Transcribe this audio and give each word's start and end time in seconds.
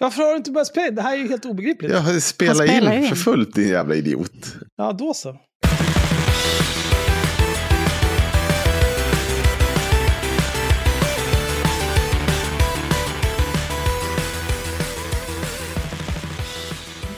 Varför 0.00 0.22
har 0.22 0.30
du 0.30 0.36
inte 0.36 0.50
börjat 0.50 0.68
spela? 0.68 0.90
Det 0.90 1.02
här 1.02 1.12
är 1.12 1.16
ju 1.16 1.28
helt 1.28 1.44
obegripligt. 1.44 1.92
Jag 1.92 2.22
spelar 2.22 2.54
spelar 2.54 2.92
in 2.92 3.02
in. 3.02 3.08
för 3.08 3.16
fullt 3.16 3.54
din 3.54 3.68
jävla 3.68 3.94
idiot. 3.94 4.54
Ja, 4.76 4.92
då 4.92 5.14
så. 5.14 5.32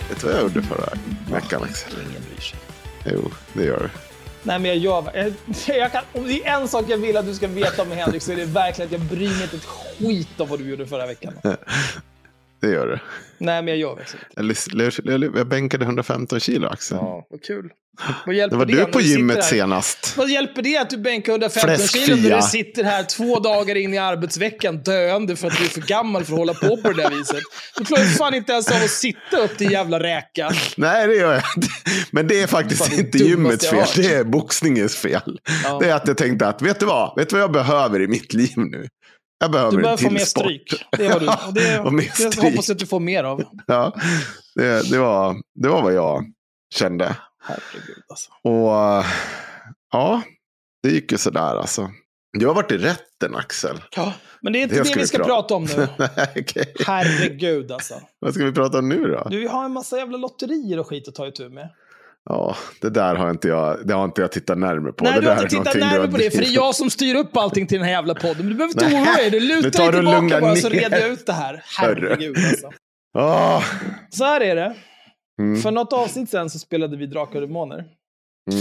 Vet 0.09 0.21
du 0.21 0.27
vad 0.27 0.37
jag 0.37 0.43
gjorde 0.43 0.63
förra 0.63 0.89
veckan 1.33 1.63
Axel? 1.63 1.93
Ingen 1.93 2.23
bryr 2.23 2.41
sig. 2.41 2.59
Jo, 3.05 3.31
det 3.53 3.65
gör 3.65 3.79
du. 3.79 3.91
Nej, 4.43 4.59
men 4.59 4.65
jag 4.65 4.77
gör... 4.77 5.33
Jag, 5.67 5.77
jag 5.79 5.93
kan, 5.93 6.03
om 6.13 6.25
det 6.25 6.45
är 6.45 6.61
en 6.61 6.69
sak 6.69 6.85
jag 6.89 6.99
vill 6.99 7.17
att 7.17 7.27
du 7.27 7.35
ska 7.35 7.47
veta 7.47 7.83
om 7.83 7.91
Henrik 7.91 8.23
så 8.23 8.33
är 8.33 8.37
det 8.37 8.45
verkligen 8.45 8.87
att 8.87 8.93
jag 8.93 9.01
bryr 9.01 9.29
mig 9.29 9.43
inte 9.43 9.57
ett 9.57 9.65
skit 9.65 10.41
om 10.41 10.49
vad 10.49 10.59
du 10.59 10.71
gjorde 10.71 10.87
förra 10.87 11.07
veckan. 11.07 11.33
Det 12.61 12.71
gör 12.71 12.87
du. 12.87 12.99
Nej, 13.39 13.63
men 13.63 13.69
jag 13.69 13.77
gör 13.77 13.97
verkligen 13.97 14.21
inte. 15.01 15.27
Jag, 15.27 15.37
jag, 15.37 15.49
bänkade 15.49 15.85
115 15.85 16.41
kilo 16.41 16.69
Axel. 16.69 16.99
Ja, 17.01 17.27
vad 17.31 17.43
kul. 17.43 17.71
Vad 18.27 18.35
hjälper 18.35 18.57
det 18.57 18.59
var 18.59 18.67
du 18.67 18.85
om 18.85 18.91
på 18.91 19.01
gymmet 19.01 19.37
här? 19.37 19.43
senast. 19.43 20.17
Vad 20.17 20.31
hjälper 20.31 20.63
det 20.63 20.77
att 20.77 20.91
du 20.91 20.99
bänkar 20.99 21.33
115 21.33 21.77
Fläskfria. 21.77 22.07
kilo 22.07 22.29
när 22.29 22.37
du 22.37 22.43
sitter 22.43 22.85
här 22.85 23.03
två 23.03 23.39
dagar 23.39 23.75
in 23.75 23.95
i 23.95 23.99
arbetsveckan 23.99 24.83
döende 24.83 25.37
för 25.37 25.47
att 25.47 25.57
du 25.59 25.65
är 25.65 25.69
för 25.69 25.81
gammal 25.81 26.25
för 26.25 26.33
att 26.33 26.39
hålla 26.39 26.55
på 26.55 26.77
på 26.77 26.93
det 26.93 27.03
där 27.03 27.11
viset? 27.11 27.41
Du 27.77 27.85
klarar 27.85 28.03
ju 28.03 28.09
fan 28.09 28.35
inte 28.35 28.53
ens 28.53 28.71
av 28.71 28.77
att 28.77 28.91
sitta 28.91 29.39
upp 29.45 29.59
din 29.59 29.71
jävla 29.71 30.01
räka. 30.01 30.53
Nej, 30.77 31.07
det 31.07 31.15
gör 31.15 31.33
jag 31.33 31.43
inte. 31.57 31.69
Men 32.11 32.27
det 32.27 32.41
är 32.41 32.47
faktiskt 32.47 32.87
Fan, 32.87 32.97
det 32.97 33.03
inte 33.03 33.19
gymmets 33.19 33.71
fel. 33.71 33.87
Det 33.97 34.15
är 34.15 34.25
boxningens 34.25 34.97
fel. 34.97 35.39
Ja. 35.65 35.79
Det 35.79 35.91
är 35.91 35.95
att 35.95 36.09
jag 36.09 36.17
tänkte 36.17 36.47
att, 36.47 36.63
vet 36.63 36.81
du 36.81 36.87
vad? 36.87 37.17
Vet 37.17 37.29
du 37.29 37.37
vad 37.37 37.43
jag 37.43 37.53
behöver 37.53 38.03
i 38.03 38.09
mitt 38.09 38.33
liv 38.35 38.53
nu? 38.57 38.89
Jag 39.43 39.51
behöver 39.51 39.71
Du 39.71 39.83
behöver 39.83 40.03
få 40.03 40.11
mer 40.11 40.21
sport. 40.21 40.43
stryk. 40.45 40.85
Det 40.99 41.07
är 41.07 41.13
vad 41.13 41.21
du... 41.23 41.27
Och 41.49 41.55
det, 41.55 41.79
Och 41.81 41.93
det 41.93 42.43
hoppas 42.43 42.69
jag 42.69 42.75
att 42.75 42.79
du 42.79 42.87
får 42.87 43.01
mer 43.01 43.25
av. 43.25 43.43
Ja, 43.67 43.95
det, 44.55 44.91
det, 44.91 44.99
var, 44.99 45.37
det 45.55 45.69
var 45.69 45.83
vad 45.83 45.95
jag 45.95 46.25
kände. 46.75 47.17
Herregud 47.43 48.03
alltså. 48.09 48.31
Och 48.43 49.05
ja, 49.93 50.23
det 50.83 50.89
gick 50.91 51.13
ju 51.13 51.19
sådär 51.19 51.57
alltså. 51.57 51.91
Du 52.39 52.47
har 52.47 52.55
varit 52.55 52.73
i 52.73 52.79
rätten 52.79 53.35
Axel. 53.35 53.81
Ja, 53.97 54.13
men 54.43 54.53
det 54.53 54.59
är 54.59 54.63
inte 54.63 54.75
Det 54.75 54.81
det, 54.81 54.85
ska 54.85 54.95
vi 54.95 55.01
vi 55.01 55.07
ska 55.07 55.19
prata- 55.19 55.31
prata 55.31 55.55
om 55.55 55.65
nu. 55.65 55.89
Okej. 56.41 56.75
Herregud 56.87 57.73
alltså. 57.73 57.95
Vad 58.19 58.35
ska 58.35 58.45
vi 58.45 58.53
prata 58.53 58.79
om 58.79 58.89
nu 58.89 59.07
då? 59.09 59.27
Du 59.31 59.49
har 59.49 59.65
en 59.65 59.73
massa 59.73 59.99
jävla 59.99 60.19
lotterier 60.19 60.79
och 60.79 60.87
skit 60.89 61.09
att 61.09 61.15
ta 61.15 61.27
itu 61.27 61.49
med. 61.49 61.69
Ja, 62.25 62.57
det 62.81 62.91
där 62.91 63.15
har 63.15 63.31
inte 63.31 63.49
jag, 63.49 63.87
det 63.87 63.95
har 63.95 64.05
inte 64.05 64.21
jag 64.21 64.33
tittat 64.33 64.59
närmare 64.59 64.93
på. 64.93 65.05
Nej, 65.05 65.15
det 65.15 65.21
du 65.21 65.27
har 65.27 65.35
inte 65.35 65.45
är 65.45 65.49
tittat 65.49 65.75
närmare 65.81 66.09
på 66.11 66.17
det, 66.17 66.31
för 66.31 66.39
det 66.39 66.47
är 66.49 66.55
jag 66.55 66.75
som 66.75 66.91
styr 66.91 67.15
upp 67.15 67.37
allting 67.37 67.67
till 67.67 67.79
den 67.79 67.85
här 67.85 67.93
jävla 67.93 68.15
podden. 68.15 68.37
Men 68.37 68.47
du 68.49 68.55
behöver 68.55 68.75
inte 68.75 68.89
Nej, 68.89 69.03
oroa 69.03 69.17
dig, 69.17 69.31
du 69.31 69.41
lutar 69.41 69.71
tar 69.71 69.93
dig 69.93 70.01
tillbaka 70.01 70.41
bara 70.41 70.57
så 70.57 70.69
ner. 70.69 70.81
reder 70.81 71.01
jag 71.01 71.09
ut 71.11 71.27
det 71.27 71.33
här. 71.33 71.63
Herregud 71.79 72.37
alltså. 72.37 72.71
Ah, 73.19 73.63
Så 74.11 74.25
här 74.25 74.41
är 74.41 74.57
det. 74.57 74.75
mm, 75.41 75.61
För 75.61 75.71
något 75.71 75.93
avsnitt 75.93 76.31
sen 76.31 76.51
så 76.51 76.59
spelade 76.59 76.97
vi 76.97 77.07
Drakar 77.07 77.43
och 77.43 77.49
Demoner. 77.49 77.77
Mm. 77.79 78.61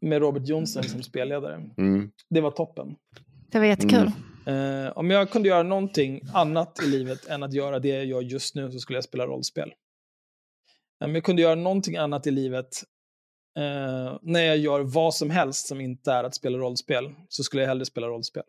Med 0.00 0.20
Robert 0.20 0.48
Jonsson 0.48 0.82
som 0.82 1.02
spelledare. 1.02 1.60
mm. 1.78 2.10
Det 2.30 2.40
var 2.40 2.50
toppen. 2.50 2.86
Det 3.52 3.58
var 3.58 3.66
jättekul. 3.66 4.10
Mm. 4.46 4.86
Eh, 4.86 4.92
om 4.98 5.10
jag 5.10 5.30
kunde 5.30 5.48
göra 5.48 5.62
någonting 5.62 6.20
annat 6.34 6.78
i 6.82 6.86
livet 6.86 7.26
än 7.28 7.42
att 7.42 7.52
göra 7.52 7.78
det 7.78 7.88
jag 7.88 8.04
gör 8.04 8.20
just 8.20 8.54
nu 8.54 8.70
så 8.70 8.78
skulle 8.78 8.96
jag 8.96 9.04
spela 9.04 9.26
rollspel. 9.26 9.72
Om 11.04 11.14
jag 11.14 11.24
kunde 11.24 11.42
göra 11.42 11.54
någonting 11.54 11.96
annat 11.96 12.26
i 12.26 12.30
livet 12.30 12.84
eh, 13.58 14.18
när 14.22 14.40
jag 14.40 14.56
gör 14.56 14.80
vad 14.80 15.14
som 15.14 15.30
helst 15.30 15.66
som 15.66 15.80
inte 15.80 16.12
är 16.12 16.24
att 16.24 16.34
spela 16.34 16.58
rollspel 16.58 17.14
så 17.28 17.42
skulle 17.42 17.62
jag 17.62 17.68
hellre 17.68 17.84
spela 17.84 18.06
rollspel. 18.06 18.42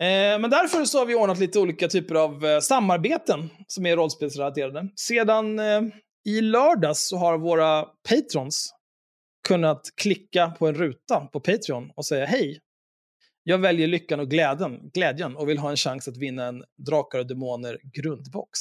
Eh, 0.00 0.38
men 0.38 0.50
därför 0.50 0.84
så 0.84 0.98
har 0.98 1.06
vi 1.06 1.14
ordnat 1.14 1.38
lite 1.38 1.58
olika 1.58 1.88
typer 1.88 2.14
av 2.14 2.46
eh, 2.46 2.60
samarbeten 2.60 3.50
som 3.66 3.86
är 3.86 3.96
rollspelsrelaterade. 3.96 4.88
Sedan 4.96 5.58
eh, 5.58 5.82
i 6.24 6.40
lördags 6.40 7.08
så 7.08 7.16
har 7.16 7.38
våra 7.38 7.82
patrons 7.82 8.74
kunnat 9.48 9.80
klicka 9.96 10.50
på 10.58 10.66
en 10.66 10.74
ruta 10.74 11.20
på 11.32 11.40
Patreon 11.40 11.90
och 11.96 12.06
säga 12.06 12.26
hej, 12.26 12.60
jag 13.42 13.58
väljer 13.58 13.86
lyckan 13.86 14.20
och 14.20 14.30
glädjen, 14.30 14.90
glädjen 14.94 15.36
och 15.36 15.48
vill 15.48 15.58
ha 15.58 15.70
en 15.70 15.76
chans 15.76 16.08
att 16.08 16.16
vinna 16.16 16.44
en 16.44 16.64
Drakar 16.86 17.18
och 17.18 17.26
Demoner 17.26 17.78
grundbox. 17.92 18.58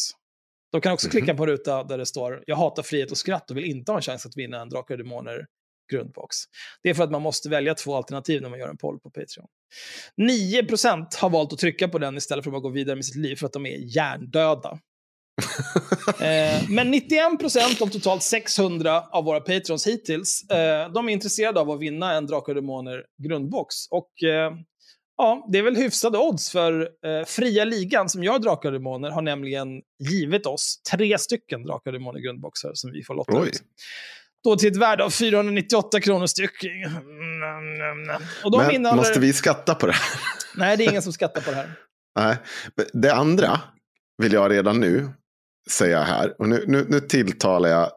De 0.71 0.81
kan 0.81 0.93
också 0.93 1.09
klicka 1.09 1.35
på 1.35 1.43
en 1.43 1.49
ruta 1.49 1.83
där 1.83 1.97
det 1.97 2.05
står 2.05 2.43
“Jag 2.47 2.55
hatar 2.55 2.83
frihet 2.83 3.11
och 3.11 3.17
skratt 3.17 3.51
och 3.51 3.57
vill 3.57 3.65
inte 3.65 3.91
ha 3.91 3.97
en 3.97 4.01
chans 4.01 4.25
att 4.25 4.37
vinna 4.37 4.61
en 4.61 4.69
Drakar 4.69 4.93
och 4.93 4.97
Demoner 4.97 5.45
grundbox”. 5.91 6.37
Det 6.83 6.89
är 6.89 6.93
för 6.93 7.03
att 7.03 7.11
man 7.11 7.21
måste 7.21 7.49
välja 7.49 7.73
två 7.75 7.95
alternativ 7.95 8.41
när 8.41 8.49
man 8.49 8.59
gör 8.59 8.69
en 8.69 8.77
poll 8.77 8.99
på 8.99 9.09
Patreon. 9.09 9.47
9% 10.21 11.05
har 11.17 11.29
valt 11.29 11.53
att 11.53 11.59
trycka 11.59 11.87
på 11.87 11.97
den 11.97 12.17
istället 12.17 12.43
för 12.43 12.49
att 12.49 12.53
bara 12.53 12.61
gå 12.61 12.69
vidare 12.69 12.95
med 12.95 13.05
sitt 13.05 13.15
liv 13.15 13.35
för 13.35 13.45
att 13.45 13.53
de 13.53 13.65
är 13.65 13.95
hjärndöda. 13.95 14.79
Eh, 16.19 16.69
men 16.69 16.93
91% 16.93 17.81
av 17.81 17.87
totalt 17.87 18.23
600 18.23 19.03
av 19.11 19.23
våra 19.23 19.39
patrons 19.39 19.87
hittills, 19.87 20.49
eh, 20.49 20.91
de 20.91 21.09
är 21.09 21.13
intresserade 21.13 21.59
av 21.59 21.71
att 21.71 21.79
vinna 21.79 22.13
en 22.13 22.25
Drakar 22.25 22.51
och 22.51 22.55
Demoner 22.55 23.05
grundbox. 23.23 23.75
Och 23.91 24.23
eh, 24.23 24.51
ja, 25.17 25.47
det 25.51 25.57
är 25.57 25.63
väl 25.63 25.75
hyfsade 25.75 26.17
odds 26.17 26.51
för 26.51 26.81
eh, 26.81 27.25
Fria 27.25 27.65
Ligan 27.65 28.09
som 28.09 28.23
gör 28.23 28.39
Drakar 28.39 28.69
och 28.69 28.73
Demoner 28.73 29.09
har 29.09 29.21
nämligen 29.21 29.67
givit 30.09 30.45
oss 30.45 30.81
tre 30.91 31.17
stycken 31.17 31.63
Drakar 31.63 31.91
och 31.91 31.93
Demoner 31.93 32.19
grundboxar 32.19 32.71
som 32.73 32.91
vi 32.91 33.03
får 33.03 33.15
lotta 33.15 33.41
Oj. 33.41 33.47
ut. 33.47 33.61
Då 34.43 34.55
till 34.55 34.71
ett 34.71 34.77
värde 34.77 35.03
av 35.03 35.09
498 35.09 35.99
kronor 35.99 36.25
styck. 36.25 36.51
Och 38.43 38.51
de 38.51 38.57
Men 38.57 38.71
innehåller... 38.71 39.01
måste 39.01 39.19
vi 39.19 39.33
skatta 39.33 39.75
på 39.75 39.87
det? 39.87 39.95
Nej, 40.55 40.77
det 40.77 40.85
är 40.85 40.89
ingen 40.89 41.01
som 41.01 41.13
skattar 41.19 41.41
på 41.41 41.49
det 41.51 41.55
här. 41.55 41.69
Nej. 42.15 42.37
Det 42.93 43.13
andra 43.13 43.61
vill 44.17 44.33
jag 44.33 44.51
redan 44.51 44.79
nu 44.79 45.09
säga 45.71 46.03
här. 46.03 46.41
Och 46.41 46.49
nu, 46.49 46.63
nu, 46.67 46.85
nu 46.89 46.99
tilltalar 46.99 47.69
jag. 47.69 47.91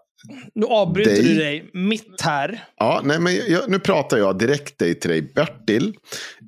Nu 0.55 0.67
avbryter 0.67 1.11
Dig. 1.11 1.23
du 1.23 1.35
dig 1.35 1.71
mitt 1.73 2.21
här. 2.21 2.65
Ja, 2.77 3.01
nej, 3.05 3.21
men 3.21 3.35
jag, 3.49 3.71
nu 3.71 3.79
pratar 3.79 4.19
jag 4.19 4.39
direkt 4.39 4.79
dig 4.79 5.01
till 5.01 5.11
dig 5.11 5.23
Bertil 5.23 5.95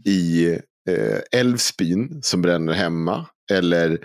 i 0.06 0.49
eh, 0.88 1.38
Älvsbyn 1.41 2.19
som 2.23 2.43
bränner 2.43 2.73
hemma. 2.73 3.26
Eller 3.52 3.99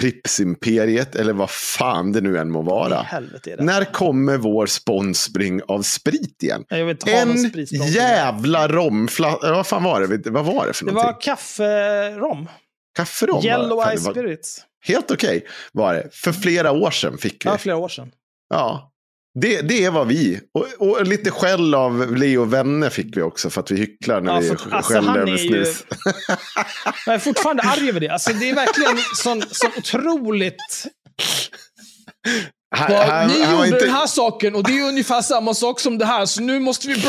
Pripsimperiet 0.00 1.14
eller 1.14 1.32
vad 1.32 1.50
fan 1.50 2.12
det 2.12 2.20
nu 2.20 2.38
än 2.38 2.50
må 2.50 2.62
vara. 2.62 3.06
det. 3.44 3.56
När 3.60 3.84
kommer 3.92 4.36
vår 4.36 4.66
sponsring 4.66 5.62
av 5.68 5.82
sprit 5.82 6.42
igen? 6.42 6.64
En 6.70 7.36
jävla 7.86 8.68
romflaska. 8.68 9.52
Vad 9.52 9.66
fan 9.66 9.82
var 9.84 10.00
det? 10.00 10.30
Vad 10.30 10.44
var 10.44 10.66
det 10.66 10.72
för 10.72 10.84
Det 10.86 10.92
någonting? 10.92 11.12
var 11.14 11.20
kafferom. 11.20 12.48
Kafferom? 12.96 13.36
var- 13.36 13.44
Yellow 13.44 13.82
fan, 13.82 13.96
Ice 13.96 14.00
det 14.02 14.06
var 14.06 14.14
Spirits. 14.14 14.64
Helt 14.86 15.10
okej 15.10 15.46
var 15.72 15.94
det. 15.94 16.08
För 16.12 16.32
flera 16.32 16.72
år 16.72 16.90
sedan 16.90 17.18
fick 17.18 17.46
vi. 17.46 17.50
Ja, 17.50 17.58
flera 17.58 17.76
år 17.76 17.88
sedan. 17.88 18.10
Ja. 18.50 18.91
Det, 19.40 19.60
det 19.60 19.90
var 19.90 20.04
vi. 20.04 20.40
Och, 20.54 20.66
och 20.88 21.06
lite 21.06 21.30
skäll 21.30 21.74
av 21.74 22.16
Leo 22.16 22.44
Vänner 22.44 22.90
fick 22.90 23.16
vi 23.16 23.22
också 23.22 23.50
för 23.50 23.60
att 23.60 23.70
vi 23.70 23.76
hycklar 23.76 24.20
när 24.20 24.32
Ja, 24.32 24.38
vi 24.40 24.48
för- 24.48 24.70
alltså, 24.74 24.92
skäller 24.92 25.08
han 25.08 25.18
över 25.18 25.32
är 25.32 25.36
ju- 25.36 25.48
snus. 25.64 25.84
Jag 27.06 27.14
är 27.14 27.18
fortfarande 27.18 27.62
arg 27.62 27.88
över 27.88 28.00
det. 28.00 28.08
Alltså, 28.08 28.32
det 28.32 28.50
är 28.50 28.54
verkligen 28.54 28.98
sån, 29.14 29.42
sån 29.50 29.70
otroligt... 29.78 30.86
Han- 32.76 32.92
han- 32.92 33.28
ni 33.28 33.42
han 33.42 33.54
gjorde 33.56 33.66
inte- 33.68 33.80
den 33.84 33.94
här 33.94 34.06
saken 34.06 34.54
och 34.54 34.64
det 34.64 34.78
är 34.78 34.88
ungefär 34.88 35.22
samma 35.22 35.54
sak 35.54 35.80
som 35.80 35.98
det 35.98 36.04
här, 36.06 36.26
så 36.26 36.42
nu 36.42 36.60
måste 36.60 36.88
vi. 36.88 36.94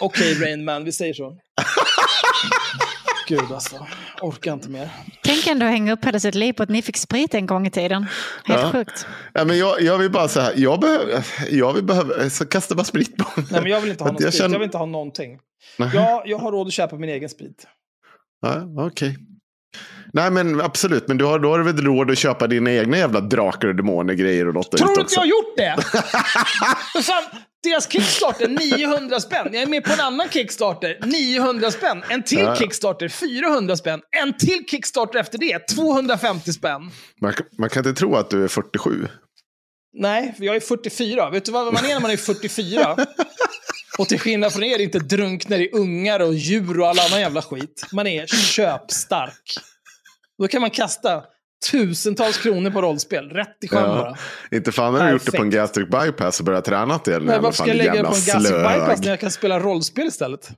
Okej, 0.00 0.34
Rain 0.34 0.64
Man, 0.64 0.84
vi 0.84 0.92
säger 0.92 1.14
så. 1.14 1.36
Gud 3.28 3.52
alltså, 3.52 3.86
orkar 4.22 4.52
inte 4.52 4.68
mer. 4.70 4.90
Tänk 5.22 5.46
ändå 5.46 5.66
hänga 5.66 5.92
upp 5.92 6.04
hela 6.04 6.20
sitt 6.20 6.34
liv 6.34 6.52
på 6.52 6.62
att 6.62 6.68
ni 6.68 6.82
fick 6.82 6.96
sprit 6.96 7.34
en 7.34 7.46
gång 7.46 7.66
i 7.66 7.70
tiden. 7.70 8.06
Helt 8.44 8.60
Ja. 8.62 8.72
sjukt. 8.72 9.06
Ja, 9.34 9.44
men 9.44 9.58
jag, 9.58 9.82
jag 9.82 9.98
vill 9.98 10.10
bara 10.10 10.28
säga, 10.28 10.52
jag 10.56 10.80
behöver, 10.80 11.24
jag 11.50 11.72
vill 11.72 11.84
behöva, 11.84 12.30
så 12.30 12.46
kasta 12.46 12.74
bara 12.74 12.84
sprit 12.84 13.16
på 13.16 13.40
mig. 13.40 13.48
Nej, 13.50 13.60
men 13.62 13.70
jag 13.70 13.80
vill 13.80 13.90
inte 13.90 14.04
ha 14.04 14.12
någon 14.12 14.22
jag 14.22 14.32
sprit, 14.32 14.42
känner- 14.42 14.54
jag 14.54 14.58
vill 14.58 14.66
inte 14.66 14.78
ha 14.78 14.86
någonting. 14.86 15.38
Nej. 15.78 15.90
Jag, 15.94 16.22
jag 16.28 16.38
har 16.38 16.52
råd 16.52 16.66
att 16.66 16.72
köpa 16.72 16.96
min 16.96 17.10
egen 17.10 17.28
sprit. 17.28 17.66
Ja, 18.42 18.62
Okej. 18.86 19.16
Nej 20.12 20.30
men 20.30 20.60
absolut, 20.60 21.08
men 21.08 21.18
du 21.18 21.24
har, 21.24 21.38
då 21.38 21.50
har 21.50 21.58
du 21.58 21.64
väl 21.64 21.84
råd 21.84 22.10
att 22.10 22.18
köpa 22.18 22.46
dina 22.46 22.72
egna 22.72 22.98
jävla 22.98 23.20
drakar 23.20 23.68
och 23.68 23.74
demoner 23.74 24.14
grejer 24.14 24.48
och 24.48 24.54
lotta 24.54 24.76
Tror 24.76 24.94
du 24.94 25.00
inte 25.00 25.14
jag 25.14 25.20
har 25.20 25.26
gjort 25.26 25.56
det? 25.56 25.76
Fan, 27.02 27.22
deras 27.62 27.92
Kickstarter 27.92 28.48
900 28.48 29.20
spänn. 29.20 29.48
Jag 29.52 29.62
är 29.62 29.66
med 29.66 29.84
på 29.84 29.92
en 29.92 30.00
annan 30.00 30.28
Kickstarter 30.28 30.98
900 31.06 31.70
spänn. 31.70 32.02
En 32.08 32.22
till 32.22 32.38
Ja. 32.38 32.56
Kickstarter 32.56 33.08
400 33.08 33.76
spänn. 33.76 34.00
En 34.22 34.36
till 34.36 34.64
Kickstarter 34.70 35.18
efter 35.18 35.38
det 35.38 35.58
250 35.58 36.52
spänn. 36.52 36.90
Man, 37.20 37.32
man 37.58 37.68
kan 37.68 37.86
inte 37.86 38.00
tro 38.00 38.16
att 38.16 38.30
du 38.30 38.44
är 38.44 38.48
47. 38.48 39.06
Nej, 39.98 40.34
jag 40.38 40.56
är 40.56 40.60
44. 40.60 41.30
Vet 41.30 41.44
du 41.44 41.52
vad 41.52 41.72
man 41.74 41.84
är 41.84 41.88
när 41.94 42.00
man 42.00 42.10
är 42.10 42.16
44? 42.16 42.96
Och 43.98 44.08
till 44.08 44.20
skillnad 44.20 44.52
från 44.52 44.62
er 44.62 44.78
inte 44.78 44.98
drunknar 44.98 45.58
i 45.58 45.70
ungar 45.72 46.20
och 46.20 46.34
djur 46.34 46.80
och 46.80 46.88
all 46.88 46.98
annan 46.98 47.20
jävla 47.20 47.42
skit. 47.42 47.86
Man 47.92 48.06
är 48.06 48.26
köpstark. 48.26 49.54
Då 50.38 50.48
kan 50.48 50.60
man 50.60 50.70
kasta 50.70 51.24
tusentals 51.70 52.38
kronor 52.38 52.70
på 52.70 52.82
rollspel. 52.82 53.30
Rätt 53.30 53.64
i 53.64 53.68
sjön 53.68 53.88
bara. 53.88 54.16
Inte 54.50 54.72
fan 54.72 54.94
har 54.94 55.06
du 55.06 55.12
gjort 55.12 55.24
det 55.24 55.32
på 55.32 55.42
en 55.42 55.50
gastric 55.50 55.88
bypass 55.88 56.40
och 56.40 56.46
börjat 56.46 56.64
träna 56.64 56.98
till. 56.98 57.20
Men 57.20 57.42
varför 57.42 57.56
ska 57.56 57.66
jag 57.66 57.76
lägga 57.76 57.92
det 57.92 58.02
på 58.02 58.14
en 58.14 58.24
gastric 58.26 58.50
bypass 58.50 59.00
när 59.00 59.08
jag... 59.08 59.20
kan 59.20 59.30
spela 59.30 59.60
rollspel 59.60 60.06
istället? 60.06 60.50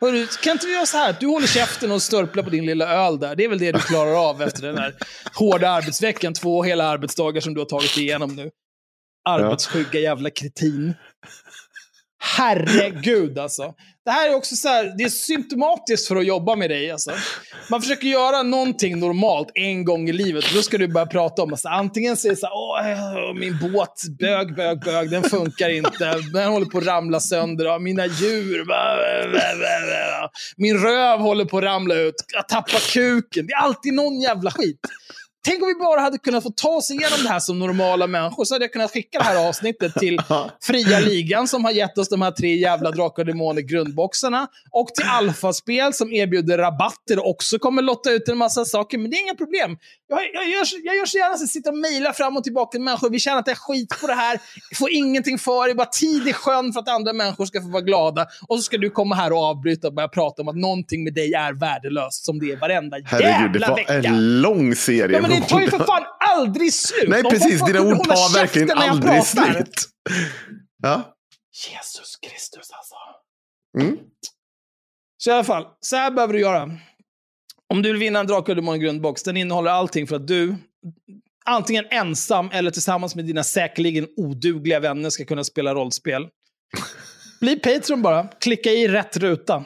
Hörru, 0.00 0.26
kan 0.26 0.52
inte 0.52 0.66
vi 0.66 0.72
göra 0.72 0.86
så 0.86 0.96
här? 0.96 1.16
Du 1.20 1.26
håller 1.26 1.46
käften 1.46 1.92
och 1.92 2.02
störplar 2.02 2.42
på 2.42 2.50
din 2.50 2.66
lilla 2.66 3.06
öl 3.06 3.18
där. 3.18 3.36
Det 3.36 3.44
är 3.44 3.48
väl 3.48 3.58
det 3.58 3.72
du 3.72 3.78
klarar 3.78 4.28
av 4.30 4.42
efter 4.42 4.62
den 4.62 4.78
här 4.78 4.94
hårda 5.34 5.70
arbetsveckan. 5.70 6.34
Två 6.34 6.62
hela 6.62 6.84
arbetsdagar 6.84 7.40
som 7.40 7.54
du 7.54 7.60
har 7.60 7.66
tagit 7.66 7.96
igenom 7.96 8.36
nu. 8.36 8.50
Arbetsskygga 9.28 10.00
jävla 10.00 10.30
kretin. 10.30 10.94
Herregud 12.36 13.38
alltså. 13.38 13.74
Det 14.04 14.10
här 14.10 14.28
är 14.28 14.34
också 14.34 14.56
så 14.56 14.68
här, 14.68 14.94
det 14.98 15.04
är 15.04 15.08
symptomatiskt 15.08 16.08
för 16.08 16.16
att 16.16 16.26
jobba 16.26 16.56
med 16.56 16.70
dig 16.70 16.90
alltså. 16.90 17.10
Man 17.70 17.82
försöker 17.82 18.06
göra 18.06 18.42
någonting 18.42 18.98
normalt 18.98 19.50
en 19.54 19.84
gång 19.84 20.08
i 20.08 20.12
livet 20.12 20.44
och 20.44 20.50
då 20.54 20.62
ska 20.62 20.78
du 20.78 20.88
börja 20.88 21.06
prata 21.06 21.42
om 21.42 21.52
alltså, 21.52 21.68
antingen 21.68 22.16
säger 22.16 22.34
så 22.34 22.46
här, 22.46 22.54
åh, 22.54 23.34
min 23.34 23.58
båt, 23.58 24.02
bög, 24.18 24.56
bög, 24.56 24.80
bög, 24.80 25.10
den 25.10 25.22
funkar 25.22 25.68
inte, 25.68 26.14
den 26.32 26.48
håller 26.48 26.66
på 26.66 26.78
att 26.78 26.86
ramla 26.86 27.20
sönder, 27.20 27.74
och 27.74 27.82
mina 27.82 28.06
djur, 28.06 28.64
bä, 28.64 28.96
bä, 29.32 29.32
bä, 29.32 29.58
bä, 29.58 30.28
min 30.56 30.78
röv 30.78 31.20
håller 31.20 31.44
på 31.44 31.58
att 31.58 31.64
ramla 31.64 31.94
ut, 31.94 32.14
jag 32.34 32.48
tappar 32.48 32.92
kuken, 32.92 33.46
det 33.46 33.52
är 33.52 33.58
alltid 33.58 33.94
någon 33.94 34.20
jävla 34.20 34.50
skit. 34.50 34.80
Tänk 35.46 35.62
om 35.62 35.68
vi 35.68 35.74
bara 35.74 36.00
hade 36.00 36.18
kunnat 36.18 36.42
få 36.42 36.50
ta 36.50 36.68
oss 36.68 36.90
igenom 36.90 37.18
det 37.22 37.28
här 37.28 37.40
som 37.40 37.58
normala 37.58 38.06
människor, 38.06 38.44
så 38.44 38.54
hade 38.54 38.64
jag 38.64 38.72
kunnat 38.72 38.92
skicka 38.92 39.18
det 39.18 39.24
här 39.24 39.48
avsnittet 39.48 39.94
till 39.94 40.20
Fria 40.62 41.00
Ligan 41.00 41.48
som 41.48 41.64
har 41.64 41.72
gett 41.72 41.98
oss 41.98 42.08
de 42.08 42.22
här 42.22 42.30
tre 42.30 42.56
jävla 42.56 42.90
Drakar 42.90 43.22
och 43.22 43.26
Demoner 43.26 43.62
grundboxarna. 43.62 44.46
Och 44.70 44.88
till 44.88 45.04
Alfaspel 45.08 45.92
som 45.92 46.12
erbjuder 46.12 46.58
rabatter 46.58 47.18
och 47.18 47.30
också 47.30 47.58
kommer 47.58 47.82
lotta 47.82 48.12
ut 48.12 48.28
en 48.28 48.38
massa 48.38 48.64
saker. 48.64 48.98
Men 48.98 49.10
det 49.10 49.16
är 49.16 49.22
inga 49.22 49.34
problem. 49.34 49.78
Jag, 50.08 50.20
jag, 50.34 50.48
gör, 50.48 50.64
jag 50.84 50.96
gör 50.96 51.06
så 51.06 51.18
gärna 51.18 51.36
så 51.36 51.44
att 51.44 51.50
sitta 51.50 51.70
och 51.70 51.78
mejla 51.78 52.12
fram 52.12 52.36
och 52.36 52.44
tillbaka 52.44 52.70
till 52.70 52.80
människor. 52.80 53.10
Vi 53.10 53.18
känner 53.18 53.38
att 53.38 53.44
det 53.44 53.50
är 53.50 53.54
skit 53.54 54.00
på 54.00 54.06
det 54.06 54.14
här. 54.14 54.40
Får 54.74 54.90
ingenting 54.90 55.38
för 55.38 55.68
det. 55.68 55.74
Bara 55.74 55.86
tid 55.86 56.28
i 56.28 56.32
sjön 56.32 56.72
för 56.72 56.80
att 56.80 56.88
andra 56.88 57.12
människor 57.12 57.46
ska 57.46 57.60
få 57.60 57.68
vara 57.68 57.82
glada. 57.82 58.26
Och 58.48 58.56
så 58.56 58.62
ska 58.62 58.78
du 58.78 58.90
komma 58.90 59.14
här 59.14 59.32
och 59.32 59.38
avbryta 59.38 59.86
och 59.88 59.94
börja 59.94 60.08
prata 60.08 60.42
om 60.42 60.48
att 60.48 60.56
någonting 60.56 61.04
med 61.04 61.14
dig 61.14 61.34
är 61.34 61.52
värdelöst 61.52 62.24
som 62.24 62.38
det 62.38 62.52
är 62.52 62.56
varenda 62.56 62.96
Herregud, 63.04 63.52
det 63.52 63.58
jävla 63.58 63.68
var 63.68 63.76
vecka. 63.76 63.92
en 63.92 64.40
lång 64.40 64.74
serie. 64.74 65.16
Ja, 65.16 65.35
det 65.40 65.48
tar 65.48 65.60
ju 65.60 65.70
för 65.70 65.84
fan 65.84 66.04
aldrig 66.18 66.74
slut! 66.74 67.08
Nej, 67.08 67.22
precis. 67.22 67.64
Dina 67.64 67.80
ord 67.80 68.04
tar 68.04 68.34
verkligen 68.34 68.70
aldrig 68.70 69.24
slut. 69.24 69.88
Ja. 70.82 71.16
Jesus 71.68 72.16
Kristus 72.16 72.70
alltså. 72.70 72.94
Mm. 73.78 73.98
Så 75.16 75.30
i 75.30 75.32
alla 75.32 75.44
fall, 75.44 75.66
så 75.80 75.96
här 75.96 76.10
behöver 76.10 76.34
du 76.34 76.40
göra. 76.40 76.70
Om 77.68 77.82
du 77.82 77.88
vill 77.88 78.00
vinna 78.00 78.20
en 78.20 78.26
Drakar 78.26 78.68
och 78.68 78.80
grundbox, 78.80 79.22
den 79.22 79.36
innehåller 79.36 79.70
allting 79.70 80.06
för 80.06 80.16
att 80.16 80.26
du, 80.26 80.56
antingen 81.44 81.84
ensam 81.90 82.50
eller 82.52 82.70
tillsammans 82.70 83.14
med 83.14 83.24
dina 83.24 83.44
säkerligen 83.44 84.06
odugliga 84.16 84.80
vänner, 84.80 85.10
ska 85.10 85.24
kunna 85.24 85.44
spela 85.44 85.74
rollspel. 85.74 86.28
Bli 87.40 87.56
Patreon 87.56 88.02
bara. 88.02 88.28
Klicka 88.40 88.70
i 88.70 88.88
rätt 88.88 89.16
ruta. 89.16 89.64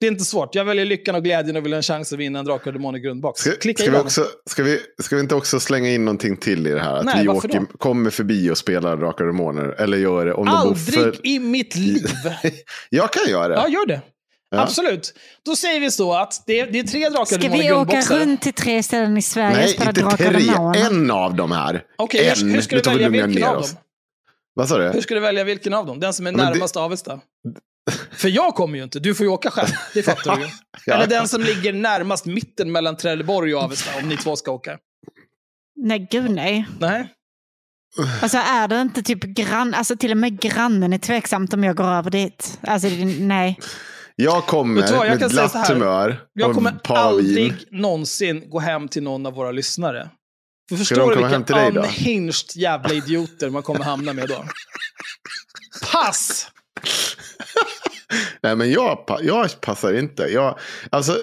Det 0.00 0.06
är 0.06 0.10
inte 0.10 0.24
svårt. 0.24 0.54
Jag 0.54 0.64
väljer 0.64 0.84
lyckan 0.84 1.14
och 1.14 1.24
glädjen 1.24 1.56
och 1.56 1.64
vill 1.64 1.72
ha 1.72 1.76
en 1.76 1.82
chans 1.82 2.12
att 2.12 2.18
vinna 2.18 2.38
en 2.38 2.44
Drakar 2.44 2.66
och 2.66 2.72
Demoner 2.72 2.98
grundbox. 2.98 3.40
Ska, 3.40 3.50
Klicka 3.50 3.82
ska, 3.82 3.90
i 3.90 3.94
vi 3.94 3.98
också, 3.98 4.26
ska, 4.50 4.62
vi, 4.62 4.80
ska 5.02 5.16
vi 5.16 5.22
inte 5.22 5.34
också 5.34 5.60
slänga 5.60 5.90
in 5.90 6.04
någonting 6.04 6.36
till 6.36 6.66
i 6.66 6.70
det 6.70 6.80
här? 6.80 6.96
Att 6.96 7.04
Nej, 7.04 7.22
vi 7.22 7.28
åker, 7.28 7.48
då? 7.48 7.66
kommer 7.78 8.10
förbi 8.10 8.50
och 8.50 8.58
spelar 8.58 8.96
Drakar 8.96 9.24
och 9.24 9.32
Demoner. 9.32 9.74
Eller 9.78 9.98
gör 9.98 10.26
det 10.26 10.34
om 10.34 10.46
de 10.46 10.50
bor 10.50 10.58
Aldrig 10.58 10.94
för... 10.94 11.26
i 11.26 11.38
mitt 11.38 11.74
liv. 11.74 12.06
Jag 12.90 13.12
kan 13.12 13.30
göra 13.30 13.48
det. 13.48 13.54
Ja, 13.54 13.68
gör 13.68 13.86
det. 13.86 14.00
Ja. 14.50 14.62
Absolut. 14.62 15.14
Då 15.46 15.56
säger 15.56 15.80
vi 15.80 15.90
så 15.90 16.14
att 16.14 16.42
det 16.46 16.60
är, 16.60 16.66
det 16.66 16.78
är 16.78 16.82
tre 16.84 17.08
Drakar 17.08 17.20
och 17.20 17.28
Ska 17.28 17.48
vi 17.48 17.72
åka 17.72 18.00
runt 18.00 18.42
till 18.42 18.52
tre 18.52 18.82
ställen 18.82 19.16
i 19.16 19.22
Sverige 19.22 19.50
och 19.50 19.56
Nej, 19.56 19.68
spela 19.68 19.90
inte 19.90 20.00
Drakar 20.00 20.26
och 20.26 20.40
tre. 20.40 20.52
Demoner? 20.52 20.86
En 20.86 21.10
av 21.10 21.34
dem 21.34 21.52
här. 21.52 21.82
Okej, 21.98 22.28
en. 22.28 22.46
hur, 22.48 22.54
hur 22.54 22.60
ska 22.60 22.76
du 22.76 22.82
välja 22.82 23.08
vilken 23.08 23.30
ner 23.30 23.44
av 23.44 23.56
oss. 23.56 23.72
dem? 23.72 23.80
Vad 24.58 24.68
sa 24.68 24.78
Hur 24.80 24.92
du? 24.92 25.02
ska 25.02 25.14
du 25.14 25.20
välja 25.20 25.44
vilken 25.44 25.74
av 25.74 25.86
dem? 25.86 26.00
Den 26.00 26.12
som 26.14 26.26
är 26.26 26.32
men 26.32 26.44
det- 26.46 26.50
närmast 26.50 26.76
Avesta? 26.76 27.20
För 28.10 28.28
jag 28.28 28.54
kommer 28.54 28.78
ju 28.78 28.84
inte, 28.84 29.00
du 29.00 29.14
får 29.14 29.26
ju 29.26 29.32
åka 29.32 29.50
själv. 29.50 29.68
Det 29.94 30.02
fattar 30.02 30.36
du 30.36 30.42
ju. 30.42 30.48
Ja. 30.86 30.94
Eller 30.94 31.06
den 31.06 31.28
som 31.28 31.42
ligger 31.42 31.72
närmast 31.72 32.26
mitten 32.26 32.72
mellan 32.72 32.96
Trelleborg 32.96 33.54
och 33.54 33.62
Avesta, 33.62 33.98
om 33.98 34.08
ni 34.08 34.16
två 34.16 34.36
ska 34.36 34.50
åka. 34.50 34.78
Nej, 35.76 36.08
gud 36.10 36.30
nej. 36.30 36.66
Nej? 36.80 37.08
Alltså 38.22 38.38
är 38.38 38.68
det 38.68 38.80
inte 38.80 39.02
typ 39.02 39.22
grann, 39.24 39.74
alltså 39.74 39.96
till 39.96 40.10
och 40.10 40.16
med 40.16 40.40
grannen 40.40 40.92
är 40.92 40.98
tveksamt 40.98 41.54
om 41.54 41.64
jag 41.64 41.76
går 41.76 41.84
över 41.84 42.10
dit. 42.10 42.58
Alltså 42.62 42.88
det- 42.88 43.04
nej. 43.20 43.58
Jag 44.16 44.46
kommer 44.46 44.80
vad, 44.80 44.90
jag 45.06 45.10
med 45.10 45.18
kan 45.18 45.30
säga 45.30 45.40
glatt 45.42 45.52
så 45.52 45.58
här. 45.58 45.74
humör. 45.74 46.20
Jag 46.32 46.54
kommer 46.54 46.72
aldrig 46.84 47.54
någonsin 47.70 48.50
gå 48.50 48.58
hem 48.58 48.88
till 48.88 49.02
någon 49.02 49.26
av 49.26 49.32
våra 49.32 49.50
lyssnare. 49.52 50.10
Förstår 50.76 51.08
du 51.08 51.14
till 51.14 51.38
vilka 51.38 51.80
unhinged 51.80 52.56
jävla 52.56 52.94
idioter 52.94 53.50
man 53.50 53.62
kommer 53.62 53.84
hamna 53.84 54.12
med 54.12 54.28
då? 54.28 54.44
Pass! 55.92 56.50
Nej, 58.42 58.56
men 58.56 58.70
jag, 58.70 59.18
jag 59.22 59.60
passar 59.60 59.98
inte. 59.98 60.22
Jag, 60.22 60.58
alltså, 60.90 61.16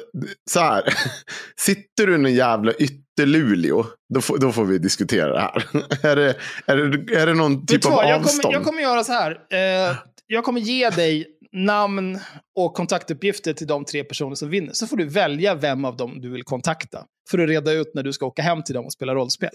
så 0.52 0.60
här. 0.60 0.84
Sitter 1.60 2.08
du 2.08 2.12
i 2.12 2.16
en 2.16 2.36
jävla 2.36 2.74
ytterluleå, 2.74 3.86
då 4.14 4.22
får, 4.22 4.38
då 4.38 4.52
får 4.52 4.66
vi 4.66 4.78
diskutera 4.78 5.34
det 5.34 5.40
här. 5.40 5.66
är, 6.12 6.16
det, 6.16 6.36
är, 6.66 6.78
det, 6.78 7.16
är 7.16 7.26
det 7.26 7.34
någon 7.34 7.66
typ 7.66 7.86
av 7.86 7.92
vad, 7.92 8.10
jag 8.10 8.20
avstånd? 8.20 8.42
kommer, 8.42 8.54
jag 8.54 8.64
kommer 8.64 8.82
göra 8.82 9.04
så 9.04 9.12
här. 9.12 9.32
Eh, 9.52 9.96
jag 10.28 10.44
kommer 10.44 10.62
ge 10.62 10.90
dig 10.90 11.28
namn 11.56 12.20
och 12.56 12.74
kontaktuppgifter 12.74 13.54
till 13.54 13.68
de 13.68 13.86
tre 13.86 14.04
personer 14.04 14.36
som 14.36 14.50
vinner. 14.50 14.74
Så 14.74 14.88
får 14.88 14.98
du 14.98 15.06
välja 15.06 15.56
vem 15.56 15.86
av 15.86 15.98
dem 15.98 16.22
du 16.22 16.30
vill 16.30 16.44
kontakta. 16.44 17.06
För 17.32 17.40
att 17.40 17.50
reda 17.50 17.72
ut 17.72 17.92
när 17.94 18.04
du 18.04 18.14
ska 18.14 18.26
åka 18.26 18.42
hem 18.42 18.64
till 18.64 18.76
dem 18.76 18.86
och 18.86 18.94
spela 18.94 19.16
rollspel. 19.16 19.50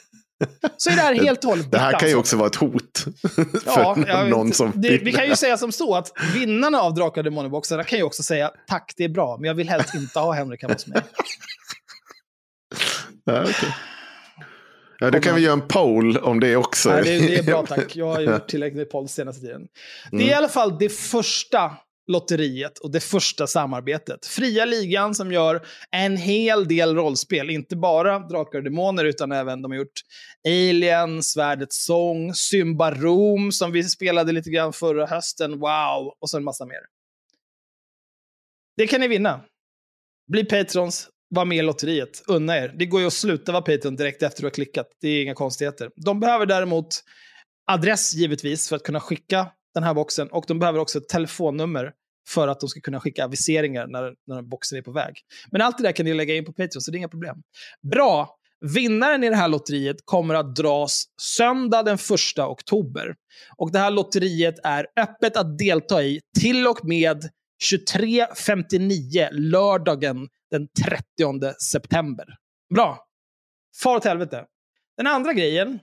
Så 0.77 0.91
är 0.91 0.97
det 0.97 1.03
här 1.03 1.15
helt 1.25 1.45
och 1.45 1.51
hållet 1.51 1.71
Det 1.71 1.79
här 1.79 1.99
kan 1.99 2.09
ju 2.09 2.19
ansvar. 2.19 2.21
också 2.21 2.37
vara 2.37 2.47
ett 2.47 2.55
hot. 2.57 3.05
Ja, 4.07 4.27
någon 4.31 4.53
som 4.53 4.73
det, 4.75 4.99
vi 4.99 5.13
kan 5.13 5.27
ju 5.27 5.37
säga 5.37 5.57
som 5.59 5.73
så 5.73 5.95
att 5.97 6.13
vinnarna 6.35 6.81
av 6.81 6.95
Drakar 6.95 7.21
och 7.21 7.25
Demonerboxarna 7.25 7.85
kan 7.85 7.99
ju 7.99 8.05
också 8.05 8.23
säga 8.23 8.51
tack, 8.67 8.93
det 8.97 9.05
är 9.05 9.09
bra, 9.09 9.37
men 9.37 9.49
jag 9.49 9.55
vill 9.55 9.69
helst 9.69 9.95
inte 9.95 10.19
ha 10.19 10.33
Henrik 10.33 10.63
hemma 10.63 10.75
hos 10.75 10.87
mig. 10.87 11.03
Ja, 13.25 13.43
okej. 13.43 13.75
ja, 14.99 15.11
då 15.11 15.21
kan 15.21 15.35
vi 15.35 15.41
göra 15.41 15.53
en 15.53 15.69
poll 15.69 16.17
om 16.17 16.41
det 16.41 16.57
också. 16.57 16.91
Nej, 16.91 17.03
det, 17.05 17.27
det 17.27 17.39
är 17.39 17.43
bra 17.43 17.67
tack. 17.67 17.97
Jag 17.97 18.07
har 18.07 18.21
gjort 18.21 18.49
tillräckligt 18.49 18.79
med 18.79 18.91
podd 18.91 19.11
senaste 19.11 19.41
tiden. 19.43 19.63
Det 20.11 20.23
är 20.23 20.29
i 20.29 20.35
alla 20.35 20.49
fall 20.49 20.79
det 20.79 20.89
första 20.89 21.73
lotteriet 22.07 22.79
och 22.79 22.91
det 22.91 23.01
första 23.01 23.47
samarbetet. 23.47 24.27
Fria 24.27 24.65
ligan 24.65 25.15
som 25.15 25.33
gör 25.33 25.67
en 25.91 26.17
hel 26.17 26.69
del 26.69 26.95
rollspel. 26.95 27.51
Inte 27.51 27.77
bara 27.77 28.19
Drakar 28.19 28.59
och 28.59 28.65
Demoner 28.65 29.05
utan 29.05 29.33
även 29.33 29.63
de 29.63 29.71
har 29.71 29.79
gjort 29.79 30.01
Alien, 30.47 31.23
Svärdets 31.23 31.85
sång, 31.85 32.35
Symbarom 32.35 33.53
som 33.53 33.73
vi 33.73 33.85
spelade 33.85 34.33
lite 34.33 34.51
grann 34.51 34.73
förra 34.73 35.07
hösten. 35.07 35.51
Wow! 35.51 36.15
Och 36.21 36.31
så 36.31 36.37
en 36.37 36.45
massa 36.45 36.67
mer. 36.67 36.81
Det 38.77 38.87
kan 38.87 39.01
ni 39.01 39.09
vinna. 39.09 39.41
Bli 40.33 40.45
patrons, 40.45 41.09
var 41.31 41.45
med 41.45 41.59
i 41.59 41.63
lotteriet. 41.63 42.23
Unna 42.27 42.57
er. 42.57 42.75
Det 42.79 42.87
går 42.87 43.01
ju 43.01 43.07
att 43.07 43.13
sluta 43.13 43.53
vara 43.53 43.63
Patreon 43.63 43.97
direkt 43.97 44.23
efter 44.23 44.43
du 44.43 44.47
har 44.47 44.51
klickat. 44.51 44.87
Det 45.01 45.09
är 45.09 45.23
inga 45.23 45.35
konstigheter. 45.35 45.91
De 45.97 46.21
behöver 46.21 46.47
däremot 46.47 46.87
adress 47.73 48.15
givetvis 48.15 48.69
för 48.69 48.77
att 48.77 48.83
kunna 48.83 49.01
skicka 49.01 49.47
den 49.75 49.83
här 49.83 49.95
boxen 49.95 50.29
och 50.29 50.45
de 50.49 50.59
behöver 50.59 50.79
också 50.79 50.99
ett 50.99 51.09
telefonnummer 51.09 51.93
för 52.29 52.49
att 52.49 52.61
de 52.61 52.69
ska 52.69 52.81
kunna 52.81 53.01
skicka 53.01 53.25
aviseringar 53.25 53.87
när, 53.87 54.15
när 54.27 54.43
boxen 54.43 54.79
är 54.79 54.83
på 54.83 54.93
väg. 54.93 55.15
Men 55.51 55.61
allt 55.61 55.79
det 55.79 55.83
där 55.83 55.93
kan 55.93 56.07
ni 56.07 56.15
lägga 56.15 56.37
in 56.37 56.45
på 56.45 56.53
Patreon, 56.53 56.81
så 56.81 56.91
det 56.91 56.97
är 56.97 56.99
inga 56.99 57.09
problem. 57.09 57.37
Bra! 57.93 58.37
Vinnaren 58.75 59.25
i 59.25 59.29
det 59.29 59.37
här 59.37 59.49
lotteriet 59.49 59.97
kommer 60.05 60.35
att 60.35 60.57
dras 60.57 61.05
söndag 61.23 61.83
den 61.83 61.95
1 61.95 62.39
oktober. 62.39 63.15
Och 63.57 63.73
det 63.73 63.79
här 63.79 63.91
lotteriet 63.91 64.55
är 64.65 64.87
öppet 64.97 65.37
att 65.37 65.59
delta 65.59 66.03
i 66.03 66.21
till 66.41 66.67
och 66.67 66.85
med 66.85 67.29
23.59 67.73 69.29
lördagen 69.33 70.29
den 70.51 70.69
30 70.85 71.55
september. 71.63 72.27
Bra. 72.75 73.07
Far 73.83 73.97
åt 73.97 74.05
helvete. 74.05 74.45
Den 74.97 75.07
andra 75.07 75.33
grejen, 75.33 75.79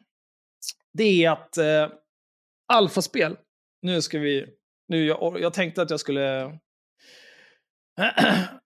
det 0.94 1.24
är 1.26 1.32
att 1.32 1.58
eh, 1.58 1.88
alfaspel, 2.74 3.38
nu 3.82 4.02
ska 4.02 4.20
vi, 4.20 4.46
nu 4.88 5.06
jag, 5.06 5.40
jag 5.42 5.54
tänkte 5.54 5.82
att 5.82 5.90
jag 5.90 6.00
skulle 6.00 6.60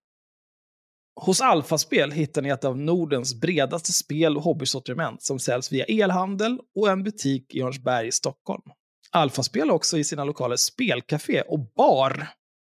Hos 1.15 1.41
Alfaspel 1.41 2.11
hittar 2.11 2.41
ni 2.41 2.49
ett 2.49 2.65
av 2.65 2.77
Nordens 2.77 3.41
bredaste 3.41 3.91
spel 3.91 4.37
och 4.37 4.43
hobbysortiment 4.43 5.23
som 5.23 5.39
säljs 5.39 5.71
via 5.71 5.85
elhandel 5.85 6.59
och 6.75 6.89
en 6.89 7.03
butik 7.03 7.55
i 7.55 7.61
Örnsberg 7.61 8.07
i 8.07 8.11
Stockholm. 8.11 8.63
Alfaspel 9.11 9.69
har 9.69 9.75
också 9.75 9.97
i 9.97 10.03
sina 10.03 10.23
lokaler 10.23 10.55
spelcafé 10.55 11.41
och 11.41 11.59
bar 11.75 12.27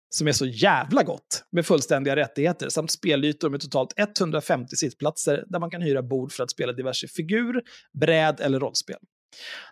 som 0.10 0.28
är 0.28 0.32
så 0.32 0.46
jävla 0.46 1.04
gott 1.04 1.44
med 1.52 1.66
fullständiga 1.66 2.16
rättigheter 2.16 2.70
samt 2.70 2.92
spelytor 2.92 3.50
med 3.50 3.62
totalt 3.62 3.94
150 3.98 4.76
sittplatser 4.76 5.46
där 5.48 5.60
man 5.60 5.72
kan 5.72 5.82
hyra 5.82 6.02
bord 6.02 6.32
för 6.32 6.44
att 6.44 6.52
spela 6.52 6.74
diverse 6.74 7.08
figur, 7.08 7.62
bräd 8.00 8.40
eller 8.40 8.60
rollspel. 8.60 9.00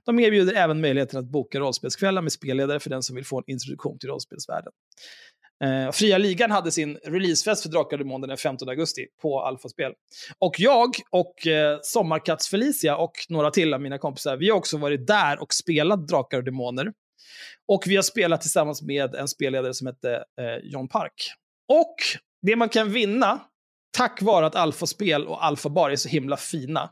De 0.06 0.20
erbjuder 0.20 0.54
även 0.54 0.82
möjligheten 0.82 1.20
att 1.20 1.26
boka 1.26 1.60
rollspelskvällar 1.60 2.22
med 2.22 2.32
spelledare 2.32 2.80
för 2.80 2.90
den 2.90 3.04
som 3.04 3.16
vill 3.16 3.26
få 3.26 3.38
en 3.38 3.44
introduktion 3.48 4.00
till 4.00 4.10
rollspelsvärlden. 4.10 4.74
Eh, 5.64 5.92
Fria 5.92 6.18
Ligan 6.18 6.52
hade 6.52 6.72
sin 6.72 6.98
releasefest 6.98 7.64
för 7.64 7.70
Drakar 7.70 7.98
och 7.98 8.06
Demoner 8.06 8.28
den 8.28 8.38
15 8.38 8.70
augusti 8.70 9.08
på 9.22 9.42
Alfaspel. 9.42 9.94
Och 10.40 10.60
jag 10.60 10.90
och 11.10 11.48
eh, 11.48 11.80
Sommarkatts 11.82 12.48
Felicia 12.50 12.98
och 12.98 13.12
några 13.30 13.52
till 13.52 13.74
av 13.74 13.82
mina 13.82 13.98
kompisar, 13.98 14.38
vi 14.38 14.50
har 14.50 14.58
också 14.58 14.78
varit 14.78 15.08
där 15.08 15.42
och 15.42 15.54
spelat 15.54 16.08
Drakar 16.08 16.38
och 16.38 16.44
Demoner. 16.44 16.94
Och 17.68 17.84
vi 17.88 17.96
har 17.96 18.04
spelat 18.04 18.42
tillsammans 18.42 18.82
med 18.82 19.16
en 19.16 19.28
spelledare 19.28 19.74
som 19.74 19.88
hette 19.88 20.16
eh, 20.16 20.58
John 20.64 20.88
Park. 20.88 21.32
Och 21.68 21.96
det 22.42 22.56
man 22.56 22.70
kan 22.70 22.92
vinna, 22.92 23.40
tack 23.98 24.22
vare 24.22 24.46
att 24.46 24.56
Alfaspel 24.56 25.28
och 25.28 25.46
Alfa 25.46 25.70
Bar 25.70 25.90
är 25.90 25.96
så 25.96 26.10
himla 26.10 26.38
fina, 26.38 26.90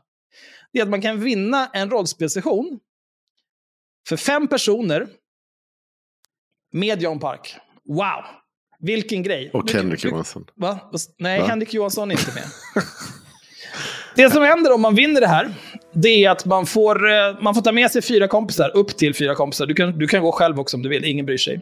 det 0.76 0.80
är 0.80 0.84
att 0.84 0.90
man 0.90 1.02
kan 1.02 1.20
vinna 1.20 1.70
en 1.72 1.90
rollspelsession 1.90 2.78
för 4.08 4.16
fem 4.16 4.48
personer 4.48 5.06
med 6.72 7.02
John 7.02 7.20
Park. 7.20 7.56
Wow! 7.88 8.24
Vilken 8.80 9.22
grej. 9.22 9.50
Och 9.52 9.70
Henrik 9.70 10.04
Johansson. 10.04 10.44
Va? 10.54 10.90
Nej, 11.18 11.40
Va? 11.40 11.46
Henrik 11.46 11.74
Johansson 11.74 12.10
är 12.10 12.14
inte 12.14 12.34
med. 12.34 12.44
det 14.16 14.30
som 14.30 14.42
händer 14.42 14.74
om 14.74 14.80
man 14.80 14.94
vinner 14.94 15.20
det 15.20 15.26
här, 15.26 15.54
det 15.92 16.24
är 16.24 16.30
att 16.30 16.44
man 16.44 16.66
får, 16.66 17.10
eh, 17.10 17.40
man 17.40 17.54
får 17.54 17.62
ta 17.62 17.72
med 17.72 17.90
sig 17.90 18.02
fyra 18.02 18.28
kompisar, 18.28 18.70
upp 18.74 18.96
till 18.96 19.14
fyra 19.14 19.34
kompisar. 19.34 19.66
Du 19.66 19.74
kan, 19.74 19.98
du 19.98 20.06
kan 20.06 20.22
gå 20.22 20.32
själv 20.32 20.60
också 20.60 20.76
om 20.76 20.82
du 20.82 20.88
vill, 20.88 21.04
ingen 21.04 21.26
bryr 21.26 21.38
sig. 21.38 21.60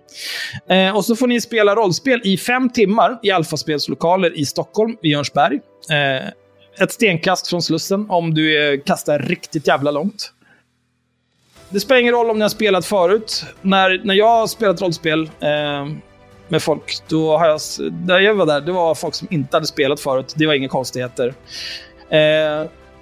Eh, 0.69 0.97
och 0.97 1.05
så 1.05 1.17
får 1.17 1.27
ni 1.27 1.41
spela 1.41 1.75
rollspel 1.75 2.21
i 2.25 2.37
fem 2.37 2.71
timmar 2.71 3.19
i 3.23 3.31
Alfaspelslokaler 3.31 4.39
i 4.39 4.47
Stockholm, 4.47 4.97
i 5.03 5.09
Jörnsberg. 5.09 5.61
Eh, 5.91 6.31
ett 6.81 6.93
stenkast 6.93 7.49
från 7.49 7.63
Slussen 7.63 8.07
om 8.11 8.35
du 8.35 8.83
kastar 8.87 9.19
riktigt 9.19 9.67
jävla 9.67 9.91
långt. 9.91 10.33
Det 11.69 11.81
spelar 11.81 12.01
ingen 12.01 12.15
roll 12.15 12.31
om 12.31 12.39
ni 12.39 12.43
har 12.43 12.49
spelat 12.49 12.87
förut. 12.87 13.45
När, 13.63 14.01
när 14.05 14.15
jag 14.15 14.29
har 14.29 14.47
spelat 14.47 14.83
rollspel 14.83 15.31
eh, 15.41 15.87
med 16.49 16.63
folk, 16.63 17.09
då 17.09 17.39
har 17.39 17.47
jag, 17.47 17.61
när 18.07 18.19
jag 18.19 18.35
var 18.35 18.47
där, 18.47 18.61
det 18.61 18.73
var 18.73 18.95
folk 18.95 19.15
som 19.15 19.29
inte 19.31 19.57
hade 19.57 19.67
spelat 19.67 20.01
förut. 20.01 20.35
Det 20.37 20.47
var 20.47 20.55
inga 20.55 20.69
konstigheter. 20.69 21.35
Eh, 22.11 22.19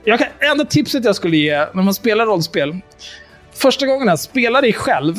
jag 0.04 0.18
kan, 0.18 0.28
enda 0.38 0.64
tipset 0.64 1.04
jag 1.04 1.16
skulle 1.16 1.36
ge 1.36 1.58
när 1.58 1.82
man 1.82 1.94
spelar 1.94 2.26
rollspel. 2.26 2.76
Första 3.52 3.86
gången 3.86 4.08
här, 4.08 4.16
spela 4.16 4.60
dig 4.60 4.72
själv. 4.72 5.16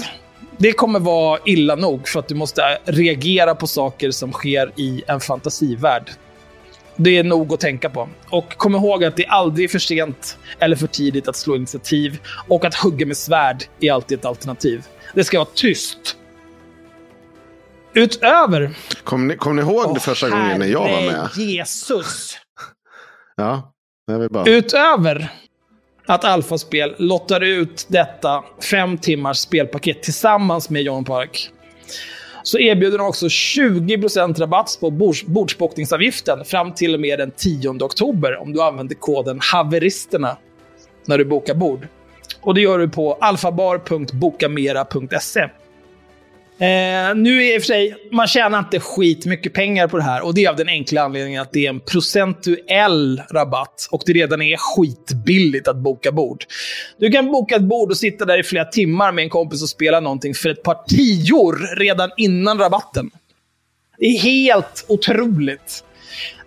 Det 0.57 0.71
kommer 0.71 0.99
vara 0.99 1.39
illa 1.45 1.75
nog 1.75 2.07
för 2.07 2.19
att 2.19 2.27
du 2.27 2.35
måste 2.35 2.61
reagera 2.85 3.55
på 3.55 3.67
saker 3.67 4.11
som 4.11 4.31
sker 4.31 4.71
i 4.75 5.03
en 5.07 5.19
fantasivärld. 5.19 6.11
Det 6.95 7.17
är 7.17 7.23
nog 7.23 7.53
att 7.53 7.59
tänka 7.59 7.89
på. 7.89 8.09
Och 8.29 8.57
kom 8.57 8.75
ihåg 8.75 9.03
att 9.03 9.15
det 9.15 9.25
är 9.25 9.29
aldrig 9.31 9.71
för 9.71 9.79
sent 9.79 10.37
eller 10.59 10.75
för 10.75 10.87
tidigt 10.87 11.27
att 11.27 11.35
slå 11.35 11.55
initiativ. 11.55 12.19
Och 12.47 12.65
att 12.65 12.75
hugga 12.75 13.05
med 13.05 13.17
svärd 13.17 13.63
är 13.79 13.91
alltid 13.91 14.19
ett 14.19 14.25
alternativ. 14.25 14.83
Det 15.13 15.23
ska 15.23 15.39
vara 15.39 15.49
tyst. 15.53 16.17
Utöver... 17.93 18.77
Kommer 19.03 19.27
ni, 19.27 19.37
kom 19.37 19.55
ni 19.55 19.61
ihåg 19.61 19.93
det 19.93 19.99
första 19.99 20.29
gången 20.29 20.59
när 20.59 20.65
jag 20.67 20.79
var 20.79 21.01
med? 21.01 21.29
Jesus! 21.35 22.37
Ja, 23.35 23.73
jag 24.07 24.19
vill 24.19 24.29
bara... 24.29 24.45
Utöver 24.45 25.31
att 26.05 26.23
Alfaspel 26.23 26.95
lottar 26.97 27.41
ut 27.41 27.85
detta 27.89 28.43
fem 28.71 28.97
timmars 28.97 29.37
spelpaket 29.37 30.03
tillsammans 30.03 30.69
med 30.69 30.81
John 30.81 31.05
Park 31.05 31.51
så 32.43 32.59
erbjuder 32.59 32.97
de 32.97 33.07
också 33.07 33.27
20% 33.27 34.39
rabatt 34.39 34.77
på 34.79 34.91
bordsbokningsavgiften 35.25 36.45
fram 36.45 36.73
till 36.73 36.93
och 36.93 36.99
med 36.99 37.19
den 37.19 37.31
10 37.31 37.69
oktober 37.69 38.41
om 38.41 38.53
du 38.53 38.61
använder 38.61 38.95
koden 38.95 39.39
haveristerna 39.53 40.37
när 41.05 41.17
du 41.17 41.25
bokar 41.25 41.55
bord. 41.55 41.87
Och 42.41 42.53
det 42.53 42.61
gör 42.61 42.79
du 42.79 42.89
på 42.89 43.13
alfabar.bokamera.se. 43.13 45.49
Eh, 46.57 47.15
nu 47.15 47.43
är 47.43 47.55
i 47.55 47.57
och 47.57 47.61
för 47.61 47.67
sig, 47.67 47.95
man 48.11 48.27
tjänar 48.27 48.59
inte 48.59 48.79
skitmycket 48.79 49.53
pengar 49.53 49.87
på 49.87 49.97
det 49.97 50.03
här 50.03 50.25
och 50.25 50.33
det 50.33 50.45
är 50.45 50.49
av 50.49 50.55
den 50.55 50.69
enkla 50.69 51.01
anledningen 51.01 51.41
att 51.41 51.51
det 51.51 51.65
är 51.65 51.69
en 51.69 51.79
procentuell 51.79 53.21
rabatt 53.31 53.87
och 53.91 54.01
det 54.05 54.13
redan 54.13 54.41
är 54.41 54.57
skitbilligt 54.57 55.67
att 55.67 55.77
boka 55.77 56.11
bord. 56.11 56.45
Du 56.97 57.11
kan 57.11 57.31
boka 57.31 57.55
ett 57.55 57.61
bord 57.61 57.91
och 57.91 57.97
sitta 57.97 58.25
där 58.25 58.39
i 58.39 58.43
flera 58.43 58.65
timmar 58.65 59.11
med 59.11 59.23
en 59.23 59.29
kompis 59.29 59.63
och 59.63 59.69
spela 59.69 59.99
någonting 59.99 60.33
för 60.33 60.49
ett 60.49 60.63
par 60.63 60.77
tior 60.87 61.75
redan 61.77 62.09
innan 62.17 62.59
rabatten. 62.59 63.11
Det 63.97 64.05
är 64.05 64.19
helt 64.19 64.85
otroligt. 64.87 65.83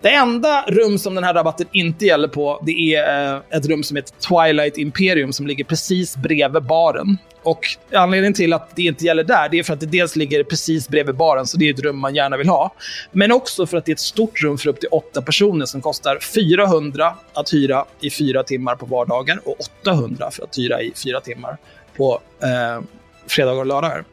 Det 0.01 0.09
enda 0.09 0.65
rum 0.67 0.97
som 0.97 1.15
den 1.15 1.23
här 1.23 1.33
rabatten 1.33 1.67
inte 1.71 2.05
gäller 2.05 2.27
på, 2.27 2.63
det 2.65 2.95
är 2.95 3.33
eh, 3.33 3.41
ett 3.49 3.65
rum 3.65 3.83
som 3.83 3.97
heter 3.97 4.13
Twilight 4.27 4.77
Imperium 4.77 5.33
som 5.33 5.47
ligger 5.47 5.63
precis 5.63 6.17
bredvid 6.17 6.63
baren. 6.63 7.17
Och 7.43 7.65
anledningen 7.93 8.33
till 8.33 8.53
att 8.53 8.75
det 8.75 8.81
inte 8.81 9.05
gäller 9.05 9.23
där, 9.23 9.49
det 9.49 9.59
är 9.59 9.63
för 9.63 9.73
att 9.73 9.79
det 9.79 9.85
dels 9.85 10.15
ligger 10.15 10.43
precis 10.43 10.89
bredvid 10.89 11.15
baren, 11.15 11.47
så 11.47 11.57
det 11.57 11.69
är 11.69 11.73
ett 11.73 11.79
rum 11.79 11.97
man 11.99 12.15
gärna 12.15 12.37
vill 12.37 12.49
ha. 12.49 12.73
Men 13.11 13.31
också 13.31 13.65
för 13.67 13.77
att 13.77 13.85
det 13.85 13.91
är 13.91 13.93
ett 13.93 13.99
stort 13.99 14.43
rum 14.43 14.57
för 14.57 14.69
upp 14.69 14.79
till 14.79 14.89
åtta 14.91 15.21
personer 15.21 15.65
som 15.65 15.81
kostar 15.81 16.19
400 16.19 17.15
att 17.33 17.53
hyra 17.53 17.85
i 18.01 18.09
fyra 18.09 18.43
timmar 18.43 18.75
på 18.75 18.85
vardagar 18.85 19.39
och 19.45 19.55
800 19.81 20.31
för 20.31 20.43
att 20.43 20.57
hyra 20.57 20.81
i 20.81 20.93
fyra 21.03 21.21
timmar 21.21 21.57
på 21.97 22.21
eh, 22.43 22.83
fredagar 23.27 23.59
och 23.59 23.65
lördagar. 23.65 24.03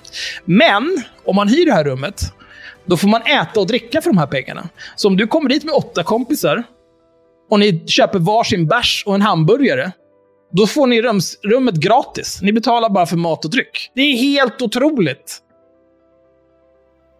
Men 0.45 1.03
om 1.25 1.37
man 1.37 1.49
hyr 1.49 1.67
det 1.67 1.73
här 1.73 1.85
rummet 1.85 2.21
då 2.87 2.97
får 2.97 3.09
man 3.09 3.23
äta 3.23 3.61
och 3.61 3.67
dricka 3.67 4.03
för 4.03 4.11
de 4.11 4.19
här 4.19 4.27
pengarna. 4.27 4.69
Så 4.97 5.09
om 5.09 5.17
du 5.17 5.27
kommer 5.27 5.49
dit 5.49 5.65
med 5.65 5.75
åtta 5.75 6.03
kompisar 6.03 6.65
och 7.51 7.61
ni 7.61 7.87
köper 7.87 8.19
varsin 8.19 8.67
bärs 8.67 9.03
och 9.07 9.15
en 9.15 9.23
hamburgare, 9.23 9.93
då 10.53 10.67
får 10.67 10.87
ni 10.87 11.03
rums, 11.03 11.39
rummet 11.43 11.75
gratis. 11.75 12.39
Ni 12.43 12.53
betalar 12.53 12.91
bara 12.91 13.07
för 13.07 13.17
mat 13.17 13.45
och 13.45 13.51
dryck. 13.51 13.91
Det 13.95 14.01
är 14.01 14.17
helt 14.17 14.63
otroligt. 14.63 15.41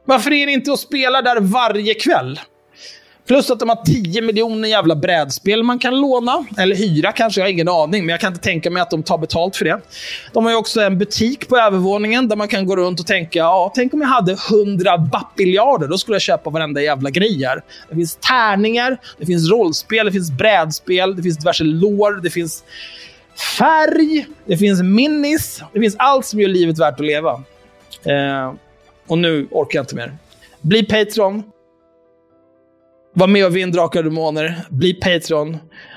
Varför 0.07 0.33
är 0.33 0.47
ni 0.47 0.53
inte 0.53 0.71
och 0.71 0.79
spelar 0.79 1.23
där 1.23 1.41
varje 1.41 1.95
kväll? 1.95 2.41
Plus 3.27 3.51
att 3.51 3.61
de 3.61 3.69
har 3.69 3.85
10 3.85 4.23
miljoner 4.23 4.69
jävla 4.69 4.97
brädspel 4.97 5.63
man 5.63 5.79
kan 5.79 6.01
låna. 6.01 6.47
Eller 6.59 6.77
hyra 6.77 7.13
kanske, 7.13 7.41
jag 7.41 7.47
har 7.47 7.51
ingen 7.51 7.69
aning. 7.69 8.07
Men 8.07 8.09
jag 8.09 8.21
kan 8.21 8.33
inte 8.33 8.45
tänka 8.45 8.71
mig 8.71 8.83
att 8.83 8.91
de 8.91 9.03
tar 9.03 9.19
betalt 9.19 9.57
för 9.57 9.65
det. 9.65 9.81
De 10.33 10.45
har 10.45 10.53
ju 10.53 10.57
också 10.57 10.81
en 10.81 10.99
butik 10.99 11.49
på 11.49 11.57
övervåningen 11.57 12.29
där 12.29 12.37
man 12.37 12.49
kan 12.49 12.67
gå 12.67 12.77
runt 12.77 13.01
och 13.01 13.07
tänka, 13.07 13.39
ja, 13.39 13.73
tänk 13.75 13.95
om 13.95 14.01
jag 14.01 14.09
hade 14.09 14.37
100 14.51 14.99
bappiljarder. 14.99 15.89
Då 15.89 15.99
skulle 15.99 16.15
jag 16.15 16.23
köpa 16.23 16.51
varenda 16.51 16.83
jävla 16.83 17.11
grej 17.11 17.45
här. 17.45 17.63
Det 17.89 17.95
finns 17.95 18.17
tärningar, 18.17 18.99
det 19.19 19.27
finns 19.27 19.51
rollspel, 19.51 20.07
det 20.07 20.13
finns 20.13 20.31
brädspel, 20.31 21.17
det 21.17 21.23
finns 21.23 21.39
diverse 21.39 21.65
lår, 21.65 22.21
det 22.23 22.31
finns 22.31 22.65
färg, 23.59 24.27
det 24.47 24.57
finns 24.57 24.83
minis. 24.83 25.63
Det 25.73 25.81
finns 25.81 25.97
allt 25.99 26.27
som 26.27 26.41
gör 26.41 26.49
livet 26.49 26.79
värt 26.79 27.01
att 27.01 27.07
leva. 27.07 27.33
Eh, 28.05 28.55
och 29.07 29.19
nu 29.19 29.47
orkar 29.51 29.79
jag 29.79 29.83
inte 29.83 29.95
mer. 29.95 30.17
Bli 30.61 30.83
Patreon. 30.83 31.43
Var 33.15 33.27
med 33.27 33.47
och 33.47 33.57
vinn 33.57 33.73
Drakar 33.73 33.99
och 33.99 34.05
Demoner. 34.05 34.63
Bli 34.71 34.95
Patreon. 34.95 35.57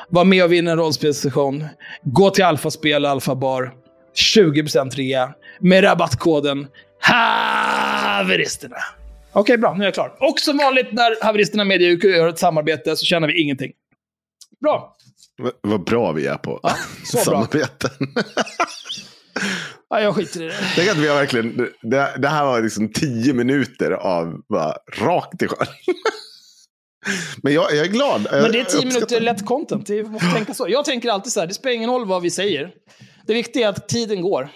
Var 0.09 0.25
med 0.25 0.43
och 0.43 0.51
vinn 0.51 0.67
en 0.67 0.77
rollspelssession. 0.77 1.65
Gå 2.03 2.29
till 2.29 2.43
Alfaspel 2.43 3.05
och 3.05 3.12
Alfabar. 3.12 3.71
20% 4.33 4.91
rea 4.95 5.33
med 5.59 5.83
rabattkoden 5.83 6.67
HAVERISTERNA. 7.01 8.75
Okej, 9.33 9.57
bra. 9.57 9.74
Nu 9.74 9.79
är 9.83 9.88
jag 9.88 9.93
klar. 9.93 10.13
Och 10.19 10.39
som 10.39 10.57
vanligt 10.57 10.91
när 10.91 11.24
Haveristerna 11.25 11.63
Media 11.63 11.89
gör 11.89 12.27
ett 12.27 12.39
samarbete 12.39 12.95
så 12.95 13.05
känner 13.05 13.27
vi 13.27 13.41
ingenting. 13.41 13.71
Bra. 14.62 14.95
V- 15.43 15.50
Vad 15.62 15.83
bra 15.83 16.12
vi 16.12 16.27
är 16.27 16.36
på 16.38 16.59
Ja, 16.63 16.74
samarbeten. 17.24 17.89
Ja, 19.89 20.01
jag 20.01 20.15
skiter 20.15 20.41
i 20.41 20.45
det. 20.47 20.53
Tänk 20.75 20.89
att 20.89 20.97
vi 20.97 21.07
har 21.07 21.15
verkligen, 21.15 21.57
det, 21.81 22.13
det 22.17 22.27
här 22.27 22.45
var 22.45 22.62
liksom 22.62 22.91
tio 22.93 23.33
minuter 23.33 23.91
av 23.91 24.41
bara 24.50 24.74
rakt 24.97 25.41
i 25.41 25.47
sjön. 25.47 25.67
Men 27.43 27.53
jag, 27.53 27.71
jag 27.71 27.85
är 27.85 27.91
glad. 27.91 28.27
Men 28.31 28.51
det 28.51 28.59
är 28.59 28.63
tio 28.63 28.85
minuter 28.85 29.21
lätt 29.21 29.45
content. 29.45 29.87
Det 29.87 30.03
måste 30.03 30.31
tänka 30.31 30.53
så. 30.53 30.65
Jag 30.69 30.85
tänker 30.85 31.09
alltid 31.09 31.31
så 31.31 31.39
här, 31.39 31.47
det 31.47 31.53
spelar 31.53 31.75
ingen 31.75 31.89
roll 31.89 32.05
vad 32.07 32.21
vi 32.21 32.31
säger. 32.31 32.73
Det 33.27 33.33
viktiga 33.33 33.65
är 33.65 33.69
att 33.69 33.89
tiden 33.89 34.21
går. 34.21 34.49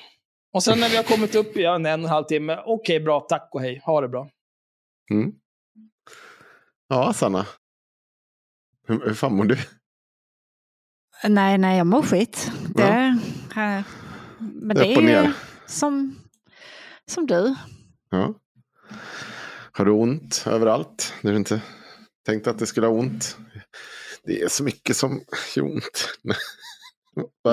Och 0.54 0.64
sen 0.64 0.80
när 0.80 0.90
vi 0.90 0.96
har 0.96 1.04
kommit 1.04 1.36
upp 1.36 1.58
i 1.58 1.66
en, 1.66 1.86
en 1.86 2.00
och 2.00 2.06
en 2.06 2.12
halv 2.14 2.26
timme, 2.26 2.60
okej, 2.66 3.00
bra, 3.00 3.20
tack 3.20 3.50
och 3.52 3.62
hej, 3.62 3.82
ha 3.86 4.02
det 4.02 4.08
bra. 4.08 4.30
Mm. 5.12 5.32
Ja, 6.88 7.14
Sanna. 7.14 7.46
Hur, 8.88 9.06
hur 9.06 9.14
fan 9.14 9.36
mår 9.36 9.46
du? 9.46 9.58
Nej, 11.28 11.58
nej, 11.58 11.78
jag 11.78 11.88
mår 11.88 12.02
skit. 12.02 12.52
Det, 12.76 12.84
eh, 13.56 13.82
men 14.40 14.78
det 14.78 14.94
är 14.94 15.02
ner. 15.02 15.34
som, 15.68 16.16
som 17.06 17.28
du. 17.28 17.56
Ja. 18.10 18.34
Har 19.72 19.86
du 19.86 19.92
ont 19.92 20.44
överallt? 20.48 21.14
Du 21.22 21.28
har 21.28 21.36
inte 21.36 21.62
tänkt 22.26 22.48
att 22.48 22.60
det 22.60 22.68
skulle 22.68 22.88
ha 22.88 22.94
ont? 22.94 23.38
Det 24.24 24.42
är 24.42 24.48
så 24.48 24.64
mycket 24.64 24.98
som 24.98 25.22
gör 25.56 25.64
ont. 25.64 26.10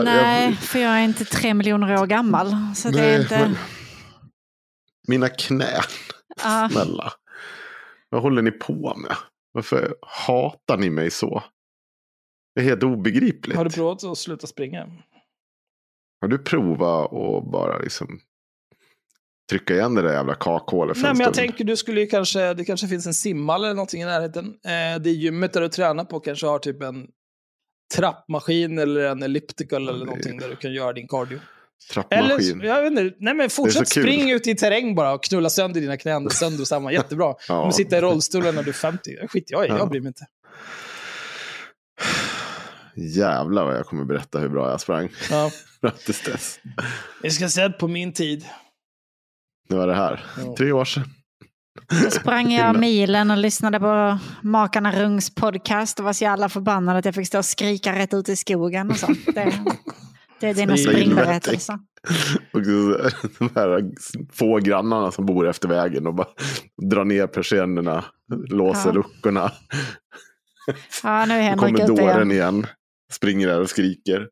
Nej, 0.04 0.54
för 0.56 0.78
jag 0.78 0.90
är 0.98 1.04
inte 1.04 1.25
tre 1.25 1.54
miljoner 1.54 2.02
år 2.02 2.06
gammal. 2.06 2.54
Så 2.76 2.90
det 2.90 3.00
är 3.00 3.12
Nej, 3.12 3.22
inte... 3.22 3.38
men- 3.38 3.56
Mina 5.08 5.28
knän, 5.28 5.82
Ja, 6.44 6.68
snälla. 6.72 7.12
Vad 8.08 8.22
håller 8.22 8.42
ni 8.42 8.50
på 8.50 8.94
med? 8.96 9.16
Varför 9.52 9.96
hatar 10.02 10.76
ni 10.76 10.90
mig 10.90 11.10
så? 11.10 11.42
Det 12.54 12.60
är 12.60 12.64
helt 12.64 12.82
obegripligt. 12.82 13.56
Har 13.56 13.64
du 13.64 13.70
provat 13.70 14.04
att 14.04 14.18
sluta 14.18 14.46
springa? 14.46 14.90
Har 16.20 16.28
du 16.28 16.38
provat 16.38 17.12
att 17.12 17.50
bara 17.52 17.78
liksom 17.78 18.20
trycka 19.50 19.74
igen 19.74 19.94
det 19.94 20.02
där 20.02 20.12
jävla 20.12 20.34
kakhålet 20.34 20.96
för 20.96 21.02
Nej, 21.02 21.10
en 21.10 21.16
men 21.16 21.24
jag 21.24 21.34
stund? 21.34 21.48
tänker 21.48 21.64
du 21.64 21.76
skulle 21.76 22.00
ju 22.00 22.06
kanske, 22.06 22.54
det 22.54 22.64
kanske 22.64 22.88
finns 22.88 23.06
en 23.06 23.14
simhall 23.14 23.64
eller 23.64 23.74
någonting 23.74 24.02
i 24.02 24.04
närheten. 24.04 24.46
Eh, 24.46 25.00
det 25.02 25.10
gymmet 25.10 25.52
där 25.52 25.60
du 25.60 25.68
tränar 25.68 26.04
på 26.04 26.20
kanske 26.20 26.46
har 26.46 26.58
typ 26.58 26.82
en 26.82 27.06
trappmaskin 27.96 28.78
eller 28.78 29.00
en 29.00 29.22
elliptical 29.22 29.88
eller 29.88 30.04
någonting 30.06 30.38
där 30.38 30.48
du 30.48 30.56
kan 30.56 30.72
göra 30.72 30.92
din 30.92 31.08
cardio. 31.08 31.38
Trappmaskin. 31.92 32.60
Eller, 32.60 32.68
jag 32.68 32.82
vet 32.82 32.90
inte, 32.90 33.16
nej 33.18 33.34
men 33.34 33.50
fortsätt 33.50 33.88
spring 33.88 34.30
ut 34.30 34.46
i 34.46 34.54
terräng 34.54 34.94
bara 34.94 35.12
och 35.14 35.24
knulla 35.24 35.50
sönder 35.50 35.80
dina 35.80 35.96
knän 35.96 36.30
sönder 36.30 36.60
och 36.60 36.68
samman. 36.68 36.92
Jättebra. 36.92 37.34
Ja. 37.48 37.62
Men 37.62 37.72
sitta 37.72 37.98
i 37.98 38.00
rollstolen 38.00 38.54
när 38.54 38.62
du 38.62 38.68
är 38.68 38.74
50, 38.74 39.16
skit 39.28 39.44
jag 39.50 39.66
i, 39.66 39.68
Ja. 39.68 39.78
jag 39.78 39.88
bryr 39.90 40.00
mig 40.00 40.08
inte. 40.08 40.26
Jävlar 42.94 43.64
vad 43.64 43.76
jag 43.76 43.86
kommer 43.86 44.04
berätta 44.04 44.38
hur 44.38 44.48
bra 44.48 44.70
jag 44.70 44.80
sprang. 44.80 45.08
Ja. 45.30 45.50
Fram 45.80 45.92
tills 46.06 46.22
dess. 46.22 46.60
Vi 47.22 47.30
ska 47.30 47.48
se 47.48 47.70
på 47.70 47.88
min 47.88 48.12
tid. 48.12 48.44
Det 49.68 49.75
var 49.76 49.87
det 49.87 49.94
här. 49.94 50.25
Ja. 50.37 50.54
Tre 50.58 50.72
år 50.72 50.84
sedan. 50.84 51.04
Då 52.04 52.10
sprang 52.10 52.52
jag 52.52 52.78
milen 52.80 53.30
och 53.30 53.37
lyssnade 53.37 53.80
på 53.80 54.18
Makarna 54.42 54.92
Rungs 54.92 55.34
podcast 55.34 55.98
och 55.98 56.04
var 56.04 56.12
så 56.12 56.25
jävla 56.25 56.48
förbannad 56.48 56.96
att 56.96 57.04
jag 57.04 57.14
fick 57.14 57.26
stå 57.26 57.38
och 57.38 57.44
skrika 57.44 57.92
rätt 57.98 58.14
ut 58.14 58.28
i 58.28 58.37
skogen 58.37 58.90
och 58.90 58.96
sånt. 58.96 59.18
Det, 59.34 59.52
det 60.40 60.48
är 60.48 60.54
dina 60.54 60.76
springberättelser. 60.76 61.78
Och 62.52 62.64
så- 62.64 63.10
de 63.38 63.50
här 63.54 63.90
få 64.32 64.58
grannarna 64.58 65.10
som 65.10 65.26
bor 65.26 65.48
efter 65.48 65.68
vägen 65.68 66.06
och 66.06 66.14
bara 66.14 66.26
drar 66.90 67.04
ner 67.04 67.26
persiennerna, 67.26 68.04
låser 68.48 68.88
Ja. 68.88 68.92
luckorna. 68.92 69.52
Ja, 71.02 71.24
nu 71.26 71.35
är 71.35 71.42
Henrik 71.42 71.59
kommer 71.76 71.87
dåren 71.87 72.31
igen. 72.31 72.54
igen. 72.54 72.66
Springer 73.12 73.48
där 73.48 73.61
och 73.61 73.70
skriker. 73.70 74.28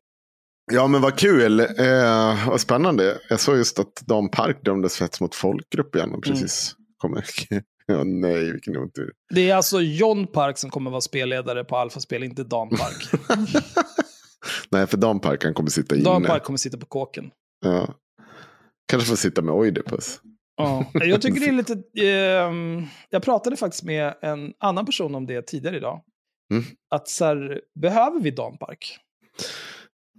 Ja 0.71 0.87
men 0.87 1.01
vad 1.01 1.17
kul. 1.19 1.59
Eh, 1.59 2.49
vad 2.49 2.61
spännande. 2.61 3.17
Jag 3.29 3.39
såg 3.39 3.57
just 3.57 3.79
att 3.79 3.95
Dan 4.05 4.29
Park 4.29 4.65
dömdes 4.65 4.97
för 4.97 5.05
hets 5.05 5.21
mot 5.21 5.35
folkgrupp 5.35 5.95
igen. 5.95 6.13
Och 6.13 6.23
precis 6.23 6.75
kommer... 6.97 7.25
ja, 7.85 8.03
nej, 8.03 8.51
vilken 8.51 8.77
otur. 8.77 9.11
Det 9.33 9.49
är 9.49 9.55
alltså 9.55 9.81
John 9.81 10.27
Park 10.27 10.57
som 10.57 10.69
kommer 10.69 10.91
vara 10.91 11.01
spelledare 11.01 11.63
på 11.63 11.77
Alfa-spel, 11.77 12.23
inte 12.23 12.43
Dan 12.43 12.69
Park. 12.69 13.21
Nej, 14.69 14.87
för 14.87 14.97
Dan 14.97 15.19
Park 15.19 15.43
han 15.43 15.53
kommer 15.53 15.69
sitta 15.69 15.95
inne. 15.95 16.03
Dan 16.03 16.23
Park 16.23 16.43
kommer 16.43 16.57
sitta 16.57 16.77
på 16.77 16.85
kåken. 16.85 17.31
Ja. 17.65 17.93
Kanske 18.87 19.09
får 19.09 19.15
sitta 19.15 19.41
med 19.41 19.55
Oidipus. 19.55 20.19
Ja. 20.57 20.85
Jag 20.93 21.21
tycker 21.21 21.39
det 21.39 21.47
är 21.47 21.51
lite... 21.93 22.05
ehm, 22.07 22.85
jag 23.09 23.23
pratade 23.23 23.57
faktiskt 23.57 23.83
med 23.83 24.13
en 24.21 24.53
annan 24.59 24.85
person 24.85 25.15
om 25.15 25.25
det 25.25 25.47
tidigare 25.47 25.77
idag. 25.77 26.01
Mm. 26.51 26.63
Att 26.95 27.07
så 27.07 27.25
här, 27.25 27.61
behöver 27.79 28.19
vi 28.19 28.31
Dan 28.31 28.57
Park? 28.57 28.99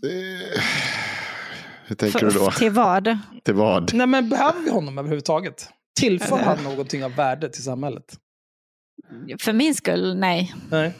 Eh, 0.04 0.62
Hur 1.86 1.96
tänker 1.96 2.20
du 2.20 2.30
då? 2.30 2.50
Till 2.50 2.70
vad? 2.70 3.18
Till 3.44 3.54
vad? 3.54 3.94
Nej, 3.94 4.06
men 4.06 4.28
behöver 4.28 4.60
vi 4.60 4.70
honom 4.70 4.98
överhuvudtaget? 4.98 5.68
Tillför 6.00 6.36
han 6.36 6.64
någonting 6.64 7.04
av 7.04 7.14
värde 7.14 7.48
till 7.48 7.62
samhället? 7.62 8.16
För 9.40 9.52
min 9.52 9.74
skull, 9.74 10.16
nej. 10.16 10.54
Nej. 10.70 10.92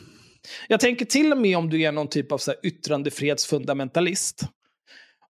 Jag 0.68 0.80
tänker 0.80 1.04
till 1.04 1.32
och 1.32 1.38
med 1.38 1.58
om 1.58 1.70
du 1.70 1.82
är 1.82 1.92
någon 1.92 2.08
typ 2.08 2.32
av 2.32 2.38
så 2.38 2.50
här 2.50 2.60
yttrandefrihetsfundamentalist 2.66 4.42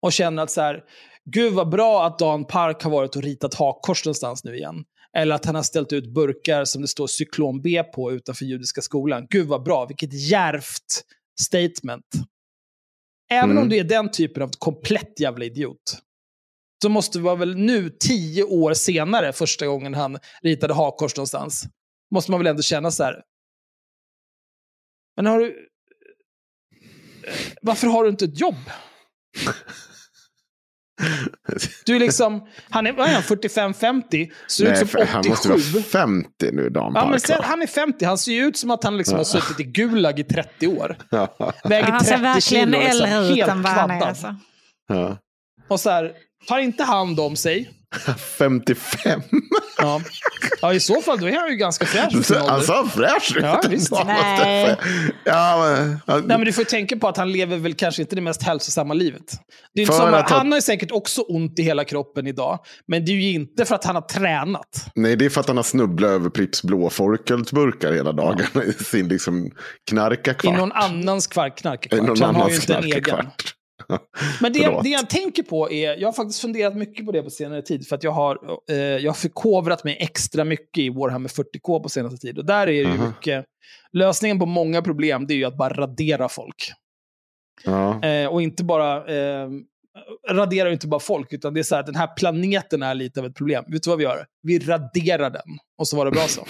och 0.03 0.13
känner 0.13 0.43
att 0.43 0.51
så 0.51 0.61
här, 0.61 0.83
gud 1.25 1.53
vad 1.53 1.69
bra 1.69 2.07
att 2.07 2.19
Dan 2.19 2.45
Park 2.45 2.83
har 2.83 2.91
varit 2.91 3.17
och 3.17 3.23
ritat 3.23 3.55
hakkors 3.55 4.05
någonstans 4.05 4.45
nu 4.45 4.57
igen. 4.57 4.85
Eller 5.17 5.35
att 5.35 5.45
han 5.45 5.55
har 5.55 5.63
ställt 5.63 5.93
ut 5.93 6.15
burkar 6.15 6.65
som 6.65 6.83
det 6.83 6.89
står 6.89 7.07
cyklon 7.07 7.63
B 7.63 7.83
på 7.95 8.13
utanför 8.13 8.45
judiska 8.45 8.81
skolan. 8.81 9.27
Gud 9.31 9.49
vad 9.49 9.63
bra, 9.63 9.87
vilket 9.87 10.13
djärvt 10.13 11.05
statement. 11.41 12.07
Även 13.31 13.51
Mm. 13.51 13.63
om 13.63 13.69
du 13.69 13.77
är 13.77 13.85
den 13.85 14.11
typen 14.11 14.43
av 14.43 14.51
komplett 14.59 15.21
jävla 15.21 15.45
idiot, 15.45 15.99
så 16.83 16.89
måste 16.89 17.19
det 17.19 17.23
vara 17.23 17.35
väl 17.37 17.57
nu, 17.57 17.91
tio 17.91 18.43
år 18.45 18.75
senare, 18.75 19.33
första 19.33 19.67
gången 19.67 19.95
han 19.95 20.19
ritade 20.43 20.75
hakkors 20.75 21.17
någonstans, 21.17 21.65
måste 22.15 22.31
man 22.31 22.41
väl 22.41 22.47
ändå 22.47 22.63
känna 22.63 22.91
så 22.91 23.05
här, 23.05 23.23
men 25.17 25.27
har 25.27 25.39
du... 25.39 25.69
Varför 27.63 27.87
har 27.87 28.05
du 28.05 28.11
inte 28.11 28.25
ett 28.25 28.41
jobb? 28.41 28.55
Du 31.87 31.97
är 31.97 32.01
liksom, 32.01 32.47
han 32.71 32.87
är, 32.87 32.93
vad 32.93 33.09
är 33.09 33.13
han, 33.13 33.23
45-50, 33.23 34.31
ser 34.49 34.65
ut 34.65 34.71
Nej, 34.71 34.79
som 34.79 34.89
för 34.89 35.05
han 35.07 35.25
måste 35.29 35.49
vara 35.49 35.59
87. 35.59 35.81
50 35.81 36.29
nu, 36.53 36.69
Dan 36.71 36.93
Ja, 36.95 37.07
men 37.11 37.21
sen, 37.21 37.41
han 37.43 37.63
är 37.63 37.67
50, 37.67 38.05
han 38.05 38.19
ser 38.19 38.33
ju 38.33 38.45
ut 38.45 38.57
som 38.57 38.71
att 38.71 38.85
han 38.85 38.97
liksom 38.99 39.17
har 39.17 39.25
suttit 39.25 39.61
i 39.61 39.65
Gulag 39.65 40.19
i 40.19 40.25
30 40.25 40.67
år. 40.67 40.97
Väger 41.65 41.91
Han 41.91 42.05
ser 42.05 42.11
30 42.11 42.23
verkligen 42.23 42.67
kilo, 42.73 42.79
liksom, 42.81 43.07
äldre 43.07 43.29
ut 43.33 43.37
helt 43.37 43.51
än 43.51 43.63
vad 43.63 43.73
han 43.73 43.91
är. 43.91 43.99
kvaddad. 43.99 44.09
Alltså. 44.09 44.37
Ja. 44.89 45.19
Och 45.69 45.81
så 45.81 45.91
här, 45.91 46.13
tar 46.49 46.59
inte 46.59 46.85
hand 46.85 47.21
om 47.21 47.37
sig. 47.37 47.71
55. 48.39 49.21
Ja. 49.79 50.01
ja, 50.63 50.73
i 50.75 50.81
så 50.81 51.01
fall 51.03 51.21
då 51.21 51.29
är 51.29 51.37
han 51.37 51.49
ju 51.51 51.57
ganska 51.57 51.87
fräsch 51.87 52.25
sin 52.27 52.37
Han 52.49 52.63
sa 52.63 52.89
fräsch 52.95 53.37
ut. 53.37 53.43
Ja, 53.43 53.63
visst. 53.71 53.93
Nej. 54.07 54.77
Ja, 55.25 55.57
men, 55.79 55.99
han- 56.07 56.21
Nej, 56.27 56.39
men 56.39 56.47
du 56.47 56.53
får 56.53 56.61
ju 56.63 56.65
tänka 56.69 56.97
på 56.97 57.09
att 57.09 57.17
han 57.17 57.33
lever 57.33 57.57
väl 57.57 57.75
kanske 57.75 58.03
inte 58.03 58.15
det 58.17 58.23
mest 58.23 58.43
hälsosamma 58.43 58.95
livet. 58.95 59.23
Det 59.75 59.83
är 59.83 59.87
som, 59.87 60.15
att 60.15 60.31
han 60.31 60.53
har 60.53 60.59
ju 60.59 60.63
säkert 60.63 60.91
också 60.91 61.21
ont 61.23 61.59
i 61.59 61.63
hela 61.63 61.85
kroppen 61.85 62.27
idag, 62.27 62.59
men 62.89 63.05
det 63.05 63.13
är 63.13 63.15
ju 63.17 63.33
inte 63.33 63.65
för 63.65 63.75
att 63.75 63.85
han 63.85 63.95
har 63.95 64.03
tränat. 64.03 64.87
Nej, 64.95 65.17
det 65.17 65.25
är 65.25 65.31
för 65.31 65.41
att 65.41 65.49
han 65.49 65.57
har 65.57 65.65
snubblat 65.65 66.11
över 66.11 66.31
Pripps 66.31 66.63
blå 66.63 66.91
folkölsburkar 66.91 67.93
hela 67.93 68.13
dagarna 68.13 68.65
i 68.65 68.73
sin 68.73 69.09
liksom 69.09 69.51
knarkarkvart. 69.91 70.55
I 70.55 70.57
någon 70.59 70.73
annans 70.73 71.27
knarkarkvart. 71.27 72.03
någon 72.03 72.23
han 72.23 72.35
har 72.35 72.49
ju 72.49 72.55
inte 72.55 72.75
en 72.75 72.85
egen. 72.85 73.27
Men 74.41 74.53
det, 74.53 74.63
Förlåt. 74.63 74.85
det 74.85 74.89
jag 74.89 75.11
tänker 75.11 75.43
på 75.43 75.71
är, 75.71 75.97
jag 75.97 76.09
har 76.09 76.13
faktiskt 76.13 76.41
funderat 76.41 76.77
mycket 76.77 77.07
på 77.07 77.13
det 77.13 77.23
på 77.23 77.31
senare 77.31 77.63
tid, 77.63 77.89
för 77.89 77.97
att 77.97 78.03
jag 78.03 78.11
har, 78.11 78.39
eh, 78.71 78.77
jag 78.77 79.11
har 79.11 79.17
förkovrat 79.17 79.85
mig 79.85 79.97
extra 80.01 80.45
mycket 80.45 80.79
i 80.79 80.91
Warhammer 80.91 81.29
40K 81.29 81.81
på 81.83 81.89
senaste 81.89 82.19
tid. 82.19 82.39
Och 82.39 82.45
där 82.45 82.63
är 82.63 82.67
det 82.67 82.73
ju 82.73 82.87
Aha. 82.87 83.07
mycket, 83.07 83.45
lösningen 83.93 84.39
på 84.39 84.47
många 84.47 84.83
problem, 84.83 85.27
det 85.27 85.35
är 85.35 85.37
ju 85.37 85.45
att 85.45 85.57
bara 85.57 85.75
radera 85.75 86.29
folk. 86.29 86.73
Ja. 87.65 88.05
Eh, 88.05 88.29
och 88.29 88.43
inte 88.43 88.65
bara, 88.65 88.97
eh, 89.15 89.49
radera 90.31 90.73
inte 90.73 90.87
bara 90.87 91.01
folk, 91.01 91.33
utan 91.33 91.55
det 91.55 91.61
är 91.61 91.63
så 91.63 91.75
här 91.75 91.81
att 91.81 91.87
den 91.87 91.97
här 91.97 92.15
planeten 92.17 92.83
är 92.83 92.95
lite 92.95 93.21
av 93.21 93.27
ett 93.27 93.35
problem. 93.35 93.65
Vet 93.69 93.83
du 93.83 93.91
vad 93.91 93.99
vi 93.99 94.05
gör? 94.05 94.27
Vi 94.43 94.59
raderar 94.59 95.31
den, 95.31 95.59
och 95.79 95.89
så 95.89 95.97
var 95.97 96.05
det 96.05 96.11
bra 96.11 96.27
så. 96.27 96.45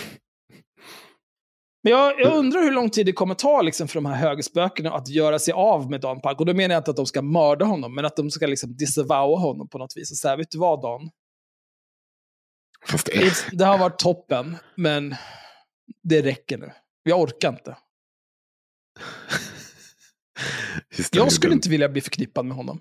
Men 1.87 1.93
jag, 1.93 2.21
jag 2.21 2.37
undrar 2.37 2.61
hur 2.61 2.73
lång 2.73 2.91
tid 2.91 3.07
det 3.07 3.13
kommer 3.13 3.35
ta 3.35 3.63
liksom, 3.63 3.89
för 3.89 3.95
de 3.95 4.07
här 4.07 4.15
högerspökena 4.15 4.93
att 4.93 5.09
göra 5.09 5.39
sig 5.39 5.55
av 5.55 5.91
med 5.91 6.01
Dan 6.01 6.21
Park. 6.21 6.41
Och 6.41 6.47
då 6.47 6.55
menar 6.55 6.75
jag 6.75 6.81
inte 6.81 6.91
att 6.91 6.97
de 6.97 7.07
ska 7.07 7.23
mörda 7.23 7.65
honom, 7.65 7.95
men 7.95 8.05
att 8.05 8.17
de 8.17 8.31
ska 8.31 8.47
liksom 8.47 8.77
disavowa 8.77 9.39
honom 9.39 9.69
på 9.69 9.79
något 9.79 9.97
vis. 9.97 10.11
Och 10.11 10.17
säga, 10.17 10.37
vet 10.37 10.51
du 10.51 10.59
vad 10.59 10.83
Dan? 10.83 11.11
Det, 13.05 13.47
Det 13.53 13.65
har 13.65 13.79
varit 13.79 13.99
toppen, 13.99 14.57
men 14.75 15.15
det 16.03 16.23
räcker 16.23 16.59
nu. 16.59 16.73
Jag 17.03 17.21
orkar 17.21 17.49
inte. 17.49 17.77
Jag 21.13 21.33
skulle 21.33 21.53
inte 21.53 21.69
vilja 21.69 21.89
bli 21.89 22.01
förknippad 22.01 22.47
med 22.47 22.57
honom. 22.57 22.81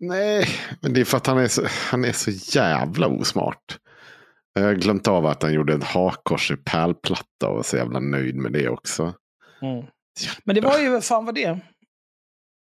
Nej, 0.00 0.48
men 0.80 0.92
det 0.92 1.00
är 1.00 1.04
för 1.04 1.16
att 1.16 1.26
han 1.26 1.38
är 1.38 1.48
så, 1.48 1.66
han 1.68 2.04
är 2.04 2.12
så 2.12 2.30
jävla 2.30 3.06
osmart. 3.06 3.78
Jag 4.54 4.62
har 4.62 4.74
glömt 4.74 5.08
av 5.08 5.26
att 5.26 5.42
han 5.42 5.52
gjorde 5.52 5.74
ett 5.74 5.84
hakkors 5.84 6.50
i 6.50 6.56
pärlplatta 6.56 7.48
och 7.48 7.54
var 7.56 7.62
så 7.62 7.76
jävla 7.76 8.00
nöjd 8.00 8.36
med 8.36 8.52
det 8.52 8.68
också. 8.68 9.14
Men 10.44 10.54
det 10.54 10.60
var 10.60 10.78
ju, 10.78 11.00
fan 11.00 11.24
var 11.24 11.32
det? 11.32 11.58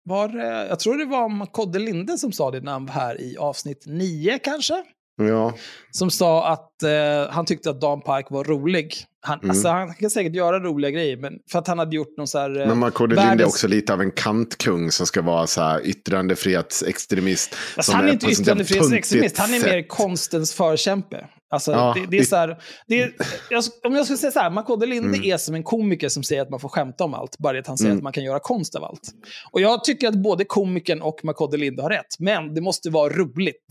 Var, 0.09 0.29
eh, 0.39 0.67
jag 0.69 0.79
tror 0.79 0.97
det 0.97 1.05
var 1.05 1.45
Kodde 1.45 1.79
Linde 1.79 2.17
som 2.17 2.31
sa 2.31 2.51
det 2.51 2.61
när 2.61 2.71
han 2.71 2.85
var 2.85 2.93
här 2.93 3.21
i 3.21 3.37
avsnitt 3.37 3.83
9 3.87 4.39
kanske. 4.39 4.83
Ja, 5.21 5.53
Som 5.91 6.11
sa 6.11 6.47
att 6.47 6.83
eh, 6.83 7.29
han 7.33 7.45
tyckte 7.45 7.69
att 7.69 7.81
Dan 7.81 8.01
Park 8.01 8.27
var 8.29 8.43
rolig. 8.43 8.93
Han, 9.21 9.39
Mm. 9.39 9.49
alltså, 9.49 9.67
han 9.69 9.93
kan 9.93 10.09
säkert 10.09 10.35
göra 10.35 10.59
roliga 10.59 10.91
grejer, 10.91 11.17
men 11.17 11.33
för 11.51 11.59
att 11.59 11.67
han 11.67 11.79
hade 11.79 11.95
gjort 11.95 12.17
någon 12.17 12.27
så 12.27 12.39
här... 12.39 12.61
eh, 12.61 12.67
men 12.67 12.77
Marco 12.77 13.07
de 13.07 13.15
Linde 13.15 13.21
är 13.31 13.35
världens- 13.35 13.45
också 13.45 13.67
lite 13.67 13.93
av 13.93 14.01
en 14.01 14.11
kantkung 14.11 14.91
som 14.91 15.05
ska 15.07 15.21
vara 15.21 15.47
så 15.47 15.61
här 15.61 15.81
yttrandefrihetsextremist. 15.87 17.55
Som 17.79 17.95
han 17.95 18.07
är 18.07 18.13
inte 18.13 18.27
yttrandefrihetsextremist, 18.31 19.37
han 19.37 19.53
är 19.53 19.59
mer 19.63 19.87
konstens 19.87 20.53
förkämpe. 20.53 21.27
Alltså, 21.49 21.71
Ja, 21.71 21.93
det, 21.97 22.05
det 22.11 22.17
är 22.17 22.23
så 22.23 22.35
här, 22.35 22.49
är, 22.87 23.13
jag, 23.49 23.63
om 23.83 23.95
jag 23.95 24.05
skulle 24.05 24.17
säga 24.17 24.31
så 24.31 24.39
här, 24.39 24.49
Makode 24.49 24.85
Linde 24.85 25.17
Mm. 25.17 25.23
är 25.31 25.37
som 25.37 25.55
en 25.55 25.63
komiker 25.63 26.09
som 26.09 26.23
säger 26.23 26.41
att 26.41 26.49
man 26.49 26.59
får 26.59 26.69
skämta 26.69 27.03
om 27.03 27.13
allt, 27.13 27.37
bara 27.37 27.59
att 27.59 27.67
han 27.67 27.77
säger 27.77 27.89
Mm. 27.91 27.97
att 27.97 28.03
man 28.03 28.13
kan 28.13 28.23
göra 28.23 28.39
konst 28.39 28.75
av 28.75 28.83
allt. 28.83 29.13
Och 29.51 29.61
jag 29.61 29.83
tycker 29.83 30.07
att 30.07 30.15
både 30.23 30.45
komikern 30.45 31.01
och 31.01 31.19
Makode 31.23 31.57
Linde 31.57 31.81
har 31.81 31.89
rätt, 31.89 32.19
men 32.19 32.53
det 32.53 32.61
måste 32.61 32.89
vara 32.89 33.09
roligt. 33.13 33.65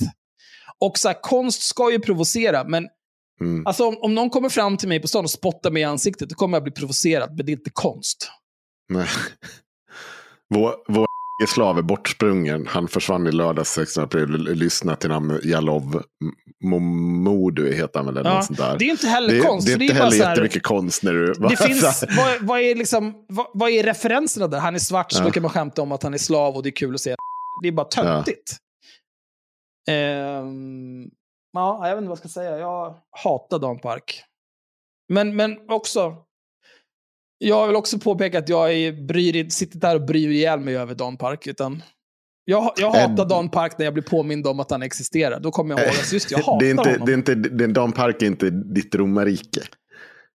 Och 0.79 0.99
så 0.99 1.09
här, 1.09 1.21
konst 1.23 1.63
ska 1.63 1.93
ju 1.93 1.99
provocera, 1.99 2.65
men 2.65 2.89
Mm. 3.41 3.67
alltså, 3.67 3.85
om, 3.89 3.97
om 4.03 4.15
någon 4.15 4.31
kommer 4.31 4.49
fram 4.49 4.77
till 4.77 4.89
mig 4.89 5.01
på 5.01 5.09
stan 5.09 5.25
och 5.25 5.31
spottar 5.31 5.71
mig 5.71 5.83
i 5.83 5.85
ansiktet, 5.85 6.29
då 6.29 6.35
kommer 6.35 6.57
jag 6.57 6.63
bli 6.63 6.73
provocerad, 6.73 7.37
men 7.37 7.47
det 7.47 7.53
är 7.53 7.57
inte 7.57 7.71
konst. 7.73 8.31
Nej. 8.89 9.07
Vår, 10.55 10.75
vår 10.89 11.07
slav 11.49 11.79
är 11.79 11.83
bortsprungen. 11.83 12.67
Han 12.67 12.89
försvann 12.89 13.27
i 13.27 13.33
lördags 13.33 13.71
16 13.71 14.05
april. 14.05 14.29
Lyssna 14.31 14.97
till 14.97 15.09
namn 15.11 15.41
Jalov 15.45 16.03
Momodu 16.65 17.73
heter 17.75 17.99
han 17.99 18.07
väl. 18.07 18.17
Eller 18.17 18.31
Ja, 18.31 18.43
sånt 18.43 18.59
där. 18.59 18.79
det 18.79 18.85
är 18.85 18.91
inte 18.91 19.07
heller 19.07 19.35
det, 19.35 19.41
konst. 19.41 19.67
det 19.67 19.73
är 19.73 19.77
för 19.77 19.83
inte 19.83 19.95
bara 19.95 20.05
heller 20.05 20.17
så 20.19 20.25
här- 20.25 20.31
jättemycket 20.31 20.63
konst 20.63 21.03
när 21.03 21.13
du... 21.13 21.33
Det 21.33 21.57
finns, 21.57 22.05
vad, 22.17 22.41
vad, 22.41 22.61
är 22.61 22.75
liksom, 22.75 23.25
vad, 23.29 23.47
vad 23.55 23.71
är 23.71 23.83
referenserna 23.83 24.47
där? 24.49 24.59
Han 24.59 24.75
är 24.75 24.79
svart, 24.79 25.13
så 25.13 25.21
Ja. 25.21 25.25
då 25.25 25.31
kan 25.31 25.43
man 25.43 25.51
skämta 25.51 25.83
om 25.83 25.93
att 25.93 26.03
han 26.03 26.15
är 26.15 26.19
slav 26.19 26.57
och 26.57 26.63
det 26.63 26.69
är 26.69 26.77
kul 26.77 26.95
att 26.95 27.01
se. 27.01 27.15
Det 27.63 27.69
är 27.69 27.73
bara 27.73 27.87
töntigt. 27.87 28.57
Ehm, 29.89 31.05
ja, 31.53 31.89
jag 31.89 31.95
vet 31.97 31.99
inte 32.03 32.09
vad 32.09 32.11
jag 32.11 32.19
ska 32.19 32.29
säga. 32.29 32.59
Jag 32.59 32.95
hatar 33.25 33.59
Dan 33.59 33.79
Park. 33.79 34.23
Men, 35.09 35.37
men 35.37 35.57
också, 35.71 36.17
jag 37.39 37.67
vill 37.67 37.77
också 37.77 37.99
påpeka 37.99 38.39
att 38.39 38.49
jag 38.49 38.73
är, 38.73 38.93
bryr, 39.07 39.49
sitter 39.49 39.79
där 39.79 39.95
och 39.95 40.03
bryr 40.07 40.29
ihjäl 40.29 40.61
mig 40.61 40.77
över 40.77 40.95
Dan 40.95 41.17
Park. 41.17 41.47
Utan 41.47 41.83
jag, 42.45 42.73
jag 42.77 42.91
hatar 42.91 43.29
Dan 43.29 43.49
Park 43.49 43.79
när 43.79 43.85
jag 43.85 43.95
blir 43.95 44.03
påmind 44.05 44.47
om 44.47 44.61
att 44.61 44.71
han 44.71 44.83
existerar. 44.83 45.41
Då 45.41 45.51
kommer 45.51 45.75
jag 45.75 45.81
ihåg 45.87 45.97
att 46.01 46.13
just 46.13 46.31
jag 46.31 46.39
hatar 46.39 46.59
det 46.61 46.67
är 46.67 46.71
inte, 46.71 46.91
honom. 46.91 47.07
det 47.07 47.13
är 47.13 47.17
inte, 47.17 47.35
det 47.35 47.65
är, 47.65 47.69
Dan 47.69 47.93
Park 47.93 48.23
är 48.23 48.27
inte 48.27 48.51
ditt 48.51 48.95
romarrike. 48.95 49.61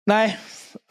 Nej, 0.06 0.38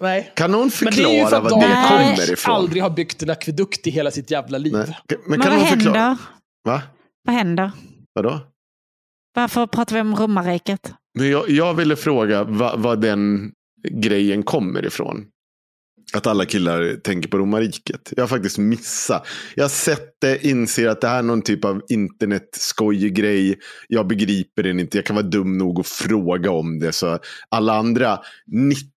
nej. 0.01 0.33
Kan 0.35 0.51
någon 0.51 0.61
Men 0.61 0.71
för 0.71 0.87
förklara 0.87 1.37
att 1.37 1.43
vad 1.43 1.51
Dan 1.53 1.61
det 1.61 1.69
Nej. 1.69 2.15
kommer 2.17 2.33
ifrån? 2.33 2.55
aldrig 2.55 2.83
har 2.83 2.91
byggt 2.91 3.23
en 3.23 3.31
akvedukt 3.31 3.87
i 3.87 3.91
hela 3.91 4.11
sitt 4.11 4.31
jävla 4.31 4.59
liv. 4.59 4.73
Nej. 4.73 4.99
Men 5.09 5.19
Men 5.27 5.41
kan 5.41 5.51
vad 5.51 5.59
någon 5.59 5.69
förklara? 5.69 5.99
händer? 5.99 6.19
Va? 6.65 6.83
Vad 7.25 7.37
händer? 7.37 7.71
Vadå? 8.13 8.41
Varför 9.35 9.67
pratar 9.67 9.95
vi 9.95 10.01
om 10.01 10.17
romarriket? 10.17 10.93
Men 11.19 11.31
jag, 11.31 11.51
jag 11.51 11.75
ville 11.75 11.97
fråga 11.97 12.45
vad, 12.45 12.81
vad 12.81 13.01
den 13.01 13.53
grejen 13.91 14.43
kommer 14.43 14.87
ifrån. 14.87 15.27
Att 16.15 16.27
alla 16.27 16.45
killar 16.45 16.97
tänker 17.03 17.29
på 17.29 17.39
romarriket. 17.39 18.13
Jag 18.17 18.23
har 18.23 18.29
faktiskt 18.29 18.59
missat. 18.59 19.27
Jag 19.55 19.65
har 19.65 19.69
sett 19.69 20.21
det, 20.21 20.47
inser 20.47 20.89
att 20.89 21.01
det 21.01 21.09
här 21.09 21.19
är 21.19 21.23
någon 21.23 21.43
typ 21.43 21.65
av 21.65 21.83
internetskojig 21.89 23.15
grej. 23.15 23.59
Jag 23.89 24.07
begriper 24.07 24.63
den 24.63 24.81
inte. 24.81 24.99
Jag 24.99 25.05
kan 25.07 25.17
vara 25.17 25.27
dum 25.27 25.59
nog 25.59 25.81
att 25.81 25.87
fråga 25.87 26.51
om 26.51 26.79
det. 26.79 26.93
Så 26.93 27.19
alla 27.49 27.77
andra 27.77 28.19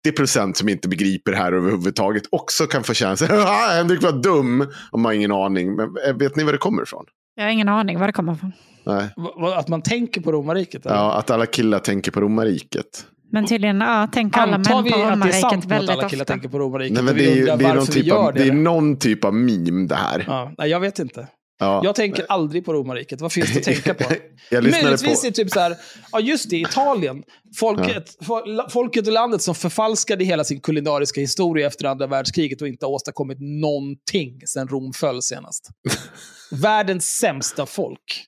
90% 0.05 0.53
som 0.53 0.69
inte 0.69 0.87
begriper 0.87 1.31
det 1.31 1.37
här 1.37 1.51
överhuvudtaget 1.51 2.23
också 2.29 2.65
kan 2.65 2.83
få 2.83 2.93
känslan. 2.93 3.29
Henrik 3.77 4.03
var 4.03 4.23
dum. 4.23 4.67
Och 4.91 4.99
man 4.99 5.05
har 5.05 5.13
ingen 5.13 5.31
aning. 5.31 5.75
Men 5.75 5.89
eh, 6.07 6.15
vet 6.15 6.35
ni 6.35 6.43
var 6.43 6.51
det 6.51 6.57
kommer 6.57 6.83
ifrån? 6.83 7.05
Jag 7.35 7.43
har 7.43 7.51
ingen 7.51 7.69
aning 7.69 7.99
var 7.99 8.07
det 8.07 8.13
kommer 8.13 8.33
ifrån. 8.33 8.51
Nej. 8.83 9.09
Att 9.55 9.67
man 9.67 9.81
tänker 9.81 10.21
på 10.21 10.31
romarriket? 10.31 10.85
eller? 10.85 10.95
Ja, 10.95 11.13
att 11.17 11.29
alla 11.29 11.45
killar 11.45 11.79
tänker 11.79 12.11
på 12.11 12.21
romarriket. 12.21 13.05
Men 13.31 13.45
tydligen 13.47 13.81
ja, 13.81 14.07
tänker 14.13 14.39
alla 14.39 14.55
Antar 14.55 14.75
män 14.75 14.83
vi 14.83 14.91
på 14.91 14.95
att 14.97 15.01
det 15.03 15.07
är 15.07 15.11
romarriket 15.15 15.41
sant 15.41 15.53
nu 15.53 15.57
att 15.57 15.71
väldigt 15.71 15.89
alla 15.89 16.09
killar 16.09 16.23
ofta. 16.23 16.33
tänker 16.33 16.49
på 16.49 16.59
romarriket? 16.59 16.93
Nej, 16.93 17.03
men 17.03 17.13
och 17.13 17.17
det, 17.17 17.23
vi 17.23 17.31
är, 17.31 17.35
ju- 17.35 17.45
det, 17.45 17.51
är 17.65 17.75
någon 17.75 17.85
typ 17.87 18.11
av, 18.13 18.33
det. 18.33 18.39
det 18.43 18.47
är 18.47 18.53
någon 18.53 18.97
typ 18.99 19.25
av 19.25 19.33
meme 19.33 19.87
det 19.87 19.95
här. 19.95 20.23
ja, 20.27 20.51
nej, 20.57 20.69
jag 20.69 20.79
vet 20.79 20.99
inte. 20.99 21.27
Ja. 21.61 21.81
Jag 21.83 21.95
tänker 21.95 22.25
aldrig 22.29 22.65
på 22.65 22.73
romarriket. 22.73 23.21
Vad 23.21 23.31
finns 23.31 23.53
det 23.53 23.59
att 23.59 23.65
tänka 23.65 23.93
på? 23.93 24.03
Möjligtvis 24.51 25.21
på... 25.21 25.27
är 25.27 25.29
det 25.31 25.35
typ 25.35 25.49
så 25.51 25.59
här, 25.59 25.75
ja 26.11 26.19
just 26.19 26.49
det, 26.49 26.57
Italien. 26.57 27.23
Folket, 27.59 28.17
fo- 28.21 28.69
folket 28.69 29.07
och 29.07 29.13
landet 29.13 29.41
som 29.41 29.55
förfalskade 29.55 30.23
hela 30.23 30.43
sin 30.43 30.61
kulinariska 30.61 31.21
historia 31.21 31.67
efter 31.67 31.85
andra 31.85 32.07
världskriget 32.07 32.61
och 32.61 32.67
inte 32.67 32.85
har 32.85 32.91
åstadkommit 32.93 33.37
någonting 33.39 34.41
sedan 34.47 34.67
Rom 34.67 34.93
föll 34.93 35.21
senast. 35.21 35.69
Världens 36.51 37.05
sämsta 37.05 37.65
folk. 37.65 38.25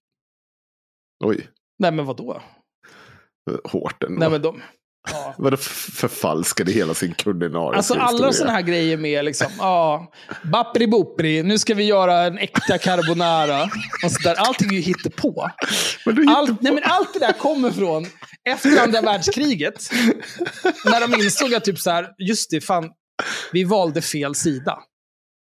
Oj, 1.26 1.48
Nej 1.80 1.92
men 1.92 2.06
vadå? 2.06 2.42
hårt 3.64 4.04
ändå. 4.04 4.20
Nej 4.20 4.30
men 4.30 4.42
de... 4.42 4.62
Ja. 5.12 5.36
Vadå 5.38 5.58
förfalskade 5.58 6.72
hela 6.72 6.94
sin 6.94 7.14
kulinariska 7.14 7.78
Alltså 7.78 7.94
alla 7.94 8.34
sådana 8.34 8.52
här 8.54 8.62
grejer 8.62 8.98
med 8.98 9.26
liksom, 9.26 9.48
ja, 9.60 10.12
bappri 10.44 10.88
boppri, 10.88 11.44
nu 11.44 11.60
ska 11.60 11.74
vi 11.74 11.84
göra 11.84 12.22
en 12.24 12.38
äkta 12.38 12.78
carbonara. 12.78 13.64
Och 14.06 14.12
så 14.12 14.20
där. 14.24 14.36
Allting 14.36 14.70
är 14.70 14.74
ju 14.74 14.80
hittepå. 14.82 15.50
Allt, 16.30 16.50
på- 16.50 16.58
nej, 16.62 16.74
men 16.74 16.84
allt 16.84 17.14
det 17.14 17.20
där 17.20 17.34
kommer 17.34 17.72
från 17.72 18.06
efter 18.50 18.84
andra 18.84 19.02
världskriget. 19.02 19.90
När 20.86 21.08
de 21.08 21.24
insåg 21.24 21.54
att 21.54 21.64
typ 21.66 21.80
så 21.80 21.92
här, 21.92 22.08
just 22.18 22.50
det, 22.52 22.62
fan, 22.62 22.90
vi 23.52 23.64
valde 23.64 24.02
fel 24.02 24.36
sida. 24.36 24.78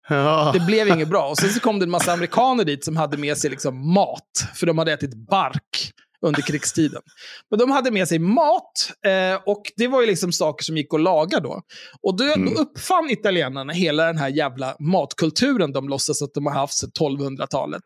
Ja. 0.10 0.52
Det 0.54 0.60
blev 0.60 0.88
inget 0.88 1.08
bra. 1.08 1.28
Och 1.30 1.38
sen 1.38 1.50
så 1.50 1.60
kom 1.60 1.80
det 1.80 1.86
en 1.86 1.90
massa 1.92 2.14
amerikaner 2.14 2.64
dit 2.64 2.86
som 2.86 2.98
hade 2.98 3.18
med 3.18 3.38
sig 3.38 3.50
liksom 3.50 3.94
mat. 3.94 4.22
För 4.56 4.66
de 4.68 4.78
hade 4.78 4.94
ätit 4.94 5.28
bark 5.30 5.92
under 6.22 6.42
krigstiden. 6.42 7.02
Men 7.50 7.60
de 7.60 7.72
hade 7.72 7.92
med 7.92 8.08
sig 8.08 8.20
mat 8.20 8.92
eh, 9.06 9.42
och 9.46 9.62
det 9.78 9.88
var 9.88 10.02
ju 10.02 10.08
liksom 10.08 10.32
saker 10.32 10.64
som 10.64 10.78
gick 10.78 10.94
att 10.94 11.02
laga 11.02 11.40
då. 11.40 11.62
Och 12.02 12.18
då, 12.18 12.24
Mm. 12.24 12.54
då 12.54 12.62
uppfann 12.62 13.10
italienarna 13.10 13.74
hela 13.74 14.06
den 14.06 14.18
här 14.18 14.30
jävla 14.30 14.76
matkulturen 14.80 15.72
de 15.74 15.90
låtsas 15.90 16.22
att 16.22 16.34
de 16.34 16.46
har 16.46 16.54
haft 16.54 16.74
sedan 16.74 16.92
1200-talet. 17.00 17.84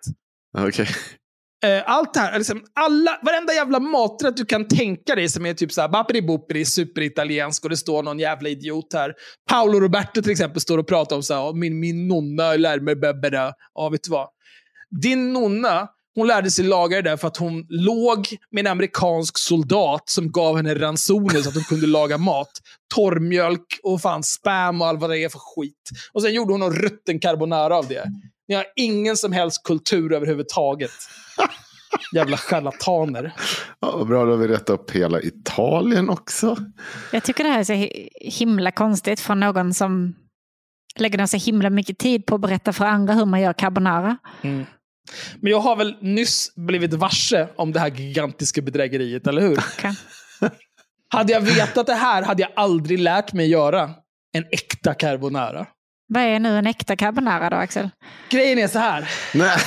Okej. 0.58 0.88
Eh, 1.65 1.84
allt 1.86 2.13
det 2.13 2.20
här, 2.20 2.38
liksom 2.38 2.63
alla, 2.80 3.20
varenda 3.24 3.54
jävla 3.54 3.80
maträtt 3.80 4.38
du 4.38 4.46
kan 4.46 4.68
tänka 4.68 5.15
dig 5.15 5.30
som 5.30 5.46
är 5.46 5.54
typ 5.54 5.72
såhär 5.72 5.89
bapperi 5.89 6.22
bopperi, 6.22 6.65
superitaliensk 6.65 7.63
och 7.63 7.70
det 7.70 7.78
står 7.78 8.04
någon 8.04 8.20
jävla 8.20 8.50
idiot 8.50 8.94
här. 8.94 9.13
Paolo 9.50 9.80
Roberto 9.80 10.22
till 10.22 10.32
exempel 10.32 10.62
står 10.62 10.78
och 10.78 10.88
pratar 10.88 11.15
om 11.15 11.24
såhär, 11.24 11.54
min, 11.54 11.80
min 11.80 12.08
nonna 12.08 12.54
lär 12.56 12.80
mig 12.80 12.96
bäbbera. 12.96 13.54
Ja, 13.74 13.89
vet 13.89 14.04
du 14.04 14.12
vad? 14.12 14.28
Din 15.02 15.34
nonna, 15.34 15.88
hon 16.19 16.27
lärde 16.27 16.51
sig 16.51 16.65
laga 16.65 16.95
det 17.01 17.10
där 17.10 17.17
för 17.17 17.27
att 17.27 17.38
hon 17.38 17.65
låg 17.69 18.27
med 18.51 18.62
en 18.65 18.71
amerikansk 18.71 19.38
soldat 19.38 20.10
som 20.10 20.32
gav 20.32 20.55
henne 20.58 20.75
ransoner 20.75 21.41
så 21.41 21.49
att 21.49 21.55
hon 21.55 21.63
kunde 21.63 21.88
laga 21.88 22.17
mat. 22.17 22.51
Torrmjölk 22.95 23.79
och 23.84 24.01
fan 24.01 24.23
spam 24.23 24.82
och 24.82 24.88
allt 24.88 25.01
vad 25.01 25.10
det 25.10 25.17
är 25.23 25.29
för 25.29 25.39
skit. 25.39 25.89
Och 26.13 26.21
sen 26.21 26.34
gjorde 26.34 26.53
hon 26.53 26.60
någon 26.60 26.73
rutten 26.73 27.19
carbonara 27.19 27.77
av 27.77 27.88
det. 27.88 28.03
Ni 28.47 28.55
har 28.55 28.65
ingen 28.75 29.17
som 29.17 29.32
helst 29.32 29.63
kultur 29.63 30.13
överhuvudtaget. 30.13 30.91
Jävla 32.15 32.38
charlataner. 32.38 33.34
Ja, 33.79 33.97
vad 33.97 34.08
bra, 34.08 34.25
då 34.25 34.32
har 34.32 34.38
vi 34.38 34.47
rättat 34.47 34.69
upp 34.69 34.91
hela 34.91 35.21
Italien 35.21 36.10
också. 36.10 36.58
Jag 37.12 37.23
tycker 37.23 37.43
det 37.43 37.49
här 37.49 37.60
är 37.60 37.63
så 37.63 37.73
hi- 37.73 38.10
himla 38.21 38.71
konstigt 38.71 39.19
från 39.19 39.39
någon 39.39 39.73
som 39.73 40.15
lägger 40.95 41.17
ner 41.17 41.25
så 41.25 41.38
himla 41.38 41.69
mycket 41.69 41.97
tid 41.97 42.25
på 42.25 42.36
att 42.36 42.41
berätta 42.41 42.73
för 42.73 42.86
andra 42.86 43.13
hur 43.13 43.25
man 43.25 43.41
gör 43.41 43.53
carbonara. 43.53 44.17
Men 45.41 45.52
jag 45.52 45.60
har 45.60 45.76
väl 45.76 45.95
nyss 46.02 46.56
blivit 46.56 46.93
varse 46.93 47.48
om 47.56 47.72
det 47.72 47.80
här 47.80 47.89
gigantiska 47.89 48.62
bedrägeriet, 48.62 49.28
eller 49.28 49.41
hur? 49.41 49.58
Okej. 49.58 49.95
Hade 51.13 51.34
jag 51.34 51.41
vetat 51.41 51.88
det 51.88 51.93
här 51.93 52.24
hade 52.24 52.41
jag 52.41 52.52
aldrig 52.56 53.00
lärt 53.00 53.34
mig 53.34 53.50
göra 53.50 53.89
en 54.34 54.45
äkta 54.52 54.93
carbonara. 54.93 55.67
Vad 56.13 56.24
är 56.24 56.39
nu 56.39 56.58
en 56.58 56.67
äkta 56.67 56.95
carbonara 56.95 57.50
då 57.50 57.56
Axel? 57.58 57.89
Grejen 58.30 58.60
är 58.60 58.67
så 58.67 58.80
här. 58.80 59.10
Nej. 59.34 59.58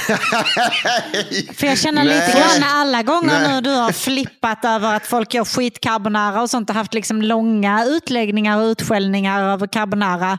För 1.55 1.67
jag 1.67 1.79
känner 1.79 2.05
lite 2.05 2.19
Nej. 2.19 2.37
grann 2.37 2.71
alla 2.71 3.03
gånger 3.03 3.41
Nej. 3.41 3.49
nu 3.55 3.61
du 3.61 3.71
har 3.71 3.93
flippat 3.93 4.65
över 4.65 4.97
att 4.97 5.07
folk 5.07 5.35
gör 5.35 5.45
skitcarbonara 5.45 6.43
och 6.43 6.51
sånt 6.51 6.71
och 6.71 6.77
haft 6.77 6.95
liksom 6.95 7.23
långa 7.23 7.85
utläggningar 7.85 8.59
och 8.59 8.65
utskällningar 8.65 9.43
över 9.43 9.67
carbonara. 9.67 10.39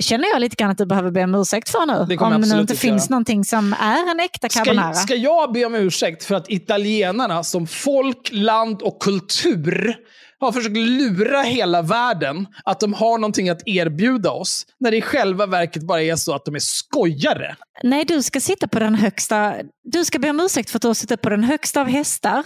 Känner 0.00 0.28
jag 0.32 0.40
lite 0.40 0.56
grann 0.56 0.70
att 0.70 0.78
du 0.78 0.86
behöver 0.86 1.10
be 1.10 1.24
om 1.24 1.34
ursäkt 1.34 1.68
för 1.68 1.86
nu. 1.86 2.16
Om 2.16 2.40
det 2.40 2.54
nu 2.54 2.60
inte 2.60 2.76
finns 2.76 3.02
göra. 3.02 3.10
någonting 3.10 3.44
som 3.44 3.72
är 3.80 4.10
en 4.10 4.20
äkta 4.20 4.48
carbonara. 4.48 4.94
Ska, 4.94 5.02
ska 5.02 5.14
jag 5.14 5.52
be 5.52 5.64
om 5.64 5.74
ursäkt 5.74 6.24
för 6.24 6.34
att 6.34 6.50
italienarna 6.50 7.44
som 7.44 7.66
folk, 7.66 8.28
land 8.32 8.82
och 8.82 9.02
kultur 9.02 9.96
har 10.38 10.52
försökt 10.52 10.76
lura 10.76 11.42
hela 11.42 11.82
världen 11.82 12.46
att 12.64 12.80
de 12.80 12.94
har 12.94 13.18
någonting 13.18 13.48
att 13.48 13.68
erbjuda 13.68 14.30
oss, 14.30 14.66
när 14.80 14.90
det 14.90 14.96
i 14.96 15.02
själva 15.02 15.46
verket 15.46 15.82
bara 15.82 16.02
är 16.02 16.16
så 16.16 16.34
att 16.34 16.44
de 16.44 16.54
är 16.54 16.60
skojare? 16.60 17.56
Nej, 17.82 18.04
du 18.04 18.22
ska 18.22 18.40
sitta 18.40 18.68
på 18.68 18.78
den 18.78 18.94
högsta... 18.94 19.54
Du 19.84 20.04
ska 20.04 20.18
be 20.18 20.30
om 20.30 20.40
ursäkt 20.40 20.70
för 20.70 20.78
att 20.78 20.82
du 20.82 20.88
har 20.88 20.94
suttit 20.94 21.22
på 21.22 21.30
den 21.30 21.44
högsta 21.44 21.80
av 21.80 21.86
hästar. 21.86 22.44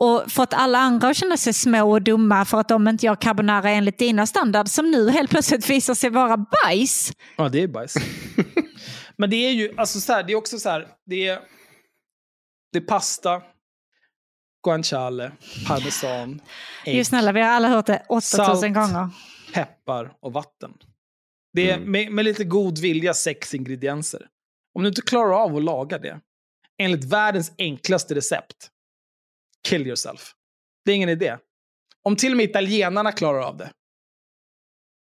Och 0.00 0.32
fått 0.32 0.52
alla 0.54 0.78
andra 0.78 1.08
att 1.08 1.16
känna 1.16 1.36
sig 1.36 1.52
små 1.52 1.90
och 1.92 2.02
dumma 2.02 2.44
för 2.44 2.60
att 2.60 2.68
de 2.68 2.88
inte 2.88 3.06
gör 3.06 3.14
carbonara 3.16 3.70
enligt 3.70 3.98
dina 3.98 4.26
standard 4.26 4.68
som 4.68 4.90
nu 4.90 5.10
helt 5.10 5.30
plötsligt 5.30 5.70
visar 5.70 5.94
sig 5.94 6.10
vara 6.10 6.36
bajs. 6.36 7.12
Ja, 7.36 7.48
det 7.48 7.62
är 7.62 7.68
bajs. 7.68 7.94
Men 9.16 9.30
det 9.30 9.36
är 9.36 9.50
ju, 9.52 9.74
alltså 9.76 10.00
så 10.00 10.12
här, 10.12 10.22
det 10.22 10.32
är 10.32 10.36
också 10.36 10.58
så 10.58 10.68
här, 10.70 10.88
det 11.06 11.28
är, 11.28 11.40
det 12.72 12.78
är 12.78 12.82
pasta, 12.82 13.42
guanciale, 14.66 15.32
parmesan, 15.68 16.40
ägg, 16.86 16.96
Ju 16.96 17.04
snälla, 17.04 17.32
vi 17.32 17.40
har 17.40 17.48
alla 17.48 17.68
hört 17.68 17.86
det 17.86 18.02
8000 18.08 18.46
Salt. 18.46 18.62
gånger. 18.74 19.08
peppar 19.54 20.12
och 20.20 20.32
vatten. 20.32 20.72
Det 21.52 21.70
är 21.70 21.76
Mm. 21.76 21.90
med, 21.90 22.12
med 22.12 22.24
lite 22.24 22.44
god 22.44 22.78
vilja 22.78 23.14
sex 23.14 23.54
ingredienser. 23.54 24.26
Om 24.74 24.82
du 24.82 24.88
inte 24.88 25.02
klarar 25.02 25.32
av 25.44 25.56
att 25.56 25.62
laga 25.64 25.98
det, 25.98 26.20
enligt 26.82 27.04
världens 27.04 27.52
enklaste 27.58 28.14
recept, 28.14 28.68
kill 29.68 29.86
yourself. 29.86 30.32
Det 30.84 30.92
är 30.92 30.96
ingen 30.96 31.08
idé. 31.08 31.36
Om 32.02 32.16
till 32.16 32.30
och 32.30 32.36
med 32.36 32.44
italienarna 32.44 33.12
klarar 33.12 33.40
av 33.40 33.56
det. 33.56 33.70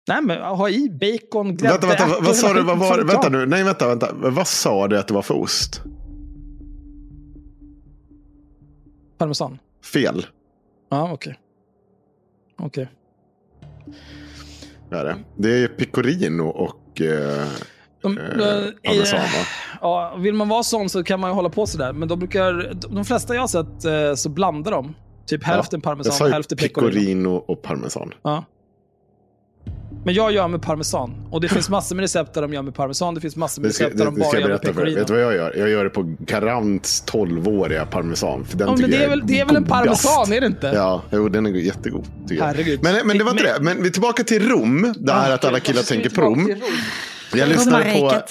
Nej, 0.07 0.21
men 0.21 0.41
ha 0.41 0.69
i 0.69 0.89
bacon, 0.89 1.57
grädde, 1.57 1.87
Vänta, 1.87 1.87
vänta, 1.87 2.21
vad 2.21 2.35
sa 2.35 2.53
du? 2.53 2.63
Vad 2.63 2.77
var, 2.77 2.99
vänta 2.99 3.29
nu, 3.29 3.45
nej 3.45 3.63
vänta, 3.63 3.87
vänta. 3.87 4.13
Vad 4.13 4.47
sa 4.47 4.87
du 4.87 4.99
att 4.99 5.07
det 5.07 5.13
var 5.13 5.21
för 5.21 5.33
ost? 5.33 5.81
Parmesan. 9.17 9.59
Fel. 9.93 10.25
Ja, 10.89 11.11
okej. 11.13 11.39
Okej. 12.57 12.89
Är 14.91 15.05
det. 15.05 15.17
det 15.37 15.49
är 15.49 15.67
pecorino 15.67 16.43
och 16.43 17.01
eh, 17.01 17.47
De, 18.01 18.17
eh, 18.17 19.13
va? 19.13 19.19
Ja, 19.81 20.15
vill 20.19 20.33
man 20.33 20.49
vara 20.49 20.63
sån 20.63 20.89
så 20.89 21.03
kan 21.03 21.19
man 21.19 21.29
ju 21.29 21.33
hålla 21.33 21.49
på 21.49 21.65
sådär. 21.65 21.93
Men 21.93 22.07
de 22.07 22.19
brukar, 22.19 22.73
de 22.89 23.05
flesta 23.05 23.33
jag 23.33 23.41
har 23.41 23.47
sett 23.47 23.85
eh, 23.85 24.15
så 24.15 24.29
blandar 24.29 24.71
de. 24.71 24.95
Typ 25.27 25.43
hälften 25.43 25.77
Jag 25.77 25.83
parmesan, 25.83 26.31
hälften 26.31 26.57
pecorino. 26.57 26.89
pecorino 26.91 27.29
och 27.47 27.61
parmesan. 27.61 28.13
Ja. 28.23 28.45
Men 30.05 30.13
jag 30.13 30.31
gör 30.31 30.47
med 30.47 30.61
parmesan. 30.61 31.27
Och 31.31 31.41
det 31.41 31.49
finns 31.49 31.69
massor 31.69 31.95
med 31.95 32.03
recept 32.03 32.33
där 32.33 32.41
de 32.41 32.53
gör 32.53 32.61
med 32.61 32.75
parmesan. 32.75 33.15
Det 33.15 33.21
finns 33.21 33.35
massor 33.35 33.61
med 33.61 33.69
recept 33.69 33.97
där 33.97 34.05
de 34.05 34.15
bara 34.15 34.29
jag 34.33 34.41
gör 34.41 34.49
med 34.49 34.61
pecorino. 34.61 34.95
Vet 34.99 35.07
du 35.07 35.13
vad 35.13 35.23
jag 35.23 35.35
gör? 35.35 35.53
Jag 35.57 35.69
gör 35.69 35.83
det 35.83 35.89
på 35.89 36.15
Garants 36.19 37.03
12-åriga 37.07 37.85
parmesan. 37.85 38.45
För 38.45 38.57
den 38.57 38.67
Ja, 38.67 38.75
men 38.79 38.91
det 38.91 39.03
är, 39.03 39.09
väl, 39.09 39.21
det 39.27 39.39
är 39.39 39.45
väl 39.45 39.55
en 39.55 39.65
parmesan, 39.65 40.33
är 40.33 40.41
det 40.41 40.47
inte? 40.47 40.67
Ja, 40.67 41.01
jo, 41.11 41.29
den 41.29 41.45
är 41.45 41.51
jättegod. 41.51 42.05
Tycker 42.27 42.35
jag. 42.35 42.45
Herregud. 42.45 42.79
Men, 42.83 43.07
men 43.07 43.17
det 43.17 43.23
var 43.23 43.31
inte 43.31 43.43
det. 43.43 43.57
Men 43.61 43.81
vi 43.81 43.87
är 43.87 43.91
tillbaka 43.93 44.23
till 44.23 44.49
Rom. 44.49 44.93
Det 44.97 45.13
här 45.13 45.31
Ah, 45.31 45.33
att 45.33 45.45
alla 45.45 45.59
killar 45.59 45.81
tänker 45.83 46.09
på 46.09 46.21
Rom. 46.21 46.55
Jag 47.37 47.49
lyssnade 47.49 47.83
på, 47.93 48.21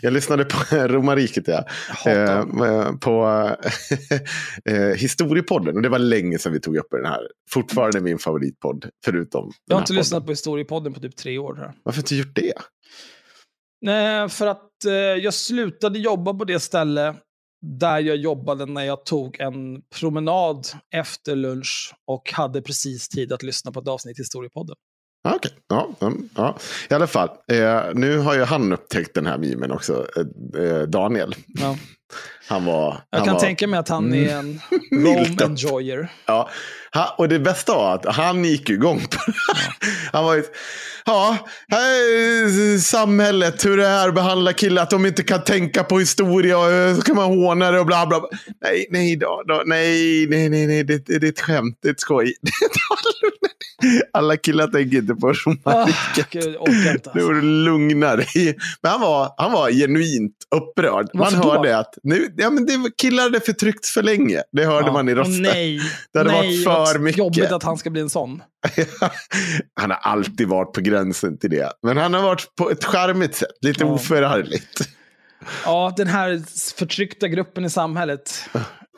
jag 0.00 0.12
lyssnade 0.12 0.44
på 0.44 0.58
Romariket, 0.76 1.48
ja. 1.48 1.64
hatar 1.88 2.38
Eh, 2.66 2.92
på 2.96 3.24
eh, 4.70 4.96
historiepodden. 4.96 5.76
Och 5.76 5.82
det 5.82 5.88
var 5.88 5.98
länge 5.98 6.38
sedan 6.38 6.52
vi 6.52 6.60
tog 6.60 6.76
upp 6.76 6.88
den 6.90 7.04
här. 7.04 7.20
Fortfarande 7.50 8.00
min 8.00 8.18
favoritpodd. 8.18 8.88
Förutom 9.04 9.52
Jag 9.66 9.76
har 9.76 9.80
inte 9.80 9.88
podden. 9.90 9.96
lyssnat 9.98 10.24
på 10.26 10.32
historiepodden 10.32 10.92
på 10.92 11.00
typ 11.00 11.16
tre 11.16 11.38
år. 11.38 11.54
Här. 11.54 11.72
Varför 11.82 12.00
inte 12.00 12.16
gjort 12.16 12.34
det? 12.36 12.52
Nej, 13.80 14.28
för 14.28 14.46
att 14.46 14.84
eh, 14.86 14.92
jag 14.94 15.34
slutade 15.34 15.98
jobba 15.98 16.34
på 16.34 16.44
det 16.44 16.60
ställe 16.60 17.14
där 17.66 18.00
jag 18.00 18.16
jobbade 18.16 18.66
när 18.66 18.84
jag 18.84 19.04
tog 19.06 19.40
en 19.40 19.82
promenad 20.00 20.66
efter 20.94 21.36
lunch 21.36 21.94
och 22.06 22.32
hade 22.32 22.62
precis 22.62 23.08
tid 23.08 23.32
att 23.32 23.42
lyssna 23.42 23.72
på 23.72 23.80
ett 23.80 23.88
avsnitt 23.88 24.18
i 24.18 24.20
Historiepodden. 24.22 24.76
Okej, 25.28 25.50
ja, 25.68 25.90
mm, 26.00 26.28
ja. 26.36 26.56
I 26.90 26.94
alla 26.94 27.06
fall. 27.06 27.28
Eh, 27.52 27.80
nu 27.94 28.18
har 28.18 28.34
ju 28.34 28.42
han 28.44 28.72
upptäckt 28.72 29.14
den 29.14 29.26
här 29.26 29.38
memen 29.38 29.72
också. 29.72 30.06
Eh, 30.16 30.62
eh, 30.64 30.82
Daniel. 30.82 31.34
Ja. 31.46 31.76
Han 32.48 32.64
var... 32.64 33.02
Jag 33.10 33.18
han 33.18 33.26
kan 33.26 33.34
var, 33.34 33.40
tänka 33.40 33.66
mig 33.66 33.78
att 33.78 33.88
han 33.88 34.14
är 34.14 34.36
en 34.36 34.60
Rome 34.90 35.36
enjoyer. 35.44 36.12
Ja, 36.26 36.50
ha- 36.94 37.14
och 37.18 37.28
det 37.28 37.38
bästa 37.38 37.74
var 37.74 37.94
att 37.94 38.14
han 38.14 38.44
gick 38.44 38.70
igång 38.70 39.00
på 39.00 39.16
det. 39.26 39.32
Han 40.12 40.24
var 40.24 40.34
ju, 40.34 40.44
ja, 41.06 41.36
här 41.68 41.80
är 41.90 42.78
samhället, 42.78 43.64
hur 43.64 43.76
det 43.76 43.86
är 43.86 44.08
att 44.08 44.14
behandla 44.14 44.52
killar, 44.52 44.82
att 44.82 44.90
de 44.90 45.06
inte 45.06 45.22
kan 45.22 45.44
tänka 45.44 45.84
på 45.84 45.98
historia 45.98 46.58
och 46.58 46.70
eh, 46.70 46.96
så 46.96 47.02
kan 47.02 47.16
man 47.16 47.24
håna 47.24 47.70
det 47.70 47.80
och 47.80 47.86
bla 47.86 48.06
bla. 48.06 48.22
Nej, 48.62 48.86
nej, 48.90 49.16
då, 49.16 49.42
då, 49.46 49.62
nej, 49.66 50.26
nej, 50.30 50.48
nej, 50.48 50.66
nej, 50.66 50.84
det, 50.84 51.06
det, 51.06 51.18
det 51.18 51.26
är 51.26 51.30
ett 51.30 51.40
skämt, 51.40 51.78
det 51.82 51.88
är 51.88 51.92
ett 51.92 52.00
skoj. 52.00 52.34
Alla 54.12 54.36
killar 54.36 54.66
tänker 54.66 54.96
inte 54.96 55.14
på 55.14 55.28
Ah, 55.28 55.32
romarriket. 55.46 56.34
Inte. 56.34 56.48
Nu 57.14 57.20
Alltså. 57.20 57.28
du 57.32 57.40
lugna 57.42 58.16
dig. 58.16 58.26
Men 58.82 58.92
han 58.92 59.00
var, 59.00 59.34
han 59.36 59.52
var 59.52 59.70
genuint 59.70 60.36
upprörd. 60.56 61.08
Varför 61.12 61.36
man 61.36 61.46
då? 61.46 61.52
hörde 61.52 61.78
att 61.78 61.94
nu, 62.02 62.28
ja, 62.36 62.50
men 62.50 62.66
det, 62.66 62.72
killar 63.02 63.22
hade 63.22 63.40
förtryckts 63.40 63.90
för 63.90 64.02
länge. 64.02 64.42
Det 64.52 64.64
hörde 64.64 64.86
Ja, 64.86 64.92
man 64.92 65.08
i 65.08 65.14
rösten. 65.14 65.42
Nej, 65.42 65.80
Det 66.12 66.18
hade 66.18 66.30
varit 66.32 66.44
nej, 66.44 66.62
för 66.64 66.70
vad 66.70 67.00
mycket. 67.00 67.18
Jobbigt 67.18 67.52
att 67.52 67.62
han 67.62 67.78
ska 67.78 67.90
bli 67.90 68.00
en 68.00 68.10
sån. 68.10 68.42
han 69.80 69.90
har 69.90 69.98
alltid 69.98 70.48
varit 70.48 70.72
på 70.72 70.80
gränsen 70.80 71.38
till 71.38 71.50
det. 71.50 71.72
Men 71.82 71.96
han 71.96 72.14
har 72.14 72.22
varit 72.22 72.54
på 72.56 72.70
ett 72.70 72.84
charmigt 72.84 73.34
sätt. 73.34 73.48
Lite 73.60 73.84
Ja. 73.84 73.90
oförargligt. 73.92 74.88
Ja, 75.64 75.94
den 75.96 76.06
här 76.06 76.42
förtryckta 76.76 77.28
gruppen 77.28 77.64
i 77.64 77.70
samhället. 77.70 78.44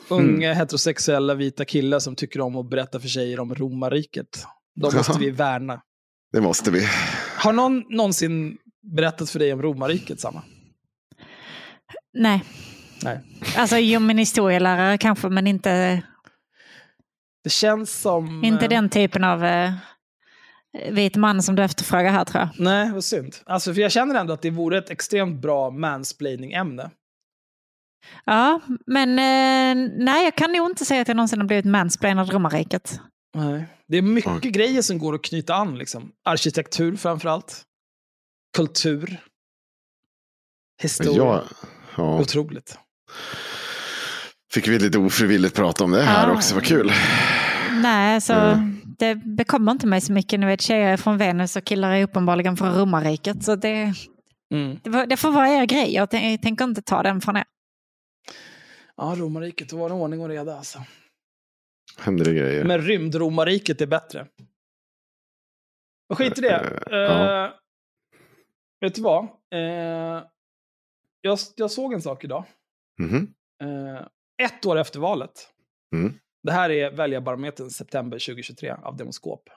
Unga 0.08 0.52
heterosexuella 0.52 1.34
vita 1.34 1.64
killar 1.64 1.98
som 1.98 2.16
tycker 2.16 2.40
om 2.40 2.56
att 2.56 2.70
berätta 2.70 3.00
för 3.00 3.08
tjejer 3.08 3.40
om 3.40 3.54
romarriket. 3.54 4.44
De 4.74 4.96
måste 4.96 5.18
vi 5.18 5.30
värna. 5.30 5.82
Det 6.32 6.40
måste 6.40 6.70
vi. 6.70 6.88
Har 7.38 7.52
någon 7.52 7.84
någonsin 7.88 8.58
berättat 8.82 9.30
för 9.30 9.38
dig 9.38 9.52
om 9.52 9.62
romarriket, 9.62 10.20
Sanna? 10.20 10.42
Nej. 12.12 12.44
Nej. 13.02 13.20
Alltså, 13.56 13.76
jo, 13.76 14.00
min 14.00 14.18
historielärare 14.18 14.98
kanske, 14.98 15.28
men 15.28 15.46
inte, 15.46 16.02
Det 17.44 17.50
känns 17.50 18.00
som... 18.00 18.44
inte 18.44 18.64
eh, 18.64 18.68
den 18.68 18.88
typen 18.88 19.24
av 19.24 19.44
eh, 19.44 19.72
vit 20.90 21.16
man 21.16 21.42
som 21.42 21.56
du 21.56 21.62
efterfrågar 21.62 22.12
här 22.12 22.24
tror 22.24 22.40
jag. 22.40 22.48
Nej, 22.58 22.92
vad 22.92 23.04
synd. 23.04 23.34
Alltså, 23.46 23.74
för 23.74 23.80
jag 23.80 23.92
känner 23.92 24.14
ändå 24.14 24.32
att 24.32 24.42
det 24.42 24.50
vore 24.50 24.78
ett 24.78 24.90
extremt 24.90 25.42
bra 25.42 25.70
mansplaining-ämne. 25.70 26.90
Ja, 28.24 28.60
men 28.86 29.08
eh, 29.10 29.90
nej, 29.98 30.24
jag 30.24 30.34
kan 30.34 30.52
nog 30.52 30.70
inte 30.70 30.84
säga 30.84 31.02
att 31.02 31.08
jag 31.08 31.16
någonsin 31.16 31.40
har 31.40 31.46
blivit 31.46 31.64
mansplainad 31.64 32.32
romarriket. 32.32 33.00
Nej. 33.34 33.64
Det 33.88 33.96
är 33.98 34.02
mycket 34.02 34.44
Oj. 34.44 34.50
grejer 34.50 34.82
som 34.82 34.98
går 34.98 35.14
att 35.14 35.22
knyta 35.24 35.54
an. 35.54 35.78
Liksom. 35.78 36.12
Arkitektur 36.24 36.96
framför 36.96 37.28
allt. 37.28 37.62
Kultur. 38.56 39.20
Historia. 40.82 41.16
Ja, 41.24 41.44
ja. 41.96 42.20
Otroligt. 42.20 42.78
Fick 44.52 44.68
vi 44.68 44.78
lite 44.78 44.98
ofrivilligt 44.98 45.56
prata 45.56 45.84
om 45.84 45.90
det 45.90 46.02
här 46.02 46.28
Ja. 46.28 46.34
också. 46.34 46.54
Vad 46.54 46.64
kul. 46.64 46.92
Nej, 47.82 48.20
så 48.20 48.32
Mm. 48.32 48.80
det 48.98 49.14
bekommer 49.14 49.72
inte 49.72 49.86
mig 49.86 50.00
så 50.00 50.12
mycket. 50.12 50.40
Nu 50.40 50.46
vet 50.46 50.60
tjejer 50.60 50.88
är 50.92 50.96
från 50.96 51.18
Venus 51.18 51.56
och 51.56 51.64
killar 51.64 51.90
är 51.92 52.02
uppenbarligen 52.02 52.56
från 52.56 52.74
romarriket. 52.74 53.44
Så 53.44 53.56
det, 53.56 53.94
Mm. 54.50 54.78
det, 54.84 55.06
det 55.06 55.16
får 55.16 55.30
vara 55.30 55.48
er 55.48 55.66
grej. 55.66 55.94
Jag, 55.94 56.08
jag 56.12 56.42
tänker 56.42 56.64
inte 56.64 56.82
ta 56.82 57.02
den 57.02 57.20
från 57.20 57.36
er. 57.36 57.44
Ja, 58.96 59.14
romarriket, 59.18 59.68
det 59.68 59.76
var 59.76 59.86
en 59.86 59.92
ordning 59.92 60.20
och 60.20 60.28
reda 60.28 60.56
alltså. 60.58 60.78
Händer 61.98 62.24
det 62.24 62.34
grejer. 62.34 62.64
Men 62.64 62.80
rymdromarriket 62.80 63.80
är 63.80 63.86
bättre. 63.86 64.26
Och 66.08 66.18
skit 66.18 66.38
i 66.38 66.40
det. 66.40 66.82
Ja. 66.90 67.44
Eh, 67.46 67.52
vet 68.80 68.94
du 68.94 69.02
vad? 69.02 69.24
Eh, 69.50 70.24
jag, 71.20 71.38
jag 71.56 71.70
såg 71.70 71.92
en 71.92 72.02
sak 72.02 72.24
idag. 72.24 72.44
Mhm. 72.98 73.34
Eh, 73.62 74.06
ett 74.46 74.66
år 74.66 74.76
efter 74.78 75.00
valet. 75.00 75.52
Mm. 75.94 76.18
Det 76.42 76.52
här 76.52 76.70
är 76.70 76.90
väljarbarometern 76.90 77.70
september 77.70 78.18
2023 78.18 78.70
av 78.70 78.96
Demoskop. 78.96 79.50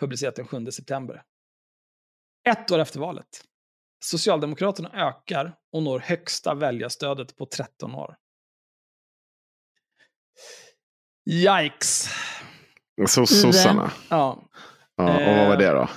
Publicerat 0.00 0.36
den 0.36 0.46
7 0.46 0.66
september. 0.66 1.22
Ett 2.48 2.70
år 2.70 2.78
efter 2.78 3.00
valet. 3.00 3.44
Socialdemokraterna 4.04 4.90
ökar 4.92 5.56
och 5.72 5.82
når 5.82 5.98
högsta 5.98 6.54
väljarstödet 6.54 7.36
på 7.36 7.46
13 7.46 7.94
år. 7.94 8.16
Yikes! 11.30 12.08
Så 13.08 13.26
sossarna. 13.26 13.92
Ja, 14.10 14.42
Ja, 14.96 15.30
och 15.30 15.36
vad 15.36 15.48
var 15.48 15.56
det 15.56 15.70
då? 15.70 15.88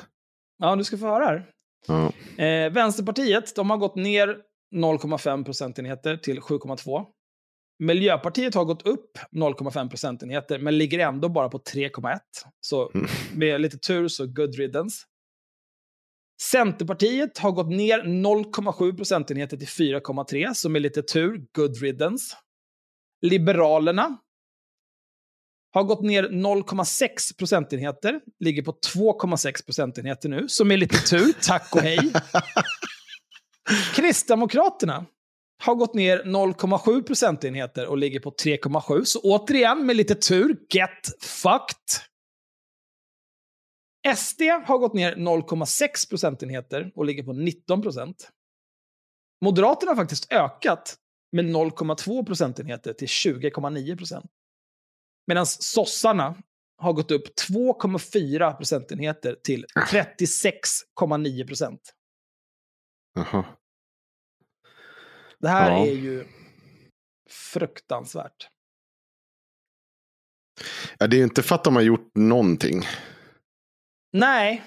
ja 0.57 0.75
du 0.75 0.83
ska 0.83 0.97
få 0.97 1.05
höra 1.05 1.25
här. 1.25 1.49
Ja. 1.88 2.12
Eh, 2.43 2.71
Vänsterpartiet, 2.73 3.55
de 3.55 3.69
har 3.69 3.77
gått 3.77 3.95
ner 3.95 4.38
0,5 4.75 5.43
procentenheter 5.45 6.17
till 6.17 6.39
7,2. 6.41 7.05
Miljöpartiet 7.79 8.55
har 8.55 8.65
gått 8.65 8.88
upp 8.88 9.17
0,5 9.31 9.89
procentenheter, 9.89 10.59
men 10.59 10.77
ligger 10.77 10.99
ändå 10.99 11.29
bara 11.29 11.49
på 11.49 11.57
3,1. 11.59 12.19
Så 12.62 12.91
Mm. 12.95 13.07
med 13.36 13.62
lite 13.62 13.77
tur 13.77 14.07
så 14.07 14.25
good 14.27 14.55
riddance. 14.55 14.97
Centerpartiet 16.41 17.38
har 17.38 17.51
gått 17.51 17.69
ner 17.69 18.03
0,7 18.03 18.97
procentenheter 18.97 19.57
till 19.57 19.67
4,3, 19.67 20.53
som 20.53 20.75
är 20.75 20.79
lite 20.79 21.01
tur. 21.03 21.45
Good 21.55 21.77
riddance. 21.81 22.36
Liberalerna 23.21 24.17
har 25.73 25.83
gått 25.83 26.01
ner 26.01 26.23
0,6 26.23 27.38
procentenheter, 27.38 28.21
ligger 28.39 28.63
på 28.63 28.71
2,6 28.71 29.65
procentenheter 29.65 30.29
nu, 30.29 30.49
som 30.49 30.71
är 30.71 30.77
lite 30.77 30.97
tur. 30.97 31.33
Tack 31.41 31.75
och 31.75 31.81
hej. 31.81 32.13
Kristdemokraterna 33.95 35.05
har 35.63 35.75
gått 35.75 35.93
ner 35.93 36.23
0,7 36.23 37.03
procentenheter 37.03 37.88
och 37.88 37.97
ligger 37.97 38.19
på 38.19 38.31
3,7. 38.31 39.03
Så 39.03 39.19
återigen, 39.19 39.86
med 39.86 39.95
lite 39.95 40.15
tur, 40.15 40.57
get 40.69 41.21
fucked. 41.21 42.03
SD 44.17 44.41
har 44.65 44.77
gått 44.77 44.93
ner 44.93 45.15
0,6 45.15 46.09
procentenheter 46.09 46.91
och 46.95 47.05
ligger 47.05 47.23
på 47.23 47.33
19 47.33 47.81
procent. 47.81 48.29
Moderaterna 49.45 49.91
har 49.91 49.95
faktiskt 49.95 50.33
ökat 50.33 50.95
med 51.31 51.45
0,2 51.45 52.25
procentenheter 52.25 52.93
till 52.93 53.07
20,9 53.07 53.97
procent. 53.97 54.31
Medan 55.27 55.45
sossarna 55.45 56.36
har 56.77 56.93
gått 56.93 57.12
upp 57.12 57.23
2,4 57.49 58.57
procentenheter 58.57 59.36
till 59.43 59.65
36,9 59.91 61.47
procent. 61.47 61.93
Jaha. 63.13 63.45
Det 65.39 65.49
här 65.49 65.71
Ja. 65.71 65.86
är 65.86 65.91
ju 65.91 66.27
fruktansvärt. 67.29 68.47
Ja, 70.99 71.07
det 71.07 71.15
är 71.15 71.17
ju 71.17 71.23
inte 71.23 71.43
för 71.43 71.55
att 71.55 71.63
de 71.63 71.75
har 71.75 71.83
gjort 71.83 72.12
någonting. 72.15 72.81
Nej, 74.13 74.63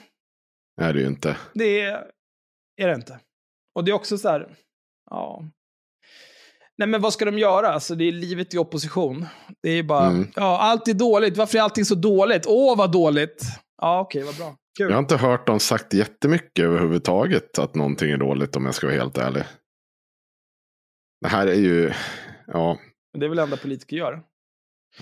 är 0.81 0.92
det 0.92 1.01
ju 1.01 1.07
inte. 1.07 1.37
det 1.55 1.81
är, 1.81 2.11
är 2.77 2.88
det 2.88 2.95
inte. 2.95 3.21
Och 3.75 3.85
det 3.85 3.90
är 3.90 3.95
också 3.95 4.19
så 4.19 4.29
här, 4.29 4.57
ja. 5.11 5.45
Nej 6.79 6.89
men 6.89 7.01
vad 7.01 7.12
ska 7.12 7.25
de 7.25 7.39
göra? 7.39 7.69
Alltså 7.69 7.95
det 7.95 8.05
är 8.05 8.12
livet 8.12 8.55
i 8.55 8.59
opposition. 8.59 9.27
Det 9.62 9.71
är 9.71 9.83
bara, 9.83 10.07
Mm. 10.07 10.29
ja 10.37 10.59
allt 10.59 10.89
är 10.89 10.95
dåligt. 10.95 11.37
Varför 11.37 11.59
är 11.59 11.62
allting 11.62 11.85
så 11.85 11.95
dåligt? 11.95 12.45
Åh 12.47 12.77
vad 12.79 12.93
dåligt. 12.93 13.43
Ja 13.83 14.01
okej, 14.01 14.23
vad 14.23 14.37
bra. 14.37 14.57
Kul. 14.79 14.87
Jag 14.91 14.97
har 14.97 15.03
inte 15.03 15.17
hört 15.17 15.47
dem 15.47 15.61
sagt 15.61 15.95
jättemycket 15.95 16.65
överhuvudtaget 16.65 17.59
att 17.59 17.75
någonting 17.75 18.11
är 18.11 18.17
dåligt 18.17 18.57
om 18.57 18.65
jag 18.65 18.75
ska 18.75 18.87
vara 18.87 18.97
helt 18.97 19.19
ärlig. 19.19 19.43
Det 21.21 21.29
här 21.29 21.47
är 21.47 21.55
ju, 21.55 21.93
ja. 22.47 22.79
Det 23.19 23.25
är 23.25 23.29
väl 23.29 23.37
det 23.37 23.43
enda 23.43 23.57
politiker 23.57 23.97
gör. 23.97 24.23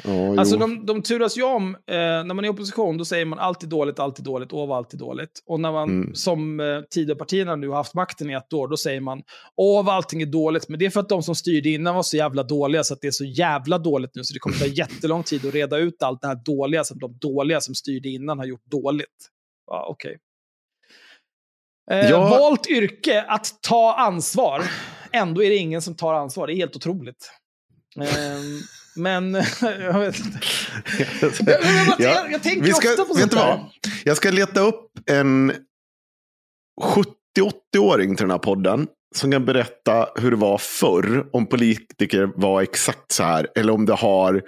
Ja 0.05 0.39
Alltså 0.41 0.57
de, 0.57 0.87
de 0.87 1.03
turas 1.03 1.39
ju 1.39 1.43
om. 1.43 1.75
Eh, 1.75 1.95
när 1.97 2.25
man 2.35 2.39
är 2.45 2.49
i 2.49 2.51
opposition 2.51 2.99
då 2.99 3.05
säger 3.05 3.25
man 3.25 3.39
alltid 3.39 3.69
dåligt, 3.69 3.99
alltid 3.99 4.25
dåligt, 4.25 4.53
åh 4.53 4.69
vad 4.69 4.77
alltid 4.79 5.01
dåligt. 5.01 5.43
Och 5.47 5.61
när 5.61 5.73
man, 5.73 5.91
Mm. 5.91 6.15
som 6.15 6.61
eh, 6.61 6.81
Tidöpartierna 6.91 7.57
nu 7.57 7.69
har 7.69 7.77
haft 7.77 7.95
makten 7.95 8.31
i 8.31 8.35
ett 8.35 8.53
år, 8.53 8.69
då 8.69 8.77
säger 8.77 9.01
man 9.01 9.23
åh 9.57 9.85
vad 9.85 9.95
allting 9.95 10.23
är 10.23 10.27
dåligt. 10.27 10.69
Men 10.69 10.79
det 10.79 10.87
är 10.87 10.91
för 10.91 11.01
att 11.01 11.09
de 11.09 11.23
som 11.23 11.35
styrde 11.35 11.69
innan 11.69 11.95
var 11.95 12.03
så 12.03 12.17
jävla 12.17 12.43
dåliga 12.43 12.85
så 12.85 12.95
att 12.95 13.01
det 13.01 13.07
är 13.07 13.11
så 13.11 13.25
jävla 13.25 13.79
dåligt 13.79 14.11
nu. 14.15 14.25
Så 14.25 14.33
det 14.35 14.39
kommer 14.41 14.57
ta 14.57 14.67
jättelång 14.67 15.23
tid 15.23 15.47
att 15.47 15.55
reda 15.55 15.77
ut 15.79 16.03
allt 16.03 16.21
det 16.21 16.27
här 16.29 16.41
dåliga 16.45 16.85
som 16.85 16.99
de 16.99 17.19
dåliga 17.21 17.61
som 17.61 17.75
styrde 17.75 18.09
innan 18.09 18.39
har 18.39 18.47
gjort 18.47 18.65
dåligt. 18.67 19.31
Ja, 19.67 19.87
okej. 19.91 20.19
Eh, 21.91 22.11
Ja. 22.11 22.29
Valt 22.29 22.67
yrke 22.71 23.23
att 23.23 23.59
ta 23.63 23.95
ansvar. 23.95 24.63
Ändå 25.13 25.43
är 25.43 25.51
det 25.51 25.57
ingen 25.57 25.83
som 25.83 25.95
tar 25.97 26.15
ansvar. 26.15 26.47
Det 26.47 26.53
är 26.53 26.57
helt 26.57 26.77
otroligt. 26.77 27.31
Ehm, 28.01 28.61
men 28.97 29.35
jag 29.81 29.99
vet 30.01 30.19
inte. 30.19 30.39
Jag, 30.99 31.47
jag, 31.47 31.63
jag, 31.65 31.87
Ja. 31.89 31.95
jag, 31.99 32.33
jag 32.33 32.43
tänker 32.43 32.73
ska- 32.73 32.89
ofta 32.91 33.05
på 33.05 33.15
vet 33.15 33.21
sånt 33.21 33.35
vad? 33.35 33.59
Jag 34.05 34.17
ska 34.17 34.31
leta 34.31 34.61
upp 34.61 34.91
en 35.11 35.53
70-80-åring 36.83 38.17
till 38.17 38.25
den 38.25 38.31
här 38.31 38.39
podden. 38.39 38.87
Som 39.15 39.31
kan 39.33 39.45
berätta 39.45 40.09
hur 40.17 40.31
det 40.31 40.37
var 40.37 40.59
förr. 40.59 41.27
Om 41.33 41.47
politiker 41.47 42.29
var 42.37 42.63
exakt 42.63 43.13
så 43.13 43.23
här. 43.23 43.47
Eller 43.57 43.73
om 43.73 43.87
det 43.87 43.93
har 43.95 44.43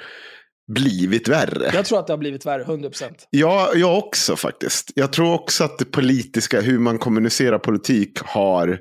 blivit 0.73 1.29
värre. 1.29 1.71
Jag 1.75 1.85
tror 1.85 1.99
att 1.99 2.07
det 2.07 2.13
har 2.13 2.19
blivit 2.19 2.47
värre, 2.47 2.65
100%. 2.65 3.05
Ja, 3.31 3.71
jag 3.75 3.99
också 3.99 4.37
faktiskt. 4.37 4.91
Jag 4.95 5.13
tror 5.13 5.35
också 5.35 5.65
att 5.65 5.79
det 5.79 5.85
politiska, 5.85 6.61
hur 6.61 6.79
man 6.79 6.99
kommunicerar 6.99 7.59
politik 7.59 8.19
har 8.19 8.79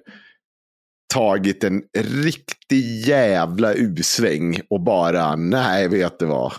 tagit 1.14 1.64
en 1.64 1.84
riktig 1.98 3.08
jävla 3.08 3.74
U-sväng 3.74 4.60
och 4.70 4.82
bara, 4.82 5.36
nej, 5.36 5.88
vet 5.88 6.20
du 6.20 6.26
vad? 6.26 6.54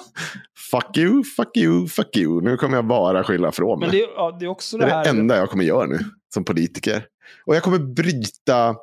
fuck 0.70 0.96
you, 0.96 1.24
fuck 1.24 1.56
you, 1.56 1.88
fuck 1.88 2.16
you. 2.16 2.40
Nu 2.42 2.56
kommer 2.56 2.76
jag 2.76 2.86
bara 2.86 3.24
skylla 3.24 3.48
ifrån 3.48 3.80
mig. 3.80 3.88
Men 3.88 3.98
det, 3.98 4.02
är- 4.04 4.08
ja, 4.16 4.36
det 4.40 4.44
är 4.44 4.48
också 4.48 4.78
Det 4.78 4.86
det 4.86 4.92
är 4.92 5.04
det 5.04 5.10
enda 5.10 5.36
jag 5.36 5.50
kommer 5.50 5.64
göra 5.64 5.86
nu 5.86 5.98
som 6.34 6.44
politiker. 6.44 7.06
Och 7.46 7.56
jag 7.56 7.62
kommer 7.62 7.78
bryta 7.78 8.76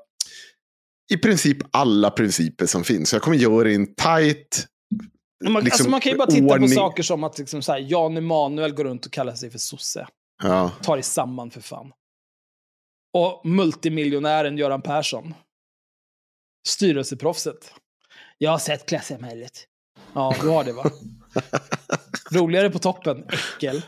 i 1.14 1.18
princip 1.18 1.58
alla 1.72 2.10
principer 2.12 2.66
som 2.66 2.84
finns. 2.84 3.10
Så 3.10 3.16
jag 3.16 3.24
kommer 3.24 3.38
göra 3.38 3.64
det 3.64 3.72
i 3.72 3.76
en 3.76 3.96
tight 3.96 4.68
man, 5.44 5.56
alltså 5.56 5.66
liksom, 5.66 5.92
man 5.92 6.02
kan 6.02 6.12
ju 6.12 6.18
bara 6.18 6.28
titta 6.32 6.48
på 6.48 6.54
ordning. 6.54 6.70
saker 6.70 7.04
som 7.04 7.24
att 7.24 7.38
liksom, 7.40 7.62
så 7.62 7.72
här, 7.72 7.80
Jan 7.80 8.18
Emanuel 8.18 8.74
går 8.74 8.84
runt 8.84 9.06
och 9.06 9.12
kallar 9.12 9.34
sig 9.36 9.50
för 9.50 9.60
sosse. 9.60 10.08
Ja. 10.44 10.72
Ta 10.82 10.94
dig 10.96 11.04
samman 11.04 11.52
för 11.52 11.62
fan. 11.62 11.92
Och 13.14 13.42
multimiljonären 13.46 14.58
Göran 14.58 14.82
Persson. 14.82 15.34
Styrelseproffset. 16.68 17.74
Jag 18.38 18.52
har 18.52 18.58
sett 18.58 18.86
klassamhället. 18.86 19.52
Ja, 20.14 20.36
du 20.42 20.48
har 20.48 20.64
det 20.64 20.74
va? 20.74 20.84
Roligare 22.32 22.70
på 22.70 22.80
toppen, 22.80 23.28
äckel. 23.58 23.82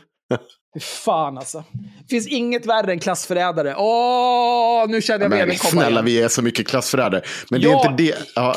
Fy 0.74 0.80
fan 0.80 1.38
alltså. 1.38 1.64
Det 2.00 2.08
finns 2.10 2.26
inget 2.28 2.66
värre 2.66 2.92
än 2.92 2.98
klassförrädare. 3.00 3.74
Åh, 3.78 4.88
nu 4.88 5.02
känner 5.02 5.24
jag 5.24 5.30
veden 5.30 5.56
komma 5.56 5.70
snälla, 5.70 5.90
igen. 5.90 6.04
vi 6.04 6.22
är 6.22 6.28
så 6.28 6.42
mycket 6.42 6.68
klassförrädare. 6.68 7.22
Men 7.50 7.60
det 7.60 7.66
Ja. 7.66 7.84
är 7.84 7.90
inte 7.90 8.02
det. 8.02 8.18
Ja. 8.34 8.56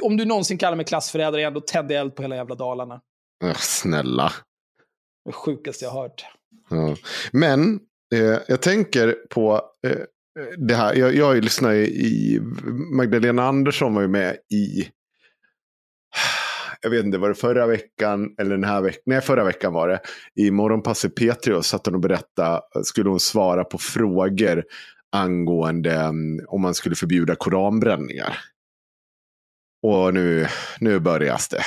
Om 0.00 0.16
du 0.16 0.24
någonsin 0.24 0.58
kallar 0.58 0.76
mig 0.76 0.86
klassförrädare 0.86 1.40
igen, 1.40 1.54
då 1.54 1.60
tänder 1.60 1.94
jag 1.94 2.00
eld 2.02 2.14
på 2.14 2.22
hela 2.22 2.36
jävla 2.36 2.54
Dalarna. 2.54 3.00
Snälla. 3.56 4.32
Det 5.24 5.32
sjukaste 5.32 5.84
jag 5.84 5.92
har 5.92 6.02
hört. 6.02 6.24
Ja. 6.70 6.96
Men 7.32 7.80
eh, 8.14 8.38
jag 8.48 8.62
tänker 8.62 9.16
på 9.30 9.62
eh, 9.86 9.98
det 10.58 10.74
här. 10.74 10.94
Jag, 10.94 11.14
jag 11.14 11.44
lyssnar 11.44 11.72
ju 11.72 11.86
i 11.86 12.40
Magdalena 12.92 13.44
Andersson 13.44 13.94
var 13.94 14.02
ju 14.02 14.08
med 14.08 14.36
i. 14.52 14.88
Jag 16.80 16.90
vet 16.90 17.04
inte, 17.04 17.18
var 17.18 17.28
det 17.28 17.34
förra 17.34 17.66
veckan 17.66 18.34
eller 18.38 18.50
den 18.50 18.64
här 18.64 18.80
veckan? 18.80 19.02
Nej, 19.06 19.20
förra 19.20 19.44
veckan 19.44 19.72
var 19.72 19.88
det. 19.88 20.00
I 20.34 20.50
Morgonpasset 20.50 21.18
P3 21.18 21.50
och 21.50 21.66
satt 21.66 21.86
hon 21.86 21.94
och 21.94 22.00
berättade. 22.00 22.60
Skulle 22.84 23.10
hon 23.10 23.20
svara 23.20 23.64
på 23.64 23.78
frågor 23.78 24.64
angående 25.12 25.94
mm, 25.94 26.46
om 26.48 26.62
man 26.62 26.74
skulle 26.74 26.94
förbjuda 26.94 27.34
koranbränningar. 27.34 28.38
Och 29.82 30.14
nu, 30.14 30.46
nu 30.80 30.98
börjas 30.98 31.48
det. 31.48 31.62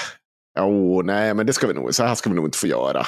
Jo, 0.60 1.02
nej, 1.02 1.34
men 1.34 1.46
det 1.46 1.54
ska 1.54 1.68
vi 1.68 1.74
nog, 1.74 1.96
så 1.96 2.04
här 2.04 2.16
ska 2.16 2.30
vi 2.30 2.36
nog 2.36 2.46
inte 2.46 2.58
få 2.58 2.68
göra. 2.68 3.06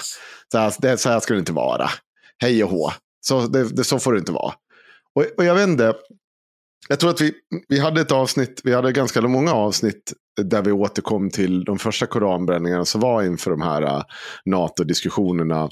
Så 0.52 0.58
här, 0.58 0.74
det, 0.80 0.98
så 0.98 1.10
här 1.10 1.20
ska 1.20 1.34
det 1.34 1.40
inte 1.40 1.54
vara. 1.54 1.90
Hej 2.38 2.64
och 2.64 2.70
hå. 2.70 2.92
Så, 3.22 3.48
det, 3.48 3.76
det, 3.76 3.84
så 3.84 4.00
får 4.00 4.14
det 4.14 4.20
inte 4.20 4.32
vara. 4.32 4.54
Och, 5.16 5.26
och 5.38 5.46
jag 5.46 5.56
vet 5.56 5.68
inte. 5.68 5.94
Jag 6.90 7.00
tror 7.00 7.10
att 7.10 7.22
vi, 7.22 7.34
vi 7.68 7.80
hade 7.80 8.02
ett 8.02 8.12
avsnitt, 8.12 8.62
vi 8.64 8.74
hade 8.74 8.92
ganska 8.92 9.22
många 9.22 9.54
avsnitt 9.54 10.14
där 10.42 10.62
vi 10.62 10.72
återkom 10.72 11.30
till 11.30 11.64
de 11.64 11.80
första 11.80 12.06
koranbränningarna 12.06 12.86
som 12.86 13.02
var 13.02 13.24
inför 13.24 13.52
de 13.52 13.62
här 13.62 13.84
uh, 13.84 14.04
NATO-diskussionerna. 14.46 15.70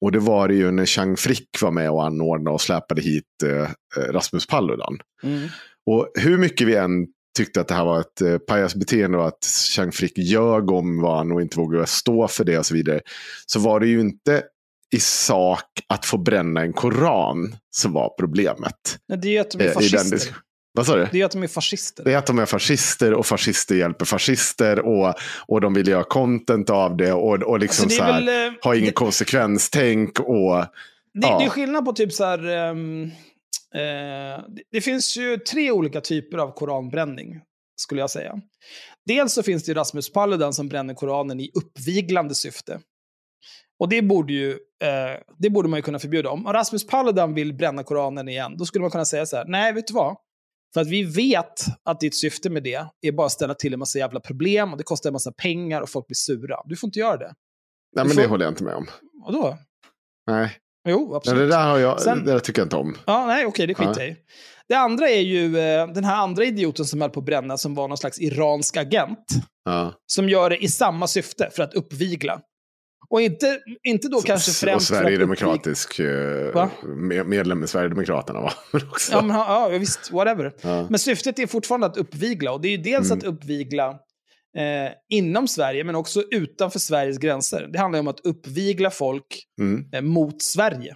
Och 0.00 0.12
det 0.12 0.18
var 0.18 0.48
det 0.48 0.54
ju 0.54 0.70
när 0.70 0.86
Chang 0.86 1.16
Frick 1.16 1.48
var 1.62 1.70
med 1.70 1.90
och 1.90 2.06
anordnade 2.06 2.54
och 2.54 2.60
släpade 2.60 3.02
hit 3.02 3.24
uh, 3.44 3.68
Rasmus 4.12 4.46
Paludan. 4.46 4.98
Mm. 5.22 5.48
Och 5.86 6.12
hur 6.14 6.38
mycket 6.38 6.68
vi 6.68 6.76
än 6.76 7.06
tyckte 7.36 7.60
att 7.60 7.68
det 7.68 7.74
här 7.74 7.84
var 7.84 8.00
ett 8.00 8.20
eh, 8.20 8.38
pajasbeteende 8.38 9.18
och 9.18 9.26
att 9.26 9.44
Chang 9.76 9.92
Frick 9.92 10.18
ljög 10.18 10.70
om 10.70 11.00
vad 11.00 11.16
han 11.16 11.32
och 11.32 11.42
inte 11.42 11.58
vågade 11.58 11.86
stå 11.86 12.28
för 12.28 12.44
det 12.44 12.58
och 12.58 12.66
så 12.66 12.74
vidare. 12.74 13.00
Så 13.46 13.60
var 13.60 13.80
det 13.80 13.86
ju 13.86 14.00
inte 14.00 14.42
i 14.90 15.00
sak 15.00 15.64
att 15.88 16.06
få 16.06 16.18
bränna 16.18 16.60
en 16.60 16.72
koran 16.72 17.56
som 17.70 17.92
var 17.92 18.14
problemet. 18.18 18.98
Nej, 19.08 19.18
Det 19.18 19.28
är 19.28 19.32
ju 19.32 19.38
att 19.38 19.50
de 19.50 19.62
är 19.64 19.66
eh, 19.68 19.72
fascister. 19.72 20.36
Vad 20.76 20.86
sa 20.86 20.96
du? 20.96 21.08
Det 21.12 21.20
är 21.20 21.24
att 21.24 21.32
de 21.32 21.42
är 21.42 21.46
fascister. 21.48 22.04
Det 22.04 22.12
är 22.12 22.18
att 22.18 22.26
de 22.26 22.38
är 22.38 22.46
fascister 22.46 23.14
och 23.14 23.26
fascister 23.26 23.74
hjälper 23.74 24.04
fascister 24.04 24.78
och, 24.80 25.14
och 25.46 25.60
de 25.60 25.74
vill 25.74 25.88
göra 25.88 26.04
content 26.04 26.70
av 26.70 26.96
det 26.96 27.12
och, 27.12 27.42
och 27.42 27.58
liksom 27.58 27.84
Alltså, 27.84 27.88
det 27.88 27.94
så 27.94 28.02
är 28.02 28.12
här, 28.12 28.20
väl, 28.24 28.52
eh, 28.54 28.58
har 28.62 28.74
ingen 28.74 28.86
det- 28.86 28.92
konsekvenstänk 28.92 30.20
och 30.20 30.56
Det, 30.56 30.66
Ja. 31.26 31.38
det 31.38 31.44
är 31.44 31.48
skillnad 31.48 31.84
på 31.84 31.92
typ 31.92 32.12
så 32.12 32.24
här... 32.24 32.46
ehm, 32.46 33.04
eh, 33.74 34.44
det, 34.72 34.80
finns 34.80 35.16
ju 35.16 35.36
tre 35.36 35.70
olika 35.70 36.00
typer 36.00 36.38
av 36.38 36.52
koranbränning, 36.54 37.40
skulle 37.76 38.00
jag 38.00 38.10
säga. 38.10 38.34
Dels 39.06 39.32
så 39.32 39.42
finns 39.42 39.64
det 39.64 39.74
Rasmus 39.74 40.12
Paludan 40.12 40.52
som 40.54 40.68
bränner 40.68 40.94
koranen 40.94 41.40
i 41.40 41.50
uppviglande 41.54 42.34
syfte. 42.34 42.80
Och 43.78 43.88
det 43.88 44.02
borde, 44.02 44.32
ju, 44.32 44.58
eh, 44.84 45.18
det 45.38 45.50
borde 45.50 45.68
man 45.68 45.78
ju 45.78 45.82
kunna 45.82 45.98
förbjuda. 45.98 46.30
Om 46.30 46.46
Rasmus 46.46 46.86
Paludan 46.86 47.34
vill 47.34 47.54
bränna 47.54 47.82
koranen 47.82 48.28
igen, 48.28 48.56
då 48.58 48.64
skulle 48.64 48.82
man 48.82 48.90
kunna 48.90 49.04
säga 49.04 49.26
så 49.26 49.36
här, 49.36 49.44
nej, 49.48 49.72
vet 49.72 49.86
du 49.86 49.94
vad? 49.94 50.16
För 50.74 50.80
att 50.80 50.88
vi 50.88 51.02
vet 51.04 51.64
att 51.84 52.00
ditt 52.00 52.16
syfte 52.16 52.50
med 52.50 52.62
det 52.62 52.84
är 53.06 53.12
bara 53.12 53.26
att 53.26 53.32
ställa 53.32 53.54
till 53.54 53.72
en 53.72 53.78
massa 53.78 53.98
jävla 53.98 54.20
problem 54.20 54.72
och 54.72 54.78
det 54.78 54.84
kostar 54.84 55.10
en 55.10 55.12
massa 55.12 55.32
pengar 55.32 55.80
och 55.80 55.88
folk 55.90 56.06
blir 56.06 56.14
sura. 56.16 56.56
Du 56.64 56.76
får 56.76 56.88
inte 56.88 56.98
göra 56.98 57.16
det. 57.16 57.32
nej, 57.96 58.04
men 58.04 58.14
får- 58.14 58.22
det 58.22 58.28
håller 58.28 58.44
jag 58.44 58.52
inte 58.52 58.64
med 58.64 58.74
om. 58.74 58.86
Och 59.24 59.32
då? 59.32 59.58
Nej. 60.26 60.50
Jo, 60.88 61.14
absolut. 61.14 61.40
det 61.40 61.56
där 61.56 61.68
har 61.70 61.78
jag, 61.78 62.00
Sen- 62.00 62.24
det 62.24 62.32
där 62.32 62.38
tycker 62.38 62.60
jag 62.60 62.66
inte 62.66 62.76
om. 62.76 62.96
Ja, 63.06 63.26
nej, 63.26 63.46
okej, 63.46 63.66
det 63.66 63.74
skiter 63.74 63.92
Ja. 63.96 64.02
jag 64.02 64.08
i. 64.08 64.16
Det 64.68 64.74
andra 64.74 65.08
är 65.08 65.20
ju 65.20 65.58
eh, 65.58 65.86
den 65.86 66.04
här 66.04 66.16
andra 66.16 66.44
idioten 66.44 66.84
som 66.84 67.00
höll 67.00 67.10
på 67.10 67.20
att 67.20 67.26
bränna, 67.26 67.56
som 67.56 67.74
var 67.74 67.88
någon 67.88 67.98
slags 67.98 68.20
iransk 68.20 68.76
agent. 68.76 69.26
Ja. 69.64 69.92
Som 70.06 70.28
gör 70.28 70.50
det 70.50 70.64
i 70.64 70.68
samma 70.68 71.06
syfte, 71.06 71.50
för 71.52 71.62
att 71.62 71.74
uppvigla. 71.74 72.40
Och 73.08 73.20
inte, 73.20 73.60
inte 73.82 74.08
då 74.08 74.20
kanske 74.22 74.50
och 74.50 74.54
främst 74.54 74.90
uppvigla... 74.90 75.02
Sverigedemokratisk 75.02 75.98
eh, 75.98 76.52
Va? 76.54 76.70
med- 76.96 77.26
medlem 77.26 77.64
i 77.64 77.66
Sverigedemokraterna 77.66 78.40
va? 78.40 78.52
Ja, 79.10 79.22
men, 79.22 79.36
ja, 79.36 79.72
ja, 79.72 79.78
visst, 79.78 80.12
whatever. 80.12 80.52
Ja. 80.60 80.86
Men 80.90 80.98
syftet 80.98 81.38
är 81.38 81.46
fortfarande 81.46 81.86
att 81.86 81.96
uppvigla. 81.96 82.52
Och 82.52 82.60
det 82.60 82.68
är 82.68 82.72
ju 82.76 82.76
dels 82.82 83.10
Mm. 83.10 83.18
att 83.18 83.24
uppvigla 83.24 83.88
eh, 84.58 84.92
inom 85.08 85.48
Sverige, 85.48 85.84
men 85.84 85.94
också 85.94 86.22
utanför 86.30 86.78
Sveriges 86.78 87.18
gränser. 87.18 87.68
Det 87.72 87.78
handlar 87.78 87.96
ju 87.98 88.00
om 88.00 88.08
att 88.08 88.20
uppvigla 88.20 88.90
folk 88.90 89.26
Mm. 89.60 89.84
eh, 89.92 90.00
mot 90.02 90.42
Sverige. 90.42 90.94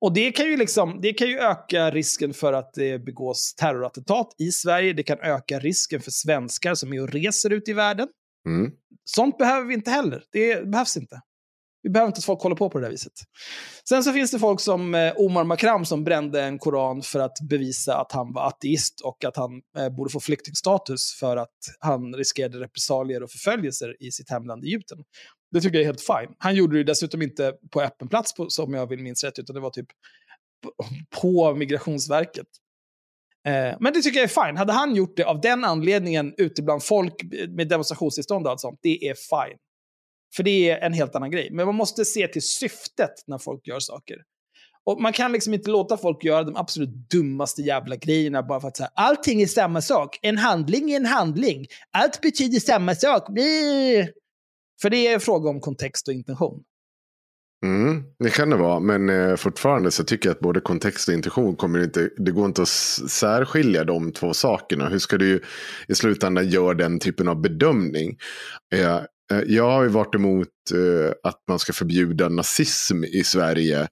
Och 0.00 0.12
det 0.14 0.32
kan, 0.32 0.46
ju 0.46 0.56
liksom, 0.56 0.98
det 1.02 1.12
kan 1.12 1.28
ju 1.28 1.38
öka 1.38 1.90
risken 1.90 2.34
för 2.34 2.52
att 2.52 2.70
det 2.74 2.98
begås 2.98 3.54
terrorattentat 3.54 4.28
i 4.38 4.50
Sverige. 4.50 4.92
Det 4.92 5.02
kan 5.02 5.18
öka 5.20 5.58
risken 5.58 6.00
för 6.00 6.10
svenskar 6.10 6.74
som 6.74 6.92
är 6.92 7.02
och 7.02 7.12
reser 7.12 7.52
ut 7.52 7.68
i 7.68 7.72
världen. 7.72 8.08
Mm. 8.46 8.72
Sånt 9.04 9.38
behöver 9.38 9.66
vi 9.66 9.74
inte 9.74 9.90
heller. 9.90 10.22
Det 10.32 10.66
behövs 10.66 10.96
inte. 10.96 11.20
Vi 11.82 11.90
behöver 11.90 12.06
inte 12.06 12.18
att 12.18 12.24
folk 12.24 12.42
håller 12.42 12.56
på 12.56 12.70
på 12.70 12.78
det 12.78 12.84
där 12.84 12.90
viset. 12.90 13.12
Sen 13.88 14.04
så 14.04 14.12
finns 14.12 14.30
det 14.30 14.38
folk 14.38 14.60
som 14.60 14.94
eh, 14.94 15.12
Omar 15.16 15.44
Makram 15.44 15.84
som 15.84 16.04
brände 16.04 16.42
en 16.42 16.58
koran 16.58 17.02
för 17.02 17.20
att 17.20 17.38
bevisa 17.48 17.96
att 17.96 18.12
han 18.12 18.32
var 18.32 18.46
ateist 18.46 19.00
och 19.00 19.24
att 19.24 19.36
han 19.36 19.50
eh, 19.78 19.88
borde 19.88 20.10
få 20.10 20.20
flyktingstatus 20.20 21.16
för 21.20 21.36
att 21.36 21.58
han 21.80 22.14
riskerade 22.14 22.60
repressalier 22.60 23.22
och 23.22 23.30
förföljelser 23.30 24.02
i 24.02 24.10
sitt 24.10 24.30
hemland 24.30 24.64
Egypten. 24.64 24.98
Det 25.50 25.60
tycker 25.60 25.74
jag 25.76 25.82
är 25.82 25.86
helt 25.86 26.00
fine. 26.00 26.36
Han 26.38 26.54
gjorde 26.54 26.76
det 26.76 26.84
dessutom 26.84 27.22
inte 27.22 27.52
på 27.70 27.82
öppen 27.82 28.08
plats, 28.08 28.34
på, 28.34 28.50
som 28.50 28.74
jag 28.74 28.86
vill 28.86 29.02
minns 29.02 29.24
rätt, 29.24 29.38
utan 29.38 29.54
det 29.54 29.60
var 29.60 29.70
typ 29.70 29.88
på 31.22 31.54
Migrationsverket. 31.54 32.46
Eh, 33.46 33.76
men 33.80 33.92
det 33.92 34.02
tycker 34.02 34.18
jag 34.20 34.30
är 34.30 34.46
fine. 34.46 34.56
Hade 34.56 34.72
han 34.72 34.94
gjort 34.94 35.16
det 35.16 35.24
av 35.24 35.40
den 35.40 35.64
anledningen 35.64 36.34
ute 36.36 36.62
bland 36.62 36.84
folk 36.84 37.14
med 37.48 37.68
demonstrationstillstånd 37.68 38.46
och 38.46 38.52
allt 38.52 38.60
sånt, 38.60 38.78
det 38.82 39.08
är 39.08 39.14
fine. 39.14 39.58
För 40.36 40.42
det 40.42 40.70
är 40.70 40.78
en 40.78 40.92
helt 40.92 41.14
annan 41.14 41.30
grej. 41.30 41.48
Men 41.52 41.66
man 41.66 41.74
måste 41.74 42.04
se 42.04 42.28
till 42.28 42.42
syftet 42.42 43.12
när 43.26 43.38
folk 43.38 43.66
gör 43.66 43.80
saker. 43.80 44.16
Och 44.86 45.00
man 45.00 45.12
kan 45.12 45.32
liksom 45.32 45.54
inte 45.54 45.70
låta 45.70 45.96
folk 45.96 46.24
göra 46.24 46.42
de 46.42 46.56
absolut 46.56 47.10
dummaste 47.10 47.62
jävla 47.62 47.96
grejerna 47.96 48.42
bara 48.42 48.60
för 48.60 48.68
att 48.68 48.76
säga 48.76 48.90
allting 48.94 49.42
är 49.42 49.46
samma 49.46 49.80
sak. 49.80 50.18
En 50.22 50.38
handling 50.38 50.92
är 50.92 50.96
en 50.96 51.06
handling. 51.06 51.66
Allt 51.90 52.20
betyder 52.20 52.60
samma 52.60 52.94
sak. 52.94 53.28
Bli. 53.28 54.08
För 54.82 54.90
det 54.90 55.06
är 55.06 55.14
en 55.14 55.20
fråga 55.20 55.50
om 55.50 55.60
kontext 55.60 56.08
och 56.08 56.14
intention. 56.14 56.62
Mm, 57.64 58.02
det 58.18 58.30
kan 58.30 58.50
det 58.50 58.56
vara, 58.56 58.80
men 58.80 59.08
eh, 59.08 59.36
fortfarande 59.36 59.90
så 59.90 60.04
tycker 60.04 60.28
jag 60.28 60.34
att 60.34 60.40
både 60.40 60.60
kontext 60.60 61.08
och 61.08 61.14
intention 61.14 61.56
kommer 61.56 61.84
inte, 61.84 62.10
det 62.16 62.30
går 62.30 62.46
inte 62.46 62.62
att 62.62 62.68
särskilja 63.08 63.84
de 63.84 64.12
två 64.12 64.34
sakerna. 64.34 64.88
Hur 64.88 64.98
ska 64.98 65.18
du 65.18 65.42
i 65.88 65.94
slutändan 65.94 66.48
göra 66.48 66.74
den 66.74 66.98
typen 66.98 67.28
av 67.28 67.40
bedömning? 67.40 68.18
Eh, 68.74 68.96
eh, 68.96 69.42
jag 69.46 69.70
har 69.70 69.82
ju 69.82 69.88
varit 69.88 70.14
emot 70.14 70.48
eh, 70.74 71.12
att 71.22 71.40
man 71.48 71.58
ska 71.58 71.72
förbjuda 71.72 72.28
nazism 72.28 73.04
i 73.04 73.24
Sverige 73.24 73.88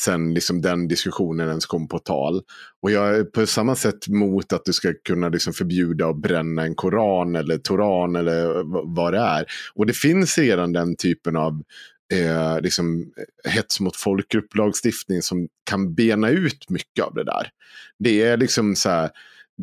sen 0.00 0.34
liksom 0.34 0.60
den 0.60 0.88
diskussionen 0.88 1.48
ens 1.48 1.66
kom 1.66 1.88
på 1.88 1.98
tal. 1.98 2.42
Och 2.82 2.90
jag 2.90 3.16
är 3.16 3.24
på 3.24 3.46
samma 3.46 3.76
sätt 3.76 4.08
mot 4.08 4.52
att 4.52 4.64
du 4.64 4.72
ska 4.72 4.92
kunna 5.04 5.28
liksom 5.28 5.52
förbjuda 5.52 6.06
att 6.06 6.16
bränna 6.16 6.62
en 6.62 6.74
koran 6.74 7.36
eller 7.36 7.58
toran 7.58 8.16
eller 8.16 8.62
vad 8.94 9.12
det 9.12 9.20
är. 9.20 9.44
Och 9.74 9.86
det 9.86 9.92
finns 9.92 10.38
redan 10.38 10.72
den 10.72 10.96
typen 10.96 11.36
av 11.36 11.62
eh, 12.12 12.60
liksom, 12.60 13.12
hets 13.44 13.80
mot 13.80 13.96
folkgrupp-lagstiftning 13.96 15.22
som 15.22 15.48
kan 15.70 15.94
bena 15.94 16.28
ut 16.28 16.70
mycket 16.70 17.04
av 17.04 17.14
det 17.14 17.24
där. 17.24 17.48
Det 17.98 18.22
är 18.22 18.36
liksom 18.36 18.76
så 18.76 18.88
här, 18.88 19.10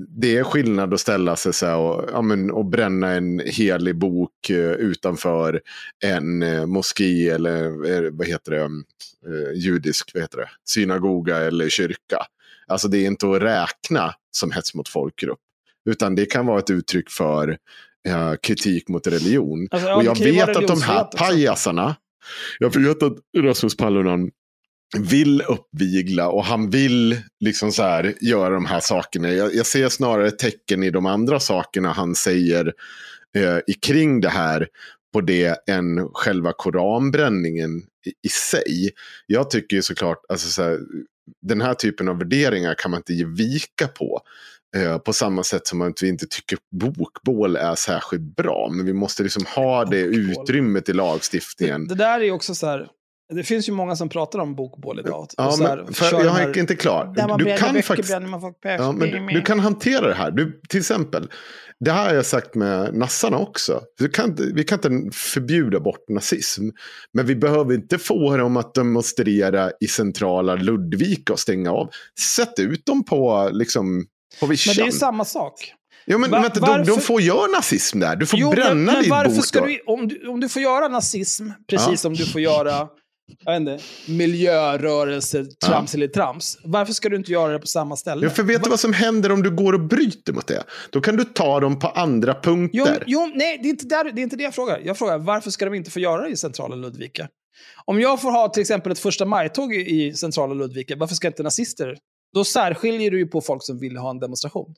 det 0.07 0.37
är 0.37 0.43
skillnad 0.43 0.93
att 0.93 0.99
ställa 0.99 1.35
sig 1.35 1.53
så 1.53 1.75
och, 1.75 2.09
ja, 2.13 2.21
men, 2.21 2.51
och 2.51 2.65
bränna 2.65 3.11
en 3.11 3.41
helig 3.45 3.95
bok 3.95 4.49
eh, 4.49 4.71
utanför 4.71 5.61
en 6.05 6.43
eh, 6.43 6.65
moské 6.65 7.29
eller 7.29 7.91
eh, 7.91 8.11
vad 8.11 8.27
heter 8.27 8.51
det, 8.51 8.61
eh, 8.61 9.53
judisk, 9.55 10.11
vad 10.13 10.23
heter 10.23 10.37
det, 10.37 10.49
synagoga 10.65 11.37
eller 11.37 11.69
kyrka. 11.69 12.25
Alltså 12.67 12.87
det 12.87 12.97
är 12.97 13.07
inte 13.07 13.31
att 13.31 13.41
räkna 13.41 14.13
som 14.31 14.51
hets 14.51 14.75
mot 14.75 14.89
folkgrupp. 14.89 15.39
Utan 15.89 16.15
det 16.15 16.25
kan 16.25 16.45
vara 16.45 16.59
ett 16.59 16.69
uttryck 16.69 17.09
för 17.09 17.57
eh, 18.07 18.33
kritik 18.41 18.87
mot 18.87 19.07
religion. 19.07 19.67
Alltså, 19.71 19.87
ja, 19.87 19.95
och 19.95 20.03
jag 20.03 20.19
vet 20.19 20.55
att 20.55 20.67
de 20.67 20.81
här 20.81 21.03
pajasarna, 21.03 21.95
jag 22.59 22.75
vet 22.75 23.03
att 23.03 23.17
Rasmus 23.37 23.77
Paludan 23.77 24.31
vill 24.97 25.41
uppvigla 25.41 26.29
och 26.29 26.45
han 26.45 26.69
vill 26.69 27.21
liksom 27.39 27.71
så 27.71 27.83
här 27.83 28.13
göra 28.21 28.53
de 28.53 28.65
här 28.65 28.79
sakerna. 28.79 29.31
Jag, 29.31 29.55
jag 29.55 29.65
ser 29.65 29.89
snarare 29.89 30.31
tecken 30.31 30.83
i 30.83 30.89
de 30.89 31.05
andra 31.05 31.39
sakerna 31.39 31.91
han 31.91 32.15
säger 32.15 32.73
eh, 33.37 33.57
kring 33.81 34.21
det 34.21 34.29
här 34.29 34.67
på 35.13 35.21
det 35.21 35.69
än 35.69 36.09
själva 36.13 36.53
koranbränningen 36.57 37.77
i, 38.05 38.27
i 38.27 38.29
sig. 38.29 38.91
Jag 39.27 39.49
tycker 39.49 39.75
ju 39.75 39.81
såklart, 39.81 40.25
alltså 40.29 40.49
så 40.49 40.63
här, 40.63 40.79
den 41.41 41.61
här 41.61 41.73
typen 41.73 42.07
av 42.07 42.17
värderingar 42.17 42.75
kan 42.77 42.91
man 42.91 42.97
inte 42.97 43.13
ge 43.13 43.25
vika 43.25 43.87
på. 43.87 44.21
Eh, 44.75 44.97
på 44.97 45.13
samma 45.13 45.43
sätt 45.43 45.67
som 45.67 45.81
att 45.81 46.03
vi 46.03 46.09
inte 46.09 46.27
tycker 46.27 46.57
bokbål 46.71 47.55
är 47.55 47.75
särskilt 47.75 48.35
bra. 48.35 48.69
Men 48.71 48.85
vi 48.85 48.93
måste 48.93 49.23
liksom 49.23 49.45
ha 49.55 49.85
det 49.85 50.01
utrymmet 50.01 50.89
i 50.89 50.93
lagstiftningen. 50.93 51.87
Det, 51.87 51.95
det 51.95 52.03
där 52.03 52.19
är 52.19 52.31
också 52.31 52.55
så 52.55 52.67
här, 52.67 52.87
det 53.33 53.43
finns 53.43 53.69
ju 53.69 53.73
många 53.73 53.95
som 53.95 54.09
pratar 54.09 54.39
om 54.39 54.55
bokbål 54.55 54.99
idag. 54.99 55.27
Ja, 55.37 55.57
här, 55.59 55.85
för, 55.91 56.23
jag 56.23 56.39
är 56.39 56.57
inte 56.57 56.75
klar. 56.75 57.13
Du 57.37 57.57
kan 57.57 57.83
faktiskt... 57.83 58.09
Ja, 58.61 58.95
du, 58.99 59.27
du 59.33 59.41
kan 59.41 59.59
hantera 59.59 60.07
det 60.07 60.13
här. 60.13 60.31
Du, 60.31 60.61
till 60.69 60.79
exempel, 60.79 61.27
det 61.79 61.91
här 61.91 62.07
har 62.07 62.15
jag 62.15 62.25
sagt 62.25 62.55
med 62.55 62.93
nassarna 62.93 63.37
också. 63.37 63.81
Du 63.97 64.09
kan, 64.09 64.35
vi 64.53 64.63
kan 64.63 64.93
inte 64.93 65.17
förbjuda 65.17 65.79
bort 65.79 66.09
nazism. 66.09 66.63
Men 67.13 67.25
vi 67.25 67.35
behöver 67.35 67.73
inte 67.73 67.97
få 67.97 68.37
dem 68.37 68.57
att 68.57 68.73
demonstrera 68.73 69.71
i 69.79 69.87
centrala 69.87 70.55
Ludvika 70.55 71.33
och 71.33 71.39
stänga 71.39 71.71
av. 71.71 71.89
Sätt 72.35 72.59
ut 72.59 72.85
dem 72.85 73.05
på, 73.05 73.49
liksom, 73.53 74.05
Men 74.41 74.49
det 74.49 74.81
är 74.81 74.85
ju 74.85 74.91
samma 74.91 75.25
sak. 75.25 75.73
Ja, 76.05 76.17
men, 76.17 76.31
Va- 76.31 76.41
vänta, 76.41 76.59
de, 76.59 76.65
varför- 76.67 76.85
de 76.95 77.01
får 77.01 77.21
göra 77.21 77.47
nazism 77.47 77.99
där. 77.99 78.15
Du 78.15 78.25
får 78.25 78.39
Jo, 78.39 78.51
bränna 78.51 78.73
men, 78.75 78.85
men 78.85 79.01
din 79.01 79.09
varför 79.09 79.35
bok 79.35 79.45
ska 79.45 79.65
du, 79.65 79.79
om, 79.85 80.07
du, 80.07 80.27
om 80.27 80.39
du 80.39 80.49
får 80.49 80.61
göra 80.61 80.87
nazism, 80.87 81.49
precis 81.69 81.87
Ja. 81.91 81.97
som 81.97 82.13
du 82.13 82.25
får 82.25 82.41
göra 82.41 82.87
jag 83.45 83.51
vet 83.51 83.59
inte, 83.59 83.83
miljörörelse, 84.07 85.45
trams 85.65 85.95
eller 85.95 86.07
trams. 86.07 86.57
Varför 86.63 86.93
ska 86.93 87.09
du 87.09 87.15
inte 87.15 87.31
göra 87.31 87.51
det 87.53 87.59
på 87.59 87.67
samma 87.67 87.95
ställe? 87.95 88.25
Ja, 88.25 88.29
för 88.29 88.43
vet 88.43 88.63
du 88.63 88.69
vad 88.69 88.79
som 88.79 88.93
händer 88.93 89.31
om 89.31 89.43
du 89.43 89.51
går 89.55 89.73
och 89.73 89.79
bryter 89.87 90.33
mot 90.33 90.47
det? 90.47 90.63
Då 90.89 91.01
kan 91.01 91.15
du 91.17 91.23
ta 91.23 91.59
dem 91.59 91.79
på 91.79 91.87
andra 91.87 92.33
punkter. 92.33 93.03
Jo, 93.07 93.21
jo, 93.25 93.31
nej, 93.35 93.59
det 93.61 93.67
är, 93.67 93.69
inte 93.69 93.85
där, 93.85 94.03
det 94.11 94.21
är 94.21 94.23
inte 94.23 94.35
det 94.35 94.43
jag 94.43 94.55
frågar. 94.55 94.79
Jag 94.85 94.97
frågar 94.97 95.17
varför 95.17 95.51
ska 95.51 95.65
de 95.65 95.73
inte 95.73 95.91
få 95.91 95.99
göra 95.99 96.21
det 96.21 96.29
i 96.29 96.37
centrala 96.37 96.75
Ludvika? 96.75 97.27
Om 97.85 98.01
jag 98.01 98.21
får 98.21 98.31
ha 98.31 98.49
till 98.49 98.61
exempel 98.61 98.91
ett 98.91 98.99
första 98.99 99.25
maj-tåg 99.25 99.73
i 99.75 100.13
centrala 100.13 100.53
Ludvika, 100.53 100.95
varför 100.95 101.15
ska 101.15 101.27
inte 101.27 101.43
nazister? 101.43 101.97
Då 102.33 102.43
särskiljer 102.43 103.11
du 103.11 103.19
ju 103.19 103.27
på 103.27 103.41
folk 103.41 103.63
som 103.63 103.79
vill 103.79 103.97
ha 103.97 104.09
en 104.09 104.19
demonstration. 104.19 104.75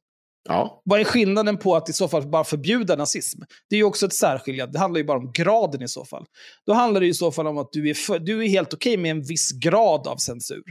Ja. 0.49 0.81
Vad 0.85 0.99
är 0.99 1.03
skillnaden 1.03 1.57
på 1.57 1.75
att 1.75 1.89
i 1.89 1.93
så 1.93 2.07
fall 2.07 2.27
bara 2.27 2.43
förbjuda 2.43 2.95
nazism? 2.95 3.41
Det 3.69 3.75
är 3.75 3.77
ju 3.77 3.83
också 3.83 4.05
ett 4.05 4.13
särskiljande. 4.13 4.73
Det 4.73 4.79
handlar 4.79 4.97
ju 4.97 5.03
bara 5.05 5.17
om 5.17 5.31
graden 5.33 5.83
i 5.83 5.87
så 5.87 6.05
fall. 6.05 6.25
Då 6.65 6.73
handlar 6.73 7.01
det 7.01 7.07
i 7.07 7.13
så 7.13 7.31
fall 7.31 7.47
om 7.47 7.57
att 7.57 7.69
du 7.71 7.89
är, 7.89 7.93
för, 7.93 8.19
du 8.19 8.43
är 8.43 8.47
helt 8.47 8.73
okej 8.73 8.97
med 8.97 9.11
en 9.11 9.21
viss 9.21 9.51
grad 9.51 10.07
av 10.07 10.17
censur. 10.17 10.63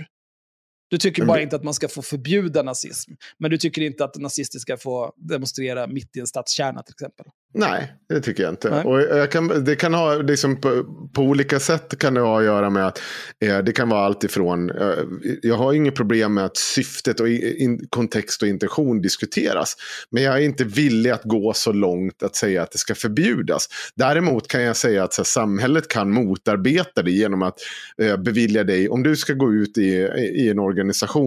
Du 0.91 0.99
tycker 0.99 1.25
bara 1.25 1.41
inte 1.41 1.57
att 1.57 1.65
man 1.65 1.75
ska 1.75 1.89
få 1.89 2.03
förbjuda 2.03 2.63
nazism. 2.63 3.13
Men 3.39 3.51
du 3.51 3.59
tycker 3.59 3.83
inte 3.83 4.05
att 4.05 4.17
nazister 4.17 4.59
ska 4.59 4.77
få 4.77 5.15
demonstrera 5.17 5.87
mitt 5.87 6.17
i 6.17 6.21
en 6.21 6.27
stadskärna 6.27 6.83
till 6.83 6.93
exempel. 6.93 7.27
Nej, 7.55 7.93
det 8.09 8.21
tycker 8.21 8.43
jag 8.43 8.53
inte. 8.53 8.71
Nej. 8.71 8.85
Och 8.85 9.01
jag 9.01 9.31
kan, 9.31 9.65
det 9.65 9.77
kan 9.77 9.95
ha, 9.95 10.15
liksom, 10.15 10.61
på, 10.61 10.85
på 11.15 11.23
olika 11.23 11.61
sätt 11.61 11.99
kan 11.99 12.15
det 12.15 12.21
ha 12.21 12.39
att 12.39 12.45
göra 12.45 12.71
med 12.71 12.87
att 12.87 13.03
eh, 13.45 13.59
det 13.59 13.73
kan 13.73 13.89
vara 13.89 14.05
allt 14.05 14.25
ifrån, 14.25 14.71
eh, 14.71 14.99
jag 15.43 15.57
har 15.57 15.73
inget 15.73 15.95
problem 15.95 16.35
med 16.35 16.45
att 16.45 16.57
syftet 16.57 17.21
och 17.21 17.29
in, 17.29 17.87
kontext 17.91 18.43
och 18.43 18.49
intention 18.49 19.03
diskuteras. 19.03 19.77
Men 20.11 20.23
jag 20.23 20.35
är 20.35 20.41
inte 20.41 20.65
villig 20.65 21.11
att 21.11 21.25
gå 21.25 21.53
så 21.53 21.73
långt 21.73 22.23
att 22.23 22.37
säga 22.37 22.63
att 22.63 22.73
det 22.73 22.79
ska 22.79 22.95
förbjudas. 22.95 23.69
Däremot 23.95 24.49
kan 24.49 24.63
jag 24.63 24.77
säga 24.77 25.05
att 25.05 25.17
här, 25.17 25.25
samhället 25.25 25.89
kan 25.89 26.11
motarbeta 26.11 27.03
det 27.03 27.11
genom 27.11 27.43
att 27.43 27.59
eh, 28.03 28.17
bevilja 28.17 28.65
dig, 28.65 28.89
om 28.89 29.03
du 29.03 29.17
ska 29.17 29.33
gå 29.33 29.53
ut 29.53 29.79
i, 29.79 29.89
i 30.35 30.51
en 30.51 30.59
organisation 30.59 30.80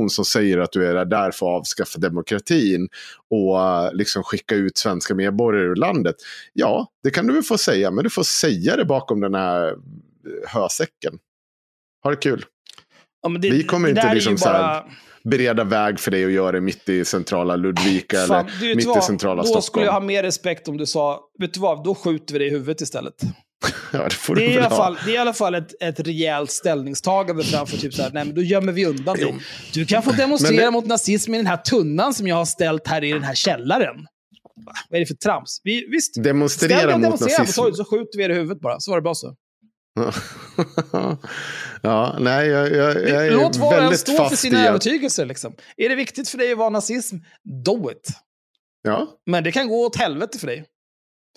som 0.09 0.25
säger 0.25 0.57
att 0.57 0.71
du 0.71 0.87
är 0.87 1.05
där 1.05 1.31
för 1.31 1.45
att 1.55 1.59
avskaffa 1.59 1.99
demokratin 1.99 2.89
och 3.29 3.61
eh, 3.61 3.93
liksom 3.93 4.23
skicka 4.23 4.55
ut 4.55 4.77
svenska 4.77 5.15
medborgare 5.15 5.65
ur 5.65 5.75
landet. 5.75 6.15
Ja, 6.53 6.87
det 7.03 7.09
kan 7.11 7.27
du 7.27 7.33
väl 7.33 7.43
få 7.43 7.57
säga, 7.57 7.91
men 7.91 8.03
du 8.03 8.09
får 8.09 8.23
säga 8.23 8.75
det 8.75 8.85
bakom 8.85 9.19
den 9.21 9.33
här 9.35 9.67
eh, 9.67 9.75
hösäcken. 10.49 11.13
Ha 12.03 12.09
det 12.11 12.17
kul. 12.17 12.45
Ja, 13.21 13.29
det, 13.29 13.49
Vi 13.49 13.63
kommer 13.63 13.89
inte 13.89 14.13
liksom 14.13 14.37
så 14.37 14.49
här 14.49 14.59
bara- 14.61 14.85
Bereda 15.25 15.63
väg 15.63 15.99
för 15.99 16.11
dig 16.11 16.25
att 16.25 16.31
göra 16.31 16.51
det 16.51 16.61
mitt 16.61 16.89
i 16.89 17.05
centrala 17.05 17.55
Ludvika 17.55 18.17
Fan, 18.17 18.47
eller 18.61 18.75
mitt 18.75 18.85
vad? 18.85 18.97
i 18.97 19.01
centrala 19.01 19.41
Då 19.41 19.45
Stockholm. 19.47 19.61
skulle 19.63 19.85
jag 19.85 19.93
ha 19.93 19.99
mer 19.99 20.23
respekt 20.23 20.67
om 20.67 20.77
du 20.77 20.85
sa, 20.85 21.19
vet 21.39 21.53
du 21.53 21.59
vad, 21.59 21.83
då 21.83 21.95
skjuter 21.95 22.33
vi 22.33 22.39
dig 22.39 22.47
i 22.47 22.51
huvudet 22.51 22.81
istället. 22.81 23.13
Ja, 23.91 24.07
det 24.27 24.35
Det 24.35 24.45
är, 24.45 24.49
i 24.49 24.57
alla 24.57 24.69
fall, 24.69 24.97
det 25.05 25.11
är 25.11 25.15
i 25.15 25.17
alla 25.17 25.33
fall 25.33 25.55
ett, 25.55 25.81
ett 25.81 25.99
rejält 25.99 26.51
ställningstagande 26.51 27.43
framför 27.43 27.77
typ 27.77 27.93
så 27.93 28.01
här, 28.01 28.11
nej 28.13 28.25
men 28.25 28.35
då 28.35 28.41
gömmer 28.41 28.71
vi 28.71 28.85
undan 28.85 29.17
dig. 29.17 29.35
Du 29.73 29.85
kan 29.85 30.03
få 30.03 30.11
demonstrera 30.11 30.65
det- 30.65 30.71
mot 30.71 30.85
nazism 30.85 31.33
i 31.33 31.37
den 31.37 31.47
här 31.47 31.57
tunnan 31.57 32.13
som 32.13 32.27
jag 32.27 32.35
har 32.35 32.45
ställt 32.45 32.87
här 32.87 33.03
i 33.03 33.11
den 33.11 33.23
här 33.23 33.35
källaren. 33.35 33.95
Va? 34.65 34.73
Vad 34.89 34.95
är 34.97 34.99
det 34.99 35.05
för 35.05 35.15
trams? 35.15 35.61
Vi, 35.63 35.87
visst, 35.91 36.23
Demonstrera 36.23 36.91
mot 36.97 37.01
demonstrera 37.01 37.35
på 37.37 37.41
nazism. 37.41 37.61
torget 37.61 37.77
så 37.77 37.85
skjuter 37.85 38.17
vi 38.17 38.23
er 38.23 38.29
i 38.29 38.33
huvudet 38.33 38.61
bara, 38.61 38.79
så 38.79 38.91
var 38.91 38.97
det 38.97 39.01
bra 39.01 39.15
så. 39.15 39.35
ja, 41.81 42.17
nej, 42.19 42.47
jag, 42.47 42.71
jag, 42.71 43.09
jag 43.09 43.27
är 43.27 43.31
Låt 43.31 43.55
var 43.55 43.77
och 43.77 43.91
en 43.91 43.97
stå 43.97 44.29
för 44.29 44.35
sina 44.35 44.67
övertygelser. 44.67 45.25
Liksom. 45.25 45.53
Är 45.77 45.89
det 45.89 45.95
viktigt 45.95 46.29
för 46.29 46.37
dig 46.37 46.51
att 46.51 46.57
vara 46.57 46.69
nazism, 46.69 47.15
do 47.65 47.91
it. 47.91 48.09
Ja, 48.83 49.07
Men 49.25 49.43
det 49.43 49.51
kan 49.51 49.67
gå 49.67 49.85
åt 49.85 49.95
helvete 49.95 50.39
för 50.39 50.47
dig. 50.47 50.65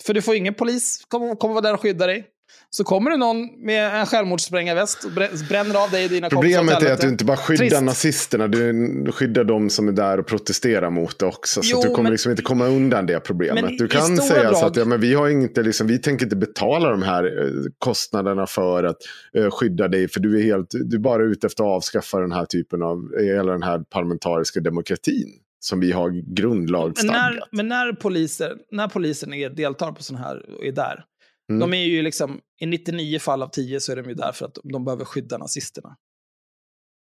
För 0.05 0.13
du 0.13 0.21
får 0.21 0.35
ingen 0.35 0.53
polis 0.53 1.01
kommer, 1.07 1.35
kommer 1.35 1.53
vara 1.53 1.61
där 1.63 1.73
och 1.73 1.81
skydda 1.81 2.07
dig. 2.07 2.25
Så 2.69 2.83
kommer 2.83 3.11
det 3.11 3.17
någon 3.17 3.65
med 3.65 3.99
en 3.99 4.05
självmordssprängarväst 4.05 5.03
och 5.03 5.11
brä- 5.11 5.47
bränner 5.49 5.83
av 5.83 5.89
dig 5.91 6.03
och 6.05 6.09
dina 6.11 6.29
kompisar 6.29 6.59
Problemet 6.59 6.83
är 6.83 6.93
att 6.93 7.01
du 7.01 7.07
inte 7.07 7.25
bara 7.25 7.37
skyddar 7.37 7.65
Trist. 7.67 7.81
nazisterna, 7.81 8.47
du 8.47 9.11
skyddar 9.11 9.43
de 9.43 9.69
som 9.69 9.87
är 9.87 9.91
där 9.91 10.19
och 10.19 10.27
protesterar 10.27 10.89
mot 10.89 11.19
det 11.19 11.25
också. 11.25 11.61
Så 11.61 11.69
Jo, 11.73 11.81
du 11.81 11.87
kommer 11.89 12.03
men- 12.03 12.11
liksom 12.11 12.31
inte 12.31 12.43
komma 12.43 12.67
undan 12.67 13.05
det 13.05 13.19
problemet. 13.19 13.77
Du 13.77 13.87
kan 13.87 14.17
säga 14.17 14.53
så 14.53 14.59
drag- 14.59 14.63
att 14.67 14.75
ja, 14.75 14.85
men 14.85 15.01
vi, 15.01 15.13
har 15.13 15.29
inte, 15.29 15.63
liksom, 15.63 15.87
vi 15.87 15.97
tänker 15.99 16.25
inte 16.25 16.35
betala 16.35 16.89
de 16.89 17.01
här 17.01 17.23
eh, 17.23 17.51
kostnaderna 17.79 18.47
för 18.47 18.83
att 18.83 18.97
eh, 19.37 19.49
skydda 19.51 19.87
dig. 19.87 20.07
För 20.07 20.19
du 20.19 20.39
är, 20.39 20.43
helt, 20.43 20.67
du 20.71 20.95
är 20.95 21.01
bara 21.01 21.23
ute 21.23 21.47
efter 21.47 21.63
att 21.63 21.69
avskaffa 21.69 22.19
den 22.19 22.31
här 22.31 22.45
typen 22.45 22.83
av, 22.83 23.11
hela 23.21 23.51
den 23.51 23.63
här 23.63 23.79
parlamentariska 23.79 24.59
demokratin. 24.59 25.27
Som 25.67 25.79
vi 25.79 25.91
har 25.91 26.09
men 26.09 26.33
grundlagsstadgat. 26.35 27.15
när, 27.15 27.39
men 27.51 27.67
när, 27.67 27.93
poliser, 27.93 28.57
när 28.71 28.87
polisen 28.87 29.33
är, 29.33 29.49
deltar 29.49 29.91
på 29.91 30.03
sådana 30.03 30.25
här 30.25 30.49
och 30.57 30.65
är 30.65 30.71
där, 30.71 31.03
Mm. 31.49 31.59
de 31.59 31.73
är 31.77 31.85
ju 31.85 32.01
liksom, 32.01 32.39
i 32.59 32.65
99 32.65 33.19
fall 33.19 33.43
av 33.43 33.47
10 33.47 33.79
så 33.79 33.91
är 33.91 33.95
de 33.95 34.09
ju 34.09 34.13
där 34.15 34.31
för 34.31 34.45
att 34.45 34.57
de 34.63 34.85
behöver 34.85 35.05
skydda 35.05 35.37
nazisterna. 35.37 35.95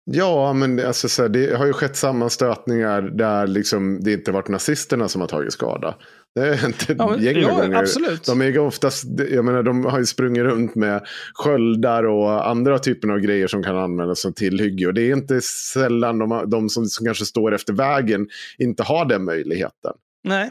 Ja, 0.04 0.52
men 0.52 0.76
det- 0.76 0.86
alltså, 0.86 1.08
så 1.08 1.22
här, 1.22 1.28
det 1.28 1.56
har 1.56 1.66
ju 1.66 1.72
skett 1.72 1.96
sammanstötningar 1.96 3.02
där 3.02 3.46
liksom, 3.46 4.00
det 4.02 4.12
inte 4.12 4.32
varit 4.32 4.48
nazisterna 4.48 5.08
som 5.08 5.20
har 5.20 5.28
tagit 5.28 5.52
skada. 5.52 5.94
Det 6.34 6.40
har 6.40 6.54
hänt 6.54 6.82
ett 6.90 6.96
Ja, 6.98 7.10
men- 7.10 7.22
gäng 7.22 7.36
ja, 7.42 7.48
gånger. 7.54 7.76
absolut. 7.78 8.24
De, 8.26 8.40
är 8.40 8.44
ju 8.46 8.58
oftast, 8.58 9.04
jag 9.30 9.44
menar, 9.44 9.62
de 9.62 9.84
har 9.84 9.98
ju 9.98 10.06
sprungit 10.06 10.42
runt 10.42 10.74
med 10.74 11.06
sköldar 11.34 12.04
och 12.04 12.48
andra 12.48 12.78
typer 12.78 13.08
av 13.08 13.18
grejer 13.18 13.46
som 13.46 13.62
kan 13.62 13.76
användas 13.76 14.20
som 14.20 14.32
tillhygge. 14.32 14.86
Och 14.86 14.94
det 14.94 15.02
är 15.02 15.12
inte 15.16 15.40
sällan 15.40 16.18
de, 16.18 16.44
de 16.50 16.68
som, 16.68 16.84
som 16.86 17.06
kanske 17.06 17.24
står 17.24 17.54
efter 17.54 17.72
vägen 17.72 18.28
inte 18.58 18.82
har 18.82 19.04
den 19.04 19.24
möjligheten. 19.24 19.92
Nej, 20.24 20.50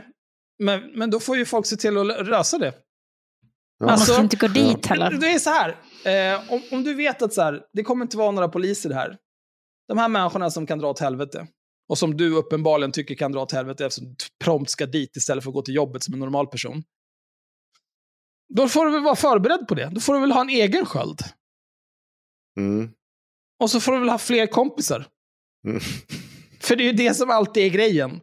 men, 0.63 0.81
men 0.95 1.09
då 1.09 1.19
får 1.19 1.37
ju 1.37 1.45
folk 1.45 1.65
se 1.65 1.75
till 1.75 1.97
att 1.97 2.27
lösa 2.27 2.57
det. 2.57 2.65
Ja. 3.79 3.85
Man 3.85 3.91
måste 3.91 4.11
Alltså- 4.11 4.21
inte 4.23 4.35
gå 4.35 4.47
dit 4.47 4.85
heller. 4.85 5.17
Det 5.21 5.27
är 5.33 5.39
så 5.39 5.49
här, 5.49 5.69
eh, 6.33 6.53
om, 6.53 6.61
om 6.71 6.83
du 6.83 6.93
vet 6.93 7.21
att 7.21 7.33
så 7.33 7.41
här, 7.41 7.61
det 7.73 7.83
kommer 7.83 8.05
inte 8.05 8.17
vara 8.17 8.31
några 8.31 8.47
poliser 8.47 8.89
här. 8.89 9.17
De 9.87 9.97
här 9.97 10.09
människorna 10.09 10.51
som 10.51 10.67
kan 10.67 10.79
dra 10.79 10.89
åt 10.89 10.99
helvete. 10.99 11.47
Och 11.89 11.97
som 11.97 12.17
du 12.17 12.35
uppenbarligen 12.35 12.91
tycker 12.91 13.15
kan 13.15 13.31
dra 13.31 13.41
åt 13.41 13.51
helvete 13.51 13.85
eftersom 13.85 14.07
du 14.07 14.15
prompt 14.43 14.69
ska 14.69 14.85
dit 14.85 15.15
istället 15.15 15.43
för 15.43 15.51
att 15.51 15.55
gå 15.55 15.61
till 15.61 15.75
jobbet 15.75 16.03
som 16.03 16.13
en 16.13 16.19
normal 16.19 16.47
person. 16.47 16.83
Då 18.53 18.67
får 18.67 18.85
du 18.85 18.91
väl 18.91 19.03
vara 19.03 19.15
förberedd 19.15 19.67
på 19.67 19.75
det. 19.75 19.89
Då 19.91 20.01
får 20.01 20.13
du 20.13 20.19
väl 20.19 20.31
ha 20.31 20.41
en 20.41 20.49
egen 20.49 20.85
sköld. 20.85 21.19
Mm. 22.57 22.89
Och 23.59 23.69
så 23.69 23.79
får 23.79 23.91
du 23.91 23.99
väl 23.99 24.09
ha 24.09 24.17
fler 24.17 24.47
kompisar. 24.47 25.07
Mm. 25.67 25.79
För 26.61 26.75
det 26.75 26.83
är 26.83 26.85
ju 26.85 26.93
det 26.93 27.13
som 27.13 27.29
alltid 27.29 27.63
är 27.63 27.69
grejen. 27.69 28.21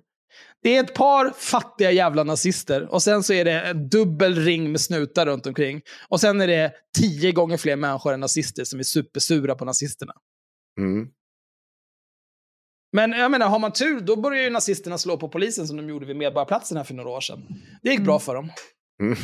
Det 0.63 0.77
är 0.77 0.85
ett 0.85 0.95
par 0.95 1.31
fattiga 1.31 1.91
jävla 1.91 2.25
nazister 2.25 2.93
och 2.93 3.03
sen 3.03 3.23
så 3.23 3.33
är 3.33 3.45
det 3.45 3.61
en 3.61 3.89
dubbel 3.89 4.35
ring 4.35 4.73
med 4.73 4.81
snutar 4.81 5.27
runt 5.27 5.47
omkring. 5.47 5.83
Och 6.09 6.21
sen 6.21 6.41
är 6.41 6.47
det 6.47 6.73
tio 6.99 7.33
gånger 7.33 7.57
fler 7.57 7.77
människor 7.77 8.13
än 8.13 8.21
nazister 8.21 8.65
som 8.65 8.79
är 8.79 8.83
supersura 8.83 9.55
på 9.55 9.65
nazisterna. 9.65 10.13
Mm. 10.81 11.09
Men 12.93 13.13
jag 13.13 13.31
menar, 13.31 13.49
har 13.49 13.59
man 13.59 13.73
tur, 13.73 14.01
då 14.01 14.17
börjar 14.17 14.43
ju 14.43 14.51
nazisterna 14.51 14.99
slå 14.99 15.17
på 15.17 15.29
polisen 15.29 15.67
som 15.67 15.77
de 15.77 15.89
gjorde 15.89 16.07
vid 16.07 16.17
Medborgarplatsen 16.17 16.77
här 16.77 16.85
för 16.85 16.95
några 16.95 17.11
år 17.11 17.21
sedan. 17.21 17.47
Det 17.83 17.91
gick 17.91 18.01
bra 18.01 18.19
för 18.19 18.35
dem. 18.35 18.53
Mm. 19.03 19.17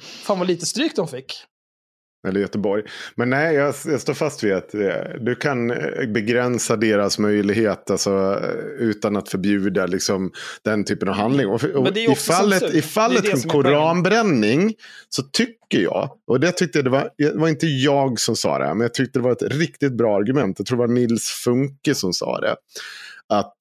Fan 0.00 0.38
vad 0.38 0.48
lite 0.48 0.66
stryk 0.66 0.96
de 0.96 1.08
fick. 1.08 1.44
Eller 2.28 2.40
Göteborg. 2.40 2.82
Men 3.14 3.30
nej, 3.30 3.54
jag, 3.54 3.74
jag 3.86 4.00
står 4.00 4.14
fast 4.14 4.44
vid 4.44 4.52
att 4.52 4.74
eh, 4.74 4.80
du 5.20 5.34
kan 5.34 5.70
eh, 5.70 6.06
begränsa 6.06 6.76
deras 6.76 7.18
möjlighet 7.18 7.90
alltså, 7.90 8.40
eh, 8.42 8.50
utan 8.78 9.16
att 9.16 9.28
förbjuda 9.28 9.86
liksom, 9.86 10.32
den 10.64 10.84
typen 10.84 11.08
av 11.08 11.14
handling. 11.14 11.46
Och, 11.46 11.64
och 11.64 11.96
i 11.96 12.14
fallet, 12.14 12.74
i 12.74 12.82
fallet 12.82 13.24
Det 13.24 13.42
det 13.42 13.48
koranbränning 13.48 14.74
så 15.08 15.22
tycker 15.22 15.78
jag, 15.78 16.10
och 16.26 16.40
det 16.40 16.52
tyckte 16.52 16.82
det 16.82 16.90
var, 16.90 17.10
det 17.18 17.34
var 17.34 17.48
inte 17.48 17.66
jag 17.66 18.20
som 18.20 18.36
sa 18.36 18.58
det, 18.58 18.74
men 18.74 18.80
jag 18.80 18.94
tyckte 18.94 19.18
det 19.18 19.22
var 19.22 19.32
ett 19.32 19.52
riktigt 19.52 19.92
bra 19.92 20.16
argument. 20.16 20.58
Jag 20.58 20.66
tror 20.66 20.78
det 20.78 20.86
var 20.86 20.94
Nils 20.94 21.28
Funke 21.44 21.94
som 21.94 22.12
sa 22.12 22.40
det. 22.40 22.56
Att 23.28 23.54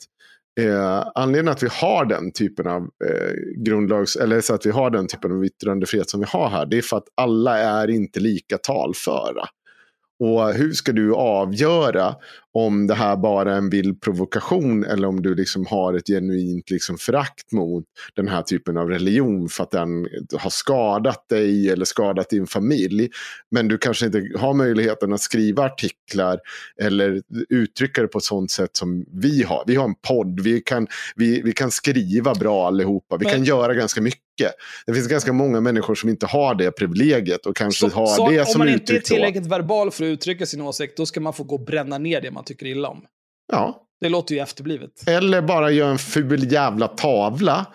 Eh, 0.60 1.07
anledningen 1.16 1.51
att 1.51 1.64
vi 1.64 1.70
har 1.72 2.05
den 2.05 2.32
typen 2.32 2.68
av 2.68 2.82
eh, 2.82 3.34
grundlags, 3.66 4.16
eller 4.16 4.41
så 4.41 4.53
att 4.53 4.66
vi 4.66 4.72
har 4.72 4.89
den 4.89 5.07
typen 5.07 5.32
av 5.32 5.45
yttrandefrihet 5.45 6.10
som 6.10 6.20
vi 6.20 6.26
har 6.30 6.49
här, 6.49 6.66
det 6.66 6.78
är 6.78 6.82
för 6.82 6.97
att 6.97 7.07
alla 7.16 7.57
är 7.57 7.89
inte 7.89 8.20
lika 8.20 8.57
talföra. 8.57 9.45
Och 10.20 10.53
hur 10.53 10.72
ska 10.72 10.91
du 10.91 11.16
avgöra 11.16 12.16
om 12.54 12.88
det 12.88 12.93
här 12.95 13.16
bara 13.16 13.54
är 13.54 13.58
en 13.58 13.70
vild 13.70 14.02
provokation 14.02 14.86
eller 14.86 15.08
om 15.08 15.22
du 15.22 15.36
liksom 15.36 15.66
har 15.66 15.93
ett 15.93 16.08
genuint 16.08 16.70
liksom 16.70 16.97
förakt 16.97 17.52
mot 17.52 17.84
den 18.16 18.28
här 18.28 18.41
typen 18.41 18.78
av 18.78 18.89
religion 18.89 19.50
för 19.50 19.64
att 19.64 19.72
den 19.72 20.08
har 20.38 20.50
skadat 20.50 21.30
dig 21.30 21.70
eller 21.70 21.86
skadat 21.86 22.30
din 22.30 22.47
familj. 22.47 23.10
Men 23.52 23.68
du 23.68 23.78
kanske 23.78 24.06
inte 24.06 24.24
har 24.39 24.54
möjligheten 24.54 25.14
att 25.14 25.22
skriva 25.22 25.64
artiklar 25.64 26.39
eller 26.82 27.22
uttrycka 27.50 28.02
det 28.02 28.08
på 28.08 28.18
ett 28.18 28.24
sånt 28.24 28.52
sätt 28.52 28.76
som 28.78 29.06
vi 29.14 29.43
har. 29.43 29.64
Vi 29.68 29.76
har 29.76 29.86
en 29.86 29.95
podd, 30.08 30.39
vi 30.39 30.62
kan, 30.62 30.88
vi, 31.16 31.41
vi 31.41 31.52
kan 31.52 31.72
skriva 31.72 32.34
bra 32.36 32.68
allihopa, 32.68 33.18
vi 33.18 33.26
Men- 33.26 33.34
kan 33.34 33.43
göra 33.43 33.74
ganska 33.74 34.02
mycket. 34.02 34.20
Det 34.86 34.93
finns 34.93 35.08
ganska 35.08 35.34
många 35.34 35.62
människor 35.62 35.95
som 35.95 36.10
inte 36.10 36.26
har 36.26 36.56
det 36.56 36.72
privilegiet 36.72 37.45
och 37.45 37.56
kanske 37.56 37.88
har 37.88 38.06
så 38.08 38.30
det 38.30 38.39
om 38.39 38.45
som 38.45 38.60
man 38.60 38.70
inte 38.70 38.93
är 38.93 38.95
uttryck 38.95 39.10
då. 39.10 39.16
tillräckligt 39.16 39.45
verbal 39.45 39.91
för 39.91 40.04
att 40.04 40.08
uttrycka 40.08 40.45
sin 40.45 40.62
åsikt, 40.62 40.97
då 40.97 41.06
ska 41.06 41.20
man 41.20 41.34
få 41.34 41.43
gå 41.43 41.56
och 41.56 41.66
bränna 41.66 41.97
ner 41.97 42.22
det 42.22 42.32
man 42.32 42.38
tycker 42.45 42.65
illa 42.65 42.87
om. 42.89 43.01
Ja, 43.51 43.83
Det 44.01 44.09
låter 44.09 44.35
ju 44.35 44.41
efterblivet. 44.41 45.07
Eller 45.07 45.41
bara 45.41 45.71
göra 45.71 45.91
en 45.91 45.97
ful 45.97 46.51
jävla 46.51 46.87
tavla 46.87 47.65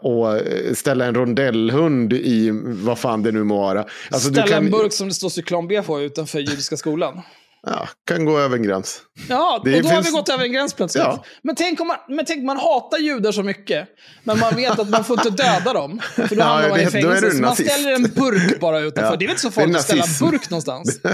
och- 0.00 0.36
eh, 0.36 0.72
ställa 0.74 1.04
en 1.04 1.14
rondellhund 1.14 2.12
i 2.12 2.50
vad 2.64 2.98
fan 2.98 3.22
det 3.22 3.32
nu 3.32 3.44
må 3.44 3.58
vara. 3.60 3.84
Alltså, 4.10 4.28
Ställa 4.32 4.46
kan, 4.46 4.64
en 4.64 4.70
burk 4.70 4.92
som 4.92 5.08
det 5.08 5.14
står 5.14 5.28
cyklon 5.28 5.68
B 5.68 5.82
på 5.82 6.00
utanför 6.00 6.38
judiska 6.38 6.76
skolan. 6.76 7.20
Ja, 7.66 7.88
kan 8.06 8.24
gå 8.24 8.38
över 8.38 8.56
en 8.56 8.62
gräns. 8.62 9.02
Ja, 9.28 9.60
Det 9.64 9.76
och 9.76 9.82
då 9.82 9.88
har 9.88 9.94
finns- 9.94 10.06
vi 10.08 10.10
gått 10.10 10.28
över 10.28 10.44
en 10.44 10.52
gräns 10.52 10.74
plötsligt. 10.74 11.04
Ja. 11.04 11.24
Men, 11.42 11.54
tänk 11.54 11.80
om 11.80 11.86
man, 11.86 11.96
men 12.08 12.24
tänk 12.24 12.44
man 12.44 12.56
hatar 12.56 12.98
judar 12.98 13.32
så 13.32 13.42
mycket, 13.42 13.88
men 14.24 14.38
man 14.38 14.56
vet 14.56 14.78
att 14.78 14.88
man 14.88 15.04
får 15.04 15.18
inte 15.26 15.30
döda 15.42 15.72
dem. 15.72 16.00
För 16.14 16.28
då 16.28 16.34
Ja, 16.38 16.44
hamnar 16.44 16.68
man 16.68 16.78
det- 16.78 16.84
i 16.84 16.86
fängelse. 16.86 17.30
Så 17.30 17.42
man 17.42 17.56
ställer 17.56 17.92
en 17.94 18.02
burk 18.02 18.60
bara 18.60 18.80
utanför. 18.80 19.10
Ja. 19.12 19.16
Det 19.16 19.24
är 19.24 19.26
väl 19.26 19.30
inte 19.30 19.42
så 19.42 19.50
farligt 19.50 19.76
att 19.76 19.82
ställa 19.82 20.04
en 20.04 20.30
burk 20.30 20.50
någonstans? 20.50 21.00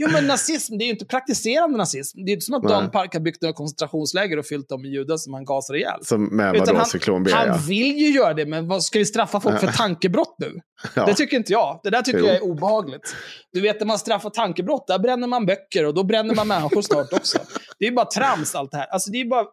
Jo, 0.00 0.08
men 0.12 0.26
nazism, 0.26 0.78
det 0.78 0.84
är 0.84 0.86
ju 0.86 0.92
inte 0.92 1.04
praktiserande 1.04 1.78
nazism. 1.78 2.18
Det 2.18 2.22
är 2.22 2.26
ju 2.28 2.32
inte 2.32 2.44
som 2.44 2.54
att 2.54 2.62
Nej. 2.62 2.72
Dan 2.72 2.90
Park 2.90 3.12
har 3.14 3.20
byggt 3.20 3.42
några 3.42 3.52
koncentrationsläger 3.52 4.38
och 4.38 4.46
fyllt 4.46 4.68
dem 4.68 4.82
med 4.82 4.90
judar 4.90 5.16
som 5.16 5.34
han 5.34 5.44
gasar 5.44 5.74
ihjäl. 5.74 5.98
Som 6.04 6.36
med 6.36 6.54
vadå, 6.58 6.74
han, 7.06 7.26
han 7.32 7.46
Ja. 7.48 7.58
vill 7.68 7.96
ju 7.98 8.10
göra 8.10 8.34
det, 8.34 8.46
men 8.46 8.68
vad, 8.68 8.84
ska 8.84 8.98
vi 8.98 9.04
straffa 9.04 9.40
folk 9.40 9.60
för 9.60 9.66
tankebrott 9.66 10.36
nu? 10.38 10.52
Ja. 10.94 11.06
Det 11.06 11.14
tycker 11.14 11.36
inte 11.36 11.52
jag. 11.52 11.80
Det 11.82 11.90
där 11.90 12.02
tycker 12.02 12.18
Jo. 12.18 12.26
jag 12.26 12.34
är 12.36 12.42
obehagligt. 12.44 13.16
Du 13.52 13.60
vet, 13.60 13.80
när 13.80 13.86
man 13.86 13.98
straffar 13.98 14.30
tankebrott, 14.30 14.86
där 14.86 14.98
bränner 14.98 15.26
man 15.26 15.46
böcker 15.46 15.84
och 15.86 15.94
då 15.94 16.04
bränner 16.04 16.34
man 16.34 16.48
människor 16.48 16.82
snart 16.82 17.12
också. 17.12 17.38
Det 17.78 17.86
är 17.86 17.92
bara 17.92 18.06
trams 18.06 18.54
allt 18.54 18.70
det 18.70 18.76
här. 18.76 18.86
Alltså, 18.86 19.10
det 19.10 19.20
är 19.20 19.24
bara... 19.24 19.44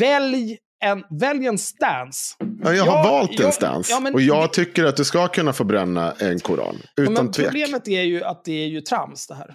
Välj 0.00 0.58
en, 0.84 1.02
välj 1.20 1.46
en 1.46 1.58
stance. 1.58 2.34
Ja, 2.64 2.72
jag 2.74 2.84
har 2.84 2.96
Ja, 2.96 3.10
valt 3.10 3.30
en 3.30 3.36
jag- 3.44 3.54
stans. 3.54 3.90
ja, 3.90 4.00
men 4.00 4.14
och 4.14 4.20
jag 4.20 4.52
tycker 4.52 4.84
att 4.84 4.96
du 4.96 5.04
ska 5.04 5.28
kunna 5.28 5.52
få 5.52 5.64
bränna 5.64 6.12
en 6.18 6.40
koran. 6.40 6.76
Ja, 6.94 7.02
Utan 7.02 7.14
men 7.14 7.32
tvek. 7.32 7.46
problemet 7.46 7.88
är 7.88 8.02
ju 8.02 8.24
att 8.24 8.44
det 8.44 8.52
är 8.64 8.66
ju 8.66 8.80
trams 8.80 9.26
det 9.26 9.34
här. 9.34 9.54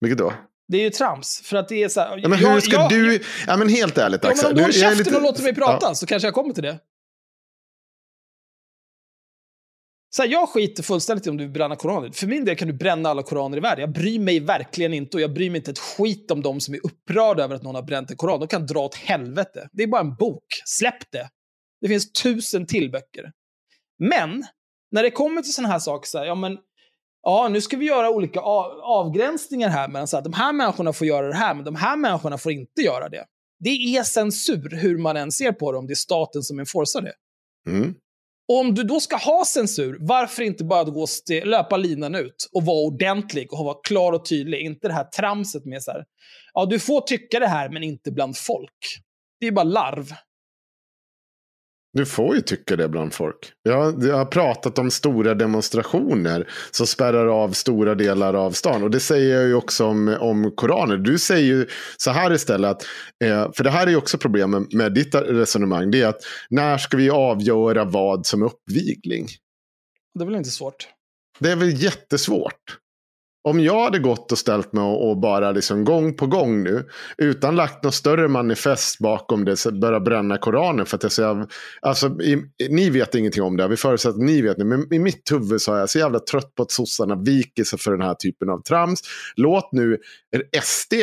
Vilket 0.00 0.18
då? 0.18 0.32
Det 0.68 0.76
är 0.78 0.82
ju 0.82 0.90
trams. 0.90 1.40
För 1.44 1.56
att 1.56 1.68
det 1.68 1.82
är 1.82 1.88
så 1.88 2.00
här, 2.00 2.18
Ja, 2.22 2.28
men 2.28 2.38
hur 2.38 2.46
jag- 2.48 2.62
ska 2.62 2.72
jag- 2.76 2.90
du... 2.90 3.20
Ja, 3.46 3.56
men 3.56 3.68
helt 3.68 3.98
ärligt 3.98 4.20
Ja, 4.22 4.28
men 4.28 4.32
Axel. 4.38 4.50
om 4.50 4.56
du 4.56 4.62
håller 4.62 4.74
jag 4.74 4.82
käften 4.82 4.98
lite- 4.98 5.16
och 5.16 5.22
låter 5.22 5.42
mig 5.42 5.54
prata 5.54 5.86
Ja. 5.86 5.94
så 5.94 6.06
kanske 6.06 6.26
jag 6.26 6.34
kommer 6.34 6.54
till 6.54 6.62
det. 6.62 6.78
Så 10.10 10.22
här, 10.22 10.28
jag 10.28 10.48
skiter 10.48 10.82
fullständigt 10.82 11.26
i 11.26 11.30
om 11.30 11.36
du 11.36 11.44
vill 11.44 11.52
bränna 11.52 11.76
koraner. 11.76 12.10
För 12.10 12.26
min 12.26 12.44
del 12.44 12.56
kan 12.56 12.68
du 12.68 12.74
bränna 12.74 13.08
alla 13.08 13.22
koraner 13.22 13.56
i 13.56 13.60
världen. 13.60 13.80
Jag 13.80 13.92
bryr 13.92 14.18
mig 14.18 14.40
verkligen 14.40 14.94
inte 14.94 15.16
och 15.16 15.20
jag 15.20 15.34
bryr 15.34 15.50
mig 15.50 15.58
inte 15.58 15.70
ett 15.70 15.78
skit 15.78 16.30
om 16.30 16.42
de 16.42 16.60
som 16.60 16.74
är 16.74 16.86
upprörda 16.86 17.44
över 17.44 17.54
att 17.54 17.62
någon 17.62 17.74
har 17.74 17.82
bränt 17.82 18.10
en 18.10 18.16
koran. 18.16 18.40
De 18.40 18.48
kan 18.48 18.66
dra 18.66 18.80
åt 18.80 18.94
helvete. 18.94 19.68
Det 19.72 19.82
är 19.82 19.86
bara 19.86 20.00
en 20.00 20.14
bok. 20.14 20.44
Släpp 20.64 21.10
det. 21.12 21.28
Det 21.80 21.88
finns 21.88 22.12
tusen 22.12 22.66
till 22.66 22.90
böcker. 22.90 23.32
Men, 23.98 24.44
när 24.90 25.02
det 25.02 25.10
kommer 25.10 25.42
till 25.42 25.52
sådana 25.52 25.72
här 25.72 25.78
saker, 25.78 26.06
så 26.06 26.18
här, 26.18 26.26
ja 26.26 26.34
men 26.34 26.58
Ja, 27.22 27.48
nu 27.48 27.60
ska 27.60 27.76
vi 27.76 27.84
göra 27.84 28.10
olika 28.10 28.40
av, 28.40 28.80
avgränsningar 28.82 29.68
här. 29.68 29.88
Men 29.88 30.06
så 30.06 30.16
här, 30.16 30.24
de 30.24 30.32
här 30.32 30.52
människorna 30.52 30.92
får 30.92 31.06
göra 31.06 31.28
det 31.28 31.34
här, 31.34 31.54
men 31.54 31.64
de 31.64 31.74
här 31.74 31.96
människorna 31.96 32.38
får 32.38 32.52
inte 32.52 32.82
göra 32.82 33.08
det. 33.08 33.24
Det 33.58 33.70
är 33.70 34.02
censur 34.02 34.70
hur 34.70 34.98
man 34.98 35.16
än 35.16 35.32
ser 35.32 35.52
på 35.52 35.72
det, 35.72 35.78
om 35.78 35.86
det 35.86 35.92
är 35.92 35.94
staten 35.94 36.42
som 36.42 36.58
enforcerar 36.58 37.04
det. 37.04 37.14
Mm 37.70 37.94
om 38.58 38.74
du 38.74 38.82
då 38.82 39.00
ska 39.00 39.16
ha 39.16 39.44
censur, 39.44 39.96
varför 40.00 40.42
inte 40.42 40.64
bara 40.64 40.84
gå 40.84 41.04
st- 41.04 41.44
löpa 41.44 41.76
linan 41.76 42.14
ut 42.14 42.48
och 42.52 42.64
vara 42.64 42.86
ordentlig 42.86 43.52
och 43.52 43.64
vara 43.64 43.76
klar 43.88 44.12
och 44.12 44.24
tydlig? 44.28 44.60
Inte 44.60 44.88
det 44.88 44.94
här 44.94 45.04
tramset 45.04 45.64
med 45.64 45.82
så 45.82 45.90
här, 45.90 46.04
ja 46.54 46.66
du 46.66 46.78
får 46.78 47.00
tycka 47.00 47.38
det 47.40 47.46
här 47.46 47.68
men 47.68 47.82
inte 47.82 48.10
bland 48.12 48.36
folk. 48.36 48.78
Det 49.40 49.46
är 49.46 49.52
bara 49.52 49.64
larv. 49.64 50.12
Du 51.92 52.06
får 52.06 52.34
ju 52.34 52.40
tycka 52.40 52.76
det 52.76 52.88
bland 52.88 53.14
folk. 53.14 53.52
Jag, 53.62 54.04
jag 54.04 54.16
har 54.16 54.24
pratat 54.24 54.78
om 54.78 54.90
stora 54.90 55.34
demonstrationer 55.34 56.48
som 56.70 56.86
spärrar 56.86 57.26
av 57.26 57.52
stora 57.52 57.94
delar 57.94 58.34
av 58.34 58.50
stan. 58.50 58.82
Och 58.82 58.90
det 58.90 59.00
säger 59.00 59.34
jag 59.34 59.48
ju 59.48 59.54
också 59.54 59.86
om, 59.86 60.16
om 60.20 60.52
koraner. 60.56 60.96
Du 60.96 61.18
säger 61.18 61.44
ju 61.44 61.66
så 61.96 62.10
här 62.10 62.32
istället. 62.32 62.70
Att, 62.70 62.82
eh, 63.24 63.52
för 63.52 63.64
det 63.64 63.70
här 63.70 63.86
är 63.86 63.90
ju 63.90 63.96
också 63.96 64.18
problemet 64.18 64.72
med 64.72 64.94
ditt 64.94 65.14
resonemang. 65.14 65.90
Det 65.90 66.02
är 66.02 66.06
att 66.06 66.20
när 66.50 66.78
ska 66.78 66.96
vi 66.96 67.10
avgöra 67.10 67.84
vad 67.84 68.26
som 68.26 68.42
är 68.42 68.46
uppvigling? 68.46 69.26
Det 70.14 70.24
är 70.24 70.26
väl 70.26 70.36
inte 70.36 70.50
svårt? 70.50 70.88
Det 71.38 71.50
är 71.50 71.56
väl 71.56 71.82
jättesvårt. 71.82 72.79
Om 73.42 73.60
jag 73.60 73.84
hade 73.84 73.98
gått 73.98 74.32
och 74.32 74.38
ställt 74.38 74.72
mig 74.72 74.84
och 74.84 75.20
bara 75.20 75.52
liksom 75.52 75.84
gång 75.84 76.16
på 76.16 76.26
gång 76.26 76.62
nu. 76.62 76.88
Utan 77.18 77.56
lagt 77.56 77.84
något 77.84 77.94
större 77.94 78.28
manifest 78.28 78.98
bakom 78.98 79.44
det. 79.44 79.64
Börja 79.72 80.00
bränna 80.00 80.38
Koranen. 80.38 80.86
För 80.86 80.96
att 80.96 81.02
jag 81.02 81.12
säger, 81.12 81.46
alltså, 81.80 82.06
i, 82.06 82.42
ni 82.68 82.90
vet 82.90 83.14
ingenting 83.14 83.42
om 83.42 83.56
det. 83.56 83.68
Vi 83.68 83.76
förutsätter 83.76 84.18
att 84.18 84.24
ni 84.24 84.42
vet 84.42 84.56
det. 84.56 84.64
Men 84.64 84.94
i 84.94 84.98
mitt 84.98 85.32
huvud 85.32 85.60
så 85.60 85.74
är 85.74 85.78
jag 85.78 85.90
så 85.90 85.98
jävla 85.98 86.18
trött 86.18 86.54
på 86.54 86.62
att 86.62 86.70
sossarna 86.70 87.14
viker 87.16 87.64
sig 87.64 87.78
för 87.78 87.90
den 87.92 88.02
här 88.02 88.14
typen 88.14 88.50
av 88.50 88.62
trams. 88.62 89.00
Låt 89.36 89.72
nu 89.72 89.98
SD 90.62 90.94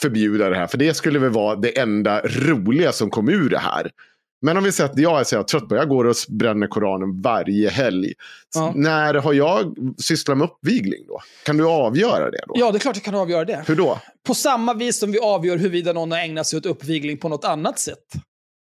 förbjuda 0.00 0.48
det 0.48 0.56
här. 0.56 0.66
För 0.66 0.78
det 0.78 0.94
skulle 0.94 1.18
väl 1.18 1.30
vara 1.30 1.56
det 1.56 1.78
enda 1.78 2.20
roliga 2.20 2.92
som 2.92 3.10
kom 3.10 3.28
ur 3.28 3.48
det 3.48 3.58
här. 3.58 3.90
Men 4.42 4.56
om 4.56 4.64
vi 4.64 4.72
säger 4.72 4.90
att 4.90 4.98
jag 4.98 5.20
är 5.20 5.24
så 5.24 5.36
här 5.36 5.42
trött 5.42 5.68
på 5.68 5.76
Jag 5.76 5.88
går 5.88 6.04
och 6.04 6.14
bränner 6.28 6.66
Koranen 6.66 7.20
varje 7.20 7.70
helg. 7.70 8.12
Ja. 8.54 8.72
När 8.74 9.14
har 9.14 9.32
jag 9.32 9.74
sysslat 9.98 10.38
med 10.38 10.44
uppvigling 10.44 11.06
då? 11.08 11.20
Kan 11.44 11.56
du 11.56 11.66
avgöra 11.66 12.30
det 12.30 12.44
då? 12.46 12.54
Ja, 12.56 12.70
det 12.70 12.76
är 12.76 12.80
klart 12.80 12.96
jag 12.96 13.04
kan 13.04 13.14
avgöra 13.14 13.44
det. 13.44 13.64
Hur 13.66 13.76
då? 13.76 13.98
På 14.26 14.34
samma 14.34 14.74
vis 14.74 14.98
som 14.98 15.12
vi 15.12 15.18
avgör 15.18 15.56
huruvida 15.56 15.92
någon 15.92 16.12
har 16.12 16.18
ägnat 16.18 16.46
sig 16.46 16.56
åt 16.56 16.66
uppvigling 16.66 17.18
på 17.18 17.28
något 17.28 17.44
annat 17.44 17.78
sätt. 17.78 17.98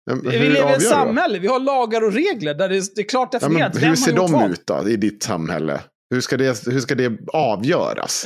Men 0.05 0.21
Vi 0.21 0.39
lever 0.49 0.71
i 0.71 0.73
ett 0.73 0.83
samhälle, 0.83 1.39
vi 1.39 1.47
har 1.47 1.59
lagar 1.59 2.03
och 2.03 2.13
regler 2.13 2.53
där 2.53 2.69
det 2.69 2.77
är, 2.77 2.83
det 2.95 3.01
är 3.01 3.09
klart 3.09 3.29
Ja, 3.31 3.39
definierat 3.39 3.75
vem 3.75 3.89
hur 3.89 3.95
ser 3.95 4.15
de 4.15 4.51
ut 4.51 4.63
då 4.65 4.89
i 4.89 4.95
ditt 4.95 5.23
samhälle? 5.23 5.79
Hur 6.11 6.21
ska 6.21 6.37
det, 6.37 6.65
hur 6.67 6.79
ska 6.79 6.95
det 6.95 7.11
avgöras? 7.33 8.25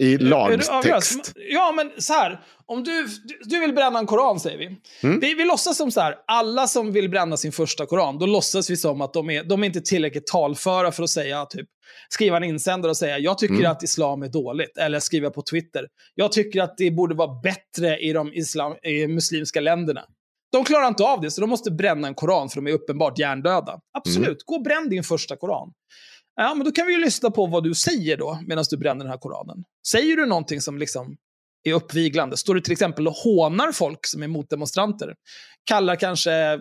I 0.00 0.18
lagtext? 0.18 1.32
Ja, 1.50 1.72
men 1.76 1.90
så 1.98 2.12
här. 2.12 2.40
Om 2.66 2.84
du, 2.84 3.06
du 3.44 3.60
vill 3.60 3.72
bränna 3.74 3.98
en 3.98 4.06
koran, 4.06 4.40
säger 4.40 4.58
vi. 4.58 4.66
Mm. 5.02 5.20
vi. 5.20 5.34
Vi 5.34 5.44
låtsas 5.44 5.76
som 5.76 5.90
så 5.90 6.00
här, 6.00 6.14
alla 6.26 6.66
som 6.66 6.92
vill 6.92 7.08
bränna 7.10 7.36
sin 7.36 7.52
första 7.52 7.86
koran, 7.86 8.18
då 8.18 8.26
låtsas 8.26 8.70
vi 8.70 8.76
som 8.76 9.00
att 9.00 9.12
de 9.12 9.30
är, 9.30 9.44
de 9.44 9.62
är 9.62 9.66
inte 9.66 9.80
tillräckligt 9.80 10.26
talföra 10.26 10.92
för 10.92 11.02
att 11.02 11.10
säga, 11.10 11.46
typ, 11.46 11.66
skriva 12.08 12.36
en 12.36 12.44
insändare 12.44 12.90
och 12.90 12.96
säga 12.96 13.18
jag 13.18 13.38
tycker 13.38 13.54
Mm. 13.54 13.70
att 13.70 13.82
islam 13.82 14.22
är 14.22 14.28
dåligt. 14.28 14.78
Eller 14.78 15.00
skriva 15.00 15.30
på 15.30 15.42
Twitter, 15.42 15.86
jag 16.14 16.32
tycker 16.32 16.62
att 16.62 16.74
det 16.76 16.90
borde 16.90 17.14
vara 17.14 17.40
bättre 17.42 17.98
i 17.98 18.12
de 18.12 18.32
islam, 18.32 18.74
i 18.82 19.06
muslimska 19.06 19.60
länderna. 19.60 20.02
De 20.52 20.64
klarar 20.64 20.88
inte 20.88 21.02
av 21.04 21.20
det, 21.20 21.30
så 21.30 21.40
de 21.40 21.50
måste 21.50 21.70
bränna 21.70 22.08
en 22.08 22.14
koran 22.14 22.48
för 22.48 22.56
de 22.56 22.66
är 22.66 22.72
uppenbart 22.72 23.18
hjärndöda. 23.18 23.78
Absolut, 23.98 24.26
Mm. 24.28 24.38
gå 24.46 24.54
och 24.54 24.62
bränn 24.62 24.88
din 24.88 25.04
första 25.04 25.36
koran. 25.36 25.72
Ja, 26.36 26.54
men 26.54 26.64
då 26.64 26.72
kan 26.72 26.86
vi 26.86 26.92
ju 26.92 27.00
lyssna 27.00 27.30
på 27.30 27.46
vad 27.46 27.64
du 27.64 27.74
säger 27.74 28.16
då, 28.16 28.38
medan 28.46 28.64
du 28.70 28.76
bränner 28.76 29.04
den 29.04 29.10
här 29.10 29.18
koranen. 29.18 29.64
Säger 29.88 30.16
du 30.16 30.26
någonting 30.26 30.60
som 30.60 30.78
liksom 30.78 31.16
är 31.64 31.72
uppviglande? 31.72 32.36
Står 32.36 32.54
du 32.54 32.60
till 32.60 32.72
exempel 32.72 33.08
och 33.08 33.12
hånar 33.14 33.72
folk 33.72 34.06
som 34.06 34.22
är 34.22 34.28
motdemonstranter? 34.28 35.14
Kallar 35.64 35.96
kanske 35.96 36.60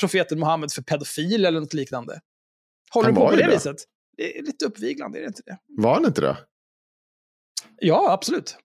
profeten 0.00 0.38
Muhammed 0.38 0.72
för 0.72 0.82
pedofil 0.82 1.44
eller 1.44 1.60
något 1.60 1.74
liknande? 1.74 2.20
Håller 2.90 3.06
Han 3.06 3.14
du 3.14 3.20
på 3.20 3.28
på 3.28 3.36
det 3.36 3.46
det. 3.46 3.50
viset? 3.54 3.76
Det 4.16 4.38
är 4.38 4.42
lite 4.42 4.64
uppviglande, 4.64 5.18
är 5.18 5.22
det 5.22 5.26
inte 5.28 5.42
det? 5.46 5.58
Var 5.68 5.94
han 5.94 6.04
inte 6.06 6.20
det? 6.20 6.36
Ja, 7.78 8.12
absolut. 8.12 8.56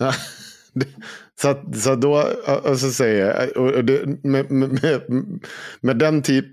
Så, 1.42 1.54
så 1.74 1.94
då, 1.94 2.24
och 2.62 2.78
så 2.78 2.90
säger 2.90 3.50
jag, 3.56 3.56
och 3.56 3.84
det, 3.84 4.06
med, 4.24 4.50
med, 4.50 5.02
med, 5.80 5.96
den 5.98 6.22
typ, 6.22 6.44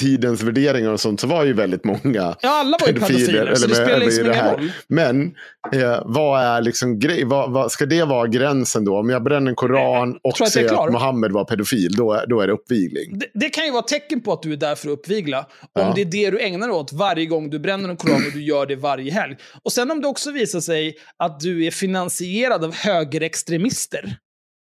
tidens 0.00 0.42
värderingar 0.42 0.90
och 0.92 1.00
sånt 1.00 1.20
så 1.20 1.26
var 1.26 1.44
ju 1.44 1.52
väldigt 1.52 1.84
många 1.84 2.36
Ja, 2.40 2.60
alla 2.60 2.78
var 2.80 2.88
ju 2.88 2.94
pedofiler, 2.94 3.54
så 3.54 3.66
det 3.66 3.74
spelar 3.74 3.98
liksom 3.98 4.26
ingen 4.26 4.44
roll. 4.44 4.72
Men 4.88 5.34
eh, 5.72 6.02
vad 6.04 6.42
är 6.42 6.62
liksom 6.62 6.98
grej, 6.98 7.24
vad, 7.24 7.52
vad, 7.52 7.72
ska 7.72 7.86
det 7.86 8.04
vara 8.04 8.26
gränsen 8.26 8.84
då? 8.84 8.98
Om 8.98 9.10
jag 9.10 9.22
bränner 9.22 9.50
en 9.50 9.56
koran 9.56 10.18
och 10.22 10.34
tror 10.34 10.84
att 10.84 10.92
Mohammed 10.92 11.32
var 11.32 11.44
pedofil, 11.44 11.92
då, 11.96 12.24
då 12.28 12.40
är 12.40 12.46
det 12.46 12.52
uppvigling. 12.52 13.18
Det, 13.18 13.26
det 13.34 13.48
kan 13.48 13.64
ju 13.64 13.70
vara 13.70 13.82
tecken 13.82 14.20
på 14.20 14.32
att 14.32 14.42
du 14.42 14.52
är 14.52 14.56
där 14.56 14.74
för 14.74 14.88
att 14.88 14.98
uppvigla. 14.98 15.38
Om 15.38 15.46
Ja. 15.72 15.92
det 15.94 16.00
är 16.00 16.04
det 16.04 16.30
du 16.30 16.40
ägnar 16.40 16.68
dig 16.68 16.76
åt 16.76 16.92
varje 16.92 17.26
gång 17.26 17.50
du 17.50 17.58
bränner 17.58 17.88
en 17.88 17.96
koran 17.96 18.16
och 18.26 18.32
du 18.32 18.42
gör 18.42 18.66
det 18.66 18.76
varje 18.76 19.12
helg. 19.12 19.36
Och 19.62 19.72
sen 19.72 19.90
om 19.90 20.00
det 20.00 20.08
också 20.08 20.30
visar 20.30 20.60
sig 20.60 20.94
att 21.16 21.40
du 21.40 21.66
är 21.66 21.70
finansierad 21.70 22.64
av 22.64 22.74
högerextremister 22.74 24.18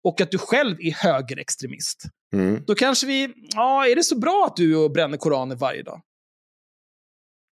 och 0.03 0.21
att 0.21 0.31
du 0.31 0.37
själv 0.37 0.77
är 0.79 0.91
högerextremist. 0.91 2.03
Mm. 2.33 2.63
Då 2.67 2.75
kanske 2.75 3.07
vi, 3.07 3.33
ja, 3.55 3.87
är 3.87 3.95
det 3.95 4.03
så 4.03 4.19
bra 4.19 4.45
att 4.47 4.55
du 4.55 4.75
och 4.75 4.91
bränner 4.91 5.17
koraner 5.17 5.55
varje 5.55 5.83
dag? 5.83 6.01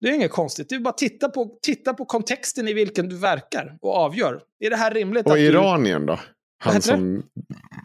Det 0.01 0.09
är 0.09 0.13
inget 0.13 0.31
konstigt. 0.31 0.69
Det 0.69 0.75
är 0.75 0.81
bara 0.81 0.91
att 0.91 0.99
titta 0.99 1.29
på, 1.29 1.59
titta 1.63 1.95
på 1.95 2.05
kontexten 2.05 2.69
i 2.69 2.73
vilken 2.73 3.09
du 3.09 3.17
verkar 3.17 3.79
och 3.81 3.95
avgör. 3.95 4.43
Är 4.61 4.71
det 4.71 4.77
här 4.77 4.91
rimligt? 4.91 5.27
Och 5.27 5.33
att 5.33 5.39
du... 5.39 5.45
Iranien 5.45 6.07
då? 6.07 6.21
Han, 6.59 6.83
som, 6.83 7.23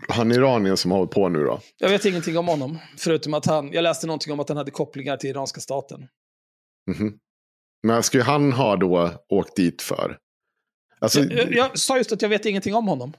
han 0.10 0.32
Iranien 0.32 0.78
som 0.78 0.92
har 0.92 0.98
hållit 0.98 1.12
på 1.12 1.30
nu 1.30 1.44
då? 1.44 1.60
Jag 1.78 1.90
vet 1.90 2.06
ingenting 2.06 2.38
om 2.38 2.48
honom, 2.48 2.78
förutom 2.98 3.34
att 3.34 3.46
han, 3.46 3.72
jag 3.72 3.84
läste 3.84 4.08
någonting 4.08 4.34
om 4.34 4.40
att 4.40 4.50
han 4.50 4.58
hade 4.58 4.72
kopplingar 4.72 5.18
till 5.18 5.30
iranska 5.30 5.62
staten. 5.62 6.08
Mhm. 6.92 7.20
Men 7.88 8.04
skulle 8.04 8.24
han 8.24 8.54
ha 8.54 8.76
då 8.76 9.12
åkt 9.30 9.56
dit 9.56 9.82
för? 9.82 10.18
Alltså, 11.00 11.20
Jag, 11.20 11.32
jag, 11.32 11.54
jag 11.54 11.80
sa 11.80 11.98
just 11.98 12.12
att 12.12 12.22
jag 12.22 12.30
vet 12.30 12.46
ingenting 12.46 12.76
om 12.76 12.88
honom. 12.88 13.14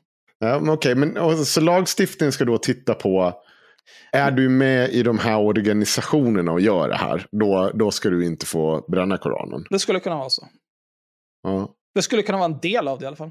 Ja, 0.44 0.60
men 0.60 0.68
okej, 0.70 0.94
men 0.94 1.16
och, 1.16 1.38
så 1.38 1.60
lagstiftningen 1.60 2.32
ska 2.32 2.44
då 2.44 2.58
titta 2.58 2.94
på, 2.94 3.42
är 4.12 4.30
du 4.30 4.48
med 4.48 4.90
i 4.90 5.02
de 5.02 5.18
här 5.18 5.38
organisationerna 5.38 6.52
och 6.52 6.60
gör 6.60 6.88
det 6.88 6.96
här, 6.96 7.26
då, 7.32 7.70
då 7.74 7.90
ska 7.90 8.10
du 8.10 8.24
inte 8.24 8.46
få 8.46 8.84
bränna 8.88 9.18
Koranen. 9.18 9.64
Det 9.70 9.78
skulle 9.78 10.00
kunna 10.00 10.16
vara 10.16 10.30
så. 10.30 10.48
Ja, 11.42 11.74
Det 11.94 12.02
skulle 12.02 12.22
kunna 12.22 12.38
vara 12.38 12.52
en 12.52 12.58
del 12.58 12.88
av 12.88 12.98
det 12.98 13.04
i 13.04 13.06
alla 13.06 13.16
fall. 13.16 13.30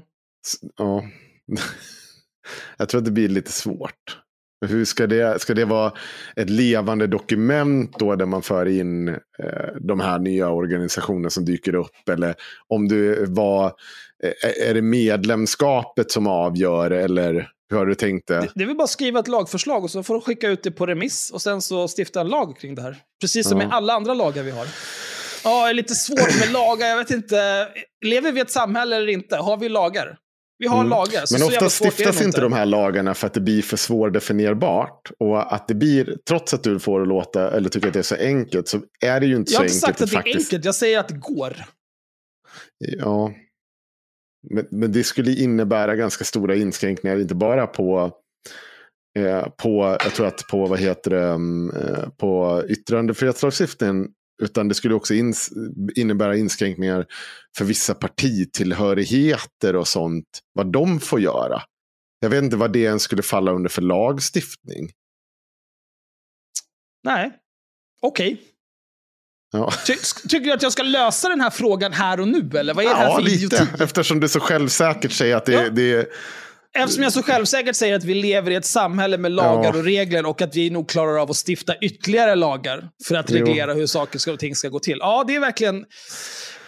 ja. 0.76 1.04
Jag 2.76 2.88
tror 2.88 2.98
att 2.98 3.04
det 3.04 3.10
blir 3.10 3.28
lite 3.28 3.52
svårt. 3.52 4.18
Hur 4.66 4.84
ska 4.84 5.06
det, 5.06 5.40
ska 5.40 5.54
det 5.54 5.64
vara 5.64 5.92
ett 6.36 6.50
levande 6.50 7.06
dokument 7.06 7.98
då 7.98 8.16
där 8.16 8.26
man 8.26 8.42
för 8.42 8.66
in 8.66 9.08
eh, 9.08 9.16
de 9.80 10.00
här 10.00 10.18
nya 10.18 10.50
organisationerna 10.50 11.30
som 11.30 11.44
dyker 11.44 11.74
upp? 11.74 12.08
Eller 12.10 12.34
om 12.68 12.88
du 12.88 13.26
var, 13.26 13.72
är 14.58 14.74
det 14.74 14.82
medlemskapet 14.82 16.10
som 16.10 16.26
avgör 16.26 16.90
eller 16.90 17.48
hur 17.70 17.76
har 17.78 17.86
du 17.86 17.94
tänkt 17.94 18.28
det? 18.28 18.40
Det, 18.40 18.48
det 18.54 18.62
är 18.62 18.66
väl 18.66 18.76
bara 18.76 18.84
att 18.84 18.90
skriva 18.90 19.20
ett 19.20 19.28
lagförslag 19.28 19.84
och 19.84 19.90
så 19.90 20.02
får 20.02 20.14
du 20.14 20.20
skicka 20.20 20.48
ut 20.48 20.62
det 20.62 20.70
på 20.70 20.86
remiss 20.86 21.30
och 21.30 21.42
sen 21.42 21.62
så 21.62 21.88
stifta 21.98 22.20
en 22.20 22.28
lag 22.28 22.56
kring 22.58 22.74
det 22.74 22.82
här. 22.82 22.96
Precis 23.20 23.48
som 23.48 23.60
Ja. 23.60 23.66
med 23.66 23.76
alla 23.76 23.92
andra 23.92 24.14
lagar 24.14 24.42
vi 24.42 24.50
har. 24.50 24.66
Ja, 25.44 25.64
det 25.64 25.70
är 25.70 25.74
lite 25.74 25.94
svårt 25.94 26.40
med 26.40 26.52
lagar. 26.52 26.86
Jag 26.86 26.96
vet 26.96 27.10
inte. 27.10 27.68
Lever 28.04 28.32
vi 28.32 28.38
i 28.38 28.42
ett 28.42 28.50
samhälle 28.50 28.96
eller 28.96 29.08
inte? 29.08 29.36
Har 29.36 29.56
vi 29.56 29.68
lagar? 29.68 30.18
Vi 30.58 30.66
har 30.68 30.76
Mm. 30.78 30.90
lagar. 30.90 31.26
Så 31.26 31.34
Men 31.34 31.40
så 31.40 31.46
ofta 31.66 31.84
stiftas 31.84 32.22
inte 32.22 32.40
de 32.40 32.52
här 32.52 32.66
lagarna 32.66 33.14
för 33.14 33.26
att 33.26 33.34
det 33.34 33.40
blir 33.40 33.62
för 33.62 33.76
svårdefinierbart. 33.76 35.10
Och 35.18 35.54
att 35.54 35.68
det 35.68 35.74
blir, 35.74 36.16
trots 36.28 36.54
att 36.54 36.62
du 36.62 36.78
får 36.80 37.00
det 37.00 37.06
låta, 37.06 37.50
eller 37.56 37.68
tycker 37.68 37.86
att 37.88 37.92
det 37.92 37.98
är 37.98 38.02
så 38.02 38.14
enkelt, 38.14 38.68
så 38.68 38.80
är 39.04 39.20
det 39.20 39.26
ju 39.26 39.36
inte 39.36 39.52
Jag 39.52 39.60
har 39.60 39.68
så 39.68 39.74
inte 39.74 39.86
enkelt. 39.86 39.98
sagt 39.98 40.02
att 40.02 40.10
det 40.10 40.14
är 40.14 40.16
faktiskt, 40.18 40.52
enkelt, 40.52 40.64
jag 40.64 40.74
säger 40.74 40.98
att 40.98 41.08
det 41.08 41.14
går. 41.14 41.56
Ja. 42.78 43.32
Men, 44.50 44.66
men 44.70 44.92
det 44.92 45.04
skulle 45.04 45.34
innebära 45.34 45.96
ganska 45.96 46.24
stora 46.24 46.54
inskränkningar, 46.56 47.20
inte 47.20 47.34
bara 47.34 47.66
på, 47.66 48.12
eh, 49.18 49.48
på 49.48 49.96
jag 50.04 50.14
tror 50.14 50.26
att 50.26 50.46
på, 50.50 50.66
vad 50.66 50.80
heter 50.80 51.10
det, 51.10 51.28
mm, 51.28 51.70
eh, 51.76 52.08
på 52.08 52.62
yttrandefrihetslagstiftningen, 52.68 54.08
utan 54.42 54.68
det 54.68 54.74
skulle 54.74 54.94
också 54.94 55.14
ins 55.14 55.50
innebära 55.96 56.36
inskränkningar 56.36 57.06
för 57.56 57.64
vissa 57.64 57.94
partitillhörigheter 57.94 59.76
och 59.76 59.88
sånt, 59.88 60.40
vad 60.52 60.72
de 60.72 61.00
får 61.00 61.20
göra. 61.20 61.62
Jag 62.20 62.30
vet 62.30 62.44
inte 62.44 62.56
vad 62.56 62.72
det 62.72 62.78
ens 62.78 63.02
skulle 63.02 63.22
falla 63.22 63.52
under 63.52 63.70
för 63.70 63.82
lagstiftning. 63.82 64.90
Nej. 67.04 67.38
Okej. 68.02 68.51
Ja, 69.52 69.72
Ty 69.86 69.94
tycker 70.28 70.46
du 70.46 70.52
att 70.52 70.62
jag 70.62 70.72
ska 70.72 70.82
lösa 70.82 71.28
den 71.28 71.40
här 71.40 71.50
frågan 71.50 71.92
här 71.92 72.20
och 72.20 72.28
nu, 72.28 72.50
eller 72.58 72.74
vad 72.74 72.84
är 72.84 72.88
det 72.88 72.94
här 72.94 73.04
ja 73.04 73.14
för 73.14 73.22
lite. 73.22 73.68
Eftersom 73.80 74.20
du 74.20 74.28
så 74.28 74.40
självsäkert 74.40 75.12
säger 75.12 75.36
att 75.36 75.44
det, 75.46 75.52
Ja. 75.52 75.68
det 75.70 76.08
Eftersom 76.74 77.02
jag 77.02 77.12
så 77.12 77.22
självsäkert 77.22 77.76
säger 77.76 77.94
att 77.96 78.04
vi 78.04 78.14
lever 78.14 78.50
i 78.50 78.54
ett 78.54 78.64
samhälle 78.64 79.18
med 79.18 79.32
lagar 79.32 79.70
Ja. 79.72 79.78
och 79.78 79.84
regler 79.84 80.26
och 80.26 80.42
att 80.42 80.56
vi 80.56 80.70
nog 80.70 80.88
klarar 80.88 81.18
av 81.22 81.30
att 81.30 81.36
stifta 81.48 81.74
ytterligare 81.80 82.34
lagar 82.34 82.88
för 83.08 83.14
att 83.14 83.30
Jo. 83.30 83.36
reglera 83.36 83.74
hur 83.74 83.86
saker 83.86 84.32
och 84.32 84.38
ting 84.38 84.54
ska 84.54 84.68
gå 84.68 84.78
till. 84.78 84.98
Ja, 85.00 85.24
det 85.26 85.34
är 85.34 85.40
verkligen 85.40 85.84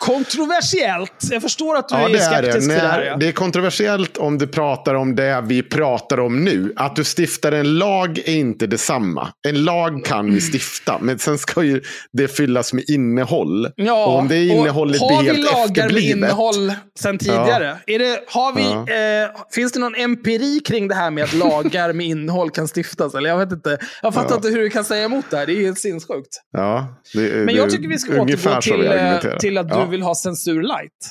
Kontroversiellt. 0.04 1.12
Jag 1.30 1.42
förstår 1.42 1.76
att 1.76 1.88
du 1.88 1.94
Ja, 1.94 2.08
är 2.08 2.08
det 2.12 2.18
är 2.18 2.42
det. 2.42 2.48
skeptisk 2.48 2.68
till 2.70 2.78
det 2.78 2.88
här. 2.88 3.02
Ja. 3.02 3.16
det 3.16 3.28
är 3.28 3.32
kontroversiellt 3.32 4.16
om 4.16 4.38
du 4.38 4.46
pratar 4.46 4.94
om 4.94 5.14
det 5.14 5.44
vi 5.46 5.62
pratar 5.62 6.20
om 6.20 6.44
nu. 6.44 6.72
Att 6.76 6.96
du 6.96 7.04
stiftar 7.04 7.52
en 7.52 7.78
lag 7.78 8.18
är 8.18 8.28
inte 8.34 8.66
detsamma. 8.66 9.28
En 9.48 9.64
lag 9.64 10.04
kan 10.04 10.34
vi 10.34 10.40
stifta, 10.40 10.98
men 11.00 11.18
sen 11.18 11.38
ska 11.38 11.62
ju 11.62 11.82
det 12.12 12.28
fyllas 12.28 12.72
med 12.72 12.84
innehåll. 12.90 13.68
Ja, 13.76 14.06
och 14.06 14.18
om 14.18 14.28
det 14.28 14.44
innehållet 14.44 15.00
och 15.02 15.08
blir 15.08 15.16
har 15.16 15.22
vi 15.34 15.42
lagar 15.42 15.92
med 15.92 16.02
innehåll 16.02 16.72
sen 16.98 17.18
tidigare? 17.18 17.76
Är 17.86 17.98
det, 17.98 18.20
har 18.28 18.52
vi, 18.54 18.62
eh, 18.64 19.40
finns 19.54 19.72
det 19.72 19.78
någon 19.78 19.94
empiri 19.94 20.60
kring 20.60 20.88
det 20.88 20.94
här 20.94 21.10
med 21.10 21.24
att 21.24 21.32
lagar 21.32 21.92
med 21.92 22.06
innehåll 22.06 22.50
kan 22.50 22.68
stiftas? 22.76 23.14
Eller 23.14 23.30
jag 23.30 23.38
vet 23.38 23.52
inte. 23.52 23.78
Jag 24.02 24.14
fattar 24.14 24.30
Ja. 24.30 24.36
inte 24.36 24.48
hur 24.48 24.60
du 24.60 24.70
kan 24.70 24.84
säga 24.84 25.04
emot 25.04 25.24
det 25.30 25.36
här. 25.36 25.46
Det 25.46 25.52
är 25.52 25.60
helt 25.60 25.78
sinnessjukt. 25.78 26.28
Ja, 26.52 26.86
det, 27.14 27.20
Men 27.20 27.46
det 27.46 27.52
jag 27.52 27.66
är 27.66 27.70
tycker 27.70 27.88
vi 27.88 27.98
ska 27.98 28.12
återgå 28.22 28.60
till, 28.60 28.86
eh, 28.86 29.38
till 29.38 29.58
att 29.58 29.68
du 29.68 29.74
Ja. 29.74 29.93
Vill 29.94 30.02
ha 30.02 30.14
censur 30.14 30.62
light. 30.62 31.10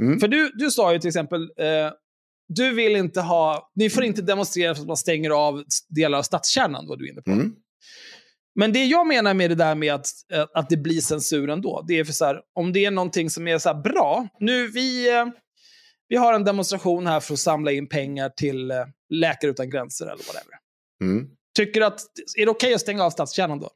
Mm. 0.00 0.20
För 0.20 0.28
du, 0.28 0.52
du 0.54 0.70
sa 0.70 0.92
ju 0.92 0.98
till 0.98 1.08
exempel, 1.08 1.42
eh, 1.42 1.90
du 2.48 2.74
vill 2.74 2.96
inte 2.96 3.20
ha, 3.20 3.70
ni 3.74 3.90
får 3.90 4.04
inte 4.04 4.22
demonstrera 4.22 4.74
för 4.74 4.82
att 4.82 4.88
man 4.88 4.96
stänger 4.96 5.30
av 5.30 5.64
delar 5.88 6.18
av 6.18 6.22
stadskärnan, 6.22 6.88
vad 6.88 6.98
du 6.98 7.06
är 7.06 7.12
inne 7.12 7.22
på. 7.22 7.30
Mm. 7.30 7.54
Men 8.54 8.72
det 8.72 8.84
jag 8.84 9.06
menar 9.06 9.34
med 9.34 9.50
det 9.50 9.54
där 9.54 9.74
med 9.74 9.94
att, 9.94 10.06
eh, 10.32 10.46
att 10.54 10.68
det 10.68 10.76
blir 10.76 11.00
censur 11.00 11.50
ändå, 11.50 11.84
det 11.88 11.98
är 11.98 12.04
för 12.04 12.12
så 12.12 12.24
här, 12.24 12.40
om 12.54 12.72
det 12.72 12.84
är 12.84 12.90
någonting 12.90 13.30
som 13.30 13.48
är 13.48 13.58
så 13.58 13.68
här 13.68 13.82
bra, 13.82 14.28
nu 14.40 14.68
vi, 14.68 15.18
eh, 15.18 15.26
vi 16.08 16.16
har 16.16 16.34
en 16.34 16.44
demonstration 16.44 17.06
här 17.06 17.20
för 17.20 17.32
att 17.32 17.38
samla 17.38 17.72
in 17.72 17.88
pengar 17.88 18.28
till 18.28 18.70
eh, 18.70 18.76
Läkare 19.10 19.50
Utan 19.50 19.70
Gränser 19.70 20.04
eller 20.04 20.24
whatever. 20.24 20.58
Mm. 21.02 21.28
Tycker 21.56 21.80
att, 21.80 22.00
är 22.38 22.44
det 22.44 22.50
okej 22.50 22.74
att 22.74 22.80
stänga 22.80 23.04
av 23.04 23.10
stadskärnan 23.10 23.60
då? 23.60 23.70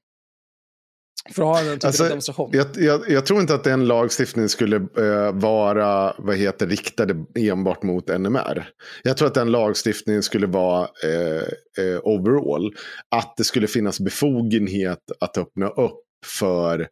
För 1.35 1.43
att 1.43 1.49
ha 1.49 1.63
den 1.63 1.75
typen 1.75 1.87
Alltså, 1.89 2.03
av 2.03 2.09
demonstration? 2.09 2.51
Jag, 2.53 2.67
jag, 2.77 3.11
jag 3.11 3.27
tror 3.27 3.41
inte 3.41 3.55
att 3.55 3.65
den 3.65 3.87
lagstiftningen 3.87 4.49
skulle 4.49 4.77
eh, 4.77 5.33
vara 5.33 6.15
vad 6.19 6.37
heter, 6.37 6.67
riktade 6.67 7.25
enbart 7.35 7.83
mot 7.83 8.09
NMR. 8.09 8.69
Jag 9.03 9.17
tror 9.17 9.29
att 9.29 9.35
den 9.35 9.51
lagstiftningen 9.51 10.23
skulle 10.23 10.47
vara 10.47 10.89
eh, 11.05 11.85
eh, 11.85 12.01
overall. 12.03 12.75
Att 13.17 13.37
det 13.37 13.45
skulle 13.45 13.67
finnas 13.67 14.01
befogenhet 14.01 14.99
att 15.21 15.39
öppna 15.39 15.69
upp 15.69 16.01
för 16.27 16.89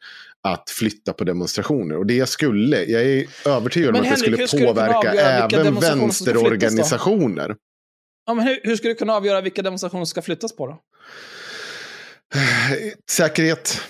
att 0.48 0.70
flytta 0.70 1.12
på 1.12 1.24
demonstrationer. 1.24 1.96
Och 1.96 2.06
det 2.06 2.28
skulle, 2.28 2.84
jag 2.84 3.02
är 3.02 3.26
övertygad 3.46 3.88
om 3.90 3.96
att 3.96 4.02
det 4.02 4.08
Henrik, 4.08 4.24
skulle 4.24 4.48
skulle 4.48 4.66
påverka 4.66 5.12
även 5.12 5.74
vänsterorganisationer. 5.74 7.56
Ja, 8.26 8.34
men 8.34 8.46
hur, 8.46 8.60
hur 8.62 8.76
ska 8.76 8.88
du 8.88 8.94
kunna 8.94 9.14
avgöra 9.14 9.40
vilka 9.40 9.62
demonstrationer 9.62 10.04
som 10.04 10.10
ska 10.10 10.22
flyttas 10.22 10.56
på 10.56 10.66
då? 10.66 10.78
Säkerhet. 13.10 13.80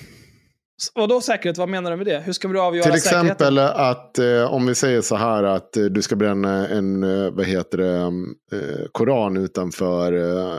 Vadå 0.94 1.20
säkerhet? 1.20 1.58
Vad 1.58 1.68
menar 1.68 1.90
du 1.90 1.96
med 1.96 2.06
det? 2.06 2.18
Hur 2.18 2.32
ska 2.32 2.48
vi 2.48 2.54
då 2.54 2.60
avgöra 2.60 2.92
Till 2.92 3.02
säkerheten? 3.02 3.26
exempel 3.26 3.58
att 3.58 4.18
eh, 4.18 4.54
om 4.54 4.66
vi 4.66 4.74
säger 4.74 5.00
så 5.00 5.16
här 5.16 5.42
att 5.42 5.76
eh, 5.76 5.84
du 5.84 6.02
ska 6.02 6.16
bränna 6.16 6.68
en 6.68 7.02
eh, 7.02 7.30
vad 7.30 7.46
heter 7.46 7.78
det, 7.78 7.96
eh, 8.58 8.86
koran 8.92 9.36
utanför 9.36 10.12
eh, 10.12 10.58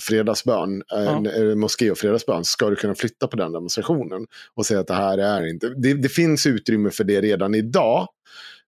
fredagsbön, 0.00 0.82
en 0.92 1.26
eh, 1.26 1.54
moské 1.54 1.90
och 1.90 1.98
fredagsbön, 1.98 2.44
ska 2.44 2.70
du 2.70 2.76
kunna 2.76 2.94
flytta 2.94 3.26
på 3.26 3.36
den 3.36 3.52
demonstrationen 3.52 4.26
och 4.54 4.66
säga 4.66 4.80
att 4.80 4.86
det 4.86 4.94
här 4.94 5.18
är 5.18 5.50
inte... 5.50 5.68
Det, 5.68 5.94
det 5.94 6.08
finns 6.08 6.46
utrymme 6.46 6.90
för 6.90 7.04
det 7.04 7.20
redan 7.20 7.54
idag, 7.54 8.08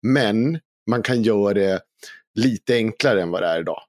men 0.01 0.59
man 0.89 1.01
kan 1.03 1.24
göra 1.24 1.53
det 1.53 1.80
lite 2.36 2.76
enklare 2.76 3.22
än 3.22 3.32
vad 3.32 3.41
det 3.41 3.47
är 3.47 3.59
idag. 3.59 3.82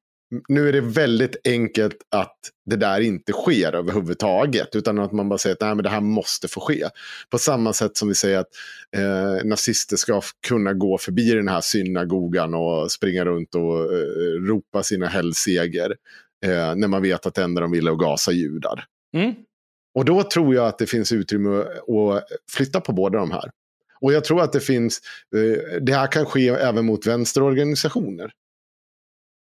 Nu 0.49 0.69
är 0.69 0.73
det 0.73 0.81
väldigt 0.81 1.37
enkelt 1.45 1.97
att 2.11 2.37
det 2.67 2.77
där 2.77 3.01
inte 3.01 3.33
sker 3.33 3.75
överhuvudtaget. 3.75 4.77
Utan 4.77 4.99
att 4.99 5.13
man 5.13 5.29
bara 5.29 5.39
säger 5.39 5.55
att 5.55 5.61
Nej, 5.61 5.75
men 5.75 5.83
det 5.83 5.89
här 5.89 6.01
måste 6.01 6.49
få 6.49 6.61
ske. 6.61 6.85
På 7.31 7.39
samma 7.39 7.73
sätt 7.73 7.97
som 7.97 8.09
vi 8.09 8.15
säger 8.15 8.39
att 8.39 8.49
eh, 8.97 9.45
nazister 9.45 9.97
ska 9.97 10.23
kunna 10.49 10.73
gå 10.73 10.99
förbi 10.99 11.31
den 11.31 11.49
här 11.49 11.61
synagogan 11.61 12.55
och 12.55 12.93
springa 12.93 13.25
runt 13.25 13.55
och 13.55 13.95
eh, 13.95 14.41
ropa 14.49 14.83
sina 14.83 15.07
helgseger. 15.07 15.97
Eh, 16.45 16.75
när 16.77 16.89
man 16.89 17.03
vet 17.03 17.27
att 17.27 17.35
det 17.35 17.43
enda 17.43 17.61
de 17.61 17.71
vill 17.71 17.87
är 17.87 17.93
att 17.93 17.99
gasa 17.99 18.33
judar. 18.33 18.85
Mm. 19.17 19.35
Och 19.95 20.05
då 20.05 20.23
tror 20.23 20.55
jag 20.55 20.67
att 20.67 20.79
det 20.79 20.87
finns 20.87 21.13
utrymme 21.13 21.61
att 21.61 22.25
flytta 22.51 22.81
på 22.81 22.93
båda 22.93 23.19
de 23.19 23.31
här. 23.31 23.51
Och 24.01 24.13
jag 24.13 24.25
tror 24.25 24.43
att 24.43 24.53
det 24.53 24.61
finns, 24.61 25.01
eh, 25.37 25.81
det 25.81 25.95
här 25.95 26.13
kan 26.13 26.27
ske 26.27 26.49
även 26.49 26.87
mot 26.87 27.07
vänsterorganisationer. 27.07 28.33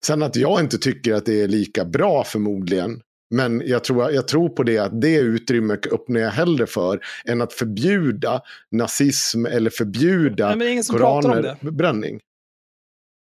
Sen 0.07 0.23
att 0.23 0.37
jag 0.37 0.61
inte 0.61 0.79
tycker 0.79 1.15
att 1.15 1.27
det 1.27 1.41
är 1.41 1.49
lika 1.49 1.85
bra 1.85 2.25
förmodligen. 2.25 3.03
Men 3.35 3.63
jag 3.67 3.85
tror, 3.85 4.11
jag 4.11 4.29
tror 4.29 4.49
på 4.49 4.63
det 4.63 4.79
att 4.79 5.01
det 5.01 5.17
utrymmet 5.17 5.87
öppnar 5.87 6.21
jag 6.21 6.31
hellre 6.31 6.67
för 6.67 7.01
än 7.25 7.41
att 7.43 7.53
förbjuda 7.53 8.43
nazism 8.71 9.47
eller 9.47 9.71
förbjuda 9.71 10.55
Nej, 10.55 10.83
koranbränning. 10.83 12.21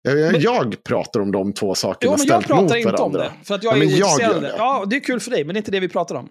Jag, 0.01 0.41
jag, 0.41 0.83
pratar 0.83 1.19
om 1.19 1.31
de 1.31 1.53
två 1.53 1.75
sakerna 1.75 2.13
Jo, 2.13 2.17
men 2.17 2.27
jag 2.27 2.43
pratar 2.43 2.75
inte 2.75 3.01
om 3.01 3.13
det. 3.13 3.31
För 3.43 3.55
att 3.55 3.63
jag 3.63 3.73
Ja, 3.73 3.75
är 3.75 3.79
men 3.79 3.97
jag 3.97 4.41
det. 4.41 4.53
Ja, 4.57 4.85
det 4.89 4.95
är 4.95 4.99
kul 4.99 5.19
för 5.19 5.31
dig, 5.31 5.43
men 5.45 5.53
det 5.53 5.57
är 5.57 5.61
inte 5.61 5.71
det 5.71 5.79
vi 5.79 5.89
pratar 5.89 6.15
om. 6.15 6.29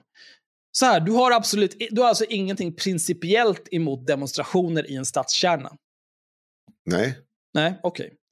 Så 0.73 0.87
här, 0.87 1.01
du 1.01 1.13
har 1.13 1.31
absolut, 1.31 1.77
du 1.91 2.01
har 2.01 2.09
alltså 2.09 2.25
ingenting 2.25 2.77
principiellt 2.77 3.69
emot 3.71 4.07
demonstrationer 4.07 4.91
i 4.91 4.97
en 4.97 5.05
stadskärna. 5.05 5.73
Nej. 6.91 7.19
Nej, 7.55 7.81
okej. 7.83 8.13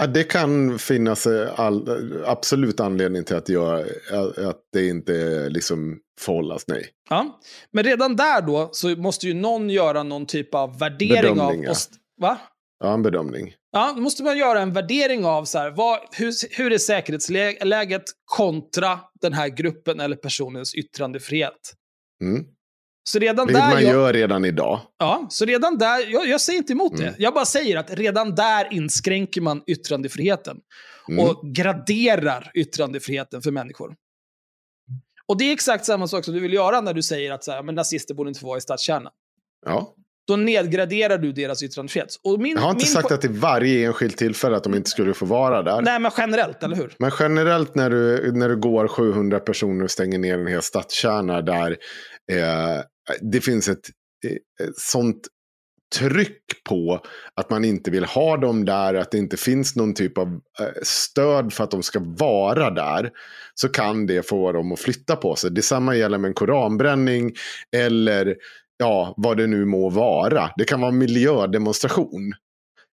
Ja, 0.00 0.06
det 0.06 0.24
kan 0.24 0.78
finnas 0.78 1.26
eh, 1.26 1.60
all, 1.60 1.88
absolut 2.26 2.80
anledning 2.80 3.24
till 3.24 3.36
att, 3.36 3.48
göra, 3.48 3.78
att 4.48 4.60
det 4.72 4.88
inte 4.88 5.48
liksom 5.48 5.98
får 6.20 6.32
hållas 6.32 6.64
nej. 6.66 6.86
Ja. 7.10 7.40
Men 7.72 7.84
redan 7.84 8.16
där 8.16 8.42
då 8.42 8.68
så 8.72 8.88
måste 8.88 9.26
ju 9.26 9.34
någon 9.34 9.70
göra 9.70 10.02
någon 10.02 10.26
typ 10.26 10.54
av 10.54 10.78
värdering 10.78 11.34
Bedömning, 11.34 11.66
av... 11.66 11.72
oss- 11.72 11.90
Va? 12.20 12.38
Ja, 12.84 12.94
en 12.94 13.02
bedömning. 13.02 13.54
Ja, 13.72 13.92
då 13.96 14.00
måste 14.02 14.22
man 14.22 14.38
göra 14.38 14.60
en 14.60 14.72
värdering 14.72 15.24
av 15.24 15.44
så 15.44 15.58
här, 15.58 15.70
vad, 15.70 15.98
hur, 16.12 16.56
hur 16.58 16.72
är 16.72 16.78
säkerhetsläget 16.78 18.02
kontra 18.24 19.00
den 19.20 19.32
här 19.32 19.48
gruppen 19.48 20.00
eller 20.00 20.16
personens 20.16 20.74
yttrandefrihet. 20.74 21.74
Mm. 22.22 22.44
Så 23.04 23.18
redan 23.18 23.46
Vilket 23.46 23.62
där... 23.62 23.70
man 23.74 23.82
jag- 23.82 23.92
gör 23.92 24.12
redan 24.12 24.44
idag. 24.44 24.80
Ja, 24.98 25.26
så 25.30 25.44
redan 25.44 25.78
där, 25.78 26.12
jag, 26.12 26.28
jag 26.28 26.40
säger 26.40 26.58
inte 26.58 26.72
emot 26.72 26.92
Mm. 26.92 27.04
det. 27.04 27.14
Jag 27.18 27.34
bara 27.34 27.44
säger 27.44 27.76
att 27.76 27.90
redan 27.90 28.34
där 28.34 28.68
inskränker 28.72 29.40
man 29.40 29.62
yttrandefriheten. 29.66 30.56
Mm. 31.08 31.24
Och 31.24 31.42
graderar 31.54 32.50
yttrandefriheten 32.54 33.42
för 33.42 33.50
människor. 33.50 33.94
Och 35.26 35.38
det 35.38 35.44
är 35.44 35.52
exakt 35.52 35.84
samma 35.84 36.08
sak 36.08 36.24
som 36.24 36.34
du 36.34 36.40
vill 36.40 36.52
göra 36.52 36.80
när 36.80 36.94
du 36.94 37.02
säger 37.02 37.32
att 37.32 37.44
så 37.44 37.52
här, 37.52 37.62
men 37.62 37.74
nazister 37.74 38.14
borde 38.14 38.28
inte 38.28 38.40
få 38.40 38.46
vara 38.46 38.58
i 38.58 38.60
stadskärnan. 38.60 39.12
Ja. 39.66 39.94
Då 40.28 40.36
nedgraderar 40.36 41.18
du 41.18 41.32
deras 41.32 41.62
yttrandefrihet. 41.62 42.08
Och 42.24 42.40
min, 42.40 42.52
Jag 42.56 42.60
har 42.62 42.70
inte 42.70 42.82
min 42.84 42.86
sagt 42.92 43.12
att 43.12 43.24
i 43.24 43.28
varje 43.28 43.86
enskilt 43.86 44.16
tillfälle 44.16 44.56
att 44.56 44.64
de 44.64 44.74
inte 44.74 44.90
skulle 44.90 45.14
få 45.14 45.26
vara 45.26 45.62
där. 45.62 45.82
Nej, 45.82 46.00
men 46.00 46.10
generellt, 46.18 46.62
eller 46.62 46.76
hur? 46.76 46.94
Men 46.98 47.10
generellt 47.18 47.74
när 47.74 47.90
du, 47.90 48.32
när 48.32 48.48
du 48.48 48.56
går 48.56 48.88
700 48.88 49.40
personer 49.40 49.84
och 49.84 49.90
stänger 49.90 50.18
ner 50.18 50.38
en 50.38 50.46
hel 50.46 50.62
stadskärna 50.62 51.42
där 51.42 51.76
eh, 52.30 52.82
det 53.20 53.40
finns 53.40 53.68
ett 53.68 53.90
eh, 54.26 54.66
ett 54.68 54.78
sånt 54.78 55.28
tryck 55.98 56.42
på 56.68 57.00
att 57.34 57.50
man 57.50 57.64
inte 57.64 57.90
vill 57.90 58.04
ha 58.04 58.36
dem 58.36 58.64
där, 58.64 58.94
att 58.94 59.10
det 59.10 59.18
inte 59.18 59.36
finns 59.36 59.76
någon 59.76 59.94
typ 59.94 60.18
av 60.18 60.40
eh, 60.60 60.66
stöd 60.82 61.52
för 61.52 61.64
att 61.64 61.70
de 61.70 61.82
ska 61.82 62.00
vara 62.04 62.70
där, 62.70 63.10
så 63.54 63.68
kan 63.68 64.06
det 64.06 64.28
få 64.28 64.52
dem 64.52 64.72
att 64.72 64.80
flytta 64.80 65.16
på 65.16 65.36
sig. 65.36 65.50
Detsamma 65.50 65.96
gäller 65.96 66.18
med 66.18 66.28
en 66.28 66.34
koranbränning 66.34 67.32
eller 67.76 68.36
ja, 68.76 69.14
vad 69.16 69.36
det 69.36 69.46
nu 69.46 69.64
må 69.64 69.90
vara. 69.90 70.50
Det 70.56 70.64
kan 70.64 70.80
vara 70.80 70.92
miljödemonstration. 70.92 72.32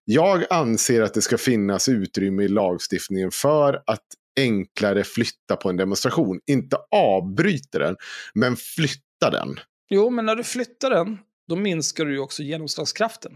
Jag 0.06 0.44
anser 0.50 1.02
att 1.02 1.14
det 1.14 1.22
ska 1.22 1.38
finnas 1.38 1.90
utrymme 1.90 2.44
i 2.44 2.48
lagstiftningen 2.48 3.32
för 3.32 3.82
att 3.86 4.06
enklare 4.40 5.04
flytta 5.04 5.56
på 5.56 5.70
en 5.70 5.78
demonstration. 5.78 6.40
Inte 6.48 6.78
avbryta 6.92 7.80
den, 7.80 7.96
men 8.34 8.56
flytta 8.56 9.07
den. 9.20 9.60
Jo, 9.90 10.10
men 10.10 10.26
när 10.26 10.36
du 10.36 10.44
flyttar 10.44 10.90
den, 10.90 11.18
då 11.48 11.56
minskar 11.56 12.06
du 12.06 12.14
ju 12.14 12.20
också 12.20 12.44
genomslagskraften. 12.44 13.32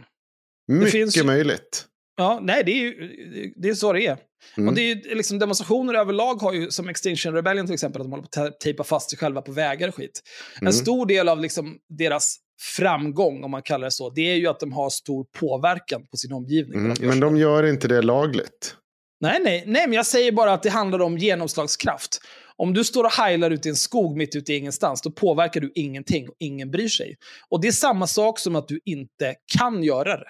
Mycket 0.67 1.17
ju- 1.17 1.23
möjligt. 1.23 1.85
Ja, 2.17 2.39
nej, 2.43 2.63
det 2.63 2.71
är 2.71 2.75
ju 2.75 3.53
det 3.55 3.69
är 3.69 3.73
så 3.73 3.93
det 3.93 4.07
är. 4.07 4.17
Mm. 4.57 4.69
Och 4.69 4.75
det 4.75 4.81
är 4.81 4.95
ju, 4.95 5.15
liksom, 5.15 5.39
demonstrationer 5.39 5.93
överlag 5.93 6.35
har 6.35 6.53
ju, 6.53 6.71
som 6.71 6.89
Extinction 6.89 7.33
Rebellion 7.33 7.65
till 7.65 7.73
exempel, 7.73 8.01
att 8.01 8.05
de 8.05 8.11
håller 8.11 8.23
på 8.23 8.27
att 8.45 8.51
te- 8.51 8.57
tejpa 8.63 8.83
fast 8.83 9.09
sig 9.09 9.19
själva 9.19 9.41
på 9.41 9.51
vägar 9.51 9.87
och 9.87 9.95
skit. 9.95 10.21
Mm. 10.55 10.67
En 10.67 10.73
stor 10.73 11.05
del 11.05 11.29
av 11.29 11.39
liksom, 11.39 11.77
deras 11.99 12.37
framgång, 12.77 13.43
om 13.43 13.51
man 13.51 13.61
kallar 13.61 13.85
det 13.87 13.91
så, 13.91 14.09
det 14.09 14.21
är 14.21 14.35
ju 14.35 14.47
att 14.47 14.59
de 14.59 14.71
har 14.73 14.89
stor 14.89 15.25
påverkan 15.39 16.07
på 16.11 16.17
sin 16.17 16.33
omgivning. 16.33 16.79
Mm. 16.79 16.97
Men 17.01 17.19
de 17.19 17.37
gör 17.37 17.63
inte 17.63 17.87
det 17.87 18.01
lagligt. 18.01 18.75
Nej, 19.19 19.39
nej, 19.43 19.63
nej, 19.67 19.87
men 19.87 19.93
jag 19.93 20.05
säger 20.05 20.31
bara 20.31 20.53
att 20.53 20.63
det 20.63 20.69
handlar 20.69 21.01
om 21.01 21.17
genomslagskraft. 21.17 22.19
Om 22.61 22.73
du 22.73 22.83
står 22.83 23.03
och 23.03 23.11
heilar 23.11 23.51
ute 23.51 23.67
i 23.67 23.69
en 23.69 23.75
skog 23.75 24.17
mitt 24.17 24.35
ute 24.35 24.53
i 24.53 24.57
ingenstans, 24.57 25.01
då 25.01 25.11
påverkar 25.11 25.61
du 25.61 25.71
ingenting 25.75 26.29
och 26.29 26.35
ingen 26.39 26.71
bryr 26.71 26.87
sig. 26.87 27.15
Och 27.49 27.61
det 27.61 27.67
är 27.67 27.71
samma 27.71 28.07
sak 28.07 28.39
som 28.39 28.55
att 28.55 28.67
du 28.67 28.79
inte 28.85 29.35
kan 29.57 29.83
göra 29.83 30.17
det. 30.17 30.27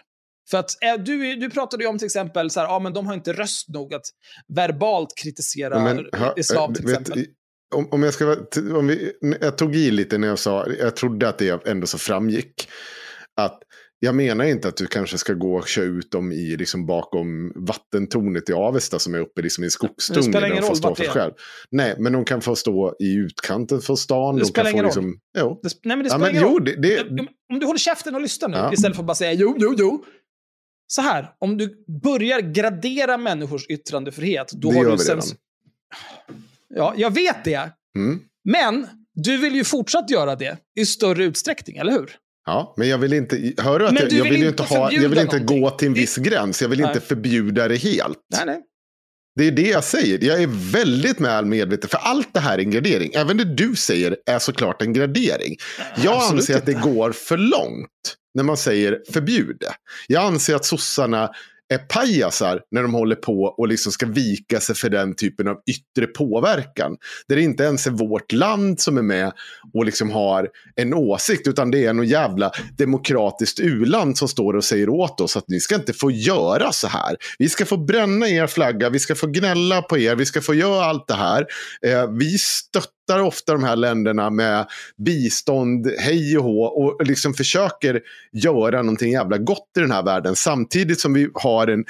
För 0.52 0.58
att 0.58 0.84
eh, 0.84 1.04
du, 1.04 1.36
du 1.36 1.50
pratade 1.50 1.84
ju 1.84 1.90
om 1.90 1.98
till 1.98 2.06
exempel 2.06 2.50
så 2.50 2.60
här, 2.60 2.68
ja 2.68 2.80
men 2.80 2.94
de 2.94 3.08
har 3.08 3.14
inte 3.14 3.34
röst 3.34 3.70
nog 3.70 3.94
att 3.94 4.06
verbalt 4.48 5.14
kritisera 5.16 5.80
Men, 5.84 6.10
hör- 6.14 6.40
islam 6.40 6.74
till 6.74 6.86
vet- 6.86 7.00
exempel. 7.00 7.26
om, 7.76 7.88
om 7.92 8.04
jag 8.04 8.14
ska 8.14 8.38
om 8.78 8.88
vi, 8.88 9.12
jag 9.42 9.58
tog 9.58 9.76
i 9.76 9.92
lite 9.92 10.18
när 10.18 10.28
jag 10.28 10.40
sa, 10.40 10.68
jag 10.80 10.96
trodde 10.96 11.30
att 11.30 11.38
det 11.38 11.68
ändå 11.68 11.88
så 11.88 11.98
framgick. 11.98 12.68
Att 13.36 13.60
jag 14.04 14.16
menar 14.16 14.46
inte 14.46 14.68
att 14.68 14.78
du 14.78 14.88
kanske 14.88 15.18
ska 15.18 15.34
gå 15.34 15.56
och 15.56 15.68
köra 15.68 15.86
ut 15.86 16.12
dem 16.12 16.32
i, 16.32 16.58
liksom 16.58 16.86
bakom 16.86 17.52
vattentornet 17.56 18.50
i 18.50 18.54
Avesta 18.54 19.00
som 19.00 19.16
är 19.16 19.20
uppe 19.20 19.42
liksom 19.42 19.64
i 19.64 19.66
en 19.66 19.68
Det 19.68 19.72
skogsdunge. 19.72 20.24
spelar 20.24 20.48
ingen 20.48 20.62
de 20.62 20.68
roll 20.70 20.78
vart 20.82 20.98
för 20.98 21.04
det 21.14 21.20
är. 21.20 21.34
Nej, 21.72 21.96
men 22.00 22.14
de 22.14 22.26
kan 22.26 22.42
få 22.42 22.56
stå 22.56 22.96
i 23.00 23.14
utkanten 23.16 23.82
för 23.82 23.96
stan. 23.96 24.36
Det 24.36 24.42
de 24.42 24.46
spelar 24.46 24.64
kan 24.66 24.72
få 24.72 24.76
ingen 24.78 24.86
liksom, 24.86 25.20
Jo. 25.38 25.60
Det, 25.64 25.70
nej, 25.84 25.98
men 25.98 26.04
det 26.04 26.10
Ja, 26.10 26.10
spelar 26.10 26.20
men 26.20 26.30
ingen 26.36 26.42
jo, 26.50 26.54
roll. 26.58 26.66
det, 26.66 26.76
det, 26.76 26.94
Ja, 27.18 27.26
Om 27.54 27.60
du 27.60 27.66
håller 27.66 27.80
käften 27.80 28.16
och 28.16 28.22
lyssnar 28.22 28.50
nu, 28.50 28.58
Ja. 28.58 28.74
istället 28.74 28.96
för 28.96 29.04
att 29.04 29.08
bara 29.08 29.16
säga 29.16 29.34
jo, 29.34 29.56
jo, 29.60 29.76
jo. 29.78 30.06
Så 30.88 31.02
här, 31.02 31.32
om 31.40 31.58
du 31.58 31.86
börjar 32.04 32.40
gradera 32.40 33.18
människors 33.18 33.66
yttrandefrihet, 33.70 34.52
då 34.52 34.70
Det 34.72 34.78
har 34.78 34.84
gör 34.84 34.92
du 34.92 34.98
vi 34.98 35.04
sen... 35.04 35.16
redan. 35.16 35.30
Ja, 36.76 36.94
jag 36.98 37.14
vet 37.14 37.44
det. 37.44 37.70
mm. 37.98 38.20
Men 38.44 38.88
du 39.14 39.38
vill 39.38 39.56
ju 39.56 39.64
fortsatt 39.64 40.10
göra 40.10 40.36
det 40.36 40.58
i 40.80 40.86
större 40.86 41.24
utsträckning, 41.24 41.78
eller 41.78 41.92
hur? 41.92 42.16
Ja, 42.46 42.74
men 42.78 42.90
jag 42.90 42.98
vill 42.98 43.14
inte, 43.14 43.54
hör 43.58 43.80
du 43.80 43.88
att 43.88 43.94
Men 43.94 44.02
jag, 44.02 44.10
du 44.10 44.18
jag 44.18 44.24
vill 44.24 44.34
inte 44.34 44.48
inte, 44.48 44.64
ha, 44.64 44.92
jag 44.92 45.10
vill 45.10 45.20
inte 45.20 45.40
gå 45.40 45.70
till 45.70 45.88
en 45.88 45.94
viss 45.94 46.18
gräns. 46.18 46.62
Jag 46.62 46.70
vill 46.70 46.80
inte 46.80 46.92
Nej. 46.92 47.02
förbjuda 47.02 47.68
det 47.68 47.76
helt. 47.76 48.20
Nej, 48.36 48.46
nej. 48.46 48.62
Det 49.36 49.48
är 49.48 49.52
det 49.52 49.68
jag 49.68 49.84
säger. 49.84 50.24
Jag 50.24 50.44
är 50.44 50.72
väldigt 50.72 51.20
väl 51.20 51.46
medveten. 51.46 51.90
För 51.90 51.98
allt 51.98 52.34
det 52.34 52.40
här 52.40 52.58
är 52.58 52.62
en 52.62 52.72
gradering. 52.72 53.12
Även 53.16 53.38
det 53.38 53.46
du 53.46 53.76
säger 53.76 54.18
är 54.26 54.40
såklart 54.40 54.82
en 54.82 54.94
gradering. 54.94 55.58
Jag 56.04 56.14
absolut 56.14 56.42
anser 56.42 56.58
att 56.58 56.66
det 56.66 56.72
inte. 56.72 56.90
går 56.90 57.12
för 57.12 57.38
långt 57.38 57.88
när 58.34 58.44
man 58.44 58.58
säger 58.58 59.00
förbjud 59.12 59.58
det. 59.60 59.74
Jag 60.08 60.24
anser 60.24 60.56
att 60.56 60.66
sossarna 60.66 61.30
pajasar 61.78 62.62
när 62.72 62.82
de 62.82 62.94
håller 62.94 63.16
på 63.16 63.44
och 63.44 63.68
liksom 63.68 63.92
ska 63.92 64.06
vika 64.06 64.60
sig 64.60 64.76
för 64.76 64.90
den 64.90 65.16
typen 65.16 65.48
av 65.48 65.58
yttre 65.70 66.08
påverkan. 66.08 66.98
Där 67.28 67.36
det 67.36 67.42
inte 67.42 67.64
ens 67.64 67.88
är 67.88 67.92
vårt 67.92 68.32
land 68.32 68.80
som 68.80 68.98
är 68.98 69.02
med 69.02 69.32
och 69.74 69.86
liksom 69.86 70.12
har 70.12 70.50
en 70.76 70.94
åsikt, 70.94 71.48
utan 71.48 71.72
det 71.72 71.86
är 71.86 71.94
något 71.94 72.08
jävla 72.08 72.52
demokratiskt 72.78 73.60
uland 73.60 74.18
som 74.18 74.28
står 74.28 74.54
och 74.54 74.64
säger 74.64 74.90
åt 74.90 75.22
oss 75.22 75.38
att 75.38 75.48
ni 75.48 75.60
ska 75.60 75.76
inte 75.76 75.94
få 75.94 76.12
göra 76.12 76.72
så 76.72 76.88
här. 76.88 77.16
Vi 77.40 77.50
ska 77.50 77.66
få 77.66 77.78
bränna 77.78 78.30
er 78.30 78.48
flagga, 78.48 78.90
vi 78.90 79.00
ska 79.00 79.16
få 79.16 79.28
gnälla 79.28 79.82
på 79.82 79.98
er, 79.98 80.16
vi 80.16 80.26
ska 80.26 80.42
få 80.42 80.54
göra 80.54 80.86
allt 80.86 81.08
det 81.08 81.14
här. 81.14 81.46
Eh, 81.86 82.12
vi 82.12 82.38
stöttar 82.38 83.01
ofta 83.10 83.54
de 83.54 83.64
här 83.64 83.76
länderna 83.76 84.30
med 84.30 84.66
bistånd, 85.06 85.92
hej 86.00 86.38
och 86.38 86.44
hå, 86.44 86.64
och 86.64 87.06
liksom 87.08 87.34
försöker 87.34 88.02
göra 88.32 88.82
någonting 88.82 89.12
jävla 89.12 89.38
gott 89.38 89.70
i 89.78 89.80
den 89.80 89.92
här 89.92 90.04
världen. 90.04 90.36
Samtidigt 90.36 91.00
som 91.00 91.14
vi 91.14 91.30
har 91.34 91.68
en 91.68 91.86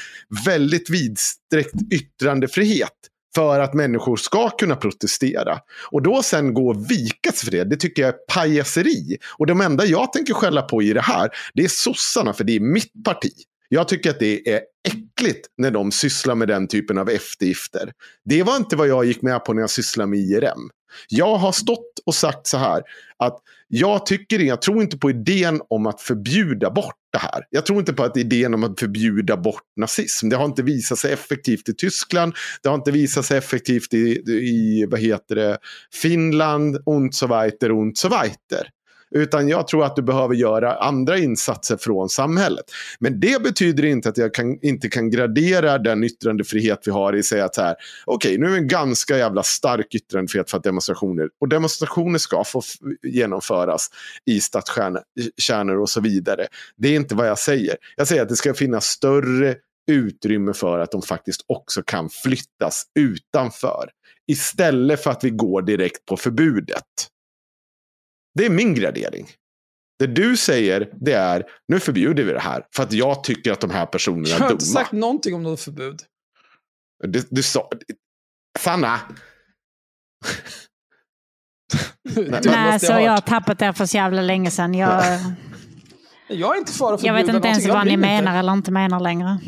väldigt 0.45 0.89
vidsträckt 0.89 1.75
yttrandefrihet 1.91 2.89
för 3.35 3.59
att 3.59 3.73
människor 3.73 4.15
ska 4.15 4.49
kunna 4.49 4.75
protestera. 4.75 5.59
Och 5.91 6.01
då 6.01 6.23
sen 6.23 6.53
gå 6.53 6.69
och 6.69 6.91
vika 6.91 7.31
sig 7.31 7.45
för 7.45 7.51
det, 7.51 7.63
det 7.63 7.77
tycker 7.77 8.01
jag 8.01 8.09
är 8.09 8.17
pajaseri. 8.33 9.17
Och 9.37 9.47
de 9.47 9.61
enda 9.61 9.85
jag 9.85 10.13
tänker 10.13 10.33
skälla 10.33 10.61
på 10.61 10.81
i 10.81 10.93
det 10.93 11.01
här, 11.01 11.29
det 11.53 11.63
är 11.63 11.67
sossarna, 11.67 12.33
för 12.33 12.43
det 12.43 12.55
är 12.55 12.59
mitt 12.59 13.03
parti. 13.05 13.31
Jag 13.69 13.87
tycker 13.87 14.09
att 14.09 14.19
det 14.19 14.49
är 14.49 14.61
äckligt 14.87 15.10
när 15.57 15.71
de 15.71 15.91
sysslar 15.91 16.35
med 16.35 16.47
den 16.47 16.67
typen 16.67 16.97
av 16.97 17.09
eftergifter. 17.09 17.91
Det 18.25 18.43
var 18.43 18.57
inte 18.57 18.75
vad 18.75 18.87
jag 18.87 19.05
gick 19.05 19.21
med 19.21 19.45
på 19.45 19.53
när 19.53 19.61
jag 19.61 19.69
sysslade 19.69 20.09
med 20.09 20.19
IRM. 20.19 20.69
Jag 21.09 21.37
har 21.37 21.51
stått 21.51 21.99
och 22.05 22.15
sagt 22.15 22.47
så 22.47 22.57
här 22.57 22.83
att 23.17 23.39
jag 23.67 24.05
tycker 24.05 24.39
jag 24.39 24.61
tror 24.61 24.81
inte 24.81 24.97
på 24.97 25.09
idén 25.09 25.61
om 25.69 25.85
att 25.85 26.01
förbjuda 26.01 26.71
bort 26.71 26.95
det 27.11 27.17
här. 27.17 27.43
Jag 27.49 27.65
tror 27.65 27.79
inte 27.79 27.93
på 27.93 28.03
att 28.03 28.17
idén 28.17 28.53
om 28.53 28.63
att 28.63 28.79
förbjuda 28.79 29.37
bort 29.37 29.63
nazism. 29.75 30.29
Det 30.29 30.35
har 30.35 30.45
inte 30.45 30.63
visat 30.63 30.99
sig 30.99 31.13
effektivt 31.13 31.69
i 31.69 31.73
Tyskland. 31.73 32.33
Det 32.63 32.69
har 32.69 32.75
inte 32.75 32.91
visat 32.91 33.25
sig 33.25 33.37
effektivt 33.37 33.93
i, 33.93 33.97
i 34.27 34.85
vad 34.89 34.99
heter 34.99 35.35
det, 35.35 35.57
Finland, 35.93 36.77
und 36.85 37.15
so 37.15 37.27
weiter, 37.27 37.71
und 37.71 37.97
so 37.97 38.09
weiter. 38.09 38.67
Utan 39.15 39.49
jag 39.49 39.67
tror 39.67 39.85
att 39.85 39.95
du 39.95 40.01
behöver 40.01 40.35
göra 40.35 40.75
andra 40.75 41.17
insatser 41.17 41.77
från 41.77 42.09
samhället. 42.09 42.65
Men 42.99 43.19
det 43.19 43.43
betyder 43.43 43.85
inte 43.85 44.09
att 44.09 44.17
jag 44.17 44.33
kan, 44.33 44.59
inte 44.61 44.89
kan 44.89 45.09
gradera 45.09 45.77
den 45.77 46.03
yttrandefrihet 46.03 46.81
vi 46.85 46.91
har 46.91 47.15
i 47.15 47.23
säga 47.23 47.45
att 47.45 47.55
så 47.55 47.61
här, 47.61 47.75
okej, 48.05 48.37
nu 48.37 48.45
är 48.45 48.51
det 48.51 48.57
en 48.57 48.67
ganska 48.67 49.17
jävla 49.17 49.43
stark 49.43 49.95
yttrandefrihet 49.95 50.49
för 50.51 50.57
att 50.57 50.63
demonstrationer, 50.63 51.29
och 51.41 51.49
demonstrationer 51.49 52.19
ska 52.19 52.43
få 52.43 52.61
genomföras 53.03 53.87
i 54.25 54.41
stadskärnor 54.41 55.81
och 55.81 55.89
så 55.89 56.01
vidare. 56.01 56.47
Det 56.77 56.87
är 56.87 56.95
inte 56.95 57.15
vad 57.15 57.27
jag 57.27 57.39
säger. 57.39 57.75
Jag 57.95 58.07
säger 58.07 58.21
att 58.21 58.29
det 58.29 58.35
ska 58.35 58.53
finnas 58.53 58.85
större 58.85 59.55
utrymme 59.91 60.53
för 60.53 60.79
att 60.79 60.91
de 60.91 61.01
faktiskt 61.01 61.41
också 61.47 61.81
kan 61.83 62.09
flyttas 62.09 62.83
utanför. 62.99 63.89
Istället 64.27 65.03
för 65.03 65.11
att 65.11 65.23
vi 65.23 65.29
går 65.29 65.61
direkt 65.61 66.05
på 66.05 66.17
förbudet. 66.17 67.10
Det 68.33 68.45
är 68.45 68.49
min 68.49 68.73
gradering. 68.73 69.27
Det 69.99 70.07
du 70.07 70.37
säger 70.37 70.89
det 71.01 71.13
är 71.13 71.43
nu 71.67 71.79
förbjuder 71.79 72.23
vi 72.23 72.33
det 72.33 72.39
här 72.39 72.65
för 72.75 72.83
att 72.83 72.93
jag 72.93 73.23
tycker 73.23 73.51
att 73.51 73.59
de 73.61 73.69
här 73.69 73.85
personerna 73.85 74.27
Jag 74.29 74.35
är 74.37 74.39
har 74.41 74.47
dumma. 74.49 74.53
inte 74.53 74.65
sagt 74.65 74.91
någonting 74.91 75.35
om 75.35 75.43
något 75.43 75.61
förbud. 75.61 75.99
Du, 77.07 77.23
du 77.29 77.43
sa... 77.43 77.69
Sanna! 78.59 78.99
Nej, 82.43 82.79
så 82.79 82.91
jag 82.91 83.11
har 83.11 83.21
tappat 83.21 83.59
det 83.59 83.73
för 83.73 83.85
så 83.85 83.97
jävla 83.97 84.21
länge 84.21 84.51
sedan. 84.51 84.73
Jag, 84.73 85.03
Jag 86.27 86.55
är 86.55 86.59
inte 86.59 86.73
för 86.73 86.93
att 86.93 87.03
jag 87.03 87.13
vet 87.13 87.27
inte 87.27 87.47
ens. 87.47 87.65
Jag 87.65 87.73
vad 87.73 87.87
ni 87.87 87.97
menar 87.97 88.39
eller 88.39 88.53
inte 88.53 88.71
menar 88.71 88.99
längre. 88.99 89.39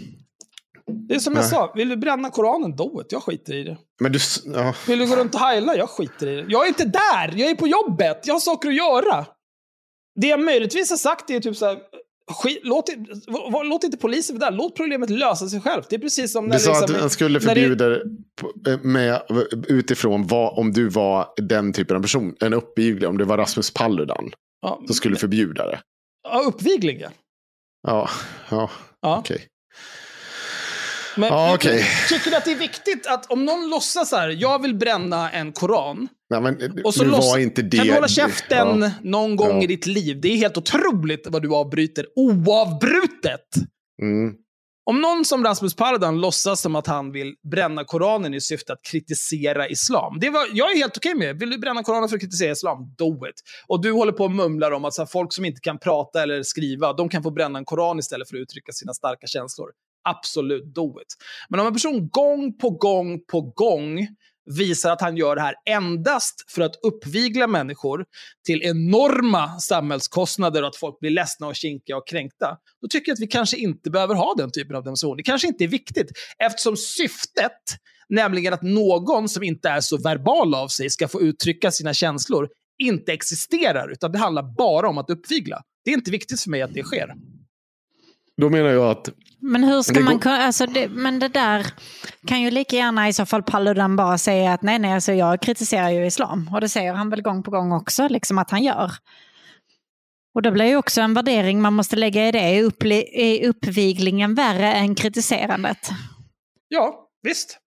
Det 1.07 1.15
är 1.15 1.19
som 1.19 1.35
jag 1.35 1.45
sa, 1.45 1.71
vill 1.75 1.89
du 1.89 1.95
bränna 1.97 2.29
Koranen, 2.29 2.75
do 2.75 3.01
it. 3.01 3.11
Jag 3.11 3.23
skiter 3.23 3.53
i 3.53 3.63
det. 3.63 3.77
Men 4.01 4.11
du... 4.11 4.19
Ja. 4.45 4.73
Vill 4.87 4.99
du 4.99 5.07
gå 5.07 5.15
runt 5.15 5.35
och 5.35 5.41
heila? 5.41 5.75
Jag 5.75 5.89
skiter 5.89 6.27
i 6.27 6.35
det. 6.35 6.45
Jag 6.47 6.63
är 6.63 6.67
inte 6.67 6.85
där! 6.85 7.33
Jag 7.35 7.49
är 7.49 7.55
på 7.55 7.67
jobbet! 7.67 8.21
Jag 8.23 8.33
har 8.33 8.39
saker 8.39 8.69
att 8.69 8.75
göra! 8.75 9.25
Det 10.21 10.27
jag 10.27 10.39
möjligtvis 10.39 10.89
har 10.89 10.97
sagt 10.97 11.29
är 11.29 11.39
typ 11.39 11.57
så 11.57 11.65
här, 11.65 11.77
skit, 12.31 12.59
låt, 12.63 12.89
låt 13.63 13.83
inte 13.83 13.97
polisen 13.97 14.39
vara 14.39 14.51
där. 14.51 14.57
Låt 14.57 14.75
problemet 14.75 15.09
lösa 15.09 15.47
sig 15.47 15.61
självt. 15.61 15.89
Det 15.89 15.95
är 15.95 15.99
precis 15.99 16.31
som 16.33 16.45
när 16.45 16.53
Du 16.53 16.59
sa 16.59 16.79
liksom, 16.79 16.95
att 16.95 17.01
man 17.01 17.09
skulle 17.09 17.39
förbjuda 17.39 17.89
det 17.89 18.01
eh, 18.71 18.79
med, 18.81 19.21
utifrån 19.67 20.27
vad, 20.27 20.59
om 20.59 20.71
du 20.73 20.89
var 20.89 21.27
den 21.37 21.73
typen 21.73 21.97
av 21.97 22.01
person. 22.01 22.35
En 22.39 22.53
uppvigling. 22.53 23.09
Om 23.09 23.17
det 23.17 23.25
var 23.25 23.37
Rasmus 23.37 23.71
Paludan. 23.73 24.31
Ja, 24.61 24.81
Så 24.87 24.93
skulle 24.93 25.15
förbjuda 25.15 25.65
det. 25.67 25.79
ja, 26.23 26.43
uppvigling, 26.47 26.99
ja. 26.99 27.09
Ja, 27.87 28.09
ja 28.49 28.69
ja. 29.01 29.17
okej. 29.19 29.47
Men 31.17 31.29
Ja, 31.29 31.45
jag 31.47 31.55
okej. 31.55 31.85
tycker 32.09 32.31
du 32.31 32.37
att 32.37 32.45
det 32.45 32.51
är 32.51 32.55
viktigt 32.55 33.07
att 33.07 33.31
om 33.31 33.45
någon 33.45 33.69
låtsas 33.69 34.09
så 34.09 34.15
här, 34.15 34.29
jag 34.29 34.61
vill 34.61 34.75
bränna 34.75 35.31
en 35.31 35.51
koran. 35.51 36.07
Nej, 36.29 36.41
men 36.41 36.81
Och 36.85 36.93
så 36.93 37.03
det... 37.03 37.77
Kan 37.77 37.87
du 37.87 37.93
hålla 37.93 38.07
käften 38.07 38.81
Ja. 38.81 38.91
någon 39.01 39.35
gång 39.35 39.57
Ja. 39.57 39.63
i 39.63 39.67
ditt 39.67 39.85
liv? 39.85 40.21
Det 40.21 40.27
är 40.27 40.37
helt 40.37 40.57
otroligt 40.57 41.27
vad 41.29 41.41
du 41.41 41.53
avbryter 41.55 42.05
oavbrutet. 42.15 43.47
Mm. 44.01 44.33
Om 44.85 45.01
någon 45.01 45.25
som 45.25 45.43
Rasmus 45.43 45.75
Paludan 45.75 46.21
låtsas 46.21 46.61
som 46.61 46.75
att 46.75 46.87
han 46.87 47.11
vill 47.11 47.33
bränna 47.51 47.83
Koranen 47.83 48.33
i 48.33 48.41
syfte 48.41 48.73
att 48.73 48.81
kritisera 48.91 49.67
islam. 49.69 50.17
Det 50.21 50.29
var, 50.29 50.45
jag 50.53 50.71
är 50.71 50.75
helt 50.77 50.97
okej 50.97 51.15
med 51.15 51.27
det. 51.27 51.33
Vill 51.33 51.49
du 51.49 51.57
bränna 51.57 51.83
Koranen 51.83 52.09
för 52.09 52.15
att 52.15 52.21
kritisera 52.21 52.51
islam? 52.51 52.95
Do 52.97 53.27
it. 53.27 53.35
Och 53.67 53.81
du 53.81 53.91
håller 53.91 54.11
på 54.11 54.23
och 54.23 54.31
mumlar 54.31 54.71
om 54.71 54.85
att 54.85 54.93
så 54.93 55.01
här, 55.01 55.07
folk 55.07 55.33
som 55.33 55.45
inte 55.45 55.61
kan 55.61 55.79
prata 55.79 56.23
eller 56.23 56.43
skriva, 56.43 56.93
de 56.93 57.09
kan 57.09 57.23
få 57.23 57.31
bränna 57.31 57.59
en 57.59 57.65
Koran 57.65 57.99
istället 57.99 58.29
för 58.29 58.37
att 58.37 58.41
uttrycka 58.41 58.71
sina 58.71 58.93
starka 58.93 59.27
känslor. 59.27 59.67
Absolut, 60.03 60.75
do 60.75 61.01
it. 61.01 61.15
Men 61.49 61.59
om 61.59 61.67
en 61.67 61.73
person 61.73 62.09
gång 62.09 62.57
på 62.57 62.69
gång 62.69 63.19
på 63.31 63.41
gång 63.41 64.07
visar 64.45 64.91
att 64.91 65.01
han 65.01 65.17
gör 65.17 65.35
det 65.35 65.41
här 65.41 65.55
endast 65.65 66.51
för 66.51 66.61
att 66.61 66.75
uppvigla 66.83 67.47
människor 67.47 68.05
till 68.45 68.61
enorma 68.63 69.59
samhällskostnader 69.59 70.61
och 70.61 70.67
att 70.67 70.75
folk 70.75 70.99
blir 70.99 71.11
ledsna 71.11 71.47
och 71.47 71.55
kinkiga 71.55 71.97
och 71.97 72.07
kränkta, 72.07 72.57
då 72.81 72.87
tycker 72.87 73.09
jag 73.09 73.13
att 73.13 73.21
vi 73.21 73.27
kanske 73.27 73.57
inte 73.57 73.89
behöver 73.89 74.15
ha 74.15 74.33
den 74.37 74.51
typen 74.51 74.75
av 74.75 74.83
demonstration. 74.83 75.17
Det 75.17 75.23
kanske 75.23 75.47
inte 75.47 75.63
är 75.63 75.67
viktigt, 75.67 76.11
eftersom 76.39 76.77
syftet, 76.77 77.61
nämligen 78.09 78.53
att 78.53 78.61
någon 78.61 79.29
som 79.29 79.43
inte 79.43 79.69
är 79.69 79.81
så 79.81 79.97
verbal 79.97 80.55
av 80.55 80.67
sig 80.67 80.89
ska 80.89 81.07
få 81.07 81.21
uttrycka 81.21 81.71
sina 81.71 81.93
känslor, 81.93 82.49
inte 82.77 83.13
existerar, 83.13 83.91
utan 83.91 84.11
det 84.11 84.17
handlar 84.17 84.55
bara 84.57 84.89
om 84.89 84.97
att 84.97 85.09
uppvigla. 85.09 85.61
Det 85.85 85.91
är 85.91 85.95
inte 85.95 86.11
viktigt 86.11 86.41
för 86.41 86.49
mig 86.49 86.61
att 86.61 86.73
det 86.73 86.83
sker. 86.83 87.13
Då 88.41 88.49
menar 88.49 88.69
jag 88.69 88.91
att 88.91 89.09
Men 89.39 89.63
hur 89.63 89.81
ska 89.81 89.99
man 89.99 90.19
kunna, 90.19 90.37
alltså 90.37 90.65
det, 90.65 90.87
men 90.87 91.19
det 91.19 91.27
där 91.27 91.67
kan 92.27 92.41
ju 92.41 92.51
lika 92.51 92.75
gärna 92.75 93.07
i 93.07 93.13
så 93.13 93.25
fall 93.25 93.43
Paludan 93.43 93.95
bara 93.95 94.17
säga 94.17 94.53
att 94.53 94.61
nej, 94.61 94.79
nej, 94.79 94.93
alltså 94.93 95.13
jag 95.13 95.41
kritiserar 95.41 95.89
ju 95.89 96.05
islam. 96.05 96.49
Och 96.53 96.61
det 96.61 96.69
säger 96.69 96.93
han 96.93 97.09
väl 97.09 97.21
gång 97.21 97.43
på 97.43 97.51
gång 97.51 97.71
också, 97.71 98.07
liksom 98.07 98.37
att 98.37 98.51
han 98.51 98.63
gör. 98.63 98.91
Och 100.35 100.41
det 100.41 100.51
blir 100.51 100.65
ju 100.65 100.75
också 100.75 101.01
en 101.01 101.13
värdering 101.13 101.61
man 101.61 101.73
måste 101.73 101.95
lägga 101.95 102.27
i 102.27 102.31
det. 102.31 102.39
Är 103.13 103.47
uppviglingen 103.47 104.35
värre 104.35 104.73
än 104.73 104.95
kritiserandet? 104.95 105.89
Ja, 106.67 107.09
visst. 107.23 107.59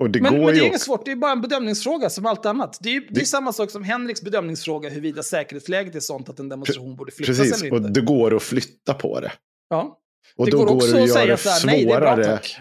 Och 0.00 0.10
det 0.10 0.20
Men, 0.20 0.32
går 0.32 0.44
men 0.46 0.54
det 0.54 0.60
är 0.60 0.66
inget 0.66 0.80
svårt, 0.80 1.04
det 1.04 1.10
är 1.12 1.16
bara 1.16 1.32
en 1.32 1.40
bedömningsfråga 1.40 2.10
som 2.10 2.26
allt 2.26 2.46
annat. 2.46 2.78
Det 2.80 2.88
är, 2.96 3.00
det 3.00 3.06
är 3.08 3.14
Det- 3.14 3.26
samma 3.26 3.52
sak 3.52 3.70
som 3.70 3.82
Henriks 3.84 4.22
bedömningsfråga 4.22 4.88
huruvida 4.88 5.22
säkerhetsläget 5.22 5.94
är 5.94 6.00
sånt 6.00 6.28
att 6.28 6.38
en 6.40 6.48
demonstration 6.48 6.96
borde 6.96 7.12
flyttas 7.12 7.38
Precis, 7.38 7.62
eller 7.62 7.72
och 7.72 7.78
inte. 7.78 7.90
det 7.90 8.00
går 8.00 8.36
att 8.36 8.42
flytta 8.42 8.94
på 8.94 9.20
det. 9.20 9.32
ja. 9.68 9.98
Och 10.36 10.46
det 10.46 10.52
då 10.52 10.58
går 10.58 10.66
går 10.66 10.74
också 10.74 10.92
det 10.92 11.02
att 11.02 11.10
säga 11.10 11.36
så 11.36 11.48
här, 11.48 11.66
nej 11.66 11.84
det 11.84 11.92
är 11.92 12.00
bra 12.00 12.24
tack. 12.24 12.56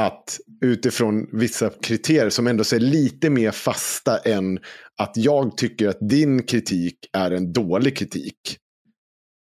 att 0.00 0.38
utifrån 0.64 1.38
vissa 1.38 1.70
kriterier 1.70 2.30
som 2.30 2.46
ändå 2.46 2.60
är 2.62 2.78
lite 2.78 3.30
mer 3.30 3.50
fasta 3.50 4.18
än 4.18 4.58
att 5.00 5.16
jag 5.16 5.56
tycker 5.56 5.88
att 5.88 5.98
din 6.00 6.42
kritik 6.42 6.96
är 7.12 7.30
en 7.30 7.52
dålig 7.52 7.96
kritik. 7.96 8.56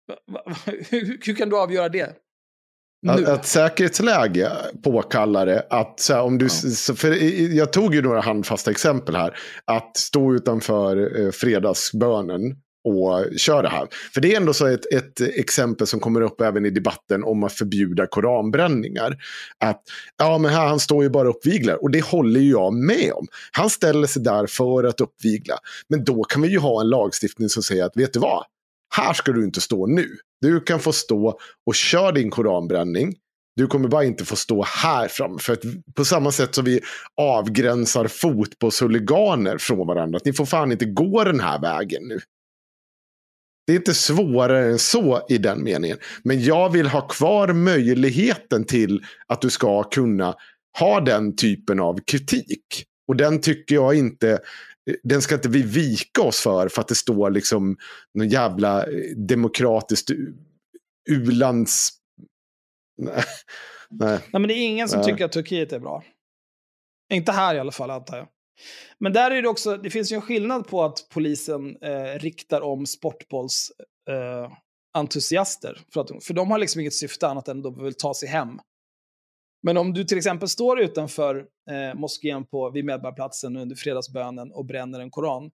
Va- 0.09 0.17
va- 0.47 0.57
Hur, 0.91 1.19
hur 1.27 1.35
kan 1.35 1.49
du 1.49 1.57
avgöra 1.59 1.89
det? 1.89 2.13
Att, 3.07 3.29
att 3.29 3.47
säkerhetsläge 3.47 4.53
påkallar 4.83 5.47
det. 5.47 5.67
Att, 5.71 6.01
så 6.01 6.15
här, 6.15 6.23
om 6.23 6.39
du, 6.39 6.49
så, 6.49 6.95
för 6.95 7.11
jag 7.57 7.73
tog 7.73 7.95
ju 7.95 8.03
några 8.03 8.21
handfasta 8.21 8.71
exempel 8.71 9.17
här. 9.17 9.39
Att 9.65 9.97
stå 9.97 10.35
utanför 10.35 11.21
eh, 11.21 11.31
fredagsbönen 11.31 12.57
och 12.85 13.39
köra 13.39 13.63
det 13.63 13.69
här. 13.69 13.89
För 14.15 14.21
det 14.21 14.33
är 14.33 14.37
ändå 14.37 14.53
så 14.53 14.67
ett, 14.67 14.93
ett 14.93 15.21
exempel 15.21 15.87
som 15.87 16.01
kommer 16.01 16.21
upp 16.21 16.41
även 16.41 16.67
i 16.67 16.71
debatten 16.71 17.25
om 17.25 17.45
att 17.45 17.53
förbjuda 17.53 18.07
koranbränningar. 18.07 19.17
Att 19.65 19.83
ja, 20.19 20.39
men 20.39 20.51
här, 20.51 20.67
han 20.67 20.81
står 20.81 21.03
ju 21.03 21.11
bara 21.11 21.29
och 21.29 21.37
uppviglar. 21.37 21.83
Och 21.83 21.91
det 21.91 22.05
håller 22.05 22.41
ju 22.41 22.51
jag 22.51 22.75
med 22.75 23.13
om. 23.13 23.27
Han 23.53 23.71
ställer 23.71 24.07
sig 24.07 24.23
där 24.23 24.47
för 24.47 24.85
att 24.85 25.01
uppvigla. 25.01 25.55
Men 25.89 26.05
då 26.05 26.25
kan 26.25 26.43
vi 26.43 26.49
ju 26.49 26.59
ha 26.59 26.81
en 26.81 26.89
lagstiftning 26.89 27.49
som 27.49 27.63
säger 27.63 27.85
att 27.85 27.97
vet 27.97 28.13
du 28.13 28.19
vad? 28.19 28.45
Här 28.97 29.13
ska 29.13 29.33
du 29.33 29.45
inte 29.45 29.61
stå 29.61 29.87
nu. 29.87 30.09
Du 30.41 30.61
kan 30.61 30.81
få 30.81 30.93
stå 30.93 31.39
och 31.67 31.75
köra 31.75 32.13
din 32.13 32.31
koranbränning. 32.31 33.15
Du 33.57 33.67
kommer 33.67 33.89
bara 33.89 34.05
inte 34.05 34.25
få 34.25 34.37
stå 34.37 34.63
här 34.63 35.09
fram. 35.09 35.39
För 35.39 35.53
att 35.53 35.63
på 35.95 36.05
samma 36.05 36.33
sätt 36.33 36.55
som 36.55 36.65
vi 36.65 36.81
avgränsar 37.17 38.09
fotbollshuliganer 38.09 39.59
från 39.59 39.87
varandra. 39.87 40.17
Att 40.17 40.25
ni 40.25 40.33
får 40.33 40.47
fan 40.47 40.73
inte 40.73 40.85
gå 40.85 41.25
den 41.25 41.41
här 41.41 41.61
vägen 41.61 42.03
nu. 42.09 42.21
Det 43.67 43.73
är 43.73 43.77
inte 43.77 43.95
svårare 43.95 44.71
än 44.71 44.79
så 44.79 45.27
i 45.29 45.39
den 45.39 45.65
meningen. 45.65 45.99
Men 46.23 46.43
jag 46.43 46.73
vill 46.73 46.87
ha 46.87 47.09
kvar 47.09 47.53
möjligheten 47.53 48.65
till 48.65 49.05
att 49.27 49.41
du 49.41 49.51
ska 49.51 49.83
kunna 49.83 50.35
ha 50.79 51.01
den 51.01 51.37
typen 51.37 51.81
av 51.81 51.99
kritik. 52.07 52.85
Och 53.09 53.17
den 53.17 53.41
tycker 53.41 53.75
jag 53.75 53.95
inte, 53.95 54.39
den 55.03 55.23
ska 55.23 55.35
inte 55.35 55.49
vi 55.49 55.63
vika 55.63 56.23
oss 56.23 56.41
för 56.41 56.69
för 56.69 56.81
att 56.81 56.89
det 56.89 56.95
står 56.95 57.31
liksom 57.31 57.77
någon 58.15 58.29
jävla 58.29 58.85
eh, 58.85 59.17
demokratiskt 59.17 60.11
u-lands... 61.11 61.91
Nej. 63.03 63.23
Nej. 63.91 64.19
Nej, 64.33 64.41
men 64.41 64.49
det 64.49 64.55
är 64.55 64.67
ingen 64.67 64.89
som 64.89 65.01
Nej. 65.01 65.09
tycker 65.09 65.25
att 65.25 65.33
Turkiet 65.33 65.73
är 65.73 65.79
bra. 65.79 66.05
Inte 67.13 67.33
här 67.33 67.55
i 67.55 67.59
alla 67.59 67.73
fall, 67.73 67.91
antar 67.91 68.17
jag. 68.17 68.29
Men 68.99 69.13
där 69.13 69.31
är 69.31 69.43
det 69.43 69.49
också, 69.49 69.77
det 69.77 69.91
finns 69.91 70.13
ju 70.13 70.17
en 70.17 70.23
skillnad 70.23 70.67
på 70.67 70.85
att 70.85 71.07
polisen 71.11 71.77
eh, 71.83 72.19
riktar 72.19 72.61
om 72.61 72.87
sportbolls 72.87 73.73
eh, 74.11 74.53
entusiaster. 74.95 75.81
För, 75.93 76.01
att, 76.01 76.25
för 76.25 76.35
de 76.35 76.51
har 76.51 76.59
liksom 76.59 76.81
inget 76.81 76.95
syfte 76.95 77.29
annat 77.29 77.49
än 77.49 77.59
att 77.59 77.65
de 77.65 77.85
vill 77.85 77.95
ta 77.95 78.15
sig 78.15 78.29
hem. 78.29 78.59
Men 79.63 79.77
om 79.77 79.95
du 79.95 80.05
till 80.05 80.19
exempel 80.19 80.49
står 80.49 80.81
utanför 80.81 81.37
eh, 81.71 81.99
moskén 81.99 82.47
på, 82.47 82.71
vid 82.71 82.85
Medborgarplatsen 82.85 83.57
under 83.57 83.77
fredagsbönen 83.77 84.53
och 84.53 84.67
bränner 84.67 85.01
en 85.01 85.11
koran, 85.11 85.51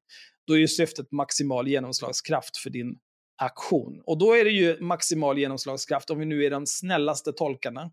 då 0.46 0.54
är 0.54 0.58
ju 0.58 0.68
syftet 0.68 1.12
maximal 1.12 1.68
genomslagskraft 1.68 2.56
för 2.56 2.70
din 2.70 2.98
aktion. 3.36 4.02
Och 4.06 4.18
då 4.18 4.32
är 4.32 4.44
det 4.44 4.50
ju 4.50 4.80
maximal 4.80 5.38
genomslagskraft, 5.38 6.10
om 6.10 6.18
vi 6.18 6.24
nu 6.24 6.44
är 6.44 6.50
de 6.50 6.66
snällaste 6.66 7.32
tolkarna, 7.32 7.90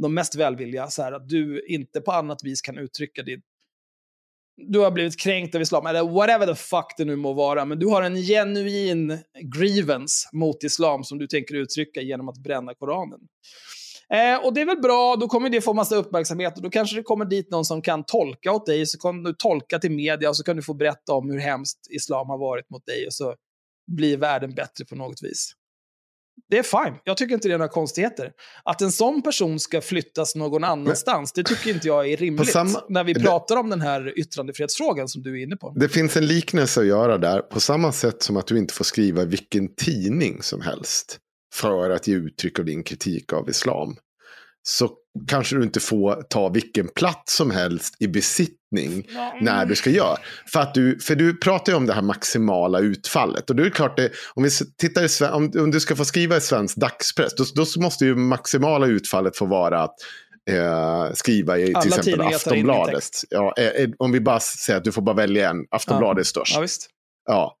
de 0.00 0.14
mest 0.14 0.34
välvilliga, 0.34 0.86
så 0.86 1.02
här 1.02 1.12
att 1.12 1.28
du 1.28 1.66
inte 1.66 2.00
på 2.00 2.12
annat 2.12 2.44
vis 2.44 2.60
kan 2.60 2.78
uttrycka 2.78 3.22
din... 3.22 3.42
Du 4.56 4.78
har 4.78 4.90
blivit 4.90 5.20
kränkt 5.20 5.54
av 5.54 5.62
islam, 5.62 5.86
eller 5.86 6.04
whatever 6.04 6.46
the 6.46 6.54
fuck 6.54 6.94
det 6.96 7.04
nu 7.04 7.16
må 7.16 7.32
vara, 7.32 7.64
men 7.64 7.78
du 7.78 7.86
har 7.86 8.02
en 8.02 8.16
genuin 8.16 9.18
grievance 9.42 10.28
mot 10.32 10.64
islam 10.64 11.04
som 11.04 11.18
du 11.18 11.26
tänker 11.26 11.54
uttrycka 11.54 12.00
genom 12.00 12.28
att 12.28 12.38
bränna 12.38 12.74
Koranen. 12.74 13.20
Eh, 14.14 14.44
och 14.46 14.54
det 14.54 14.60
är 14.60 14.66
väl 14.66 14.80
bra, 14.80 15.16
då 15.16 15.28
kommer 15.28 15.50
det 15.50 15.60
få 15.60 15.74
massa 15.74 15.96
uppmärksamhet 15.96 16.56
och 16.56 16.62
då 16.62 16.70
kanske 16.70 16.96
det 16.96 17.02
kommer 17.02 17.24
dit 17.24 17.50
någon 17.50 17.64
som 17.64 17.82
kan 17.82 18.04
tolka 18.04 18.52
åt 18.52 18.66
dig, 18.66 18.86
så 18.86 18.98
kan 18.98 19.22
du 19.22 19.34
tolka 19.38 19.78
till 19.78 19.90
media 19.92 20.28
och 20.28 20.36
så 20.36 20.44
kan 20.44 20.56
du 20.56 20.62
få 20.62 20.74
berätta 20.74 21.12
om 21.12 21.30
hur 21.30 21.38
hemskt 21.38 21.78
islam 21.90 22.28
har 22.28 22.38
varit 22.38 22.70
mot 22.70 22.86
dig 22.86 23.06
och 23.06 23.14
så 23.14 23.34
blir 23.92 24.16
världen 24.16 24.54
bättre 24.54 24.84
på 24.84 24.94
något 24.96 25.22
vis. 25.22 25.52
Det 26.50 26.58
är 26.58 26.62
fine. 26.62 26.94
Jag 27.04 27.16
tycker 27.16 27.34
inte 27.34 27.48
det 27.48 27.54
är 27.54 27.58
några 27.58 27.68
konstigheter. 27.72 28.32
Att 28.64 28.80
en 28.80 28.92
sån 28.92 29.22
person 29.22 29.60
ska 29.60 29.80
flyttas 29.80 30.34
någon 30.34 30.64
annanstans, 30.64 31.32
det 31.32 31.44
tycker 31.44 31.70
inte 31.70 31.88
jag 31.88 32.08
är 32.10 32.16
rimligt. 32.16 32.52
samma- 32.52 32.82
när 32.88 33.04
vi 33.04 33.12
det- 33.12 33.20
pratar 33.20 33.56
om 33.56 33.70
den 33.70 33.80
här 33.80 34.18
yttrandefrihetsfrågan 34.18 35.08
som 35.08 35.22
du 35.22 35.38
är 35.40 35.42
inne 35.42 35.56
på. 35.56 35.72
Det 35.76 35.88
finns 35.88 36.16
en 36.16 36.26
liknelse 36.26 36.80
att 36.80 36.86
göra 36.86 37.18
där. 37.18 37.40
På 37.40 37.60
samma 37.60 37.92
sätt 37.92 38.22
som 38.22 38.36
att 38.36 38.46
du 38.46 38.58
inte 38.58 38.74
får 38.74 38.84
skriva 38.84 39.24
vilken 39.24 39.74
tidning 39.74 40.42
som 40.42 40.60
helst. 40.60 41.18
För 41.54 41.90
att 41.90 42.06
ge 42.06 42.14
uttryck 42.14 42.58
av 42.58 42.64
din 42.64 42.82
kritik 42.82 43.32
av 43.32 43.50
islam. 43.50 43.96
Så 44.62 44.90
kanske 45.28 45.56
du 45.56 45.62
inte 45.62 45.80
får 45.80 46.22
ta 46.22 46.48
vilken 46.48 46.88
plats 46.88 47.36
som 47.36 47.50
helst 47.50 47.94
i 47.98 48.08
besittning 48.08 49.06
när 49.40 49.66
du 49.66 49.74
ska 49.74 49.90
göra. 49.90 50.16
För, 50.52 50.60
att 50.60 50.74
du, 50.74 50.98
för 50.98 51.14
du 51.14 51.36
pratar 51.36 51.72
ju 51.72 51.76
om 51.76 51.86
det 51.86 51.92
här 51.92 52.02
maximala 52.02 52.78
utfallet. 52.78 53.50
Och 53.50 53.56
då 53.56 53.62
är 53.62 53.64
det 53.64 53.70
klart, 53.70 53.96
det, 53.96 54.10
om, 54.34 54.42
vi 54.42 54.50
tittar 54.78 55.24
i, 55.24 55.30
om, 55.30 55.52
om 55.56 55.70
du 55.70 55.80
ska 55.80 55.96
få 55.96 56.04
skriva 56.04 56.36
i 56.36 56.40
svensk 56.40 56.76
dagspress, 56.76 57.34
då, 57.34 57.44
då 57.54 57.80
måste 57.80 58.04
ju 58.04 58.14
maximala 58.14 58.86
utfallet 58.86 59.36
få 59.36 59.46
vara 59.46 59.82
att 59.82 59.94
eh, 60.50 61.12
skriva 61.14 61.58
i 61.58 61.74
Alla 61.74 61.80
till 61.82 61.92
exempel 61.92 62.20
Aftonbladet. 62.20 63.08
Ja, 63.30 63.54
eh, 63.56 63.66
eh, 63.66 63.90
om 63.98 64.12
vi 64.12 64.20
bara 64.20 64.40
säger 64.40 64.78
att 64.78 64.84
du 64.84 64.92
får 64.92 65.02
bara 65.02 65.16
välja 65.16 65.50
en, 65.50 65.56
Aftonbladet 65.70 66.20
är 66.20 66.28
störst. 66.28 66.56
Ja. 66.56 66.66
Ja. 67.26 67.58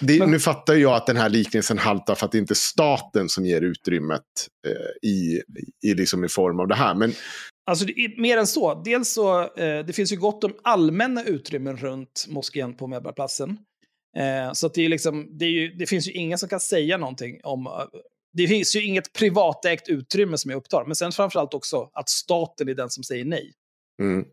Det, 0.00 0.18
Men- 0.18 0.30
Nu 0.30 0.38
fattar 0.40 0.74
jag 0.74 0.94
att 0.94 1.06
den 1.06 1.16
här 1.16 1.28
liknelsen 1.28 1.78
haltar 1.78 2.14
för 2.14 2.26
att 2.26 2.32
det 2.32 2.38
inte 2.38 2.52
är 2.52 2.54
staten 2.54 3.28
som 3.28 3.46
ger 3.46 3.60
utrymmet 3.60 4.22
eh, 4.66 5.08
i, 5.10 5.42
i, 5.84 5.94
liksom 5.94 6.24
i 6.24 6.28
form 6.28 6.60
av 6.60 6.68
det 6.68 6.74
här. 6.74 6.94
Men 6.94 7.12
Alltså, 7.66 7.86
mer 8.18 8.36
än 8.36 8.46
så. 8.46 8.82
Dels 8.84 9.12
så, 9.12 9.40
eh, 9.42 9.84
det 9.86 9.92
finns 9.96 10.12
ju 10.12 10.16
gott 10.16 10.44
om 10.44 10.52
allmänna 10.64 11.24
utrymmen 11.24 11.76
runt 11.76 12.26
moskén 12.28 12.76
på 12.76 12.86
Medborgarplatsen. 12.86 13.50
Eh, 14.16 14.52
så 14.52 14.68
det, 14.68 14.82
är 14.82 14.88
liksom, 14.88 15.38
det, 15.38 15.44
är 15.44 15.50
ju, 15.50 15.68
det 15.68 15.86
finns 15.86 16.08
ju 16.08 16.12
ingen 16.12 16.38
som 16.38 16.48
kan 16.48 16.60
säga 16.60 16.96
någonting 16.96 17.40
om... 17.44 17.66
eh, 17.66 17.72
det 18.36 18.48
finns 18.48 18.76
ju 18.76 18.82
inget 18.84 19.12
privatägt 19.12 19.88
utrymme 19.88 20.38
som 20.38 20.50
jag 20.50 20.58
upptar. 20.58 20.84
Men 20.86 20.96
sen 20.96 21.12
framförallt 21.12 21.54
också 21.54 21.90
att 21.92 22.08
staten 22.08 22.68
är 22.68 22.74
den 22.74 22.90
som 22.90 23.02
säger 23.04 23.24
nej. 23.24 23.52
Mm. 24.02 24.24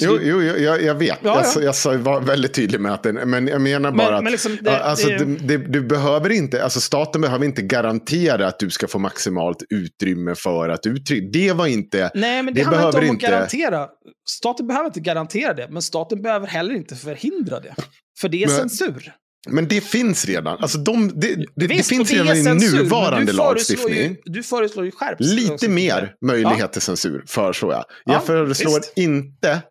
Så 0.00 0.06
Jo, 0.06 0.18
jo 0.22 0.42
jag, 0.42 0.60
jag- 0.60 0.82
jag 0.82 0.94
vet. 0.94 1.18
Ja, 1.22 1.42
Jag, 1.54 1.62
ja. 1.62 1.66
jag 1.66 1.74
sa- 1.74 1.96
var 1.96 2.20
väldigt 2.20 2.54
tydlig 2.54 2.80
med 2.80 2.92
att 2.94 3.02
den, 3.02 3.30
men 3.30 3.46
jag 3.46 3.60
menar 3.60 3.92
bara 3.92 4.06
Men- 4.06 4.14
att 4.16 4.22
men 4.24 4.32
liksom 4.32 4.58
det- 4.62 4.84
alltså, 4.84 5.08
det- 5.08 5.24
det, 5.24 5.56
du 5.56 5.80
behöver 5.82 6.30
inte, 6.30 6.64
alltså 6.64 6.80
staten 6.80 7.20
behöver 7.20 7.44
inte 7.44 7.62
garantera 7.62 8.46
att 8.46 8.58
du 8.58 8.70
ska 8.70 8.88
få 8.88 8.98
maximalt 8.98 9.62
utrymme 9.70 10.34
för 10.34 10.68
att 10.68 10.86
uttrycka. 10.86 11.28
Det 11.32 11.52
var 11.52 11.66
inte, 11.66 12.10
Nej, 12.14 12.42
men 12.42 12.54
det, 12.54 12.60
Det 12.60 12.64
handlar 12.66 12.86
inte 12.86 12.98
om 12.98 13.04
att 13.04 13.10
inte- 13.10 13.26
garantera. 13.26 13.88
Staten 14.28 14.66
behöver 14.66 14.86
inte 14.86 15.00
garantera 15.00 15.54
det, 15.54 15.68
men 15.70 15.82
staten 15.82 16.22
behöver 16.22 16.46
heller 16.46 16.74
inte 16.74 16.94
förhindra 16.96 17.60
det. 17.60 17.74
För 18.20 18.28
det 18.28 18.42
är 18.42 18.46
Men- 18.46 18.56
censur. 18.56 19.12
Men 19.46 19.68
det 19.68 19.80
finns 19.80 20.26
redan. 20.26 20.58
Alltså 20.58 20.78
de, 20.78 21.20
det, 21.20 21.34
det, 21.34 21.46
det 21.54 21.66
Visst, 21.66 21.88
finns 21.88 22.10
och 22.10 22.16
redan 22.16 22.36
i 22.36 22.72
nuvarande 22.72 23.32
du 23.32 23.36
lagstiftning. 23.36 23.96
Ju, 23.96 24.16
du 24.24 24.42
föreslår 24.42 24.84
ju 24.84 24.90
skärpt 24.90 25.20
Lite 25.20 25.68
mer 25.68 26.14
möjlighet 26.26 26.72
till 26.72 26.82
censur 26.82 27.24
föreslår 27.26 27.72
jag. 27.72 27.84
Jag 28.04 28.14
Ja, 28.14 28.20
föreslår 28.20 28.74
visst. 28.74 28.92
inte 28.96 29.62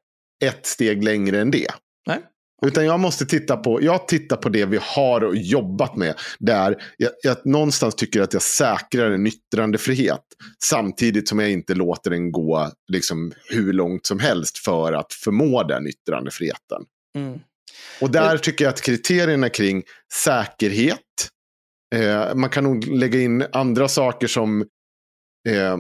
ett 0.44 0.66
steg 0.66 1.04
längre 1.04 1.42
än 1.42 1.52
det. 1.52 1.68
Nej, 2.08 2.20
Utan 2.66 2.86
jag 2.86 3.00
måste 3.00 3.26
titta 3.26 3.58
på, 3.58 3.82
jag 3.82 4.08
tittar 4.08 4.36
på 4.36 4.50
det 4.50 4.66
vi 4.66 4.80
har 4.82 5.24
och 5.24 5.36
jobbat 5.36 5.96
med. 5.96 6.16
Där 6.40 6.84
jag, 6.98 7.12
jag 7.24 7.46
någonstans 7.46 7.96
tycker 7.96 8.22
att 8.22 8.34
jag 8.34 8.42
säkrar 8.42 9.12
en 9.12 9.28
yttrandefrihet. 9.28 10.22
Samtidigt 10.64 11.30
som 11.30 11.40
jag 11.40 11.52
inte 11.52 11.74
låter 11.76 12.10
den 12.12 12.32
gå 12.32 12.72
liksom, 12.92 13.32
hur 13.50 13.74
långt 13.74 14.06
som 14.06 14.20
helst 14.20 14.58
för 14.58 14.94
att 14.94 15.14
förmå 15.14 15.64
den 15.64 15.88
yttrandefriheten. 15.88 16.84
Mm. 17.18 17.40
Och 18.04 18.12
där 18.12 18.38
tycker 18.38 18.66
jag 18.66 18.70
att 18.70 18.82
kriterierna 18.82 19.50
kring 19.50 19.84
säkerhet, 20.14 21.00
eh, 21.96 22.36
man 22.36 22.50
kan 22.50 22.64
nog 22.64 22.88
lägga 22.88 23.22
in 23.22 23.46
andra 23.52 23.88
saker 23.88 24.28
som 24.28 24.62
eh, 25.50 25.78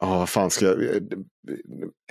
Ja, 0.00 0.18
vad 0.18 0.28
fan 0.28 0.50
ska 0.50 0.64
jag... 0.66 0.76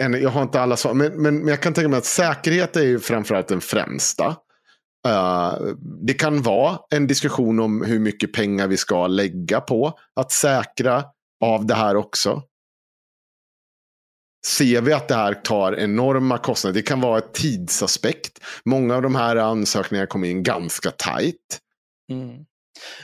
En, 0.02 0.14
jag 0.14 0.30
har 0.30 0.42
inte 0.44 0.62
alla 0.62 0.78
svar, 0.78 0.94
men, 0.94 1.22
men, 1.22 1.38
men 1.38 1.48
jag 1.48 1.62
kan 1.62 1.74
tänka 1.74 1.90
mig 1.90 1.98
att 1.98 2.06
säkerhet 2.06 2.76
är 2.76 2.84
ju 2.84 3.00
framförallt 3.00 3.48
den 3.48 3.62
främsta. 3.62 4.28
Uh, 5.08 5.54
det 6.08 6.14
kan 6.14 6.42
vara 6.42 6.80
en 6.90 7.08
diskussion 7.08 7.60
om 7.60 7.82
hur 7.82 8.00
mycket 8.00 8.34
pengar 8.34 8.68
vi 8.68 8.78
ska 8.78 9.08
lägga 9.08 9.62
på 9.62 10.00
att 10.16 10.32
säkra 10.32 11.04
av 11.46 11.66
det 11.66 11.76
här 11.76 11.96
också. 11.96 12.42
Ser 14.46 14.82
vi 14.82 14.94
att 14.94 15.08
det 15.08 15.16
här 15.16 15.34
tar 15.34 15.80
enorma 15.80 16.38
kostnader, 16.38 16.74
det 16.74 16.82
kan 16.82 17.02
vara 17.02 17.18
ett 17.18 17.34
tidsaspekt. 17.34 18.40
Många 18.66 18.96
av 18.96 19.02
de 19.02 19.16
här 19.16 19.36
ansökningarna 19.36 20.08
kommer 20.08 20.28
in 20.28 20.44
ganska 20.44 20.92
tajt. 20.92 21.60
Mm. 22.12 22.46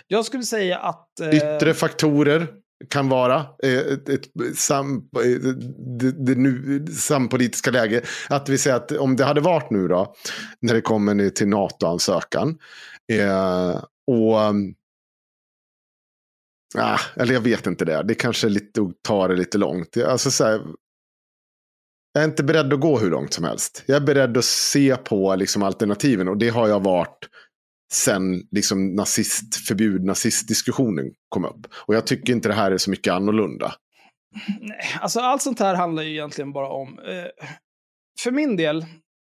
Jag 0.07 0.25
skulle 0.25 0.43
säga 0.43 0.77
att... 0.77 1.19
Eh... 1.19 1.35
Yttre 1.35 1.73
faktorer 1.73 2.47
kan 2.89 3.09
vara 3.09 3.45
eh, 3.63 3.77
ett, 3.77 4.09
ett 4.09 4.29
sam, 4.55 5.09
det, 5.99 6.11
det 6.11 6.35
nu, 6.35 6.85
sampolitiska 6.87 7.71
läge. 7.71 8.01
Att 8.29 8.49
vi 8.49 8.57
säger 8.57 8.77
att 8.77 8.91
om 8.91 9.15
det 9.15 9.25
hade 9.25 9.41
varit 9.41 9.69
nu 9.69 9.87
då, 9.87 10.15
när 10.61 10.73
det 10.73 10.81
kommer 10.81 11.29
till 11.29 11.47
NATO-ansökan. 11.47 12.57
Eh, 13.11 13.83
och 14.07 14.37
Ah, 16.77 16.99
eller 17.15 17.33
jag 17.33 17.41
vet 17.41 17.67
inte 17.67 17.85
det. 17.85 18.03
Det 18.03 18.15
kanske 18.15 18.47
är 18.47 18.49
lite 18.49 18.81
att 18.81 19.03
ta 19.03 19.27
det 19.27 19.35
lite 19.35 19.57
långt. 19.57 19.97
Alltså, 19.97 20.31
så 20.31 20.43
här, 20.43 20.61
jag 22.13 22.23
är 22.23 22.27
inte 22.27 22.43
beredd 22.43 22.73
att 22.73 22.79
gå 22.79 22.99
hur 22.99 23.09
långt 23.09 23.33
som 23.33 23.43
helst. 23.43 23.83
Jag 23.85 23.95
är 23.95 24.05
beredd 24.05 24.37
att 24.37 24.45
se 24.45 24.97
på 24.97 25.35
liksom, 25.35 25.63
alternativen. 25.63 26.27
Och 26.27 26.37
det 26.37 26.49
har 26.49 26.67
jag 26.67 26.83
varit 26.83 27.29
sen 27.91 28.47
liksom 28.51 28.95
nazistförbud, 28.95 30.03
nazistdiskussionen 30.03 31.05
kom 31.29 31.45
upp. 31.45 31.67
Och 31.73 31.95
jag 31.95 32.07
tycker 32.07 32.33
inte 32.33 32.49
det 32.49 32.53
här 32.53 32.71
är 32.71 32.77
så 32.77 32.89
mycket 32.89 33.13
annorlunda. 33.13 33.73
Nej, 34.59 34.97
alltså 35.01 35.19
allt 35.19 35.41
sånt 35.41 35.59
här 35.59 35.75
handlar 35.75 36.03
ju 36.03 36.09
egentligen 36.09 36.53
bara 36.53 36.69
om, 36.69 36.99
eh, 36.99 37.45
för 38.23 38.31
min 38.31 38.55
del, 38.55 38.77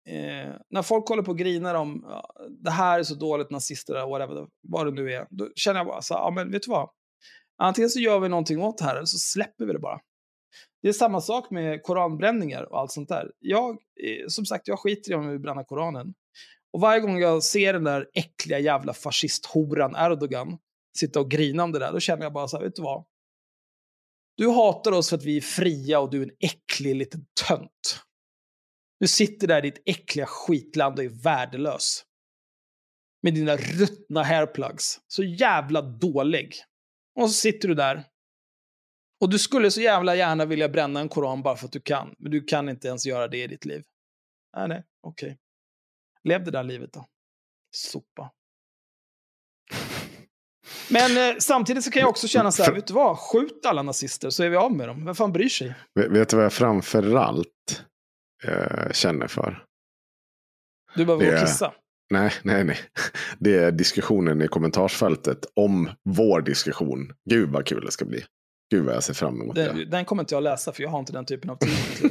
eh, 0.08 0.52
när 0.70 0.82
folk 0.82 1.08
håller 1.08 1.22
på 1.22 1.30
och 1.30 1.38
grinar 1.38 1.74
om 1.74 2.04
ja, 2.08 2.30
det 2.64 2.70
här 2.70 2.98
är 2.98 3.02
så 3.02 3.14
dåligt, 3.14 3.50
nazister, 3.50 3.94
whatever, 3.94 4.46
vad 4.68 4.86
det 4.86 4.92
nu 4.92 5.12
är, 5.12 5.26
då 5.30 5.48
känner 5.54 5.80
jag 5.80 5.86
bara 5.86 6.02
så 6.02 6.14
ja 6.14 6.32
men 6.34 6.50
vet 6.50 6.62
du 6.62 6.70
vad? 6.70 6.88
Antingen 7.58 7.90
så 7.90 8.00
gör 8.00 8.20
vi 8.20 8.28
någonting 8.28 8.62
åt 8.62 8.78
det 8.78 8.84
här 8.84 8.96
eller 8.96 9.06
så 9.06 9.18
släpper 9.18 9.66
vi 9.66 9.72
det 9.72 9.78
bara. 9.78 10.00
Det 10.84 10.88
är 10.88 10.92
samma 10.92 11.20
sak 11.20 11.50
med 11.50 11.82
koranbränningar 11.82 12.62
och 12.72 12.78
allt 12.78 12.92
sånt 12.92 13.08
där. 13.08 13.30
Jag, 13.40 13.70
eh, 13.70 14.26
som 14.28 14.46
sagt, 14.46 14.68
jag 14.68 14.78
skiter 14.78 15.12
i 15.12 15.14
om 15.14 15.28
vi 15.28 15.38
bränner 15.38 15.64
koranen. 15.64 16.14
Och 16.72 16.80
varje 16.80 17.00
gång 17.00 17.18
jag 17.18 17.42
ser 17.42 17.72
den 17.72 17.84
där 17.84 18.08
äckliga 18.14 18.58
jävla 18.58 18.92
fascisthoran 18.92 19.96
Erdogan 19.96 20.58
sitta 20.98 21.20
och 21.20 21.30
grina 21.30 21.64
om 21.64 21.72
det 21.72 21.78
där, 21.78 21.92
då 21.92 22.00
känner 22.00 22.22
jag 22.22 22.32
bara 22.32 22.48
så 22.48 22.56
här, 22.56 22.64
vet 22.64 22.76
du 22.76 22.82
vad? 22.82 23.04
Du 24.36 24.48
hatar 24.48 24.92
oss 24.92 25.08
för 25.08 25.16
att 25.16 25.24
vi 25.24 25.36
är 25.36 25.40
fria 25.40 26.00
och 26.00 26.10
du 26.10 26.22
är 26.22 26.26
en 26.26 26.36
äcklig 26.40 26.96
liten 26.96 27.26
tönt. 27.48 28.00
Du 29.00 29.08
sitter 29.08 29.46
där 29.46 29.64
i 29.64 29.70
ditt 29.70 29.82
äckliga 29.86 30.26
skitland 30.26 30.98
och 30.98 31.04
är 31.04 31.22
värdelös. 31.22 32.04
Med 33.22 33.34
dina 33.34 33.56
ruttna 33.56 34.22
hairplugs. 34.22 35.00
Så 35.06 35.22
jävla 35.22 35.82
dålig. 35.82 36.54
Och 37.20 37.30
så 37.30 37.34
sitter 37.34 37.68
du 37.68 37.74
där. 37.74 38.04
Och 39.24 39.30
du 39.30 39.38
skulle 39.38 39.70
så 39.70 39.80
jävla 39.80 40.16
gärna 40.16 40.44
vilja 40.44 40.68
bränna 40.68 41.00
en 41.00 41.08
koran 41.08 41.42
bara 41.42 41.56
för 41.56 41.66
att 41.66 41.72
du 41.72 41.80
kan. 41.80 42.14
Men 42.18 42.32
du 42.32 42.44
kan 42.44 42.68
inte 42.68 42.88
ens 42.88 43.06
göra 43.06 43.28
det 43.28 43.42
i 43.42 43.46
ditt 43.46 43.64
liv. 43.64 43.84
Nej, 44.56 44.68
nej, 44.68 44.84
okej. 45.02 45.26
Okay. 45.26 45.36
Lev 46.24 46.44
det 46.44 46.50
där 46.50 46.62
livet 46.62 46.92
då. 46.92 47.06
Sopa. 47.76 48.30
Men 50.90 51.16
eh, 51.16 51.38
samtidigt 51.38 51.84
så 51.84 51.90
kan 51.90 52.00
jag 52.00 52.08
också 52.08 52.28
känna 52.28 52.52
så 52.52 52.62
här, 52.62 52.72
vet 52.72 52.86
du 52.86 52.94
vad? 52.94 53.18
Skjut 53.18 53.66
alla 53.66 53.82
nazister 53.82 54.30
så 54.30 54.42
är 54.42 54.48
vi 54.48 54.56
av 54.56 54.72
med 54.72 54.88
dem. 54.88 55.04
Vem 55.04 55.14
fan 55.14 55.32
bryr 55.32 55.48
sig? 55.48 55.74
Vet, 55.94 56.10
vet 56.10 56.28
du 56.28 56.36
vad 56.36 56.44
jag 56.44 56.52
framförallt 56.52 57.84
eh, 58.44 58.92
känner 58.92 59.26
för? 59.26 59.64
Du 60.94 61.04
behöver 61.04 61.26
gå 61.26 61.32
och 61.32 61.40
kissa. 61.40 61.74
Nej, 62.10 62.32
nej, 62.42 62.64
nej. 62.64 62.78
Det 63.38 63.56
är 63.56 63.72
diskussionen 63.72 64.42
i 64.42 64.48
kommentarsfältet 64.48 65.46
om 65.54 65.90
vår 66.02 66.40
diskussion. 66.40 67.12
Gud 67.30 67.50
vad 67.50 67.66
kul 67.66 67.84
det 67.84 67.92
ska 67.92 68.04
bli. 68.04 68.24
Gud 68.70 68.84
vad 68.84 68.94
jag 68.94 69.04
ser 69.04 69.14
fram 69.14 69.40
emot 69.40 69.54
den, 69.54 69.76
det. 69.76 69.84
Den 69.84 70.04
kommer 70.04 70.22
inte 70.22 70.34
jag 70.34 70.42
läsa 70.42 70.72
för 70.72 70.82
jag 70.82 70.90
har 70.90 70.98
inte 70.98 71.12
den 71.12 71.24
typen 71.24 71.50
av 71.50 71.56
tid. 71.56 71.70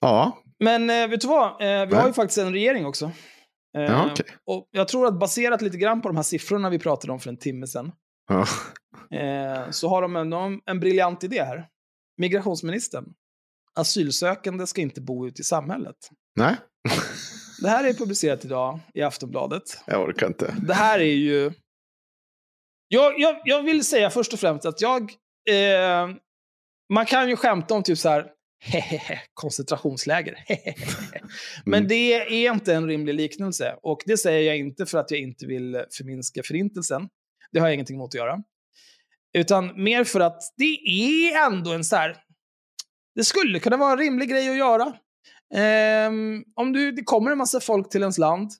ja, 0.00 0.42
men 0.58 0.90
eh, 0.90 1.08
vet 1.08 1.20
du 1.20 1.28
vad? 1.28 1.50
Eh, 1.50 1.56
vi 1.58 1.66
Nej. 1.66 1.94
har 1.94 2.06
ju 2.06 2.12
faktiskt 2.12 2.38
en 2.38 2.52
regering 2.52 2.86
också. 2.86 3.04
Eh, 3.76 3.82
ja, 3.82 4.12
okay. 4.12 4.26
Och 4.46 4.68
jag 4.70 4.88
tror 4.88 5.06
att 5.06 5.18
baserat 5.18 5.62
lite 5.62 5.76
grann 5.76 6.02
på 6.02 6.08
de 6.08 6.16
här 6.16 6.22
siffrorna 6.22 6.70
vi 6.70 6.78
pratade 6.78 7.12
om 7.12 7.20
för 7.20 7.30
en 7.30 7.36
timme 7.36 7.66
sedan. 7.66 7.92
Ja. 8.28 8.46
Eh, 9.18 9.70
så 9.70 9.88
har 9.88 10.02
de 10.02 10.16
en, 10.16 10.30
de 10.30 10.60
en 10.66 10.80
briljant 10.80 11.24
idé 11.24 11.42
här. 11.42 11.68
Migrationsministern. 12.18 13.04
Asylsökande 13.74 14.66
ska 14.66 14.80
inte 14.80 15.00
bo 15.00 15.26
ute 15.26 15.40
i 15.40 15.44
samhället. 15.44 15.96
Nej. 16.36 16.56
det 17.62 17.68
här 17.68 17.84
är 17.84 17.92
publicerat 17.92 18.44
idag 18.44 18.80
i 18.94 19.02
Aftonbladet. 19.02 19.62
Jag 19.86 20.02
orkar 20.02 20.26
inte. 20.26 20.54
Det 20.66 20.74
här 20.74 20.98
är 20.98 21.04
ju... 21.14 21.52
Jag, 22.88 23.20
jag, 23.20 23.36
jag 23.44 23.62
vill 23.62 23.84
säga 23.84 24.10
först 24.10 24.32
och 24.32 24.40
främst 24.40 24.66
att 24.66 24.80
jag... 24.80 25.02
Eh, 25.50 26.08
man 26.92 27.06
kan 27.06 27.28
ju 27.28 27.36
skämta 27.36 27.74
om 27.74 27.82
typ 27.82 27.98
så 27.98 28.08
här, 28.08 28.26
hehehe, 28.60 29.20
koncentrationsläger. 29.34 30.44
Men 31.64 31.78
mm. 31.78 31.88
det 31.88 32.12
är 32.12 32.52
inte 32.52 32.74
en 32.74 32.88
rimlig 32.88 33.14
liknelse. 33.14 33.76
Och 33.82 33.98
det 34.06 34.16
säger 34.16 34.42
jag 34.42 34.58
inte 34.58 34.86
för 34.86 34.98
att 34.98 35.10
jag 35.10 35.20
inte 35.20 35.46
vill 35.46 35.84
förminska 35.96 36.42
förintelsen. 36.42 37.08
Det 37.52 37.60
har 37.60 37.66
jag 37.66 37.74
ingenting 37.74 37.96
emot 37.96 38.08
att 38.08 38.14
göra. 38.14 38.42
Utan 39.32 39.82
mer 39.82 40.04
för 40.04 40.20
att 40.20 40.42
det 40.56 40.78
är 40.86 41.46
ändå 41.46 41.72
en 41.72 41.84
så 41.84 41.96
här... 41.96 42.16
Det 43.14 43.24
skulle 43.24 43.60
kunna 43.60 43.76
vara 43.76 43.92
en 43.92 43.98
rimlig 43.98 44.28
grej 44.28 44.50
att 44.50 44.56
göra. 44.56 44.92
Um, 46.08 46.44
om 46.54 46.72
du, 46.72 46.92
det 46.92 47.02
kommer 47.02 47.30
en 47.30 47.38
massa 47.38 47.60
folk 47.60 47.90
till 47.90 48.00
ens 48.00 48.18
land, 48.18 48.50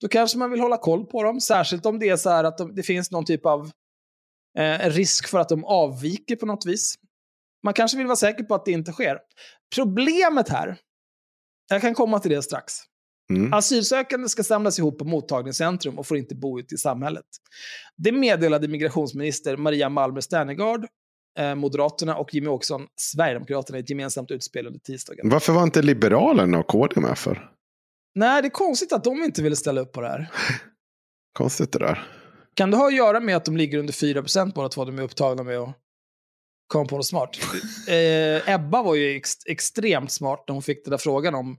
då 0.00 0.08
kanske 0.08 0.38
man 0.38 0.50
vill 0.50 0.60
hålla 0.60 0.76
koll 0.76 1.06
på 1.06 1.22
dem. 1.22 1.40
Särskilt 1.40 1.86
om 1.86 1.98
det 1.98 2.08
är 2.08 2.16
så 2.16 2.30
att 2.30 2.58
de, 2.58 2.74
det 2.74 2.82
finns 2.82 3.10
någon 3.10 3.24
typ 3.24 3.46
av 3.46 3.70
eh, 4.58 4.90
risk 4.90 5.28
för 5.28 5.38
att 5.38 5.48
de 5.48 5.64
avviker 5.64 6.36
på 6.36 6.46
något 6.46 6.66
vis. 6.66 6.94
Man 7.62 7.74
kanske 7.74 7.98
vill 7.98 8.06
vara 8.06 8.16
säker 8.16 8.44
på 8.44 8.54
att 8.54 8.64
det 8.64 8.72
inte 8.72 8.92
sker. 8.92 9.18
Problemet 9.74 10.48
här, 10.48 10.78
jag 11.68 11.80
kan 11.80 11.94
komma 11.94 12.18
till 12.18 12.30
det 12.30 12.42
strax. 12.42 12.72
Mm. 13.30 13.52
Asylsökande 13.52 14.28
ska 14.28 14.42
samlas 14.42 14.78
ihop 14.78 14.98
på 14.98 15.04
mottagningscentrum 15.04 15.98
och 15.98 16.06
får 16.06 16.16
inte 16.16 16.34
bo 16.34 16.60
ute 16.60 16.74
i 16.74 16.78
samhället. 16.78 17.24
Det 17.96 18.12
meddelade 18.12 18.68
migrationsminister 18.68 19.56
Maria 19.56 19.88
Malmer 19.88 20.20
Sterngard, 20.20 20.86
eh, 21.38 21.54
Moderaterna 21.54 22.16
och 22.16 22.34
Jimmy 22.34 22.46
Åkesson, 22.46 22.86
Sverigedemokraterna, 22.96 23.78
i 23.78 23.80
ett 23.80 23.90
gemensamt 23.90 24.30
utspel 24.30 24.66
under 24.66 24.80
tisdagen. 24.80 25.28
Varför 25.30 25.52
var 25.52 25.62
inte 25.62 25.82
Liberalerna 25.82 26.58
och 26.58 26.66
KD 26.66 27.00
med 27.00 27.18
för? 27.18 27.50
Nej, 28.14 28.42
det 28.42 28.48
är 28.48 28.50
konstigt 28.50 28.92
att 28.92 29.04
de 29.04 29.24
inte 29.24 29.42
ville 29.42 29.56
ställa 29.56 29.80
upp 29.80 29.92
på 29.92 30.00
det 30.00 30.08
här. 30.08 30.30
konstigt 31.32 31.72
det 31.72 31.78
där. 31.78 32.06
Kan 32.54 32.70
det 32.70 32.76
ha 32.76 32.86
att 32.86 32.94
göra 32.94 33.20
med 33.20 33.36
att 33.36 33.44
de 33.44 33.56
ligger 33.56 33.78
under 33.78 33.92
4% 33.92 34.52
båda 34.54 34.68
två? 34.68 34.84
De 34.84 34.98
är 34.98 35.02
upptagna 35.02 35.42
med 35.42 35.58
att 35.58 35.76
kom 36.66 36.86
på 36.86 36.96
något 36.96 37.06
smart. 37.06 37.38
Eh, 37.88 38.54
Ebba 38.54 38.82
var 38.82 38.94
ju 38.94 39.16
ex 39.16 39.34
extremt 39.46 40.12
smart 40.12 40.44
när 40.46 40.52
hon 40.52 40.62
fick 40.62 40.84
den 40.84 40.90
där 40.90 40.98
frågan 40.98 41.34
om 41.34 41.58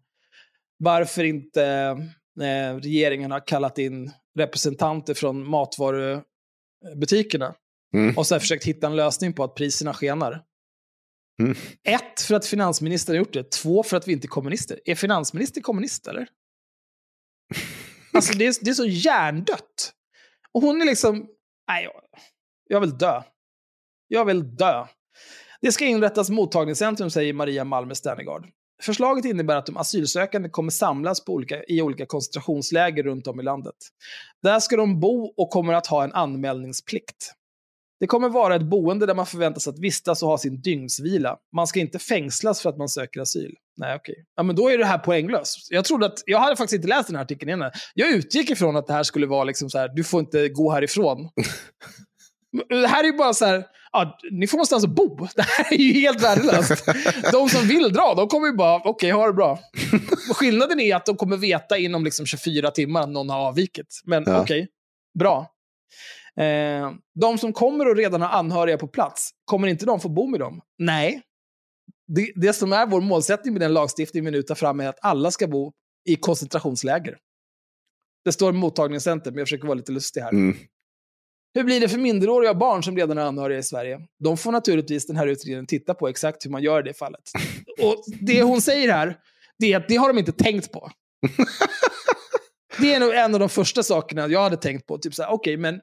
varför 0.78 1.24
inte 1.24 1.64
eh, 2.42 2.76
regeringen 2.82 3.32
har 3.32 3.48
kallat 3.48 3.78
in 3.78 4.12
representanter 4.38 5.14
från 5.14 5.50
matvarubutikerna. 5.50 7.56
Mm. 7.94 8.18
Och 8.18 8.28
så 8.28 8.40
försökt 8.40 8.66
hitta 8.66 8.88
en 8.88 8.96
lösning 8.96 9.34
på 9.34 9.44
att 9.44 9.56
priserna 9.56 9.94
skenar. 9.94 10.44
Mm. 11.42 11.58
Ett, 11.84 12.22
för 12.22 12.36
att 12.36 12.46
finansministern 12.46 13.16
har 13.16 13.18
gjort 13.18 13.34
det. 13.34 13.52
Två, 13.52 13.84
för 13.84 13.98
att 13.98 14.08
vi 14.08 14.12
inte 14.12 14.26
är 14.26 14.30
kommunister. 14.30 14.80
Är 14.86 14.96
finansminister 14.96 15.62
kommunist 15.62 16.08
eller? 16.08 16.28
Alltså 18.14 18.34
det 18.34 18.46
är, 18.46 18.56
det 18.62 18.70
är 18.70 18.74
så 18.74 18.86
hjärndött. 18.86 19.94
Och 20.52 20.62
hon 20.62 20.82
är 20.82 20.86
liksom, 20.86 21.28
nej, 21.68 21.90
jag, 22.68 22.82
vill 22.82 22.98
dö. 22.98 23.22
Jag 24.08 24.26
vill 24.26 24.56
dö. 24.56 24.86
Det 25.62 25.72
ska 25.72 25.86
inrättas 25.86 26.30
mottagningscentrum, 26.30 27.10
säger 27.10 27.34
Maria 27.34 27.64
Malmer 27.64 27.94
Sternegard. 27.94 28.48
Förslaget 28.82 29.26
innebär 29.26 29.56
att 29.56 29.66
de 29.66 29.78
asylsökande 29.78 30.50
kommer 30.50 30.72
samlas 30.72 31.26
på 31.26 31.34
olika, 31.34 31.64
i 31.64 31.82
olika 31.82 32.06
koncentrationsläger 32.06 33.04
runt 33.04 33.28
om 33.28 33.40
i 33.40 33.44
landet. 33.44 33.76
Där 34.44 34.60
ska 34.60 34.78
de 34.78 35.00
bo 35.00 35.34
och 35.38 35.50
kommer 35.50 35.74
att 35.74 35.88
ha 35.88 36.04
en 36.04 36.14
anmälningsplikt. 36.14 37.34
Det 38.00 38.08
kommer 38.08 38.30
vara 38.30 38.56
ett 38.56 38.62
boende 38.70 39.06
där 39.06 39.16
man 39.16 39.26
förväntas 39.26 39.68
att 39.68 39.80
vistas 39.80 40.24
och 40.24 40.30
ha 40.30 40.38
sin 40.38 40.62
dygnsvila. 40.62 41.38
Man 41.56 41.68
ska 41.68 41.80
inte 41.80 42.00
fängslas 42.00 42.62
för 42.62 42.70
att 42.70 42.78
man 42.78 42.90
söker 42.90 43.22
asyl. 43.22 43.56
Nej, 43.82 43.96
okej. 43.96 44.16
Ja, 44.36 44.44
men 44.44 44.56
då 44.56 44.70
är 44.70 44.78
det 44.78 44.86
här 44.86 44.98
poänglöst. 44.98 45.72
Jag 45.72 45.86
trodde 45.86 46.06
att, 46.06 46.24
jag 46.26 46.40
hade 46.40 46.56
faktiskt 46.56 46.76
inte 46.76 46.88
läst 46.88 47.08
den 47.08 47.16
här 47.16 47.24
artikeln 47.24 47.52
innan. 47.52 47.72
Jag 47.94 48.12
utgick 48.12 48.50
ifrån 48.50 48.76
att 48.76 48.88
det 48.88 48.94
här 48.94 49.04
skulle 49.04 49.28
vara 49.28 49.44
liksom 49.44 49.70
så 49.70 49.78
här, 49.78 49.90
du 49.96 50.04
får 50.04 50.20
inte 50.20 50.50
gå 50.50 50.72
härifrån. 50.72 51.30
det 52.70 52.88
här 52.88 53.04
är 53.04 53.08
ju 53.08 53.18
bara 53.18 53.34
så 53.34 53.46
här, 53.46 53.64
ja, 53.92 54.20
ni 54.32 54.48
får 54.48 54.58
någonstans 54.58 54.84
att 54.84 54.90
bo. 54.90 55.28
Det 55.36 55.42
här 55.42 55.74
är 55.74 55.78
ju 55.78 55.94
helt 55.94 56.24
värdelöst. 56.24 56.86
De 57.32 57.50
som 57.50 57.68
vill 57.68 57.94
dra, 57.94 58.14
de 58.16 58.28
kommer 58.28 58.48
ju 58.48 58.54
bara, 58.54 58.76
okej, 58.76 58.90
okay, 58.90 59.12
ha 59.12 59.28
det 59.28 59.34
bra. 59.34 59.60
Skillnaden 60.34 60.80
är 60.80 60.96
att 60.96 61.06
de 61.06 61.16
kommer 61.16 61.38
veta 61.38 61.78
inom 61.78 62.04
liksom 62.04 62.26
24 62.26 62.72
timmar 62.72 63.02
att 63.02 63.10
någon 63.10 63.30
har 63.30 63.40
avvikit. 63.40 64.02
Men 64.06 64.24
ja. 64.26 64.42
okej, 64.42 64.60
okay, 64.60 64.68
bra. 65.20 65.52
Eh, 66.46 66.92
de 67.20 67.38
som 67.38 67.54
kommer 67.54 67.90
och 67.90 67.96
redan 67.96 68.22
har 68.22 68.30
anhöriga 68.30 68.78
på 68.78 68.88
plats, 68.88 69.32
kommer 69.46 69.68
inte 69.68 69.86
de 69.86 70.00
få 70.00 70.10
bo 70.10 70.28
med 70.28 70.40
dem? 70.40 70.62
Nej. 70.80 71.22
Det, 72.16 72.32
det 72.36 72.54
som 72.54 72.74
är 72.74 72.88
vår 72.88 73.02
målsättning 73.02 73.54
med 73.54 73.62
den 73.62 73.74
lagstiftning 73.74 74.26
vi 74.26 74.32
nu 74.32 74.44
tar 74.44 74.56
fram 74.56 74.80
är 74.80 74.88
att 74.88 75.00
alla 75.02 75.32
ska 75.32 75.48
bo 75.48 75.74
i 76.06 76.16
koncentrationsläger. 76.16 77.18
Det 78.26 78.32
står 78.32 78.52
mottagningscenter, 78.52 79.32
men 79.32 79.38
jag 79.38 79.48
försöker 79.48 79.68
vara 79.68 79.78
lite 79.78 79.92
lustig 79.92 80.22
här. 80.22 80.30
Mm. 80.30 80.58
Hur 81.54 81.64
blir 81.64 81.80
det 81.80 81.90
för 81.90 81.98
minderåriga 81.98 82.54
barn 82.54 82.84
som 82.84 82.98
redan 82.98 83.18
är 83.18 83.22
anhöriga 83.22 83.60
i 83.60 83.64
Sverige? 83.64 84.00
De 84.20 84.38
får 84.38 84.52
naturligtvis 84.52 85.08
den 85.08 85.16
här 85.16 85.28
utredningen 85.28 85.66
titta 85.66 85.94
på 85.94 86.08
exakt 86.08 86.46
hur 86.46 86.52
man 86.52 86.64
gör 86.64 86.80
i 86.80 86.84
det 86.84 86.94
fallet. 86.94 87.22
Och 87.82 88.04
det 88.22 88.44
hon 88.44 88.62
säger 88.62 88.92
här, 88.92 89.18
det 89.60 89.74
är 89.74 89.78
att 89.78 89.88
det 89.88 89.96
har 89.96 90.08
de 90.08 90.20
inte 90.20 90.32
tänkt 90.32 90.72
på. 90.72 90.92
det 92.80 92.94
är 92.94 93.00
nog 93.00 93.14
en 93.14 93.34
av 93.34 93.40
de 93.40 93.50
första 93.50 93.84
sakerna 93.84 94.28
jag 94.28 94.44
hade 94.44 94.58
tänkt 94.58 94.88
på. 94.88 94.98
Typ 94.98 95.14
så 95.14 95.24
okej, 95.24 95.36
okay, 95.36 95.58
men 95.58 95.82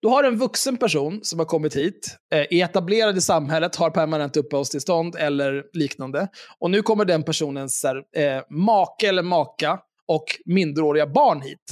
du 0.00 0.08
har 0.08 0.24
en 0.24 0.38
vuxen 0.38 0.76
person 0.76 1.20
som 1.22 1.38
har 1.38 1.46
kommit 1.46 1.76
hit, 1.76 2.16
eh, 2.32 2.38
är 2.38 2.64
etablerad 2.64 3.16
i 3.16 3.20
samhället, 3.20 3.76
har 3.76 3.90
permanent 3.90 4.36
uppehållstillstånd 4.36 5.16
eller 5.16 5.64
liknande. 5.72 6.28
Och 6.58 6.70
nu 6.70 6.82
kommer 6.82 7.04
den 7.04 7.22
personens 7.22 7.84
här, 7.84 7.96
eh, 7.96 8.42
make 8.50 9.08
eller 9.08 9.22
maka 9.22 9.80
och 10.08 10.24
minderåriga 10.44 11.06
barn 11.06 11.40
hit. 11.40 11.64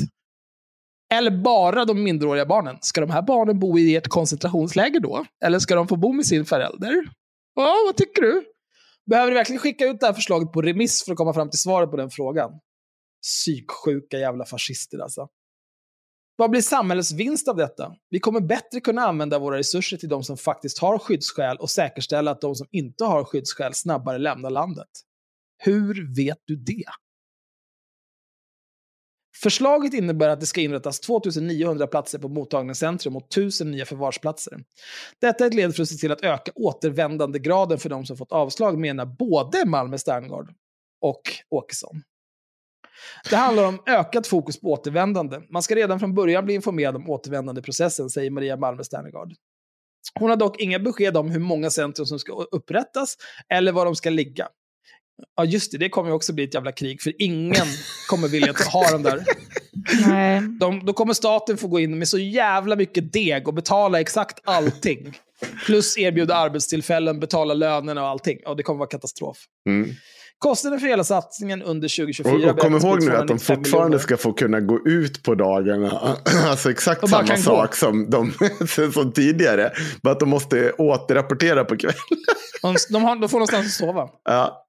Eller 1.15 1.31
bara 1.31 1.85
de 1.85 2.03
minderåriga 2.03 2.47
barnen. 2.47 2.77
Ska 2.81 3.01
de 3.01 3.11
här 3.11 3.23
barnen 3.23 3.59
bo 3.59 3.79
i 3.79 3.97
ett 3.97 4.09
koncentrationsläger 4.09 5.01
då? 5.01 5.25
Eller 5.45 5.59
ska 5.59 5.75
de 5.75 5.89
få 5.89 5.97
bo 5.97 6.13
med 6.13 6.27
sin 6.27 6.45
förälder? 6.45 7.05
Ja, 7.55 7.75
vad 7.87 7.97
tycker 7.97 8.23
du? 8.23 8.45
Behöver 9.11 9.31
du 9.31 9.37
verkligen 9.37 9.61
skicka 9.61 9.87
ut 9.87 10.01
det 10.01 10.07
här 10.07 10.13
förslaget 10.13 10.53
på 10.53 10.63
remiss 10.63 11.05
för 11.05 11.13
att 11.13 11.19
komma 11.19 11.35
fram 11.35 11.51
till 11.51 11.61
svaret 11.61 11.91
på 11.91 11.97
den 11.97 12.11
frågan? 12.11 12.51
Psyksjuka 13.23 14.19
jävla 14.19 14.45
fascister 14.45 14.99
alltså. 14.99 15.29
Vad 16.39 16.51
blir 16.51 16.61
samhällets 16.61 17.13
vinst 17.13 17.49
av 17.49 17.57
detta? 17.57 17.95
Vi 18.11 18.21
kommer 18.21 18.41
bättre 18.41 18.81
kunna 18.81 19.03
använda 19.03 19.39
våra 19.39 19.59
resurser 19.59 19.97
till 19.97 20.09
de 20.09 20.25
som 20.25 20.37
faktiskt 20.37 20.79
har 20.79 20.99
skyddsskäl 20.99 21.57
och 21.57 21.71
säkerställa 21.71 22.31
att 22.31 22.41
de 22.41 22.55
som 22.55 22.67
inte 22.71 23.05
har 23.05 23.25
skyddsskäl 23.25 23.75
snabbare 23.75 24.19
lämnar 24.19 24.51
landet. 24.51 24.89
Hur 25.59 26.17
vet 26.17 26.39
du 26.45 26.57
det? 26.57 26.85
Förslaget 29.43 29.95
innebär 29.95 30.29
att 30.29 30.41
det 30.41 30.47
ska 30.47 30.61
inrättas 30.61 31.01
2900 31.01 31.87
platser 31.87 32.19
på 32.19 32.29
mottagningscentrum 32.29 33.17
och 33.17 33.27
1000 33.27 33.71
nya 33.71 33.85
förvarsplatser. 33.85 34.65
Detta 35.21 35.45
är 35.45 35.49
ett 35.49 35.55
led 35.55 35.75
för 35.75 35.83
att 35.83 35.89
se 35.89 35.97
till 35.97 36.13
att 36.13 36.25
öka 36.25 36.53
återvändandegraden 36.55 37.79
för 37.79 37.89
de 37.89 38.07
som 38.07 38.17
fått 38.17 38.33
avslag, 38.33 38.79
menar 38.79 39.07
både 39.07 39.67
Malmö 39.67 39.99
Sterngård 39.99 40.55
och 41.01 41.23
Åkesson. 41.51 42.03
Det 43.31 43.37
handlar 43.37 43.65
om 43.65 43.83
ökat 43.87 44.27
fokus 44.27 44.61
på 44.61 44.73
återvändande. 44.73 45.41
Man 45.51 45.63
ska 45.63 45.75
redan 45.75 46.01
från 46.01 46.15
början 46.15 46.45
bli 46.45 46.55
informerad 46.55 46.97
om 46.97 47.11
återvändandeprocessen, 47.11 48.11
säger 48.11 48.31
Maria 48.31 48.57
Malmö 48.57 48.85
Sternegard. 48.85 49.33
Hon 50.15 50.31
har 50.31 50.37
dock 50.37 50.61
inga 50.61 50.79
besked 50.79 51.17
om 51.17 51.31
hur 51.31 51.41
många 51.41 51.71
centrum 51.71 52.07
som 52.07 52.19
ska 52.19 52.33
upprättas 52.33 53.17
eller 53.49 53.73
var 53.73 53.85
de 53.85 53.97
ska 53.97 54.11
ligga. 54.11 54.49
Ja, 55.37 55.45
just 55.45 55.73
det. 55.73 55.79
Det 55.79 55.89
kommer 55.89 56.13
också 56.13 56.33
bli 56.33 56.45
ett 56.45 56.55
jävla 56.55 56.73
krig, 56.73 57.03
för 57.03 57.13
ingen 57.23 57.67
kommer 58.09 58.29
vilja 58.29 58.55
ha 58.73 58.91
dem 58.91 59.03
där. 59.03 59.25
Nej. 60.07 60.41
De, 60.61 60.87
då 60.87 60.93
kommer 60.93 61.15
staten 61.15 61.57
få 61.57 61.69
gå 61.69 61.81
in 61.81 61.99
med 61.99 62.09
så 62.09 62.19
jävla 62.19 62.77
mycket 62.77 63.13
deg 63.13 63.49
och 63.49 63.55
betala 63.55 64.01
exakt 64.01 64.41
allting. 64.45 65.15
Plus 65.67 65.99
erbjuda 65.99 66.35
arbetstillfällen, 66.35 67.21
betala 67.21 67.55
lönerna 67.55 68.03
och 68.03 68.09
allting. 68.09 68.39
Ja, 68.45 68.55
det 68.55 68.63
kommer 68.63 68.79
vara 68.79 68.89
katastrof. 68.89 69.39
Mm. 69.69 69.91
Kostnaden 70.39 70.81
för 70.81 70.87
hela 70.87 71.05
satsningen 71.05 71.63
under 71.63 71.89
2024 71.89 72.35
Och, 72.35 72.45
och 72.45 72.59
kom 72.59 72.77
ihåg 72.77 73.03
nu 73.03 73.17
att 73.17 73.29
de 73.29 73.39
fortfarande 73.39 73.89
miljoner. 73.89 73.99
ska 73.99 74.17
få 74.17 74.33
kunna 74.33 74.61
gå 74.61 74.87
ut 74.87 75.23
på 75.23 75.35
dagarna. 75.35 76.17
Alltså 76.47 76.71
exakt 76.71 77.09
samma 77.09 77.37
sak 77.37 77.71
gå. 77.71 77.77
som, 77.77 78.11
de, 78.11 78.33
som 78.93 79.13
tidigare. 79.13 79.73
Bara 80.03 80.13
att 80.13 80.21
de 80.21 80.29
måste 80.29 80.73
återrapportera 80.73 81.65
på 81.65 81.77
kvällen. 81.77 81.97
De, 82.63 82.77
de, 82.91 83.05
har, 83.05 83.17
de 83.17 83.29
får 83.29 83.39
någonstans 83.39 83.67
att 83.67 83.73
sova. 83.73 84.09
Ja. 84.25 84.67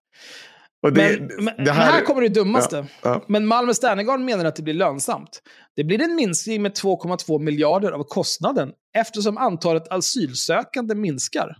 Det, 0.81 0.91
men, 0.91 1.45
men, 1.45 1.65
det, 1.65 1.71
här, 1.71 1.91
här, 1.91 2.01
kommer 2.01 2.21
det 2.21 2.29
dummaste. 2.29 2.75
Ja, 2.75 3.09
ja. 3.09 3.25
Men 3.27 3.47
Malmö 3.47 3.73
Sternegard 3.73 4.19
menar 4.19 4.45
att 4.45 4.55
det 4.55 4.63
blir 4.63 4.73
lönsamt. 4.73 5.41
Det 5.75 5.83
blir 5.83 6.01
en 6.01 6.15
minskning 6.15 6.61
med 6.61 6.71
2,2 6.71 7.39
miljarder 7.39 7.91
av 7.91 8.03
kostnaden 8.03 8.71
eftersom 8.97 9.37
antalet 9.37 9.91
asylsökande 9.91 10.95
minskar. 10.95 11.57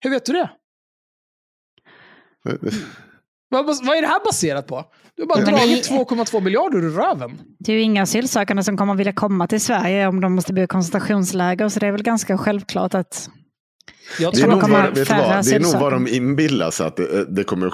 Hur 0.00 0.10
vet 0.10 0.26
du 0.26 0.32
det? 0.32 0.50
Vad, 3.48 3.66
vad 3.66 3.96
är 3.96 4.02
det 4.02 4.08
här 4.08 4.24
baserat 4.24 4.66
på? 4.66 4.84
Du 5.16 5.22
har 5.22 5.28
bara 5.28 5.44
dragit 5.44 5.90
2,2 5.90 6.40
miljarder 6.40 6.78
ur 6.78 6.90
röven. 6.90 7.40
Det 7.58 7.72
är 7.72 7.76
ju 7.76 7.82
inga 7.82 8.02
asylsökande 8.02 8.62
som 8.62 8.76
kommer 8.76 8.94
vilja 8.94 9.12
komma 9.12 9.46
till 9.46 9.60
Sverige 9.60 10.06
om 10.06 10.20
de 10.20 10.34
måste 10.34 10.52
bo 10.52 10.62
i 10.62 10.66
koncentrationsläger, 10.66 11.68
så 11.68 11.80
det 11.80 11.86
är 11.86 11.92
väl 11.92 12.02
ganska 12.02 12.38
självklart 12.38 12.94
att 12.94 13.30
det 14.18 14.42
är, 14.42 14.46
nog 14.46 14.70
vad, 14.70 14.98
vet 14.98 15.10
vad, 15.10 15.44
det 15.44 15.54
är 15.54 15.60
nog 15.60 15.80
vad 15.80 15.92
de 15.92 16.08
inbillar 16.08 16.70
sig 16.70 16.86
att, 16.86 16.96
det, 16.96 17.24
det 17.24 17.44
kommer, 17.44 17.72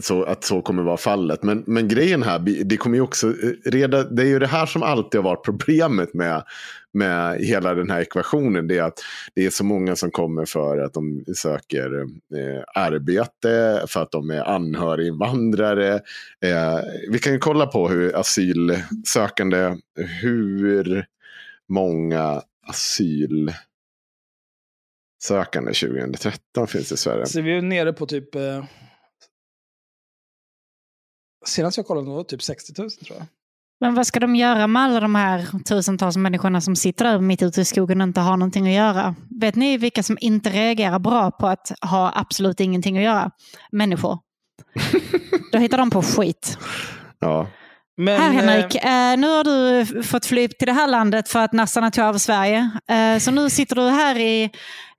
så, 0.00 0.22
att 0.22 0.44
så 0.44 0.62
kommer 0.62 0.82
vara 0.82 0.96
fallet. 0.96 1.42
Men, 1.42 1.64
men 1.66 1.88
grejen 1.88 2.22
här, 2.22 2.38
det 2.64 2.76
kommer 2.76 2.96
ju 2.96 3.02
också 3.02 3.34
reda, 3.64 4.02
det 4.02 4.22
är 4.22 4.26
ju 4.26 4.38
det 4.38 4.46
här 4.46 4.66
som 4.66 4.82
alltid 4.82 5.18
har 5.20 5.30
varit 5.30 5.44
problemet 5.44 6.14
med, 6.14 6.42
med 6.92 7.38
hela 7.40 7.74
den 7.74 7.90
här 7.90 8.00
ekvationen. 8.00 8.68
Det 8.68 8.78
är 8.78 8.82
att 8.82 9.00
det 9.34 9.46
är 9.46 9.50
så 9.50 9.64
många 9.64 9.96
som 9.96 10.10
kommer 10.10 10.44
för 10.44 10.78
att 10.78 10.94
de 10.94 11.24
söker 11.36 12.02
eh, 12.02 12.82
arbete, 12.82 13.84
för 13.88 14.02
att 14.02 14.10
de 14.10 14.30
är 14.30 14.44
anhöriginvandrare. 14.54 15.94
Eh, 16.40 16.80
vi 17.10 17.18
kan 17.18 17.32
ju 17.32 17.38
kolla 17.38 17.66
på 17.66 17.88
hur 17.88 18.16
asylsökande, 18.16 19.76
hur 20.20 21.06
många 21.68 22.42
asyl 22.66 23.52
sökande 25.22 25.72
2013 25.72 26.66
finns 26.66 26.92
i 26.92 26.96
Sverige. 26.96 27.26
Så 27.26 27.40
vi 27.40 27.56
är 27.56 27.62
nere 27.62 27.92
på 27.92 28.06
typ... 28.06 28.34
Eh, 28.34 28.64
senast 31.46 31.76
jag 31.76 31.86
kollade 31.86 32.10
var 32.10 32.24
typ 32.24 32.42
60 32.42 32.72
000 32.78 32.90
tror 32.90 33.18
jag. 33.18 33.26
Men 33.80 33.94
vad 33.94 34.06
ska 34.06 34.20
de 34.20 34.36
göra 34.36 34.66
med 34.66 34.82
alla 34.82 35.00
de 35.00 35.14
här 35.14 35.64
tusentals 35.64 36.16
människorna 36.16 36.60
som 36.60 36.76
sitter 36.76 37.04
där 37.04 37.20
mitt 37.20 37.42
ute 37.42 37.60
i 37.60 37.64
skogen 37.64 38.00
och 38.00 38.06
inte 38.06 38.20
har 38.20 38.36
någonting 38.36 38.66
att 38.66 38.74
göra? 38.74 39.14
Vet 39.40 39.54
ni 39.54 39.78
vilka 39.78 40.02
som 40.02 40.18
inte 40.20 40.50
reagerar 40.50 40.98
bra 40.98 41.30
på 41.30 41.46
att 41.46 41.72
ha 41.80 42.12
absolut 42.14 42.60
ingenting 42.60 42.98
att 42.98 43.04
göra? 43.04 43.30
Människor. 43.72 44.18
Då 45.52 45.58
hittar 45.58 45.78
de 45.78 45.90
på 45.90 46.02
skit. 46.02 46.58
Ja. 47.18 47.48
Men, 48.02 48.20
här 48.20 48.30
Henrik, 48.30 48.74
eh, 48.74 49.16
nu 49.18 49.28
har 49.28 49.44
du 49.44 50.02
fått 50.02 50.26
fly 50.26 50.48
till 50.48 50.66
det 50.66 50.72
här 50.72 50.86
landet 50.86 51.28
för 51.28 51.38
att 51.38 51.52
nassarna 51.52 51.90
tog 51.90 52.04
över 52.04 52.18
Sverige. 52.18 52.70
Eh, 52.90 53.18
så 53.18 53.30
nu 53.30 53.50
sitter 53.50 53.76
du 53.76 53.82
här 53.82 54.18
i, 54.18 54.50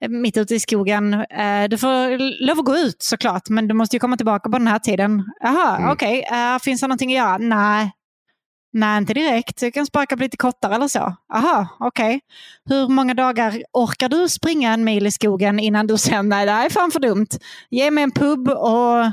mitt 0.09 0.37
ute 0.37 0.55
i 0.55 0.59
skogen. 0.59 1.13
Eh, 1.13 1.63
du 1.69 1.77
får 1.77 2.17
lov 2.45 2.59
att 2.59 2.65
gå 2.65 2.77
ut 2.77 3.01
såklart, 3.03 3.49
men 3.49 3.67
du 3.67 3.73
måste 3.73 3.95
ju 3.95 3.99
komma 3.99 4.17
tillbaka 4.17 4.49
på 4.49 4.57
den 4.57 4.67
här 4.67 4.79
tiden. 4.79 5.23
Jaha, 5.39 5.77
mm. 5.77 5.89
okej. 5.91 6.25
Okay. 6.27 6.53
Eh, 6.53 6.59
finns 6.59 6.81
det 6.81 6.87
någonting 6.87 7.17
att 7.17 7.25
göra? 7.25 7.37
Nej. 7.37 7.91
Nej, 8.73 8.97
inte 8.97 9.13
direkt. 9.13 9.61
Jag 9.61 9.73
kan 9.73 9.85
sparka 9.85 10.15
lite 10.15 10.37
kottar 10.37 10.71
eller 10.71 10.87
så. 10.87 11.15
Aha, 11.33 11.67
okej. 11.79 12.05
Okay. 12.05 12.19
Hur 12.65 12.87
många 12.87 13.13
dagar 13.13 13.63
orkar 13.73 14.09
du 14.09 14.29
springa 14.29 14.73
en 14.73 14.83
mil 14.83 15.07
i 15.07 15.11
skogen 15.11 15.59
innan 15.59 15.87
du 15.87 15.97
sen, 15.97 16.29
nej 16.29 16.45
det 16.45 16.51
här 16.51 16.65
är 16.65 16.69
fan 16.69 16.91
för 16.91 16.99
dumt. 16.99 17.27
Ge 17.69 17.91
mig 17.91 18.03
en 18.03 18.11
pub 18.11 18.49
och 18.49 19.11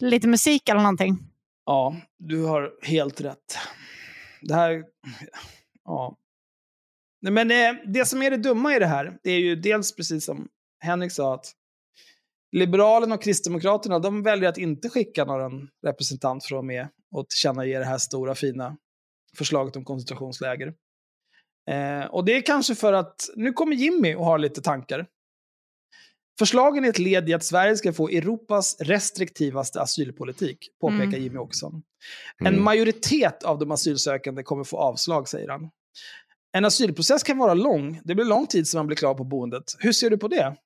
lite 0.00 0.28
musik 0.28 0.68
eller 0.68 0.80
någonting. 0.80 1.29
Ja, 1.66 1.96
du 2.18 2.44
har 2.44 2.72
helt 2.82 3.20
rätt. 3.20 3.58
Det 4.42 4.54
här... 4.54 4.84
Ja. 5.84 6.16
Men 7.30 7.50
eh, 7.50 7.82
det 7.86 8.04
som 8.04 8.22
är 8.22 8.30
det 8.30 8.36
dumma 8.36 8.76
i 8.76 8.78
det 8.78 8.86
här, 8.86 9.18
det 9.22 9.30
är 9.30 9.38
ju 9.38 9.56
dels 9.56 9.96
precis 9.96 10.24
som 10.24 10.48
Henrik 10.80 11.12
sa, 11.12 11.34
att 11.34 11.54
Liberalerna 12.52 13.14
och 13.14 13.22
Kristdemokraterna, 13.22 13.98
de 13.98 14.22
väljer 14.22 14.48
att 14.48 14.58
inte 14.58 14.88
skicka 14.88 15.24
någon 15.24 15.68
representant 15.86 16.44
för 16.44 16.54
att 16.54 16.56
vara 16.56 16.62
med 16.62 16.88
och 17.10 17.28
tillkännage 17.28 17.78
det 17.78 17.84
här 17.84 17.98
stora 17.98 18.34
fina 18.34 18.76
förslaget 19.36 19.76
om 19.76 19.84
koncentrationsläger. 19.84 20.74
Eh, 21.70 22.04
och 22.04 22.24
det 22.24 22.36
är 22.36 22.42
kanske 22.42 22.74
för 22.74 22.92
att 22.92 23.16
nu 23.36 23.52
kommer 23.52 23.76
Jimmy 23.76 24.14
och 24.14 24.24
har 24.24 24.38
lite 24.38 24.62
tankar. 24.62 25.06
Förslagen 26.38 26.84
är 26.84 26.88
ett 26.88 26.98
led 26.98 27.28
i 27.28 27.34
att 27.34 27.44
Sverige 27.44 27.76
ska 27.76 27.92
få 27.92 28.08
Europas 28.08 28.76
restriktivaste 28.80 29.80
asylpolitik, 29.80 30.58
påpekar 30.80 31.04
mm. 31.04 31.22
Jimmy 31.22 31.38
Åkesson. 31.38 31.82
En 32.38 32.46
mm. 32.46 32.64
majoritet 32.64 33.42
av 33.42 33.58
de 33.58 33.70
asylsökande 33.70 34.42
kommer 34.42 34.64
få 34.64 34.76
avslag, 34.76 35.28
säger 35.28 35.48
han. 35.48 35.70
En 36.52 36.64
asylprocess 36.64 37.22
kan 37.22 37.38
vara 37.38 37.54
lång. 37.54 38.00
Det 38.04 38.14
blir 38.14 38.24
lång 38.24 38.46
tid 38.46 38.68
som 38.68 38.78
man 38.78 38.86
blir 38.86 38.96
klar 38.96 39.14
på 39.14 39.24
boendet. 39.24 39.76
Hur 39.78 39.92
ser 39.92 40.10
du 40.10 40.18
på 40.18 40.28
det? 40.28 40.56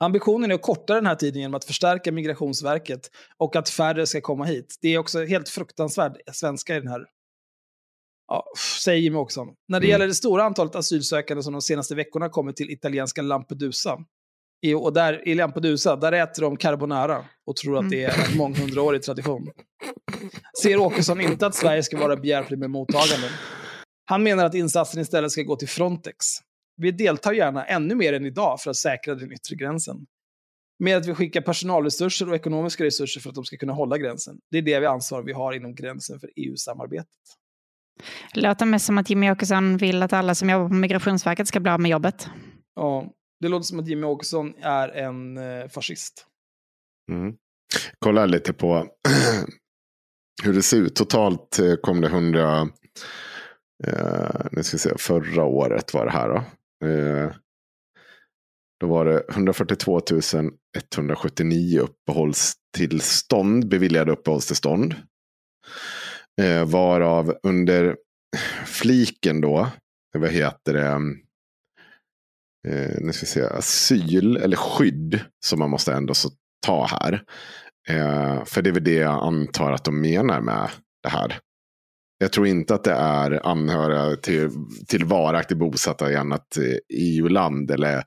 Ambitionen 0.00 0.50
är 0.50 0.54
att 0.54 0.62
korta 0.62 0.94
den 0.94 1.06
här 1.06 1.14
tiden 1.14 1.40
genom 1.40 1.54
att 1.54 1.64
förstärka 1.64 2.12
Migrationsverket 2.12 3.10
och 3.36 3.56
att 3.56 3.68
färre 3.68 4.06
ska 4.06 4.20
komma 4.20 4.44
hit. 4.44 4.78
Det 4.80 4.88
är 4.88 4.98
också 4.98 5.24
helt 5.24 5.48
fruktansvärd 5.48 6.16
svenska 6.32 6.76
i 6.76 6.80
den 6.80 6.88
här 6.88 7.06
Ja, 8.28 8.44
säger 8.82 9.00
Jimmy 9.00 9.16
Åkesson. 9.16 9.48
När 9.68 9.80
det 9.80 9.86
Mm. 9.86 9.90
gäller 9.90 10.06
det 10.06 10.14
stora 10.14 10.44
antalet 10.44 10.74
asylsökande 10.74 11.42
som 11.42 11.52
de 11.52 11.62
senaste 11.62 11.94
veckorna 11.94 12.28
kommit 12.28 12.56
till 12.56 12.70
italienska 12.70 13.22
Lampedusa. 13.22 13.98
I, 14.62 14.74
och 14.74 14.92
där, 14.92 15.28
I 15.28 15.34
Lampedusa, 15.34 15.96
där 15.96 16.12
äter 16.12 16.42
de 16.42 16.56
carbonara 16.56 17.24
och 17.46 17.56
tror 17.56 17.78
att 17.78 17.90
det 17.90 18.04
är 18.04 18.30
en 18.30 18.36
månghundraårig 18.36 19.02
tradition. 19.02 19.50
Ser 20.62 20.76
Åkesson 20.76 21.20
inte 21.20 21.46
att 21.46 21.54
Sverige 21.54 21.82
ska 21.82 21.98
vara 21.98 22.16
behjälplig 22.16 22.58
med 22.58 22.70
mottaganden. 22.70 23.30
Han 24.04 24.22
menar 24.22 24.44
att 24.44 24.54
insatsen 24.54 25.00
istället 25.00 25.32
ska 25.32 25.42
gå 25.42 25.56
till 25.56 25.68
Frontex. 25.68 26.26
Vi 26.76 26.90
deltar 26.90 27.32
gärna 27.32 27.64
ännu 27.64 27.94
mer 27.94 28.12
än 28.12 28.26
idag 28.26 28.60
för 28.60 28.70
att 28.70 28.76
säkra 28.76 29.14
den 29.14 29.32
yttre 29.32 29.56
gränsen. 29.56 30.06
Med 30.78 30.96
att 30.96 31.06
vi 31.06 31.14
skickar 31.14 31.40
personalresurser 31.40 32.28
och 32.28 32.34
ekonomiska 32.34 32.84
resurser 32.84 33.20
för 33.20 33.28
att 33.28 33.34
de 33.34 33.44
ska 33.44 33.56
kunna 33.56 33.72
hålla 33.72 33.98
gränsen. 33.98 34.38
Det 34.50 34.58
är 34.58 34.62
det 34.62 34.80
vi 34.80 34.86
ansvar 34.86 35.22
vi 35.22 35.32
har 35.32 35.52
inom 35.52 35.74
gränsen 35.74 36.20
för 36.20 36.30
EU-samarbetet. 36.36 37.08
Låter 38.34 38.66
mest 38.66 38.86
som 38.86 38.98
att 38.98 39.10
Jimmy 39.10 39.30
Åkesson 39.30 39.76
vill 39.76 40.02
att 40.02 40.12
alla 40.12 40.34
som 40.34 40.50
jobbar 40.50 40.68
på 40.68 40.74
Migrationsverket 40.74 41.48
ska 41.48 41.60
bli 41.60 41.72
av 41.72 41.80
med 41.80 41.90
jobbet. 41.90 42.28
Ja, 42.74 43.12
det 43.42 43.48
låter 43.48 43.64
som 43.64 43.80
att 43.80 43.88
Jimmy 43.88 44.06
Åkesson 44.06 44.54
är 44.60 44.88
en 44.88 45.36
eh, 45.36 45.68
fascist. 45.68 46.26
Mm. 47.10 47.34
Kolla 47.98 48.26
lite 48.26 48.52
på 48.52 48.88
hur 50.42 50.52
det 50.52 50.62
ser 50.62 50.76
ut. 50.76 50.96
Totalt 50.96 51.58
eh, 51.58 51.74
kom 51.74 52.00
det 52.00 52.06
100, 52.06 52.68
eh, 53.86 54.46
nu 54.52 54.62
ska 54.62 54.76
vi 54.76 54.78
se, 54.78 54.98
förra 54.98 55.44
året 55.44 55.94
var 55.94 56.06
det 56.06 56.12
här 56.12 56.28
då. 56.28 56.36
Eh, 56.88 57.32
då 58.80 58.86
var 58.86 59.04
det 59.04 59.24
142 59.30 60.00
179 60.92 61.80
uppehållstillstånd, 61.80 63.68
beviljade 63.68 64.12
uppehållstillstånd. 64.12 64.94
Eh, 66.40 66.64
varav 66.64 67.34
under 67.42 67.96
fliken 68.66 69.40
då, 69.40 69.68
vad 70.18 70.30
heter 70.30 70.72
det, 70.72 70.98
eh, 72.68 72.96
nu 73.00 73.12
ska 73.12 73.20
vi 73.20 73.26
se, 73.26 73.42
asyl 73.42 74.36
eller 74.36 74.56
skydd 74.56 75.20
som 75.44 75.58
man 75.58 75.70
måste 75.70 75.92
ändå 75.92 76.14
så 76.14 76.30
ta 76.66 76.86
här. 76.86 77.22
Eh, 77.88 78.44
för 78.44 78.62
det 78.62 78.70
är 78.70 78.74
väl 78.74 78.84
det 78.84 78.94
jag 78.94 79.24
antar 79.24 79.72
att 79.72 79.84
de 79.84 80.00
menar 80.00 80.40
med 80.40 80.68
det 81.02 81.08
här. 81.08 81.38
Jag 82.18 82.32
tror 82.32 82.46
inte 82.46 82.74
att 82.74 82.84
det 82.84 82.92
är 82.92 83.46
anhöriga 83.46 84.16
till, 84.16 84.50
till 84.88 85.04
varaktigt 85.04 85.58
bosatta 85.58 86.12
i 86.12 86.16
annat 86.16 86.56
eh, 86.56 86.64
e 86.64 86.80
EU-land 86.88 87.70
eller 87.70 88.04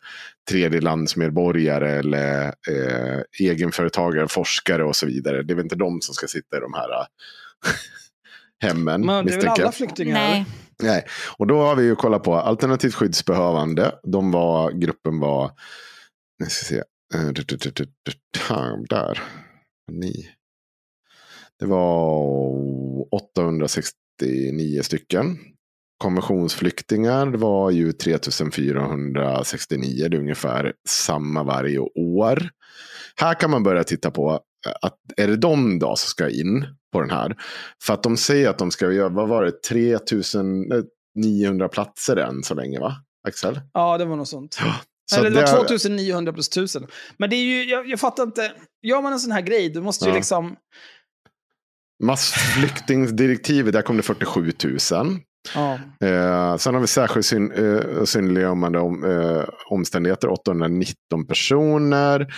tredjelandsmedborgare 0.49 1.91
eller 1.91 2.45
eh, 2.48 3.22
egenföretagare, 3.40 4.27
forskare 4.27 4.84
och 4.84 4.95
så 4.95 5.06
vidare. 5.06 5.44
Det 5.44 5.53
är 5.53 5.56
väl 5.56 5.65
inte 5.65 5.76
de 5.76 6.02
som 6.02 6.15
ska 6.15 6.27
sitta 6.27 6.57
i 6.57 6.60
de 6.60 6.73
här 6.73 6.90
eh, 6.90 7.06
hemmen. 8.64 9.06
Men 9.06 9.26
det 9.26 9.34
är 9.34 9.38
väl 9.38 9.48
alla 9.48 9.72
flyktingar? 9.72 10.14
Nej. 10.14 10.45
Nej, 10.84 11.06
och 11.38 11.48
då 11.48 11.61
har 11.61 11.76
vi 11.76 11.84
ju 11.84 11.95
kollat 11.95 12.23
på 12.23 12.36
alternativt 12.36 12.94
skyddsbehövande. 12.94 13.99
De 14.03 14.32
var, 14.32 14.72
gruppen 14.72 15.19
var, 15.19 15.52
nu 16.40 16.45
ska 16.45 16.76
vi 16.76 16.80
se, 16.80 16.84
eh, 17.14 17.27
där, 18.90 19.23
ni. 19.91 20.30
Det 21.60 21.65
var 21.65 23.15
869 23.15 24.82
stycken. 24.82 25.38
Konventionsflyktingar 25.98 27.27
var 27.27 27.72
ju 27.72 27.91
3469, 27.91 30.07
det 30.10 30.18
är 30.18 30.19
ungefär 30.19 30.73
samma 30.88 31.44
varje 31.44 31.80
år. 31.95 32.49
Här 33.15 33.34
kan 33.34 33.52
man 33.52 33.64
börja 33.64 33.84
titta 33.84 34.11
på, 34.11 34.40
att 34.82 34.98
är 35.18 35.27
det 35.27 35.38
de 35.38 35.80
då 35.80 35.95
som 35.95 36.07
ska 36.07 36.30
in 36.30 36.65
på 36.95 37.01
den 37.01 37.09
här? 37.09 37.35
För 37.84 37.93
att 37.93 38.03
de 38.03 38.17
säger 38.17 38.49
att 38.49 38.57
de 38.57 38.72
ska 38.72 38.91
göra, 38.91 39.09
vad 39.09 39.27
var 39.27 39.43
det, 39.45 39.51
3900 39.69 41.67
platser 41.69 42.15
än 42.17 42.43
så 42.43 42.53
länge 42.55 42.80
va? 42.80 42.95
Axel? 43.27 43.61
Ja, 43.73 43.97
det 43.97 44.05
var 44.05 44.15
något 44.15 44.27
sånt. 44.27 44.57
Så 45.11 45.19
Eller 45.19 45.30
det 45.30 45.41
var 45.41 45.47
2900 45.57 46.34
plus 46.34 46.47
1000. 46.47 46.88
Men 47.17 47.30
det 47.30 47.35
är 47.35 47.43
ju, 47.43 47.63
jag, 47.63 47.89
jag 47.89 47.99
fattar 47.99 48.23
inte, 48.23 48.51
gör 48.84 49.01
man 49.01 49.13
en 49.13 49.19
sån 49.19 49.31
här 49.31 49.41
grej, 49.41 49.69
då 49.69 49.81
måste 49.81 50.05
ju 50.05 50.11
Ja. 50.11 50.15
liksom... 50.15 50.55
Massflyktingsdirektivet, 52.03 53.73
där 53.73 53.81
kom 53.81 53.97
det 53.97 54.03
47 54.03 54.51
000. 54.63 54.77
Ja. 55.55 55.73
Eh, 56.07 56.57
sen 56.57 56.73
har 56.73 56.81
vi 56.81 56.88
särskilt 56.88 57.26
syn, 57.26 57.51
eh, 57.51 58.03
synnerliggörande 58.03 58.80
om, 58.80 59.03
eh, 59.03 59.43
omständigheter, 59.69 60.30
819 60.30 61.27
personer. 61.27 62.34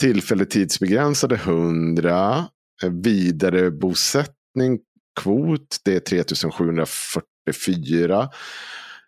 Tillfälligt 0.00 0.50
tidsbegränsade 0.50 1.36
100. 1.36 2.44
Eh, 2.82 2.90
vidare 2.90 3.70
bosättning, 3.70 4.78
kvot, 5.20 5.76
det 5.84 5.96
är 5.96 6.00
3744. 6.00 8.28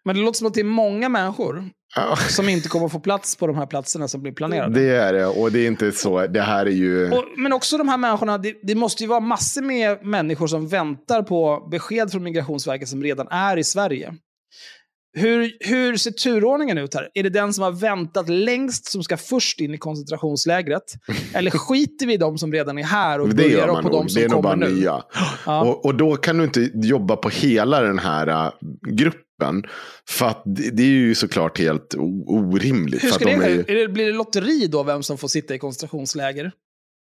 Men 0.05 0.17
det 0.17 0.23
låter 0.23 0.39
som 0.39 0.47
att 0.47 0.55
det 0.55 0.61
är 0.61 0.65
många 0.65 1.09
människor 1.09 1.71
Ja, 1.97 2.17
som 2.29 2.49
inte 2.49 2.69
kommer 2.69 2.89
få 2.89 3.01
plats 3.01 3.37
på 3.37 3.47
de 3.47 3.57
här 3.57 3.67
platserna 3.67 4.09
som 4.09 4.23
blir 4.23 4.33
planerade. 4.33 4.81
det 4.81 4.97
är 4.97 5.13
det, 5.13 5.27
och 5.27 5.53
det 5.53 5.61
är 5.61 5.67
inte 5.67 5.93
så. 5.93 6.27
Det 6.27 6.41
här 6.41 6.67
är 6.67 6.71
ju... 6.71 7.13
Och, 7.13 7.25
men 7.37 7.53
också 7.53 7.79
de 7.79 7.89
här 7.89 7.97
människorna, 7.97 8.39
det, 8.39 8.55
det 8.63 8.75
måste 8.75 9.03
ju 9.03 9.09
vara 9.09 9.21
massor 9.21 9.63
med 9.63 10.05
människor 10.05 10.47
som 10.47 10.69
väntar 10.69 11.23
på 11.23 11.69
besked 11.71 12.13
från 12.13 12.23
Migrationsverket 12.23 12.89
som 12.89 13.03
redan 13.03 13.29
är 13.29 13.57
i 13.57 13.65
Sverige. 13.65 14.15
Hur, 15.15 15.57
hur 15.61 15.97
ser 15.97 16.11
turordningen 16.11 16.79
ut 16.79 16.95
här? 16.95 17.09
Är 17.15 17.23
det 17.23 17.31
den 17.31 17.53
som 17.53 17.65
har 17.65 17.73
väntat 17.73 18.29
längst 18.29 18.87
som 18.87 19.05
ska 19.05 19.17
först 19.17 19.61
in 19.61 19.75
i 19.75 19.79
koncentrationslägret? 19.79 20.83
Eller 21.35 21.51
skiter 21.51 22.07
vi 22.07 22.15
i 22.15 22.17
de 22.17 22.39
som 22.39 22.53
redan 22.53 22.79
är 22.79 22.83
här 22.83 23.21
och 23.21 23.29
det 23.29 23.35
börjar 23.35 23.83
på 23.83 23.89
de 23.89 24.09
som 24.09 24.21
Det 24.21 24.25
är 24.25 24.29
nog 24.29 24.43
bara 24.43 24.53
kommer 24.53 24.69
nu? 24.69 24.75
nya. 24.75 25.03
Ja. 25.47 25.63
Och, 25.63 25.85
och 25.85 25.95
då 25.95 26.17
kan 26.17 26.39
du 26.39 26.45
inte 26.45 26.71
jobba 26.75 27.17
på 27.17 27.29
hela 27.29 27.81
den 27.81 27.99
här 27.99 28.47
äh, 28.47 28.53
gruppen. 28.89 29.63
För 30.09 30.27
att 30.27 30.43
det, 30.45 30.83
är 30.83 30.87
ju 30.87 31.15
såklart 31.15 31.59
helt 31.59 31.95
orimligt. 32.27 33.05
Hur 33.05 33.09
ska 33.09 33.25
att 33.25 33.41
det, 33.41 33.47
de 33.47 33.53
är, 33.53 33.71
är 33.71 33.75
det, 33.75 33.89
blir 33.89 34.07
det 34.07 34.13
lotteri 34.13 34.67
då, 34.67 34.83
vem 34.83 35.03
som 35.03 35.19
får 35.19 35.29
sitta 35.29 35.55
i 35.55 35.59
koncentrationsläger? 35.59 36.53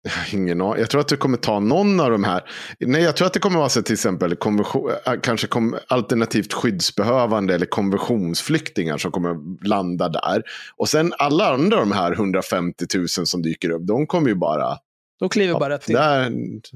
Jag 0.03 0.11
har 0.11 0.35
ingen 0.39 0.61
aning. 0.61 0.79
Jag 0.79 0.89
tror 0.89 1.01
att 1.01 1.07
du 1.07 1.17
kommer 1.17 1.37
ta 1.37 1.59
någon 1.59 1.99
av 1.99 2.11
de 2.11 2.23
här. 2.23 2.41
Nej, 2.79 3.01
jag 3.01 3.15
tror 3.15 3.27
att 3.27 3.33
det 3.33 3.39
kommer 3.39 3.59
vara 3.59 3.69
så 3.69 3.81
till 3.81 3.93
exempel 3.93 4.31
äh, 4.31 5.13
kanske 5.23 5.47
kom, 5.47 5.77
alternativt 5.87 6.53
skyddsbehövande 6.53 7.55
eller 7.55 7.65
konventionsflyktingar 7.65 8.97
som 8.97 9.11
kommer 9.11 9.35
landa 9.67 10.09
där. 10.09 10.43
Och 10.77 10.89
sen 10.89 11.13
alla 11.17 11.53
andra 11.53 11.79
de 11.79 11.91
här 11.91 12.11
150 12.11 12.85
000 12.95 13.07
som 13.07 13.41
dyker 13.41 13.69
upp, 13.69 13.87
de 13.87 14.07
kommer 14.07 14.29
ju 14.29 14.35
bara... 14.35 14.77
Då 15.19 15.29
kliver 15.29 15.59
bara 15.59 15.73
rätt 15.73 15.89
in. 15.89 15.95
Där 15.95 16.31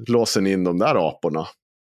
låser 0.07 0.41
ni 0.41 0.51
in 0.51 0.63
de 0.63 0.79
där 0.79 1.09
aporna. 1.09 1.47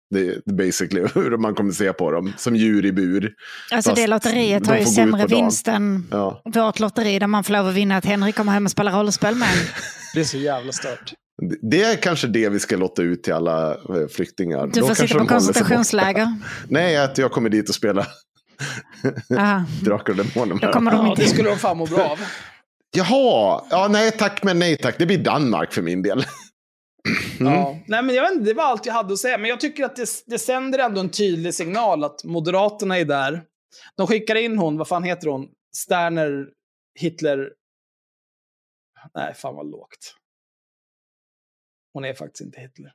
Det 0.09 0.19
är 0.27 0.53
basically 0.53 1.07
hur 1.15 1.37
man 1.37 1.55
kommer 1.55 1.71
se 1.71 1.93
på 1.93 2.11
dem. 2.11 2.33
Som 2.37 2.55
djur 2.55 2.85
i 2.85 2.91
bur. 2.91 3.33
Alltså 3.71 3.89
Fast 3.89 4.01
det 4.01 4.07
lotteriet 4.07 4.63
de 4.63 4.69
har 4.69 4.77
ju 4.77 4.85
sämre 4.85 5.25
vinst 5.27 5.67
än 5.67 6.07
Ja. 6.11 6.41
vårt 6.45 6.79
lotteri 6.79 7.19
där 7.19 7.27
man 7.27 7.43
får 7.43 7.53
lov 7.53 7.67
att 7.67 7.73
vinna 7.73 7.97
att 7.97 8.05
Henrik 8.05 8.35
kommer 8.35 8.51
hem 8.51 8.65
och 8.65 8.71
spelar 8.71 8.91
rollspel 8.91 9.35
med 9.35 9.47
en. 9.47 9.65
Det 10.13 10.19
är 10.19 10.23
så 10.23 10.37
jävla 10.37 10.71
stört. 10.71 11.13
Det 11.61 11.81
är 11.83 11.95
kanske 11.95 12.27
det 12.27 12.49
vi 12.49 12.59
ska 12.59 12.77
låta 12.77 13.01
ut 13.01 13.23
till 13.23 13.33
alla 13.33 13.71
eh, 13.71 14.07
flyktingar. 14.09 14.67
Du 14.67 14.79
Då 14.79 14.87
får 14.87 14.87
kanske 14.87 15.07
sitta 15.07 15.19
på 15.19 15.27
koncentrationsläger. 15.27 16.27
Nej, 16.67 16.97
att 16.97 17.17
jag 17.17 17.31
kommer 17.31 17.49
dit 17.49 17.69
och 17.69 17.75
spelar. 17.75 18.07
Drakar 19.83 20.13
och 20.13 20.25
Demoner. 20.25 20.55
Då 20.61 20.71
kommer 20.71 20.91
de 20.91 21.05
Ja, 21.05 21.09
inte 21.09 21.21
det 21.21 21.27
skulle 21.27 21.49
de 21.49 21.57
fan 21.57 21.77
må 21.77 21.85
bra 21.85 22.03
av. 22.03 22.19
Jaha, 22.95 23.63
ja, 23.69 23.87
nej 23.91 24.11
tack 24.11 24.43
men 24.43 24.59
nej 24.59 24.77
tack. 24.77 24.95
Det 24.97 25.05
blir 25.05 25.17
Danmark 25.17 25.73
för 25.73 25.81
min 25.81 26.01
del. 26.01 26.25
Mm. 27.39 27.53
Ja. 27.53 27.79
Nej, 27.87 28.03
men 28.03 28.15
jag 28.15 28.23
vet 28.23 28.31
inte, 28.31 28.45
det 28.45 28.53
var 28.53 28.63
allt 28.63 28.85
jag 28.85 28.93
hade 28.93 29.13
att 29.13 29.19
säga. 29.19 29.37
Men 29.37 29.49
jag 29.49 29.59
tycker 29.59 29.85
att 29.85 29.95
det, 29.95 30.07
det 30.25 30.39
sänder 30.39 30.79
ändå 30.79 30.99
en 31.01 31.09
tydlig 31.09 31.53
signal 31.53 32.03
att 32.03 32.23
Moderaterna 32.23 32.97
är 32.97 33.05
där. 33.05 33.43
De 33.97 34.07
skickar 34.07 34.35
in 34.35 34.57
hon, 34.57 34.77
vad 34.77 34.87
fan 34.87 35.03
heter 35.03 35.27
hon? 35.27 35.47
Sterner, 35.75 36.47
Hitler... 36.99 37.49
Nej, 39.15 39.33
fan 39.33 39.55
vad 39.55 39.71
lågt. 39.71 40.15
Hon 41.93 42.05
är 42.05 42.13
faktiskt 42.13 42.41
inte 42.41 42.59
Hitler. 42.61 42.93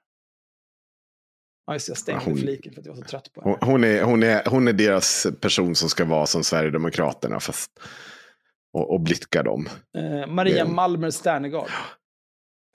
Ja, 1.67 1.73
just 1.73 1.89
jag 1.89 1.97
stängde 1.97 2.25
hon- 2.25 2.37
fliken 2.37 2.73
för 2.73 2.81
att 2.81 2.87
jag 2.87 2.93
var 2.95 3.03
så 3.03 3.09
trött 3.09 3.33
på 3.33 3.41
Hon, 3.41 3.53
henne. 3.61 3.73
hon, 3.73 3.85
är, 3.85 4.03
hon, 4.03 4.23
är, 4.23 4.45
hon 4.51 4.69
är 4.69 4.73
deras 4.73 5.27
person 5.41 5.75
som 5.75 5.89
ska 5.89 6.05
vara 6.05 6.27
som 6.27 6.45
Sverigedemokraterna. 6.45 7.41
Fast, 7.41 7.71
och, 8.73 8.93
och 8.93 9.01
blidka 9.01 9.43
dem. 9.43 9.69
Eh, 9.99 10.27
Maria 10.27 10.65
Det. 10.65 10.71
Malmer 10.71 11.11
Sternegard. 11.11 11.71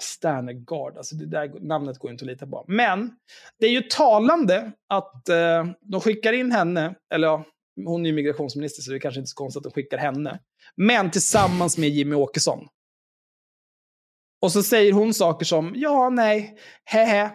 Sternegard, 0.02 0.98
alltså 0.98 1.15
det 1.15 1.26
där 1.26 1.60
namnet 1.68 1.98
går 1.99 2.11
inte 2.11 2.23
att 2.26 2.27
lita 2.31 2.48
på. 2.48 2.65
Men 2.68 3.11
det 3.60 3.65
är 3.65 3.72
ju 3.72 3.81
talande 3.81 4.72
att 4.89 5.30
eh, 5.30 5.65
de 5.81 6.02
skickar 6.02 6.34
in 6.34 6.52
henne, 6.52 6.95
eller 7.14 7.27
ja, 7.27 7.45
hon 7.85 8.06
är 8.06 8.10
ju 8.10 8.15
migrationsminister 8.15 8.81
så 8.81 8.91
det 8.91 8.98
är 8.98 8.99
kanske 8.99 9.19
inte 9.19 9.30
så 9.30 9.35
konstigt 9.35 9.57
att 9.57 9.64
de 9.64 9.72
skickar 9.81 9.98
henne. 9.98 10.39
Men 10.76 11.11
tillsammans 11.11 11.77
med 11.77 11.89
Jimmy 11.89 12.15
Åkesson. 12.15 12.68
Och 14.41 14.51
så 14.51 14.63
säger 14.63 14.93
hon 14.93 15.13
saker 15.13 15.45
som, 15.45 15.73
ja, 15.76 16.09
nej, 16.09 16.57
hehe. 16.85 17.31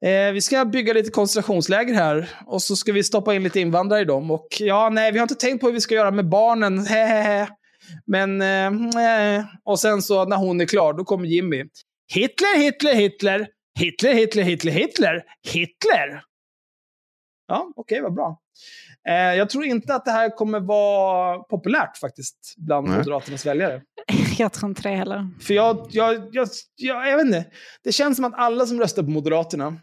Eh, 0.00 0.32
vi 0.32 0.40
ska 0.40 0.64
bygga 0.64 0.92
lite 0.92 1.10
koncentrationsläger 1.10 1.94
här 1.94 2.30
och 2.46 2.62
så 2.62 2.76
ska 2.76 2.92
vi 2.92 3.02
stoppa 3.02 3.34
in 3.34 3.42
lite 3.42 3.60
invandrare 3.60 4.00
i 4.00 4.04
dem. 4.04 4.30
Och 4.30 4.46
ja, 4.60 4.90
nej, 4.92 5.12
vi 5.12 5.18
har 5.18 5.24
inte 5.24 5.34
tänkt 5.34 5.60
på 5.60 5.66
hur 5.66 5.74
vi 5.74 5.80
ska 5.80 5.94
göra 5.94 6.10
med 6.10 6.28
barnen, 6.28 6.86
hehehe. 6.86 7.48
Men, 8.06 8.42
eh, 8.42 9.36
eh, 9.36 9.44
och 9.64 9.80
sen 9.80 10.02
så 10.02 10.24
när 10.24 10.36
hon 10.36 10.60
är 10.60 10.66
klar, 10.66 10.92
då 10.92 11.04
kommer 11.04 11.26
Jimmy. 11.26 11.64
Hitler, 12.14 12.58
Hitler, 12.58 12.94
Hitler. 12.94 13.48
Hitler, 13.78 14.14
Hitler, 14.14 14.42
Hitler, 14.42 14.72
Hitler. 14.72 15.22
Hitler! 15.52 16.22
Ja, 17.48 17.72
okej, 17.76 17.94
okay, 17.96 18.02
vad 18.02 18.14
bra. 18.14 18.40
Eh, 19.08 19.14
jag 19.34 19.50
tror 19.50 19.64
inte 19.64 19.94
att 19.94 20.04
det 20.04 20.10
här 20.10 20.36
kommer 20.36 20.60
vara 20.60 21.38
populärt 21.38 21.96
faktiskt 21.96 22.54
bland 22.56 22.88
Nej. 22.88 22.98
Moderaternas 22.98 23.46
väljare. 23.46 23.82
Jag 24.38 24.52
tror 24.52 24.70
inte 24.70 24.82
det 24.82 24.96
heller. 24.96 25.28
För 25.40 25.54
jag, 25.54 25.86
jag, 25.90 26.14
jag, 26.32 26.48
jag, 26.76 27.08
jag 27.08 27.16
vet 27.16 27.26
inte. 27.26 27.46
Det 27.84 27.92
känns 27.92 28.16
som 28.16 28.24
att 28.24 28.34
alla 28.34 28.66
som 28.66 28.80
röstar 28.80 29.02
på 29.02 29.10
Moderaterna, 29.10 29.76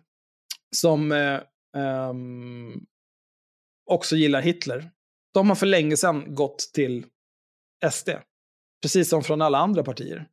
som 0.75 1.11
eh, 1.11 1.39
um, 2.09 2.85
också 3.89 4.15
gillar 4.15 4.41
Hitler, 4.41 4.91
de 5.33 5.49
har 5.49 5.55
för 5.55 5.65
länge 5.65 5.97
sedan 5.97 6.35
gått 6.35 6.59
till 6.73 7.05
SD. 7.91 8.09
Precis 8.81 9.09
som 9.09 9.23
från 9.23 9.41
alla 9.41 9.57
andra 9.57 9.83
partier. 9.83 10.27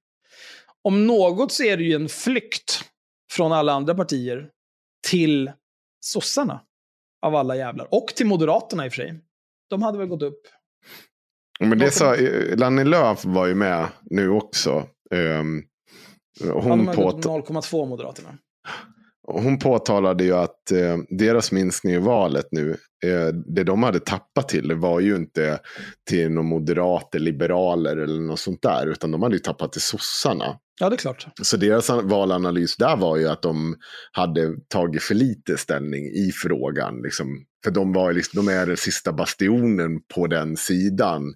Om 0.82 1.06
något 1.06 1.52
så 1.52 1.62
är 1.62 1.76
det 1.76 1.82
ju 1.82 1.94
en 1.94 2.08
flykt 2.08 2.84
från 3.32 3.52
alla 3.52 3.72
andra 3.72 3.94
partier 3.94 4.50
till 5.08 5.52
sossarna. 6.00 6.60
Av 7.22 7.34
alla 7.34 7.56
jävlar. 7.56 7.94
Och 7.94 8.06
till 8.06 8.26
Moderaterna 8.26 8.86
i 8.86 8.88
och 8.88 8.92
för 8.92 9.02
sig. 9.02 9.20
De 9.70 9.82
hade 9.82 9.98
väl 9.98 10.08
gått 10.08 10.22
upp. 10.22 10.40
Men 11.60 11.78
det 11.78 11.90
sa, 11.90 12.16
Lanny 12.56 12.84
Lööf 12.84 13.24
var 13.24 13.46
ju 13.46 13.54
med 13.54 13.86
nu 14.02 14.28
också. 14.30 14.86
Um, 15.14 15.64
hon 16.52 16.84
ja, 16.84 16.92
på 16.92 17.10
0,2 17.10 17.86
Moderaterna. 17.88 18.38
Hon 19.32 19.58
påtalade 19.58 20.24
ju 20.24 20.32
att 20.32 20.72
eh, 20.72 20.96
deras 21.08 21.52
minskning 21.52 21.94
i 21.94 21.98
valet 21.98 22.46
nu, 22.50 22.76
eh, 23.04 23.26
det 23.46 23.64
de 23.64 23.82
hade 23.82 24.00
tappat 24.00 24.48
till, 24.48 24.72
var 24.72 25.00
ju 25.00 25.16
inte 25.16 25.60
till 26.08 26.30
några 26.30 26.48
moderater, 26.48 27.18
liberaler 27.18 27.96
eller 27.96 28.20
något 28.20 28.40
sånt 28.40 28.62
där, 28.62 28.86
utan 28.86 29.10
de 29.10 29.22
hade 29.22 29.34
ju 29.34 29.40
tappat 29.40 29.72
till 29.72 29.80
sossarna. 29.80 30.58
Ja, 30.80 30.88
det 30.88 30.94
är 30.94 30.98
klart. 30.98 31.26
Så 31.42 31.56
deras 31.56 31.90
valanalys 31.90 32.76
där 32.76 32.96
var 32.96 33.16
ju 33.16 33.28
att 33.28 33.42
de 33.42 33.76
hade 34.12 34.56
tagit 34.68 35.02
för 35.02 35.14
lite 35.14 35.56
ställning 35.56 36.06
i 36.06 36.32
frågan. 36.34 37.02
Liksom. 37.02 37.44
För 37.64 37.70
de, 37.70 37.92
var 37.92 38.12
liksom, 38.12 38.46
de 38.46 38.52
är 38.52 38.66
den 38.66 38.76
sista 38.76 39.12
bastionen 39.12 40.00
på 40.14 40.26
den 40.26 40.56
sidan 40.56 41.34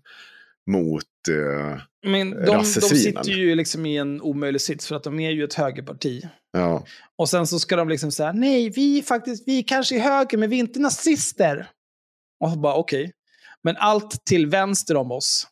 mot 0.71 1.05
eh, 1.29 1.81
Men 2.07 2.31
de, 2.31 2.47
de 2.47 2.65
sitter 2.65 3.31
ju 3.31 3.55
liksom 3.55 3.87
i 3.87 3.97
en 3.97 4.21
omöjlig 4.23 4.61
sits 4.61 4.87
för 4.87 4.97
att 4.97 5.03
de 5.03 5.21
är 5.21 5.31
ju 5.31 5.45
ett 5.45 5.55
högerparti. 5.55 6.29
Ja. 6.53 6.87
Och 7.19 7.29
sen 7.29 7.47
så 7.47 7.59
ska 7.59 7.77
de 7.77 7.89
liksom 7.89 8.13
säga, 8.13 8.33
nej, 8.33 8.71
vi 8.71 9.03
faktiskt, 9.03 9.49
vi 9.49 9.63
kanske 9.63 9.97
är 9.97 10.01
höger, 10.01 10.39
men 10.39 10.51
vi 10.51 10.57
är 10.57 10.61
inte 10.61 10.81
nazister. 10.81 11.71
Och 12.41 12.51
så 12.51 12.57
bara, 12.57 12.75
okej. 12.75 13.03
Okay. 13.03 13.13
Men 13.63 13.77
allt 13.77 14.25
till 14.25 14.47
vänster 14.47 14.97
om 14.97 15.13
oss 15.13 15.49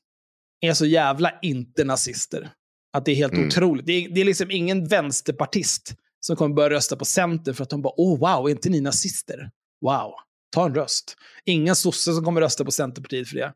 är 0.61 0.75
så 0.75 0.87
jävla 0.87 1.33
inte 1.43 1.85
nazister. 1.85 2.51
Att 2.93 3.05
det 3.05 3.13
är 3.13 3.17
helt 3.17 3.33
mm. 3.33 3.47
otroligt. 3.47 3.87
Det 3.87 3.93
är, 3.93 4.09
det 4.09 4.21
är 4.21 4.25
liksom 4.25 4.51
ingen 4.51 4.87
vänsterpartist 4.87 5.95
som 6.21 6.37
kommer 6.37 6.55
börja 6.55 6.71
rösta 6.71 6.97
på 6.97 7.05
Center 7.05 7.53
för 7.53 7.63
att 7.63 7.71
de 7.71 7.83
bara, 7.83 7.95
oh 7.97 8.19
wow, 8.19 8.47
är 8.47 8.51
inte 8.51 8.69
ni 8.69 8.81
nazister? 8.81 9.51
Wow, 9.81 10.13
ta 10.55 10.67
en 10.67 10.75
röst. 10.75 11.17
Ingen 11.45 11.77
sosse 11.77 12.13
som 12.13 12.25
kommer 12.25 12.41
rösta 12.41 12.65
på 12.65 12.71
Centerpartiet 12.71 13.29
för 13.29 13.37
det. 13.37 13.53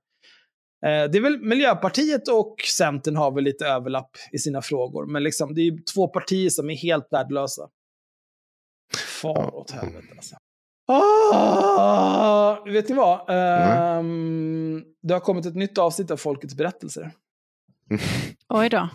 Eh, 0.86 1.10
det 1.10 1.18
är 1.18 1.22
väl 1.22 1.38
Miljöpartiet 1.38 2.28
och 2.28 2.56
Centern 2.76 3.16
har 3.16 3.30
väl 3.30 3.44
lite 3.44 3.66
överlapp 3.66 4.10
i 4.32 4.38
sina 4.38 4.62
frågor, 4.62 5.06
men 5.06 5.22
liksom, 5.22 5.54
det 5.54 5.60
är 5.60 5.92
två 5.94 6.08
partier 6.08 6.50
som 6.50 6.70
är 6.70 6.74
helt 6.74 7.08
värdelösa. 7.10 7.68
Far 9.22 9.54
åt 9.54 9.70
helvete 9.70 10.06
alltså. 10.16 10.36
Ah, 10.88 12.64
vet 12.64 12.88
ni 12.88 12.94
vad? 12.94 13.20
Um, 13.98 14.84
det 15.02 15.14
har 15.14 15.20
kommit 15.20 15.46
ett 15.46 15.54
nytt 15.54 15.78
avsnitt 15.78 16.10
av 16.10 16.16
Folkets 16.16 16.54
berättelser. 16.54 17.12
Oj 18.48 18.68
då. 18.68 18.88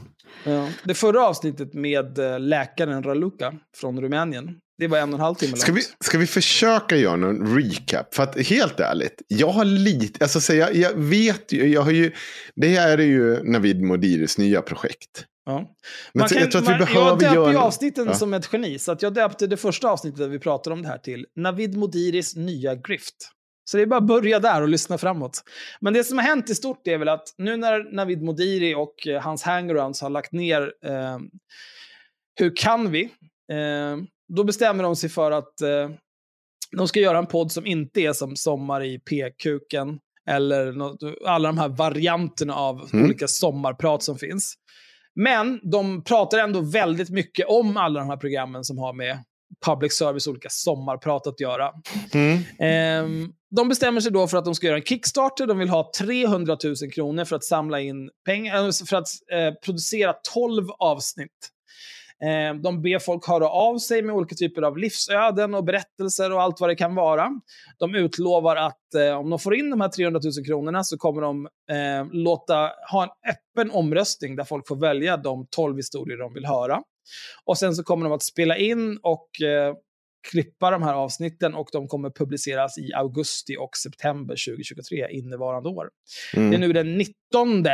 Ja. 0.46 0.70
Det 0.84 0.94
förra 0.94 1.28
avsnittet 1.28 1.74
med 1.74 2.20
eh, 2.20 2.40
läkaren 2.40 3.04
Raluca 3.04 3.54
från 3.78 4.02
Rumänien. 4.02 4.60
Det 4.82 4.88
var 4.88 4.98
en 4.98 5.10
och 5.10 5.20
en 5.20 5.22
halv 5.22 5.36
timme 5.36 5.52
långt. 5.52 5.62
Ska 5.62 5.72
vi, 5.72 5.82
ska 6.00 6.18
vi 6.18 6.28
försöka 6.28 6.96
göra 6.96 7.16
någon 7.16 7.58
recap? 7.58 8.16
För 8.16 8.24
att 8.24 8.48
helt 8.48 8.80
ärligt, 8.80 9.22
jag 9.28 9.48
har 9.48 9.66
lite, 9.66 10.24
alltså 10.24 10.42
så 10.42 10.54
jag, 10.54 10.76
jag 10.76 10.94
vet 10.94 11.52
ju, 11.52 11.68
jag 11.68 11.82
har 11.82 11.92
ju, 11.92 12.12
det 12.56 12.68
här 12.68 12.98
är 12.98 13.04
ju 13.04 13.44
Navid 13.44 13.82
Modiris 13.82 14.38
nya 14.38 14.62
projekt. 14.62 15.26
Ja. 15.46 15.76
Man 16.14 16.28
kan, 16.28 16.42
jag 16.42 16.52
tror 16.52 16.62
att 16.62 16.68
vi 16.68 16.72
man, 16.72 16.80
behöver 16.80 17.08
jag 17.08 17.20
döper 17.20 17.36
göra... 17.36 17.52
ju 17.52 17.58
avsnitten 17.58 18.06
ja. 18.06 18.14
som 18.14 18.34
ett 18.34 18.50
geni, 18.54 18.80
så 18.80 18.92
att 18.92 19.02
jag 19.02 19.14
döpte 19.14 19.48
det 19.48 19.58
första 19.58 19.90
avsnittet 19.90 20.20
där 20.20 20.28
vi 20.28 20.40
pratade 20.40 20.74
om 20.74 20.82
det 20.82 20.88
här 20.88 20.98
till 20.98 21.26
Navid 21.36 21.78
Modiris 21.78 22.36
nya 22.36 22.76
grift. 22.76 23.16
Så 23.66 23.78
det 23.78 23.84
är 23.84 23.88
bara 23.88 23.98
att 23.98 24.08
börja 24.08 24.40
där 24.40 24.62
och 24.62 24.70
lyssna 24.70 24.98
framåt. 24.98 25.44
Men 25.82 25.94
det 25.94 26.04
som 26.04 26.18
har 26.18 26.26
hänt 26.26 26.50
i 26.50 26.56
stort 26.56 26.88
är 26.88 26.98
väl 26.98 27.10
att 27.10 27.34
nu 27.38 27.58
när 27.58 27.96
Navid 27.96 28.22
Modiri 28.22 28.76
och 28.76 29.08
eh, 29.08 29.22
hans 29.22 29.44
hangarounds 29.44 30.02
har 30.02 30.10
lagt 30.10 30.32
ner 30.32 30.74
eh, 30.86 31.18
Hur 32.36 32.56
kan 32.56 32.92
vi? 32.92 33.04
Eh, 33.52 33.98
då 34.36 34.44
bestämmer 34.44 34.84
de 34.84 34.96
sig 34.96 35.10
för 35.10 35.32
att 35.32 35.62
eh, 35.62 35.90
de 36.78 36.88
ska 36.88 37.00
göra 37.00 37.18
en 37.18 37.28
podd 37.28 37.52
som 37.52 37.66
inte 37.66 38.02
är 38.02 38.14
som 38.14 38.36
Sommar 38.36 38.84
i 38.84 39.00
p-kuken 39.00 40.00
eller 40.30 40.72
något, 40.72 41.00
alla 41.26 41.50
de 41.50 41.58
här 41.58 41.70
varianterna 41.70 42.56
av 42.56 42.90
mm. 42.94 43.06
olika 43.06 43.28
sommarprat 43.28 44.04
som 44.04 44.18
finns. 44.18 44.56
Men 45.16 45.60
de 45.72 46.04
pratar 46.04 46.38
ändå 46.38 46.62
väldigt 46.62 47.10
mycket 47.10 47.46
om 47.48 47.78
alla 47.78 48.00
de 48.00 48.10
här 48.10 48.18
programmen 48.18 48.64
som 48.64 48.78
har 48.78 48.94
med 48.94 49.24
public 49.66 49.98
service 49.98 50.28
olika 50.28 50.50
sommarprat 50.50 51.28
att 51.28 51.40
göra. 51.40 51.72
Mm. 52.14 52.38
Eh, 52.38 53.30
de 53.56 53.70
bestämmer 53.70 54.02
sig 54.02 54.12
då 54.12 54.28
för 54.28 54.38
att 54.38 54.46
de 54.46 54.56
ska 54.56 54.68
göra 54.68 54.78
en 54.78 54.84
Kickstarter. 54.84 55.48
De 55.48 55.58
vill 55.58 55.70
ha 55.70 55.92
300 56.00 56.58
000 56.64 56.76
kronor 56.92 57.26
för 57.26 57.36
att 57.36 57.44
samla 57.44 57.80
in 57.80 58.10
pengar, 58.26 58.66
eh, 58.66 58.72
för 58.90 58.98
att 58.98 59.08
eh, 59.32 59.54
producera 59.66 60.14
12 60.34 60.68
avsnitt. 60.80 61.50
Eh, 62.24 62.56
de 62.56 62.82
ber 62.82 63.00
folk 63.00 63.28
höra 63.28 63.50
av 63.50 63.78
sig 63.78 64.02
med 64.02 64.16
olika 64.16 64.36
typer 64.36 64.62
av 64.62 64.78
livsöden 64.78 65.54
och 65.54 65.64
berättelser 65.64 66.32
och 66.32 66.42
allt 66.42 66.60
vad 66.60 66.70
det 66.70 66.76
kan 66.76 66.96
vara. 66.96 67.30
De 67.80 67.96
utlovar 67.96 68.56
att 68.56 68.94
eh, 68.96 69.18
om 69.20 69.30
de 69.30 69.40
får 69.40 69.56
in 69.56 69.70
de 69.70 69.82
här 69.82 69.90
300 69.90 70.22
000 70.24 70.46
kronorna 70.46 70.84
så 70.84 70.98
kommer 70.98 71.22
de 71.22 71.48
eh, 71.72 72.08
låta 72.12 72.72
ha 72.92 73.04
en 73.04 73.10
öppen 73.30 73.72
omröstning 73.72 74.36
där 74.36 74.44
folk 74.44 74.68
får 74.68 74.76
välja 74.76 75.18
de 75.18 75.48
12 75.50 75.78
historier 75.78 76.18
de 76.18 76.34
vill 76.34 76.46
höra. 76.46 76.82
Och 77.46 77.58
sen 77.58 77.76
så 77.76 77.84
kommer 77.84 78.04
de 78.04 78.14
att 78.14 78.24
spela 78.24 78.58
in 78.58 79.00
och 79.02 79.42
eh, 79.42 79.76
klippa 80.32 80.72
de 80.72 80.84
här 80.84 80.94
avsnitten 80.94 81.54
och 81.54 81.70
de 81.72 81.88
kommer 81.88 82.10
publiceras 82.10 82.78
i 82.78 82.94
augusti 82.94 83.58
och 83.58 83.78
september 83.78 84.36
2023, 84.48 85.08
innevarande 85.12 85.70
år. 85.70 85.90
Mm. 86.36 86.50
Det 86.50 86.58
är 86.58 86.60
nu 86.60 86.74
den 86.74 86.98
19 86.98 87.66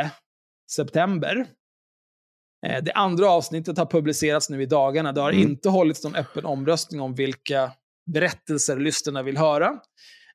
september. 0.70 1.46
Eh, 2.66 2.82
det 2.82 2.92
andra 2.92 3.30
avsnittet 3.30 3.78
har 3.78 3.86
publicerats 3.86 4.50
nu 4.50 4.62
i 4.62 4.66
dagarna. 4.66 5.12
Det 5.12 5.20
har 5.20 5.32
mm. 5.32 5.48
inte 5.48 5.68
hållits 5.68 6.04
någon 6.04 6.14
öppen 6.14 6.44
omröstning 6.44 7.00
om 7.00 7.14
vilka 7.14 7.72
berättelser 8.12 8.76
lyssnarna 8.76 9.22
vill 9.22 9.36
höra. 9.36 9.80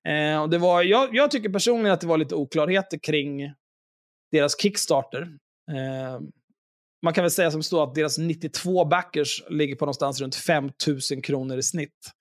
Eh, 0.07 0.41
och 0.41 0.49
det 0.49 0.57
var, 0.57 0.83
jag, 0.83 1.15
jag, 1.15 1.31
tycker 1.31 1.49
personligen 1.49 1.93
att 1.93 2.01
det 2.01 2.07
var 2.07 2.17
lite 2.17 2.35
oklarheter 2.35 2.97
kring 2.97 3.53
deras 4.31 4.61
Kickstarter. 4.61 5.21
Eh, 5.71 6.19
man 7.03 7.13
kan 7.13 7.23
väl 7.23 7.31
säga 7.31 7.51
som 7.51 7.63
så 7.63 7.83
att 7.83 7.95
deras 7.95 8.17
92 8.17 8.85
backers 8.85 9.43
ligger 9.49 9.75
på 9.75 9.85
någonstans 9.85 10.21
runt 10.21 10.35
5 10.35 10.71
000 11.11 11.21
kronor 11.23 11.57
i 11.57 11.63
snitt. 11.63 12.11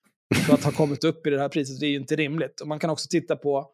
För 0.47 0.53
att 0.53 0.63
ha 0.63 0.71
kommit 0.71 1.03
upp 1.03 1.27
i 1.27 1.29
det 1.29 1.39
här 1.39 1.49
priset, 1.49 1.79
det 1.79 1.85
är 1.85 1.89
ju 1.89 1.95
inte 1.95 2.15
rimligt. 2.15 2.61
Och 2.61 2.67
man 2.67 2.79
kan 2.79 2.89
också 2.89 3.07
titta 3.09 3.35
på 3.35 3.67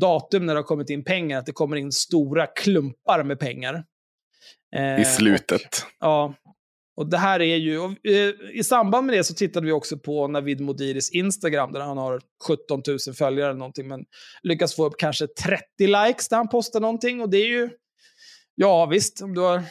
datum 0.00 0.46
när 0.46 0.54
det 0.54 0.60
har 0.60 0.64
kommit 0.64 0.90
in 0.90 1.04
pengar, 1.04 1.38
att 1.38 1.46
det 1.46 1.52
kommer 1.52 1.76
in 1.76 1.92
stora 1.92 2.46
klumpar 2.46 3.22
med 3.22 3.38
pengar. 3.38 3.84
Eh, 4.76 5.00
I 5.00 5.04
slutet. 5.04 5.62
Och, 5.62 5.90
ja. 6.00 6.34
Och 6.96 7.06
det 7.06 7.18
här 7.18 7.40
är 7.40 7.56
ju, 7.56 7.78
och, 7.78 8.06
eh, 8.06 8.34
i 8.52 8.64
samband 8.64 9.06
med 9.06 9.16
det 9.16 9.24
så 9.24 9.34
tittade 9.34 9.66
vi 9.66 9.72
också 9.72 9.98
på 9.98 10.28
Navid 10.28 10.60
Modiris 10.60 11.10
Instagram, 11.10 11.72
där 11.72 11.80
han 11.80 11.98
har 11.98 12.20
17 12.46 12.82
000 12.86 12.98
följare 13.14 13.50
eller 13.50 13.58
någonting, 13.58 13.88
men 13.88 14.04
lyckas 14.42 14.76
få 14.76 14.86
upp 14.86 14.94
kanske 14.98 15.26
30 15.26 15.62
likes 15.78 16.28
där 16.28 16.36
han 16.36 16.48
postar 16.48 16.80
någonting. 16.80 17.20
Och 17.20 17.30
det 17.30 17.36
är 17.36 17.48
ju, 17.48 17.70
ja 18.54 18.86
visst, 18.86 19.22
om 19.22 19.34
du 19.34 19.40
har 19.40 19.62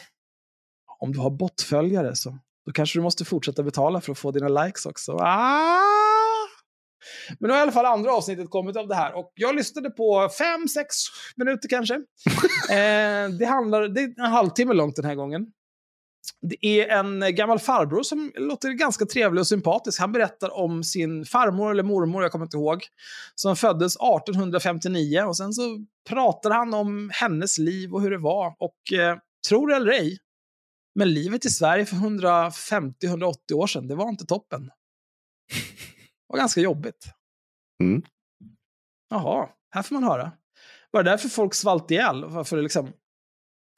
om 0.98 1.12
du 1.12 1.18
har 1.18 1.30
bottföljare 1.30 2.16
så 2.16 2.38
då 2.66 2.72
kanske 2.72 2.98
du 2.98 3.02
måste 3.02 3.24
fortsätta 3.24 3.62
betala 3.62 4.00
för 4.00 4.12
att 4.12 4.18
få 4.18 4.30
dina 4.30 4.48
likes 4.48 4.86
också. 4.86 5.12
Ah! 5.12 6.05
Men 7.38 7.48
nu 7.48 7.54
har 7.54 7.58
i 7.58 7.62
alla 7.62 7.72
fall 7.72 7.86
andra 7.86 8.12
avsnittet 8.12 8.50
kommit 8.50 8.76
av 8.76 8.88
det 8.88 8.94
här 8.94 9.16
och 9.16 9.32
jag 9.34 9.54
lyssnade 9.56 9.90
på 9.90 10.28
fem, 10.38 10.68
sex 10.68 10.94
minuter 11.36 11.68
kanske. 11.68 11.94
eh, 12.70 13.28
det, 13.38 13.46
handlar, 13.48 13.88
det 13.88 14.00
är 14.00 14.20
en 14.20 14.32
halvtimme 14.32 14.74
långt 14.74 14.96
den 14.96 15.04
här 15.04 15.14
gången. 15.14 15.46
Det 16.40 16.66
är 16.66 16.88
en 16.88 17.34
gammal 17.34 17.58
farbror 17.58 18.02
som 18.02 18.32
låter 18.34 18.70
ganska 18.70 19.06
trevlig 19.06 19.40
och 19.40 19.46
sympatisk. 19.46 20.00
Han 20.00 20.12
berättar 20.12 20.56
om 20.56 20.84
sin 20.84 21.24
farmor 21.24 21.70
eller 21.70 21.82
mormor, 21.82 22.22
jag 22.22 22.32
kommer 22.32 22.44
inte 22.44 22.56
ihåg, 22.56 22.82
som 23.34 23.56
föddes 23.56 23.96
1859 23.96 25.22
och 25.22 25.36
sen 25.36 25.52
så 25.52 25.62
pratar 26.08 26.50
han 26.50 26.74
om 26.74 27.10
hennes 27.12 27.58
liv 27.58 27.94
och 27.94 28.02
hur 28.02 28.10
det 28.10 28.18
var. 28.18 28.54
Och 28.58 28.98
eh, 28.98 29.16
tror 29.48 29.72
eller 29.72 29.92
ej, 29.92 30.18
men 30.94 31.14
livet 31.14 31.44
i 31.44 31.50
Sverige 31.50 31.86
för 31.86 31.96
150-180 31.96 33.52
år 33.52 33.66
sedan, 33.66 33.88
det 33.88 33.94
var 33.94 34.08
inte 34.08 34.26
toppen. 34.26 34.70
Var 36.28 36.38
ganska 36.38 36.60
jobbigt. 36.60 37.06
Mm. 37.82 38.02
Jaha, 39.10 39.48
här 39.70 39.82
får 39.82 39.94
man 39.94 40.04
höra. 40.04 40.32
Var 40.90 41.02
det 41.02 41.10
därför 41.10 41.28
folk 41.28 41.54
svalt 41.54 41.90
ihjäl? 41.90 42.24
Varför 42.24 42.62
liksom 42.62 42.92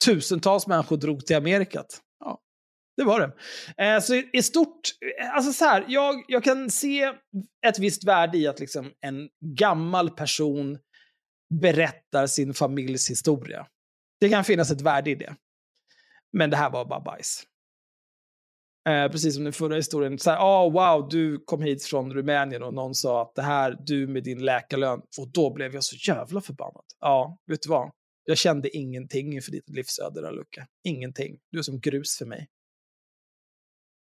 tusentals 0.05 0.67
människor 0.67 0.97
drog 0.97 1.25
till 1.25 1.35
Amerikat. 1.35 2.01
Ja, 2.19 2.41
det 2.97 3.03
var 3.03 3.19
det. 3.19 3.33
Eh, 3.85 3.99
så 3.99 4.15
i, 4.15 4.29
i 4.33 4.43
stort, 4.43 4.81
eh, 5.21 5.35
alltså 5.35 5.53
så 5.53 5.65
här, 5.65 5.85
jag, 5.87 6.25
jag 6.27 6.43
kan 6.43 6.69
se 6.69 7.13
ett 7.67 7.79
visst 7.79 8.03
värde 8.03 8.37
i 8.37 8.47
att 8.47 8.59
liksom 8.59 8.91
en 9.01 9.29
gammal 9.55 10.09
person 10.09 10.77
berättar 11.61 12.27
sin 12.27 12.53
familjs 12.53 13.09
historia. 13.09 13.67
Det 14.19 14.29
kan 14.29 14.43
finnas 14.43 14.71
ett 14.71 14.81
värde 14.81 15.09
i 15.09 15.15
det. 15.15 15.35
Men 16.37 16.49
det 16.49 16.57
här 16.57 16.69
var 16.69 16.85
bara 16.85 16.99
bajs. 16.99 17.43
Eh, 18.87 19.11
precis 19.11 19.35
som 19.35 19.43
den 19.43 19.53
förra 19.53 19.75
historien. 19.75 20.19
Så 20.19 20.29
här, 20.31 20.39
oh, 20.39 20.73
wow, 20.73 21.09
du 21.09 21.43
kom 21.45 21.61
hit 21.61 21.83
från 21.83 22.13
Rumänien 22.13 22.63
och 22.63 22.73
någon 22.73 22.95
sa 22.95 23.21
att 23.21 23.35
det 23.35 23.41
här, 23.41 23.77
du 23.85 24.07
med 24.07 24.23
din 24.23 24.45
läkarlön. 24.45 25.01
Och 25.19 25.27
då 25.33 25.53
blev 25.53 25.73
jag 25.73 25.83
så 25.83 25.95
jävla 26.11 26.41
förbannad. 26.41 26.83
Ja, 26.99 27.37
vet 27.47 27.61
du 27.61 27.69
vad? 27.69 27.91
Jag 28.25 28.37
kände 28.37 28.77
ingenting 28.77 29.33
inför 29.33 29.51
ditt 29.51 29.69
livsöde 29.69 30.21
där, 30.21 30.43
Ingenting. 30.83 31.37
Du 31.51 31.59
är 31.59 31.63
som 31.63 31.79
grus 31.79 32.17
för 32.17 32.25
mig. 32.25 32.47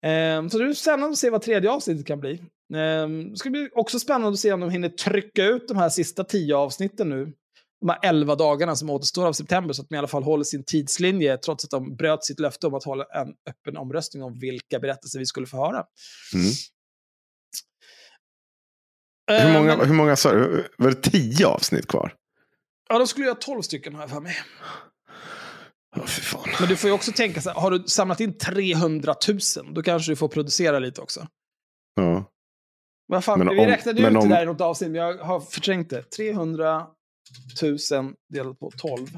Eh, 0.04 0.48
så 0.48 0.58
det 0.58 0.64
är 0.64 0.72
spännande 0.72 1.12
att 1.12 1.18
se 1.18 1.30
vad 1.30 1.42
tredje 1.42 1.70
avsnittet 1.70 2.06
kan 2.06 2.20
bli. 2.20 2.32
Eh, 2.74 3.08
det 3.08 3.36
ska 3.36 3.50
bli 3.50 3.68
också 3.72 3.98
spännande 3.98 4.28
att 4.28 4.38
se 4.38 4.52
om 4.52 4.60
de 4.60 4.70
hinner 4.70 4.88
trycka 4.88 5.44
ut 5.44 5.68
de 5.68 5.76
här 5.76 5.88
sista 5.88 6.24
tio 6.24 6.56
avsnitten 6.56 7.08
nu 7.08 7.32
de 7.82 7.88
här 7.88 7.98
elva 8.02 8.34
dagarna 8.34 8.76
som 8.76 8.90
återstår 8.90 9.26
av 9.26 9.32
september 9.32 9.72
så 9.74 9.82
att 9.82 9.88
de 9.88 9.94
i 9.94 9.98
alla 9.98 10.08
fall 10.08 10.22
håller 10.22 10.44
sin 10.44 10.64
tidslinje 10.64 11.36
trots 11.38 11.64
att 11.64 11.70
de 11.70 11.96
bröt 11.96 12.24
sitt 12.24 12.40
löfte 12.40 12.66
om 12.66 12.74
att 12.74 12.84
hålla 12.84 13.04
en 13.04 13.28
öppen 13.50 13.76
omröstning 13.76 14.22
om 14.22 14.38
vilka 14.38 14.78
berättelser 14.78 15.18
vi 15.18 15.26
skulle 15.26 15.46
få 15.46 15.56
höra. 15.56 15.84
Mm. 16.34 16.52
Hur 19.42 19.52
många, 19.58 19.84
hur 19.84 19.94
många 19.94 20.16
sa 20.16 20.32
du? 20.32 20.68
Var 20.78 20.90
det 20.90 21.02
tio 21.02 21.46
avsnitt 21.46 21.86
kvar? 21.88 22.14
Ja, 22.88 22.98
då 22.98 23.06
skulle 23.06 23.26
jag 23.26 23.34
ha 23.34 23.40
tolv 23.40 23.62
stycken 23.62 23.94
har 23.94 24.02
jag 24.02 24.10
för 24.10 24.20
mig. 24.20 24.36
Oh, 25.96 26.06
fan. 26.06 26.48
Men 26.60 26.68
du 26.68 26.76
får 26.76 26.88
ju 26.90 26.94
också 26.94 27.12
tänka 27.12 27.40
så 27.40 27.50
här, 27.50 27.60
har 27.60 27.70
du 27.70 27.84
samlat 27.86 28.20
in 28.20 28.38
300 28.38 29.14
000, 29.28 29.74
då 29.74 29.82
kanske 29.82 30.12
du 30.12 30.16
får 30.16 30.28
producera 30.28 30.78
lite 30.78 31.00
också. 31.00 31.26
Ja. 31.94 32.24
Vad 33.06 33.24
fan, 33.24 33.38
Men 33.38 33.48
vi 33.48 33.60
om- 33.60 33.66
räknade 33.66 33.98
ut 33.98 34.04
men 34.04 34.16
om- 34.16 34.28
det 34.28 34.34
där 34.34 34.42
i 34.42 34.46
något 34.46 34.60
avsnitt, 34.60 34.90
men 34.90 35.00
jag 35.00 35.18
har 35.18 35.40
förträngt 35.40 35.90
det. 35.90 36.02
300 36.02 36.86
000 37.90 38.14
delat 38.28 38.58
på 38.58 38.70
12. 38.70 39.08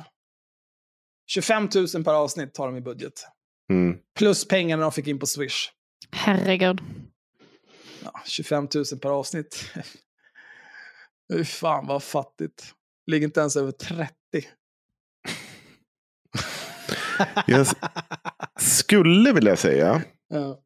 25 1.27 1.69
000 1.95 2.05
per 2.05 2.13
avsnitt 2.13 2.55
tar 2.55 2.67
de 2.67 2.77
i 2.77 2.81
budget. 2.81 3.27
Mm. 3.71 3.99
Plus 4.19 4.49
pengarna 4.49 4.83
de 4.83 4.93
fick 4.93 5.07
in 5.07 5.19
på 5.19 5.27
Swish. 5.27 5.71
Herregud. 6.13 6.81
Ja, 8.05 8.23
25 8.25 8.69
000 8.75 8.85
per 9.03 9.09
avsnitt. 9.09 9.71
Fy 11.33 11.45
fan 11.45 11.87
vad 11.87 12.03
fattigt. 12.03 12.75
Ligger 13.07 13.27
inte 13.27 13.41
ens 13.41 13.57
över 13.57 13.73
30. 13.73 14.09
Jag 17.47 17.67
skulle 18.61 19.33
vilja 19.33 19.57
säga 19.57 20.03
Ja. 20.29 20.64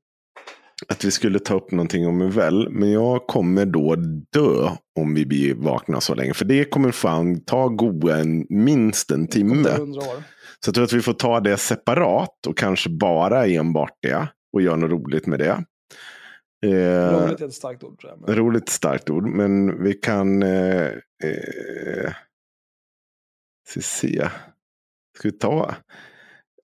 Att 0.92 1.04
vi 1.04 1.10
skulle 1.10 1.38
ta 1.38 1.54
upp 1.54 1.70
någonting 1.70 2.06
om 2.06 2.22
Uvell. 2.22 2.68
Men 2.70 2.90
jag 2.90 3.26
kommer 3.26 3.66
då 3.66 3.94
dö 4.32 4.70
om 5.00 5.14
vi 5.14 5.26
blir 5.26 5.54
vakna 5.54 6.00
så 6.00 6.14
länge. 6.14 6.34
För 6.34 6.44
det 6.44 6.64
kommer 6.64 6.90
fan 6.90 7.44
ta 7.44 7.68
goa 7.68 8.16
en, 8.16 8.46
minst 8.48 9.10
en 9.10 9.26
timme. 9.26 9.68
100 9.68 10.00
år. 10.00 10.22
Så 10.64 10.68
jag 10.68 10.74
tror 10.74 10.84
att 10.84 10.92
vi 10.92 11.00
får 11.00 11.12
ta 11.12 11.40
det 11.40 11.56
separat 11.56 12.46
och 12.46 12.58
kanske 12.58 12.90
bara 12.90 13.46
enbart 13.46 13.98
det. 14.02 14.28
Och 14.52 14.62
göra 14.62 14.76
något 14.76 14.90
roligt 14.90 15.26
med 15.26 15.38
det. 15.38 15.64
Eh, 16.66 17.26
Roligt 17.26 17.40
är 17.40 17.46
ett 17.46 17.54
starkt 17.54 17.84
ord 17.84 18.00
tror 18.00 18.12
jag. 18.12 18.20
Men... 18.20 18.36
Roligt 18.36 18.68
starkt 18.68 19.10
ord, 19.10 19.28
men 19.28 19.82
vi 19.82 19.92
kan... 19.92 20.42
Eh, 20.42 20.86
eh, 21.24 22.12
se. 23.68 24.28
Ska 25.18 25.28
vi 25.28 25.32
ta... 25.32 25.74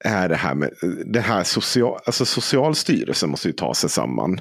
Är 0.05 0.29
det 0.29 0.37
här 0.37 0.55
med... 0.55 0.71
Det 1.07 1.21
här 1.21 1.45
social, 1.45 2.01
alltså 2.07 2.25
Socialstyrelsen 2.25 3.31
måste 3.31 3.49
ju 3.49 3.53
ta 3.53 3.75
sig 3.75 3.91
samman. 3.91 4.41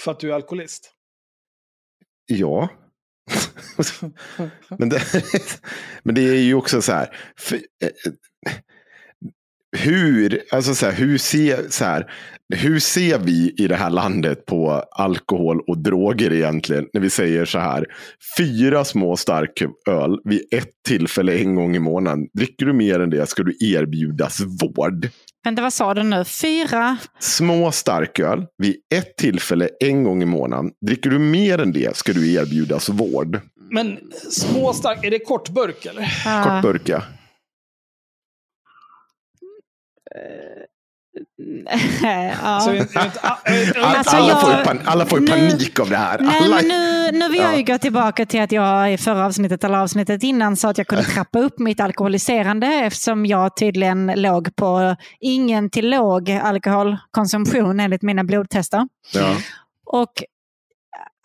För 0.00 0.10
att 0.10 0.20
du 0.20 0.30
är 0.30 0.34
alkoholist. 0.34 0.92
Ja. 2.26 2.68
men, 4.78 4.88
det, 4.88 5.02
men 6.02 6.14
det 6.14 6.20
är 6.22 6.42
ju 6.42 6.54
också 6.54 6.82
så 6.82 6.92
här. 6.92 7.16
För, 7.36 7.56
eh, 7.56 8.12
hur, 9.76 10.42
alltså 10.50 10.74
så 10.74 10.86
här, 10.86 10.92
hur, 10.92 11.18
ser, 11.18 11.70
så 11.70 11.84
här, 11.84 12.10
hur 12.54 12.78
ser 12.78 13.18
vi 13.18 13.54
i 13.58 13.66
det 13.66 13.76
här 13.76 13.90
landet 13.90 14.46
på 14.46 14.84
alkohol 14.90 15.60
och 15.66 15.78
droger 15.78 16.32
egentligen? 16.32 16.86
När 16.92 17.00
vi 17.00 17.10
säger 17.10 17.44
så 17.44 17.58
här. 17.58 17.86
Fyra 18.38 18.84
små 18.84 19.16
starköl 19.16 20.18
vid 20.24 20.42
ett 20.54 20.70
tillfälle 20.88 21.38
en 21.38 21.54
gång 21.54 21.76
i 21.76 21.78
månaden. 21.78 22.26
Dricker 22.38 22.66
du 22.66 22.72
mer 22.72 23.00
än 23.00 23.10
det 23.10 23.28
ska 23.28 23.42
du 23.42 23.56
erbjudas 23.60 24.40
vård. 24.40 25.08
Vänta, 25.44 25.62
vad 25.62 25.72
sa 25.72 25.94
du 25.94 26.02
nu? 26.02 26.24
Fyra? 26.24 26.96
Små 27.20 27.72
starköl 27.72 28.46
vid 28.58 28.76
ett 28.94 29.16
tillfälle 29.16 29.68
en 29.80 30.04
gång 30.04 30.22
i 30.22 30.26
månaden. 30.26 30.70
Dricker 30.86 31.10
du 31.10 31.18
mer 31.18 31.58
än 31.58 31.72
det 31.72 31.96
ska 31.96 32.12
du 32.12 32.32
erbjudas 32.34 32.88
vård. 32.88 33.40
Men 33.70 33.98
små 34.30 34.72
stark, 34.72 35.04
är 35.04 35.10
det 35.10 35.18
kortburk 35.18 35.86
eller? 35.86 36.22
Ah, 36.26 36.44
Kort 36.44 36.72
burka. 36.72 37.02
Ja. 42.02 42.28
Alltså, 42.42 42.70
alla, 44.16 44.36
får 44.36 44.50
ju 44.58 44.64
pan, 44.64 44.80
alla 44.84 45.06
får 45.06 45.20
ju 45.20 45.24
nu- 45.24 45.30
panik 45.50 45.80
av 45.80 45.90
det 45.90 45.96
här. 45.96 46.18
Nej, 46.18 46.40
Alla, 46.42 46.56
men 46.56 46.68
nu, 46.68 47.10
nu 47.18 47.28
vill 47.28 47.40
jag 47.40 47.56
ju 47.56 47.62
gå 47.64 47.78
tillbaka 47.78 48.26
till 48.26 48.40
att 48.40 48.52
jag 48.52 48.92
i 48.92 48.98
förra 48.98 49.26
avsnittet 49.26 49.64
eller 49.64 49.78
avsnittet 49.78 50.22
innan 50.22 50.56
sa 50.56 50.70
att 50.70 50.78
jag 50.78 50.86
kunde 50.86 51.04
trappa 51.04 51.38
upp 51.38 51.58
mitt 51.58 51.80
alkoholiserande 51.80 52.66
eftersom 52.66 53.26
jag 53.26 53.56
tydligen 53.56 54.12
låg 54.16 54.56
på 54.56 54.96
ingen 55.20 55.70
till 55.70 55.90
låg 55.90 56.30
alkoholkonsumtion 56.30 57.80
enligt 57.80 58.02
mina 58.02 58.24
blodtester. 58.24 58.88
ja. 59.14 59.36
Och 59.86 60.12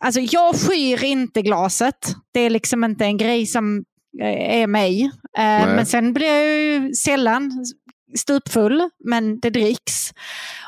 alltså 0.02 0.20
jag 0.22 0.56
skyr 0.56 1.04
inte 1.04 1.42
glaset. 1.42 2.16
Det 2.34 2.40
är 2.40 2.50
liksom 2.50 2.84
inte 2.84 3.06
en 3.06 3.18
grej 3.18 3.46
som 3.46 3.84
eh, 4.22 4.62
är 4.62 4.68
mig. 4.68 5.04
Eh, 5.38 5.68
men 5.76 5.86
sen 5.86 6.14
blir 6.14 6.28
jag 6.28 6.46
ju 6.58 6.94
sällan 6.94 7.52
stupfull, 8.16 8.90
men 9.06 9.40
det 9.40 9.50
dricks. 9.50 10.12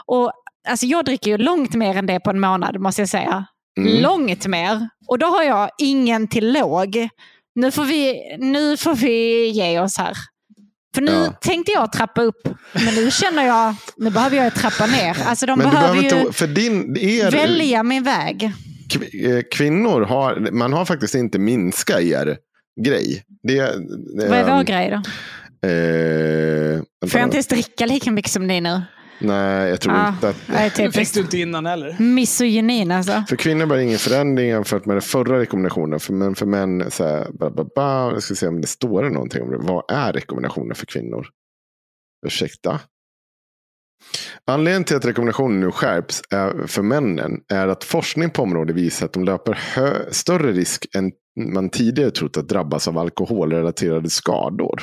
Och 0.06 0.32
alltså 0.68 0.86
jag 0.86 1.06
dricker 1.06 1.32
ju 1.32 1.38
långt 1.38 1.74
mer 1.74 1.98
än 1.98 2.06
det 2.06 2.20
på 2.20 2.30
en 2.30 2.40
månad 2.40 2.80
måste 2.82 3.02
jag 3.02 3.10
säga. 3.10 3.46
Mm. 3.78 4.02
Långt 4.02 4.48
mer. 4.48 4.90
Och 5.08 5.20
då 5.20 5.28
har 5.28 5.44
jag 5.44 5.70
ingen 5.78 6.28
till 6.28 6.54
låg. 6.54 7.10
Nu 7.56 7.72
får 7.72 7.84
vi, 7.86 8.16
nu 8.40 8.78
får 8.78 8.96
vi 8.96 9.48
ge 9.50 9.80
oss 9.80 9.98
här. 9.98 10.14
För 10.96 11.02
nu 11.02 11.12
Ja. 11.12 11.32
tänkte 11.42 11.72
jag 11.72 11.92
trappa 11.92 12.22
upp, 12.22 12.48
men 12.74 12.96
nu 12.96 13.12
känner 13.12 13.46
jag, 13.48 13.76
nu 13.98 14.10
behöver 14.10 14.38
jag 14.38 14.56
trappa 14.56 14.86
ner. 14.86 15.18
Alltså 15.26 15.46
de 15.46 15.60
Men 15.60 15.70
behöver 15.70 15.94
behöver 15.94 16.16
ju 16.16 16.20
inte, 16.22 16.38
för 16.38 16.48
din, 16.48 16.98
er, 16.98 17.32
välja 17.32 17.84
min 17.84 18.04
väg. 18.04 18.44
eh, 18.44 19.42
kvinnor 19.52 20.02
har, 20.02 20.52
man 20.52 20.74
har 20.74 20.86
faktiskt 20.86 21.16
inte 21.16 21.40
minska 21.40 22.02
er 22.02 22.38
grej. 22.86 23.24
Det, 23.44 23.56
det, 24.18 24.30
Vad 24.30 24.38
är 24.40 24.56
vår 24.58 24.64
grej 24.64 24.90
då? 24.90 25.02
Eh, 25.62 26.82
Får 27.10 27.20
jag 27.20 27.28
inte 27.28 27.38
ens 27.38 27.48
dricka 27.48 27.86
lika 27.86 28.12
mycket 28.12 28.32
som 28.32 28.48
ni 28.48 28.62
nu? 28.62 28.82
Nej, 29.22 29.70
jag 29.70 29.82
tror 29.82 29.96
Ja, 29.96 30.08
inte 30.10 30.30
att... 30.30 30.36
det 30.48 30.54
är 30.54 30.72
det 30.86 30.92
fick 30.92 31.14
du 31.14 31.20
inte 31.20 31.38
innan 31.38 31.66
heller. 31.66 31.96
Misogynin 32.00 32.92
alltså. 32.92 33.24
För 33.30 33.36
kvinnor 33.36 33.66
var 33.66 33.76
det 33.78 33.84
ingen 33.84 34.00
förändring 34.00 34.48
jämfört 34.50 34.86
med 34.86 34.96
den 34.96 35.02
förra 35.02 35.40
rekommendationen. 35.40 36.00
För, 36.00 36.14
men 36.14 36.36
för 36.36 36.46
män, 36.46 36.92
så 36.92 37.04
här, 37.04 37.28
ba, 37.40 37.50
ba, 37.50 37.64
ba, 37.76 38.12
jag 38.12 38.24
ska 38.24 38.36
se 38.36 38.48
om 38.48 38.62
det 38.62 38.68
står 38.68 39.04
det 39.04 39.10
någonting 39.10 39.42
om 39.44 39.52
det. 39.52 39.58
Vad 39.58 39.84
är 39.92 40.14
rekommendationen 40.14 40.76
för 40.76 40.86
kvinnor? 40.86 41.28
Ursäkta? 42.28 42.80
Anledningen 44.46 44.84
till 44.84 44.96
att 44.96 45.06
rekommendationen 45.06 45.60
nu 45.60 45.72
skärps 45.72 46.22
är 46.30 46.68
för 46.68 46.82
männen 46.82 47.42
är 47.54 47.68
att 47.68 47.84
forskning 47.84 48.30
på 48.30 48.42
området 48.42 48.76
visar 48.76 49.06
att 49.06 49.14
de 49.14 49.24
löper 49.24 49.60
hö- 49.76 50.12
större 50.12 50.52
risk 50.52 50.86
än 50.96 51.12
man 51.54 51.70
tidigare 51.70 52.12
trott 52.12 52.38
att 52.38 52.50
drabbas 52.50 52.88
av 52.88 52.98
alkoholrelaterade 52.98 54.10
skador. 54.10 54.82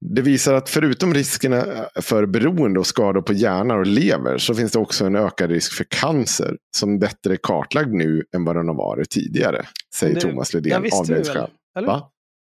Det 0.00 0.22
visar 0.22 0.54
att 0.54 0.68
förutom 0.70 1.14
riskerna 1.14 1.88
för 2.00 2.26
beroende 2.26 2.80
och 2.80 2.86
skador 2.86 3.22
på 3.22 3.32
hjärna 3.32 3.74
och 3.74 3.86
lever 3.86 4.38
så 4.38 4.54
finns 4.54 4.72
det 4.72 4.78
också 4.78 5.04
en 5.06 5.16
ökad 5.16 5.50
risk 5.50 5.72
för 5.72 5.84
cancer 5.84 6.56
som 6.76 6.98
bättre 6.98 7.32
är 7.32 7.38
kartlagd 7.42 7.92
nu 7.94 8.24
än 8.36 8.44
vad 8.44 8.56
den 8.56 8.68
har 8.68 8.74
varit 8.74 9.10
tidigare. 9.10 9.66
Säger 9.94 10.14
Det- 10.14 10.20
Thomas 10.20 10.54
Ledén, 10.54 10.84
avdelningschef. 10.92 11.50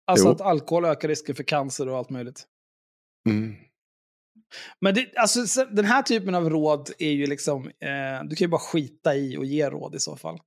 Alltså 0.07 0.27
Jo. 0.29 0.33
att 0.33 0.41
alkohol 0.41 0.85
ökar 0.85 1.09
risken 1.09 1.35
för 1.35 1.43
cancer 1.43 1.89
och 1.89 1.97
allt 1.99 2.11
möjligt. 2.11 2.43
Mm. 3.29 3.55
Men 4.81 4.95
det, 4.95 5.07
alltså, 5.17 5.47
så- 5.47 5.65
den 5.65 5.85
här 5.85 6.03
typen 6.03 6.35
av 6.35 6.51
råd 6.51 6.91
är 6.99 7.11
ju 7.11 7.27
liksom, 7.27 7.65
eh, 7.67 8.25
du 8.29 8.37
kan 8.37 8.45
ju 8.45 8.49
bara 8.49 8.61
skita 8.61 9.15
i 9.17 9.37
och 9.37 9.45
ge 9.45 9.71
råd 9.71 9.95
i 9.95 9.99
så 10.01 10.17
fall. 10.17 10.39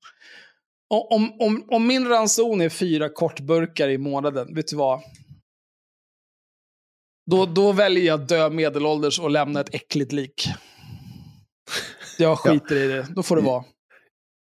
Om, 0.89 1.41
om, 1.41 1.65
om 1.67 1.87
min 1.87 2.07
ranson 2.07 2.61
är 2.61 2.69
fyra 2.69 3.09
kortburkar 3.09 3.89
i 3.89 3.97
månaden, 3.97 4.55
vet 4.55 4.67
du 4.67 4.75
vad? 4.75 5.01
Då, 7.31 7.45
då 7.45 7.71
väljer 7.71 8.03
jag 8.03 8.21
att 8.21 8.29
dö 8.29 8.49
medelålders 8.49 9.19
och 9.19 9.29
lämna 9.29 9.59
ett 9.59 9.75
äckligt 9.75 10.11
lik. 10.11 10.49
Jag 12.17 12.39
skiter 12.39 12.75
i 12.75 12.87
det, 12.87 13.05
då 13.15 13.23
får 13.23 13.35
det 13.35 13.41
vara. 13.41 13.63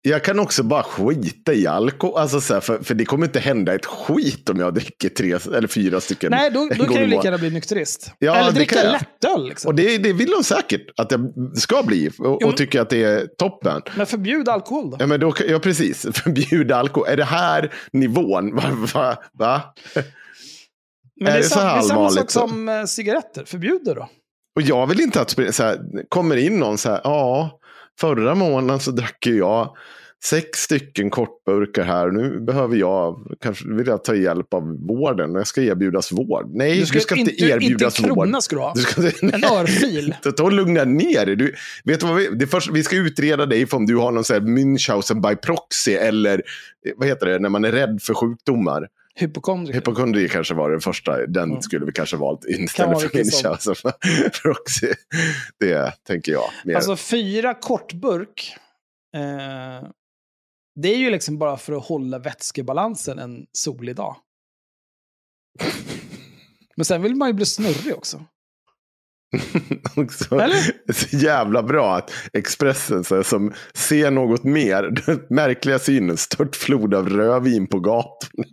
Jag 0.06 0.24
kan 0.24 0.38
också 0.38 0.62
bara 0.62 0.82
skita 0.82 1.52
i 1.52 1.66
alkohol. 1.66 2.18
Alltså 2.18 2.40
så 2.40 2.54
här, 2.54 2.60
för, 2.60 2.78
för 2.78 2.94
det 2.94 3.04
kommer 3.04 3.26
inte 3.26 3.40
hända 3.40 3.74
ett 3.74 3.86
skit 3.86 4.50
om 4.50 4.60
jag 4.60 4.74
dricker 4.74 5.08
tre 5.08 5.38
eller 5.56 5.68
fyra 5.68 6.00
stycken. 6.00 6.30
Nej, 6.30 6.50
då, 6.50 6.68
då 6.78 6.84
kan 6.84 6.94
du 6.94 7.06
lika 7.06 7.22
gärna 7.24 7.38
bli 7.38 7.50
nykterist. 7.50 8.12
Ja, 8.18 8.36
Eller 8.36 8.50
det 8.50 8.56
dricka 8.56 8.82
lättöl. 8.82 9.48
Liksom. 9.48 9.68
Och 9.68 9.74
det, 9.74 9.98
det 9.98 10.12
vill 10.12 10.30
de 10.30 10.44
säkert 10.44 10.86
att 10.96 11.10
jag 11.10 11.32
ska 11.54 11.82
bli. 11.82 12.08
Och, 12.08 12.38
Jo. 12.40 12.48
och 12.48 12.56
tycker 12.56 12.80
att 12.80 12.90
det 12.90 13.04
är 13.04 13.26
toppen. 13.38 13.82
Men 13.96 14.06
förbjud 14.06 14.48
alkohol 14.48 14.90
då. 14.90 14.96
Ja, 15.00 15.06
men 15.06 15.20
då, 15.20 15.34
ja, 15.48 15.58
precis. 15.58 16.02
Förbjuda 16.12 16.76
alkohol. 16.76 17.08
Är 17.08 17.16
det 17.16 17.24
här 17.24 17.72
nivån? 17.92 18.56
Va? 18.56 18.62
va, 18.94 19.16
va? 19.32 19.62
Men 21.20 21.32
det 21.32 21.38
är, 21.38 21.42
så 21.42 21.58
det 21.58 21.64
är 21.64 21.80
samma 21.80 22.10
sak 22.10 22.30
som 22.30 22.68
eh, 22.68 22.84
cigaretter. 22.84 23.44
Förbjud 23.44 23.80
det 23.84 23.94
då. 23.94 24.08
Och 24.56 24.62
jag 24.62 24.86
vill 24.86 25.00
inte 25.00 25.20
att 25.20 25.30
så 25.30 25.62
här, 25.62 25.78
kommer 26.08 26.36
in 26.36 26.58
någon 26.58 26.78
så 26.78 26.90
här, 26.90 27.00
ja, 27.04 27.58
förra 28.00 28.34
månaden 28.34 28.80
så 28.80 28.90
drack 28.90 29.26
ju 29.26 29.36
jag 29.38 29.76
sex 30.24 30.58
stycken 30.58 31.10
kortburkar 31.10 31.84
här. 31.84 32.10
Nu 32.10 32.40
behöver 32.40 32.76
jag, 32.76 33.36
kanske 33.40 33.68
vill 33.68 33.86
jag 33.86 34.04
ta 34.04 34.14
hjälp 34.14 34.54
av 34.54 34.86
vården. 34.86 35.34
Jag 35.34 35.46
ska 35.46 35.62
erbjudas 35.62 36.12
vård. 36.12 36.50
Nej, 36.54 36.78
du 36.92 37.00
ska, 37.00 37.16
inte, 37.16 37.42
erbjudas 37.44 37.98
Inte 37.98 38.08
en 38.08 38.14
vård. 38.14 38.24
krona 38.24 38.40
ska 38.40 38.56
du 38.56 38.62
ha. 38.62 38.72
Du 38.74 38.80
ska, 38.80 39.02
En 39.02 39.44
örfil. 39.44 40.14
Ta 40.22 40.32
ta 40.32 40.42
och 40.44 40.52
lugna 40.52 40.84
ner 40.84 41.26
dig. 41.26 41.36
Du, 41.36 41.54
vet 41.84 42.00
du 42.00 42.06
vad 42.06 42.16
vi, 42.16 42.28
det 42.28 42.46
först, 42.46 42.70
vi 42.70 42.82
ska 42.82 42.96
utreda 42.96 43.46
dig 43.46 43.66
för 43.66 43.76
om 43.76 43.86
du 43.86 43.96
har 43.96 44.12
någon 44.12 44.24
så 44.24 44.32
här 44.32 44.40
Münchhausen 44.40 45.28
by 45.28 45.36
proxy 45.36 45.92
eller 45.92 46.42
eh, 46.86 46.92
vad 46.96 47.08
heter 47.08 47.26
det, 47.26 47.38
när 47.38 47.48
man 47.48 47.64
är 47.64 47.72
rädd 47.72 48.02
för 48.02 48.14
sjukdomar. 48.14 48.88
Hypokondriker. 49.16 49.78
Hypokondri 49.80 50.28
kanske 50.28 50.54
var 50.54 50.70
den 50.70 50.80
första. 50.80 51.26
Den 51.26 51.50
Mm. 51.50 51.62
skulle 51.62 51.86
vi 51.86 51.92
kanske 51.92 52.16
valt 52.16 52.44
istället 52.44 53.00
för 53.00 53.08
vilken 53.08 53.24
som. 53.24 53.50
Münchhausen 53.52 53.92
by 54.02 54.30
proxy. 54.42 54.92
Det 55.60 55.92
tänker 56.06 56.32
jag. 56.32 56.50
Mer. 56.64 56.74
Alltså 56.74 56.96
fyra 56.96 57.54
kortburk. 57.54 58.56
Eh, 59.16 59.88
det 60.80 60.88
är 60.88 60.96
ju 60.98 61.10
liksom 61.10 61.38
bara 61.38 61.56
för 61.56 61.72
att 61.72 61.84
hålla 61.86 62.18
vätskebalansen 62.18 63.18
en 63.18 63.46
solig 63.52 63.96
dag. 63.96 64.16
Men 66.76 66.84
sen 66.84 67.02
vill 67.02 67.14
man 67.14 67.28
ju 67.28 67.32
bli 67.34 67.46
snurrig 67.46 67.94
också. 67.94 68.24
också, 69.96 70.34
Eller? 70.34 70.92
så 70.92 71.16
jävla 71.16 71.62
bra 71.62 71.96
att 71.96 72.12
Expressen 72.32 73.04
så 73.04 73.16
här, 73.16 73.22
som 73.22 73.52
ser 73.74 74.10
något 74.10 74.44
mer. 74.44 74.92
Märkliga 75.34 75.78
synen, 75.78 76.16
stört 76.16 76.56
flod 76.56 76.94
av 76.94 77.08
rödvin 77.08 77.66
på 77.66 77.80
gatan. 77.80 78.44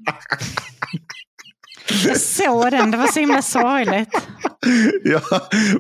Jag 2.07 2.17
såg 2.17 2.71
den, 2.71 2.91
det 2.91 2.97
var 2.97 3.07
så 3.07 3.19
himla 3.19 3.41
sorgligt. 3.41 4.09
ja, 5.03 5.21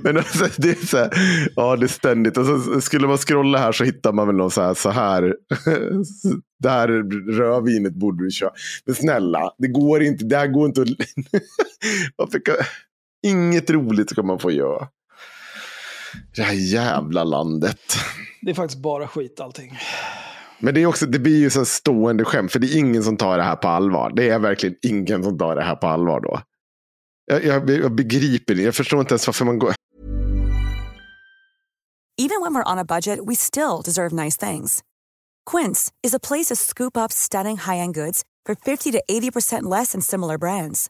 men 0.01 0.17
alltså, 0.17 0.47
det 0.57 0.69
är 0.69 0.85
så 0.85 0.97
här, 0.97 1.09
ja 1.55 1.75
det 1.75 1.85
är 1.85 1.87
ständigt. 1.87 2.37
Och 2.37 2.45
så 2.45 2.81
skulle 2.81 3.07
man 3.07 3.17
scrolla 3.17 3.57
här 3.57 3.71
så 3.71 3.83
hittar 3.83 4.13
man 4.13 4.27
väl 4.27 4.35
någon 4.35 4.51
så 4.51 4.61
här, 4.61 4.73
så 4.73 4.89
här, 4.89 5.35
det 6.59 6.69
här 6.69 6.87
rödvinet 7.31 7.93
borde 7.93 8.23
du 8.23 8.31
köra. 8.31 8.51
Men 8.85 8.95
snälla, 8.95 9.51
det 9.57 9.67
går 9.67 10.03
inte, 10.03 10.25
det 10.25 10.37
här 10.37 10.47
går 10.47 10.65
inte 10.65 10.81
att... 10.81 10.87
Varför 12.15 12.45
kan, 12.45 12.55
inget 13.23 13.69
roligt 13.69 14.09
ska 14.09 14.23
man 14.23 14.39
få 14.39 14.51
göra. 14.51 14.87
Det 16.35 16.41
här 16.41 16.53
jävla 16.53 17.23
landet. 17.23 17.79
Det 18.41 18.51
är 18.51 18.55
faktiskt 18.55 18.81
bara 18.81 19.07
skit 19.07 19.39
allting. 19.39 19.77
Men 20.59 20.73
det, 20.73 20.81
är 20.81 20.85
också, 20.85 21.05
det 21.05 21.19
blir 21.19 21.39
ju 21.39 21.49
så 21.49 21.65
stående 21.65 22.25
skämt, 22.25 22.51
för 22.51 22.59
det 22.59 22.67
är 22.67 22.77
ingen 22.77 23.03
som 23.03 23.17
tar 23.17 23.37
det 23.37 23.43
här 23.43 23.55
på 23.55 23.67
allvar. 23.67 24.11
Det 24.15 24.29
är 24.29 24.39
verkligen 24.39 24.75
ingen 24.81 25.23
som 25.23 25.37
tar 25.37 25.55
det 25.55 25.63
här 25.63 25.75
på 25.75 25.87
allvar 25.87 26.19
då. 26.19 26.41
Jag, 27.25 27.45
jag, 27.45 27.69
jag 27.69 27.95
begriper 27.95 28.55
det, 28.55 28.61
jag 28.61 28.75
förstår 28.75 28.99
inte 28.99 29.13
ens 29.13 29.27
varför 29.27 29.45
man 29.45 29.59
går... 29.59 29.73
Even 32.17 32.41
when 32.41 32.53
we're 32.53 32.71
on 32.71 32.77
a 32.77 32.85
budget, 32.85 33.19
we 33.27 33.35
still 33.35 33.81
deserve 33.85 34.23
nice 34.23 34.37
things. 34.37 34.83
Quince 35.51 35.91
is 36.07 36.13
a 36.13 36.19
place 36.19 36.49
to 36.49 36.55
scoop 36.55 36.97
up 36.97 37.11
stunning 37.11 37.57
high-end 37.57 37.95
goods 37.95 38.23
for 38.45 38.55
50 38.55 38.91
to 38.91 39.01
80% 39.09 39.77
less 39.77 39.91
than 39.91 40.01
similar 40.01 40.37
brands. 40.37 40.89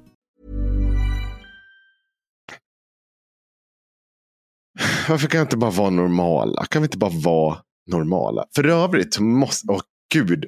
Varför 5.11 5.27
kan 5.27 5.37
jag 5.37 5.45
inte 5.45 5.57
bara 5.57 5.71
vara 5.71 5.89
normala? 5.89 6.65
Kan 6.65 6.81
vi 6.81 6.85
inte 6.85 6.97
bara 6.97 7.11
vara 7.23 7.57
normala? 7.87 8.45
För 8.55 8.65
övrigt 8.67 9.19
måste, 9.19 9.67
åh 9.71 9.81
gud, 10.13 10.45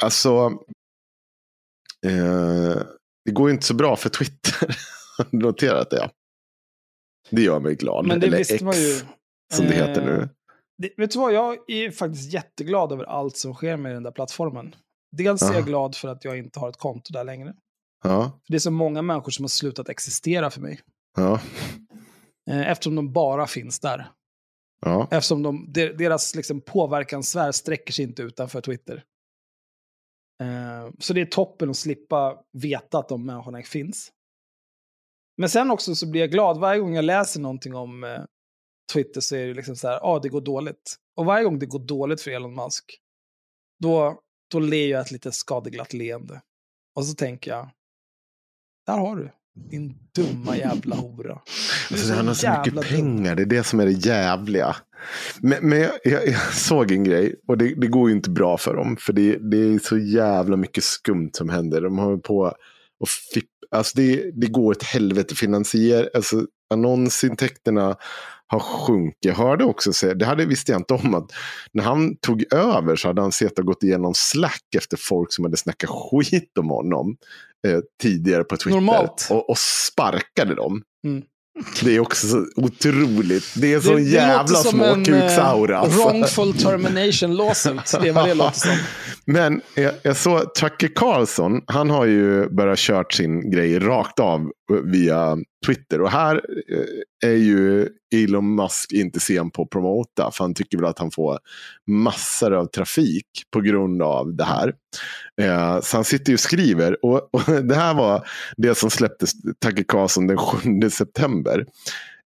alltså. 0.00 0.52
Eh, 2.06 2.82
det 3.24 3.30
går 3.32 3.48
ju 3.48 3.54
inte 3.54 3.66
så 3.66 3.74
bra 3.74 3.96
för 3.96 4.08
Twitter. 4.08 4.76
Har 5.18 5.26
du 5.30 5.38
noterat 5.38 5.90
det? 5.90 6.10
Det 7.30 7.42
gör 7.42 7.60
mig 7.60 7.74
glad. 7.74 8.06
Men 8.06 8.20
det 8.20 8.26
Eller 8.26 8.38
visste 8.38 8.54
X, 8.54 8.62
man 8.64 8.74
ju. 8.74 8.94
som 9.54 9.66
det 9.66 9.74
Eh, 9.74 9.86
heter 9.88 10.04
nu. 10.04 10.28
Det, 10.78 10.90
vet 10.96 11.10
du 11.10 11.18
vad, 11.18 11.32
jag 11.32 11.70
är 11.70 11.90
faktiskt 11.90 12.32
jätteglad 12.32 12.92
över 12.92 13.04
allt 13.04 13.36
som 13.36 13.54
sker 13.54 13.76
med 13.76 13.94
den 13.94 14.02
där 14.02 14.10
plattformen. 14.10 14.74
Dels 15.16 15.42
är 15.42 15.46
Ja. 15.46 15.54
jag 15.54 15.66
glad 15.66 15.94
för 15.96 16.08
att 16.08 16.24
jag 16.24 16.38
inte 16.38 16.60
har 16.60 16.68
ett 16.68 16.76
konto 16.78 17.12
där 17.12 17.24
längre. 17.24 17.54
Ja, 18.04 18.22
För 18.46 18.52
det 18.52 18.56
är 18.56 18.58
så 18.58 18.70
många 18.70 19.02
människor 19.02 19.30
som 19.30 19.42
har 19.42 19.48
slutat 19.48 19.88
existera 19.88 20.50
för 20.50 20.60
mig. 20.60 20.80
ja, 21.16 21.32
Eh, 21.34 21.40
Eftersom 22.50 22.94
de 22.94 23.12
bara 23.12 23.46
finns 23.46 23.80
där. 23.80 24.10
ja. 24.80 25.08
Eftersom 25.10 25.42
de, 25.42 25.72
de, 25.72 25.92
deras 25.92 26.34
liksom 26.34 26.60
påverkanssfär 26.60 27.52
sträcker 27.52 27.92
sig 27.92 28.04
inte 28.04 28.22
utanför 28.22 28.60
Twitter. 28.60 29.04
Eh, 30.42 30.90
så 30.98 31.12
det 31.12 31.20
är 31.20 31.26
toppen 31.26 31.70
att 31.70 31.76
slippa 31.76 32.42
veta 32.52 32.98
att 32.98 33.08
de 33.08 33.26
människorna 33.26 33.62
finns. 33.62 34.12
Men 35.36 35.48
sen 35.48 35.70
också 35.70 35.94
så 35.94 36.10
blir 36.10 36.20
jag 36.20 36.30
glad 36.30 36.60
varje 36.60 36.80
gång 36.80 36.94
jag 36.94 37.04
läser 37.04 37.40
någonting 37.40 37.74
om 37.74 38.04
eh, 38.04 38.24
Twitter 38.92 39.20
så 39.20 39.36
är 39.36 39.46
det 39.46 39.54
liksom 39.54 39.76
så 39.76 39.88
här, 39.88 39.94
ja 39.94 40.00
ah, 40.02 40.18
det 40.18 40.28
går 40.28 40.40
dåligt. 40.40 40.96
Och 41.16 41.24
varje 41.24 41.44
gång 41.44 41.58
det 41.58 41.66
går 41.66 41.78
dåligt 41.78 42.20
för 42.20 42.30
Elon 42.30 42.54
Musk, 42.54 42.98
då, 43.78 44.20
då 44.50 44.58
ler 44.58 44.86
jag 44.86 45.00
ett 45.00 45.10
lite 45.10 45.32
skadeglatt 45.32 45.92
leende. 45.92 46.42
Och 46.94 47.06
så 47.06 47.14
tänker 47.14 47.50
jag, 47.50 47.70
där 48.86 48.98
har 48.98 49.16
du, 49.16 49.30
din 49.70 49.94
dumma 50.14 50.56
jävla 50.56 50.96
hora. 50.96 51.38
Alltså, 51.90 52.14
han 52.14 52.26
har 52.26 52.34
så 52.34 52.50
mycket 52.50 52.74
dum. 52.74 52.84
pengar, 52.84 53.34
det 53.34 53.42
är 53.42 53.46
det 53.46 53.64
som 53.64 53.80
är 53.80 53.86
det 53.86 54.06
jävliga. 54.06 54.76
Men, 55.40 55.68
men 55.68 55.80
jag, 55.80 55.90
jag, 56.04 56.28
jag 56.28 56.54
såg 56.54 56.92
en 56.92 57.04
grej, 57.04 57.34
och 57.48 57.58
det, 57.58 57.74
det 57.74 57.86
går 57.86 58.08
ju 58.08 58.16
inte 58.16 58.30
bra 58.30 58.58
för 58.58 58.74
dem. 58.74 58.96
För 59.00 59.12
det, 59.12 59.50
det 59.50 59.56
är 59.56 59.78
så 59.78 59.98
jävla 59.98 60.56
mycket 60.56 60.84
skumt 60.84 61.30
som 61.32 61.48
händer. 61.48 61.80
De 61.80 61.98
har 61.98 62.16
på 62.16 62.54
och 63.00 63.08
fipp, 63.08 63.50
alltså 63.70 63.98
det, 63.98 64.30
det 64.34 64.46
går 64.46 64.72
ett 64.72 64.82
helvete. 64.82 65.34
Finansier, 65.34 66.10
alltså 66.14 66.46
annonsintäkterna 66.74 67.96
har 68.48 68.60
sjunkit. 68.60 69.16
Jag 69.20 69.34
hörde 69.34 69.64
också, 69.64 69.92
säga- 69.92 70.14
det 70.14 70.26
hade 70.26 70.46
visste 70.46 70.72
jag 70.72 70.80
inte 70.80 70.94
om, 70.94 71.14
att 71.14 71.30
när 71.72 71.84
han 71.84 72.16
tog 72.16 72.52
över 72.52 72.96
så 72.96 73.08
hade 73.08 73.22
han 73.22 73.32
sett 73.32 73.58
och 73.58 73.66
gått 73.66 73.82
igenom 73.82 74.14
Slack 74.14 74.74
efter 74.76 74.96
folk 75.00 75.32
som 75.32 75.44
hade 75.44 75.56
snackat 75.56 75.90
skit 75.90 76.58
om 76.58 76.70
honom 76.70 77.16
eh, 77.66 77.78
tidigare 78.02 78.44
på 78.44 78.56
Twitter. 78.56 78.80
Normalt. 78.80 79.28
Och, 79.30 79.50
och 79.50 79.58
sparkade 79.58 80.54
dem. 80.54 80.82
Mm. 81.06 81.22
Det 81.84 81.96
är 81.96 82.00
också 82.00 82.26
så 82.26 82.46
otroligt. 82.56 83.44
Det 83.56 83.72
är 83.74 83.80
så 83.80 83.88
Det- 83.90 83.96
det 83.96 84.02
jävla 84.02 84.56
småkuksaura. 84.56 85.74
eh, 85.74 85.80
alltså. 85.80 85.98
Wrongful 85.98 86.52
termination 86.54 87.36
lawsuit. 87.36 87.94
Det 88.02 88.08
är 88.08 88.12
vad 88.12 88.28
det 88.28 88.34
låter 88.34 88.58
som. 88.60 88.70
Men 89.24 89.60
jag, 89.74 89.92
jag 90.02 90.16
såg 90.16 90.54
Tucker 90.54 90.88
Carlson, 90.94 91.60
han 91.66 91.90
har 91.90 92.04
ju 92.04 92.48
börjat 92.48 92.78
kört 92.78 93.12
sin 93.12 93.50
grej 93.50 93.78
rakt 93.78 94.20
av 94.20 94.50
via 94.84 95.36
Twitter. 95.66 96.00
Och 96.00 96.10
här 96.10 96.34
eh, 97.24 97.30
är 97.30 97.36
ju 97.36 97.88
Elon 98.14 98.54
Musk 98.54 98.92
inte 98.92 99.20
sen 99.20 99.50
på 99.50 99.62
att 99.62 99.70
promota. 99.70 100.30
För 100.32 100.44
han 100.44 100.54
tycker 100.54 100.78
väl 100.78 100.86
att 100.86 100.98
han 100.98 101.10
får 101.10 101.38
massor 101.86 102.52
av 102.52 102.66
trafik 102.66 103.26
på 103.52 103.60
grund 103.60 104.02
av 104.02 104.36
det 104.36 104.44
här. 104.44 104.72
Eh, 105.40 105.80
så 105.80 105.96
han 105.96 106.04
sitter 106.04 106.30
ju 106.30 106.34
och 106.34 106.40
skriver. 106.40 107.04
Och, 107.04 107.34
och 107.34 107.42
det 107.64 107.74
här 107.74 107.94
var 107.94 108.28
det 108.56 108.74
som 108.74 108.90
släpptes 108.90 109.32
Tucker 109.64 109.84
Carlson 109.88 110.26
den 110.26 110.38
7 110.38 110.90
september. 110.90 111.66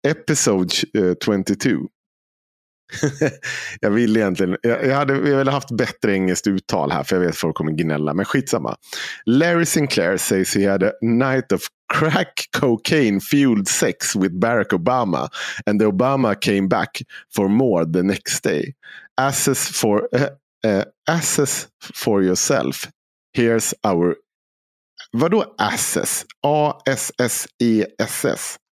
Episode 0.08 0.74
eh, 0.98 1.14
22. 1.24 1.88
jag 3.80 3.90
vill 3.90 4.16
egentligen, 4.16 4.56
jag, 4.62 4.86
jag 4.86 4.96
hade 4.96 5.14
jag 5.14 5.38
ville 5.38 5.50
haft 5.50 5.70
bättre 5.70 6.12
engelskt 6.12 6.46
uttal 6.46 6.90
här 6.90 7.02
för 7.02 7.16
jag 7.16 7.20
vet 7.20 7.30
att 7.30 7.36
folk 7.36 7.56
kommer 7.56 7.72
gnälla. 7.72 8.14
Men 8.14 8.24
skitsamma. 8.24 8.76
Larry 9.26 9.64
Sinclair 9.64 10.16
says 10.16 10.56
he 10.56 10.70
had 10.70 10.82
a 10.82 10.92
night 11.02 11.52
of 11.52 11.60
crack 11.92 12.48
cocaine 12.60 13.20
fueled 13.20 13.68
sex 13.68 14.16
with 14.16 14.34
Barack 14.34 14.72
Obama 14.72 15.28
and 15.66 15.80
the 15.80 15.86
Obama 15.86 16.40
came 16.40 16.68
back 16.68 17.02
for 17.34 17.48
more 17.48 17.92
the 17.92 18.02
next 18.02 18.44
day. 18.44 18.74
Assess 19.20 19.68
for, 19.68 20.08
uh, 20.14 20.28
uh, 20.66 20.84
assess 21.08 21.68
for 21.94 22.22
yourself. 22.22 22.88
Here's 23.36 23.74
our... 23.84 24.16
Vadå 25.12 25.54
assess? 25.58 26.24
A-S-S-E-S-S. 26.42 27.86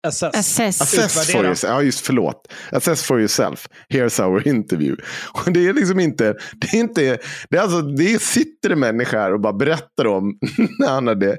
SS. 0.08 0.36
Assess. 0.36 0.82
Assess 0.82 1.32
for 1.32 1.46
yourself. 1.46 1.72
Ja, 1.72 1.82
just 1.84 2.06
förlåt. 2.06 2.54
Assess 2.72 3.04
for 3.04 3.20
yourself. 3.20 3.68
Here's 3.90 4.22
our 4.24 4.48
interview. 4.48 5.04
Och 5.34 5.52
det 5.54 5.68
är 5.68 5.74
liksom 5.74 6.00
inte... 6.00 6.36
Det 6.56 6.74
är 6.74 6.80
inte... 6.80 7.20
Det 7.50 7.58
är 7.58 7.62
alltså, 7.62 7.82
det 7.82 8.22
sitter 8.22 8.70
en 8.70 8.80
människa 8.80 9.20
här 9.20 9.34
och 9.34 9.42
bara 9.42 9.54
berättar 9.54 10.08
om 10.08 10.38
när 10.80 10.88
han 10.88 11.08
hade 11.08 11.38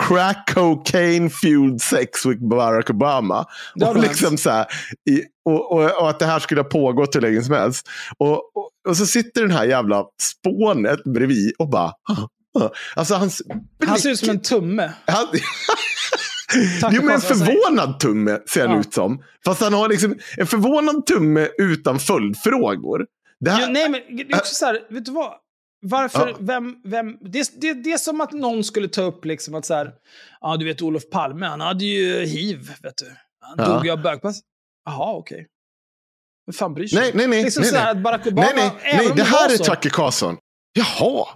crack 0.00 0.54
cocaine 0.54 1.30
fueled 1.30 1.80
sex 1.80 2.26
with 2.26 2.48
Barack 2.48 2.90
Obama. 2.90 3.44
Och, 3.86 3.96
liksom 4.00 4.38
så 4.38 4.50
här, 4.50 4.66
i, 5.10 5.22
och, 5.44 5.72
och, 5.72 6.00
och 6.00 6.10
att 6.10 6.18
det 6.18 6.26
här 6.26 6.38
skulle 6.38 6.60
ha 6.60 6.68
pågått 6.68 7.16
hur 7.16 7.20
länge 7.20 7.42
som 7.42 7.54
helst. 7.54 7.88
Och, 8.18 8.32
och, 8.88 8.96
så 8.96 9.06
sitter 9.06 9.40
den 9.42 9.50
här 9.50 9.64
jävla 9.64 10.04
spånet 10.22 11.04
bredvid 11.04 11.52
och 11.58 11.70
bara... 11.70 11.92
Alltså 12.96 13.14
hans 13.14 13.42
Han 13.86 13.98
ser 13.98 14.10
ut 14.10 14.18
som 14.18 14.30
en 14.30 14.40
tumme. 14.42 14.92
han, 15.06 15.26
jo, 16.92 17.02
men 17.02 17.14
en 17.14 17.20
förvånad 17.20 18.00
tumme 18.00 18.38
ser 18.48 18.60
han 18.66 18.70
Ja. 18.76 18.80
ut 18.80 18.94
som. 18.94 19.22
Fast 19.44 19.60
han 19.60 19.72
har 19.74 19.88
liksom 19.88 20.16
en 20.38 20.46
förvånad 20.46 21.06
tumme 21.06 21.48
utan 21.58 21.98
följdfrågor. 21.98 23.06
Det 23.40 23.50
här, 23.50 23.60
Ja, 23.60 23.68
nej, 23.68 23.88
men 23.88 24.00
det 24.16 24.32
är 24.32 24.36
också 24.38 24.54
så 24.54 24.66
här, 24.66 24.78
vet 24.90 25.04
du 25.04 25.12
vad? 25.12 25.32
Varför, 25.86 26.28
Ja. 26.28 26.36
vem, 26.40 26.76
vem, 26.84 27.18
det, 27.20 27.60
det, 27.60 27.74
det 27.74 27.92
är 27.92 27.98
som 27.98 28.20
att 28.20 28.32
någon 28.32 28.64
skulle 28.64 28.88
ta 28.88 29.02
upp 29.02 29.24
liksom 29.24 29.54
att 29.54 29.64
så 29.66 29.74
här, 29.74 29.92
ja 30.40 30.56
du 30.56 30.64
vet 30.64 30.82
Olof 30.82 31.10
Palme, 31.10 31.46
han 31.46 31.60
hade 31.60 31.84
ju 31.84 32.24
hiv, 32.26 32.70
vet 32.82 32.96
du. 32.96 33.16
Han 33.40 33.54
Ja. 33.58 33.74
dog 33.74 33.84
ju 33.86 33.90
av 33.92 34.02
bögpass. 34.02 34.40
Jaha, 34.84 35.12
okej. 35.16 35.46
Vem 36.46 36.52
fan 36.54 36.74
bryr 36.74 36.86
sig? 36.86 36.98
nej, 37.00 37.10
nej, 37.14 37.26
nej. 37.26 37.44
Liksom 37.44 37.62
nej, 37.62 37.72
nej. 37.72 37.90
att 37.90 37.98
Barack 38.02 38.26
Obama, 38.26 38.48
nej, 38.56 38.70
nej, 38.82 38.96
nej 38.96 39.08
det 39.08 39.14
det 39.14 39.22
här 39.22 39.52
är 39.54 39.56
Tucker 39.58 39.90
Carlson. 39.90 40.36
Jaha. 40.72 41.26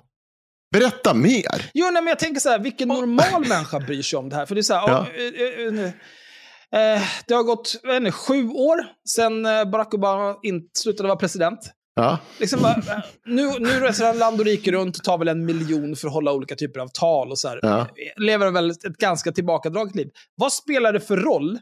Berätta 0.73 1.15
mer. 1.15 1.71
Jo, 1.75 1.85
nej, 1.85 2.03
men 2.03 2.07
jag 2.07 2.19
tänker 2.19 2.41
så 2.41 2.49
här, 2.49 2.59
vilken 2.59 2.89
normal 2.89 3.49
människa 3.49 3.81
bryr 3.81 4.03
sig 4.03 4.17
om 4.19 4.29
det 4.29 4.37
här? 4.37 4.47
För 4.47 4.55
det 4.55 4.61
är 4.61 4.63
så 4.63 4.75
här, 4.75 4.89
Ja. 4.89 5.07
eh, 5.15 5.85
eh, 5.85 6.95
eh, 6.95 7.03
det 7.27 7.35
har 7.35 7.43
gått 7.43 7.81
inte, 7.85 8.13
sju 8.13 8.49
år 8.49 8.87
sedan 9.09 9.43
Barack 9.43 9.95
Obama 9.95 10.37
in, 10.43 10.69
slutade 10.73 11.07
vara 11.09 11.19
president. 11.19 11.59
Ja. 11.99 12.19
Liksom 12.39 12.63
bara, 12.63 13.03
nu, 13.25 13.59
nu 13.59 13.81
reser 13.81 14.07
han 14.07 14.19
land 14.19 14.41
och 14.41 14.47
rike 14.47 14.73
runt 14.73 14.97
och 14.97 15.05
tar 15.05 15.19
väl 15.19 15.29
en 15.29 15.45
miljon 15.45 15.97
för 15.97 16.09
att 16.09 16.15
hålla 16.15 16.33
olika 16.33 16.57
typer 16.57 16.81
av 16.81 16.89
tal 16.89 17.31
och 17.31 17.39
så 17.39 17.49
här. 17.49 17.59
Ja. 17.63 17.89
Lever 18.17 18.51
väl 18.51 18.71
ett 18.71 18.83
ganska 18.83 19.33
tillbakadraget 19.33 19.95
liv. 19.95 20.11
Vad 20.35 20.53
spelar 20.53 20.93
det 20.93 21.01
för 21.01 21.17
roll 21.17 21.59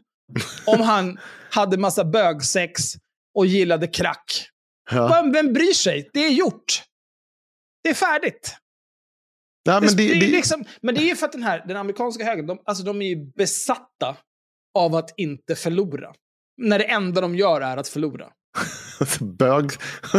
om 0.65 0.81
han 0.81 1.19
hade 1.51 1.77
massa 1.77 2.05
bögsex 2.05 2.81
och 3.35 3.45
gillade 3.45 3.87
crack? 3.87 4.49
Ja. 4.91 5.07
Vem, 5.07 5.31
vem 5.31 5.53
bryr 5.53 5.73
sig? 5.73 6.09
Det 6.13 6.25
är 6.25 6.31
gjort. 6.31 6.83
Det 7.83 7.89
är 7.89 7.93
färdigt. 7.93 8.55
Ja, 9.63 9.79
men 9.79 9.95
det, 9.95 9.95
det, 9.95 10.19
det, 10.19 10.27
liksom, 10.27 10.63
men 10.81 10.95
det 10.95 11.01
är 11.01 11.07
ju 11.07 11.15
för 11.15 11.25
att 11.25 11.31
den 11.31 11.43
här, 11.43 11.65
den 11.67 11.77
amerikanska 11.77 12.25
högern, 12.25 12.47
de, 12.47 12.59
alltså 12.65 12.83
de 12.83 13.01
är 13.01 13.07
ju 13.07 13.31
besatta 13.37 14.17
av 14.77 14.95
att 14.95 15.13
inte 15.17 15.55
förlora. 15.55 16.13
När 16.57 16.79
det 16.79 16.85
enda 16.85 17.21
de 17.21 17.35
gör 17.35 17.61
är 17.61 17.77
att 17.77 17.87
förlora 17.87 18.31
bög. 19.19 19.71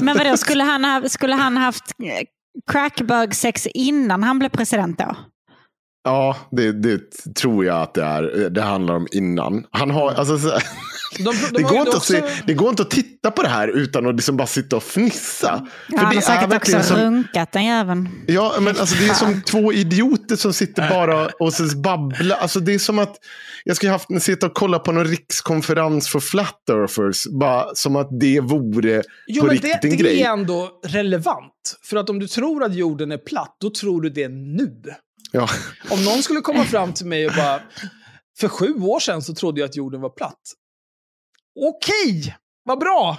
Men 0.02 0.18
vadå, 0.18 0.36
skulle 0.36 0.64
han, 0.64 0.84
ha, 0.84 1.08
skulle 1.08 1.34
han 1.34 1.56
haft 1.56 1.84
crackbög-sex 2.70 3.66
innan 3.66 4.22
han 4.22 4.38
blev 4.38 4.48
president 4.48 4.98
då? 4.98 5.16
Ja, 6.08 6.36
det, 6.50 6.72
det 6.72 7.00
tror 7.34 7.64
jag 7.64 7.82
att 7.82 7.94
det 7.94 8.02
är. 8.02 8.50
Det 8.50 8.62
handlar 8.62 8.94
om 8.94 9.06
innan. 9.12 9.64
Han 9.70 9.90
har, 9.90 10.12
alltså, 10.12 10.38
så, 10.38 10.48
De, 10.48 11.24
de 11.24 11.32
det, 11.52 11.62
går 11.62 11.76
inte 11.78 11.90
också- 11.90 11.96
att 11.96 12.04
se, 12.04 12.42
det 12.46 12.54
går 12.54 12.68
inte 12.70 12.82
att 12.82 12.90
titta 12.90 13.30
på 13.30 13.42
det 13.42 13.48
här 13.48 13.68
utan 13.68 14.06
att 14.06 14.14
liksom 14.14 14.36
bara 14.36 14.46
sitta 14.46 14.76
och 14.76 14.82
fnissa. 14.82 15.66
För 15.86 15.92
Ja, 15.94 15.98
han 16.00 16.10
det 16.10 16.16
har 16.16 16.22
säkert 16.22 16.54
också 16.54 16.82
som- 16.82 16.96
runkat 16.96 17.52
den 17.52 17.64
jäveln. 17.64 18.08
Ja, 18.26 18.54
men 18.60 18.78
alltså 18.78 18.96
det 19.00 19.08
är 19.08 19.14
som 19.14 19.42
två 19.42 19.72
idioter 19.72 20.36
som 20.36 20.52
sitter 20.52 20.90
bara 20.90 21.26
och 21.40 21.52
så 21.52 21.76
babblar. 21.78 22.36
Alltså 22.36 22.60
det 22.60 22.74
är 22.74 22.78
som 22.78 22.98
att 22.98 23.16
jag 23.64 23.76
skulle 23.76 23.92
haft 23.92 24.22
sitta 24.22 24.46
och 24.46 24.54
kolla 24.54 24.78
på 24.78 24.92
någon 24.92 25.04
rikskonferens 25.04 26.08
för 26.08 26.20
flat 26.20 26.70
earthers. 26.70 27.26
Bara 27.26 27.74
som 27.74 27.96
att 27.96 28.08
det 28.20 28.40
vore 28.40 29.02
Jo, 29.26 29.40
på 29.40 29.46
men 29.46 29.54
riktigt 29.56 29.82
det, 29.82 29.88
en 29.88 29.96
det 29.96 30.02
grej. 30.02 30.22
är 30.22 30.30
ändå 30.32 30.70
relevant. 30.86 31.52
För 31.82 31.96
att 31.96 32.10
om 32.10 32.18
du 32.18 32.26
tror 32.26 32.64
att 32.64 32.74
jorden 32.74 33.12
är 33.12 33.18
platt, 33.18 33.56
då 33.60 33.70
tror 33.70 34.02
du 34.02 34.10
det 34.10 34.28
nu. 34.28 34.72
Ja. 35.32 35.48
Om 35.90 36.04
någon 36.04 36.22
skulle 36.22 36.40
komma 36.40 36.64
fram 36.64 36.92
till 36.94 37.06
mig 37.06 37.26
och 37.26 37.32
bara, 37.36 37.62
för 38.38 38.48
sju 38.48 38.74
år 38.80 39.00
sedan 39.00 39.22
så 39.22 39.34
trodde 39.34 39.60
jag 39.60 39.68
att 39.68 39.76
jorden 39.76 40.00
var 40.00 40.10
platt. 40.10 40.40
Okej, 41.60 42.36
vad 42.64 42.78
bra. 42.78 43.16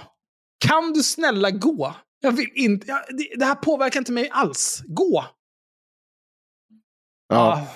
Kan 0.66 0.92
du 0.92 1.02
snälla 1.02 1.50
gå? 1.50 1.94
Jag 2.20 2.32
vill 2.32 2.50
inte, 2.54 2.86
jag, 2.86 3.00
det, 3.08 3.38
det 3.38 3.44
här 3.44 3.54
påverkar 3.54 4.00
inte 4.00 4.12
mig 4.12 4.30
alls. 4.30 4.82
Gå! 4.86 5.24
Ja. 7.28 7.52
Ah. 7.52 7.66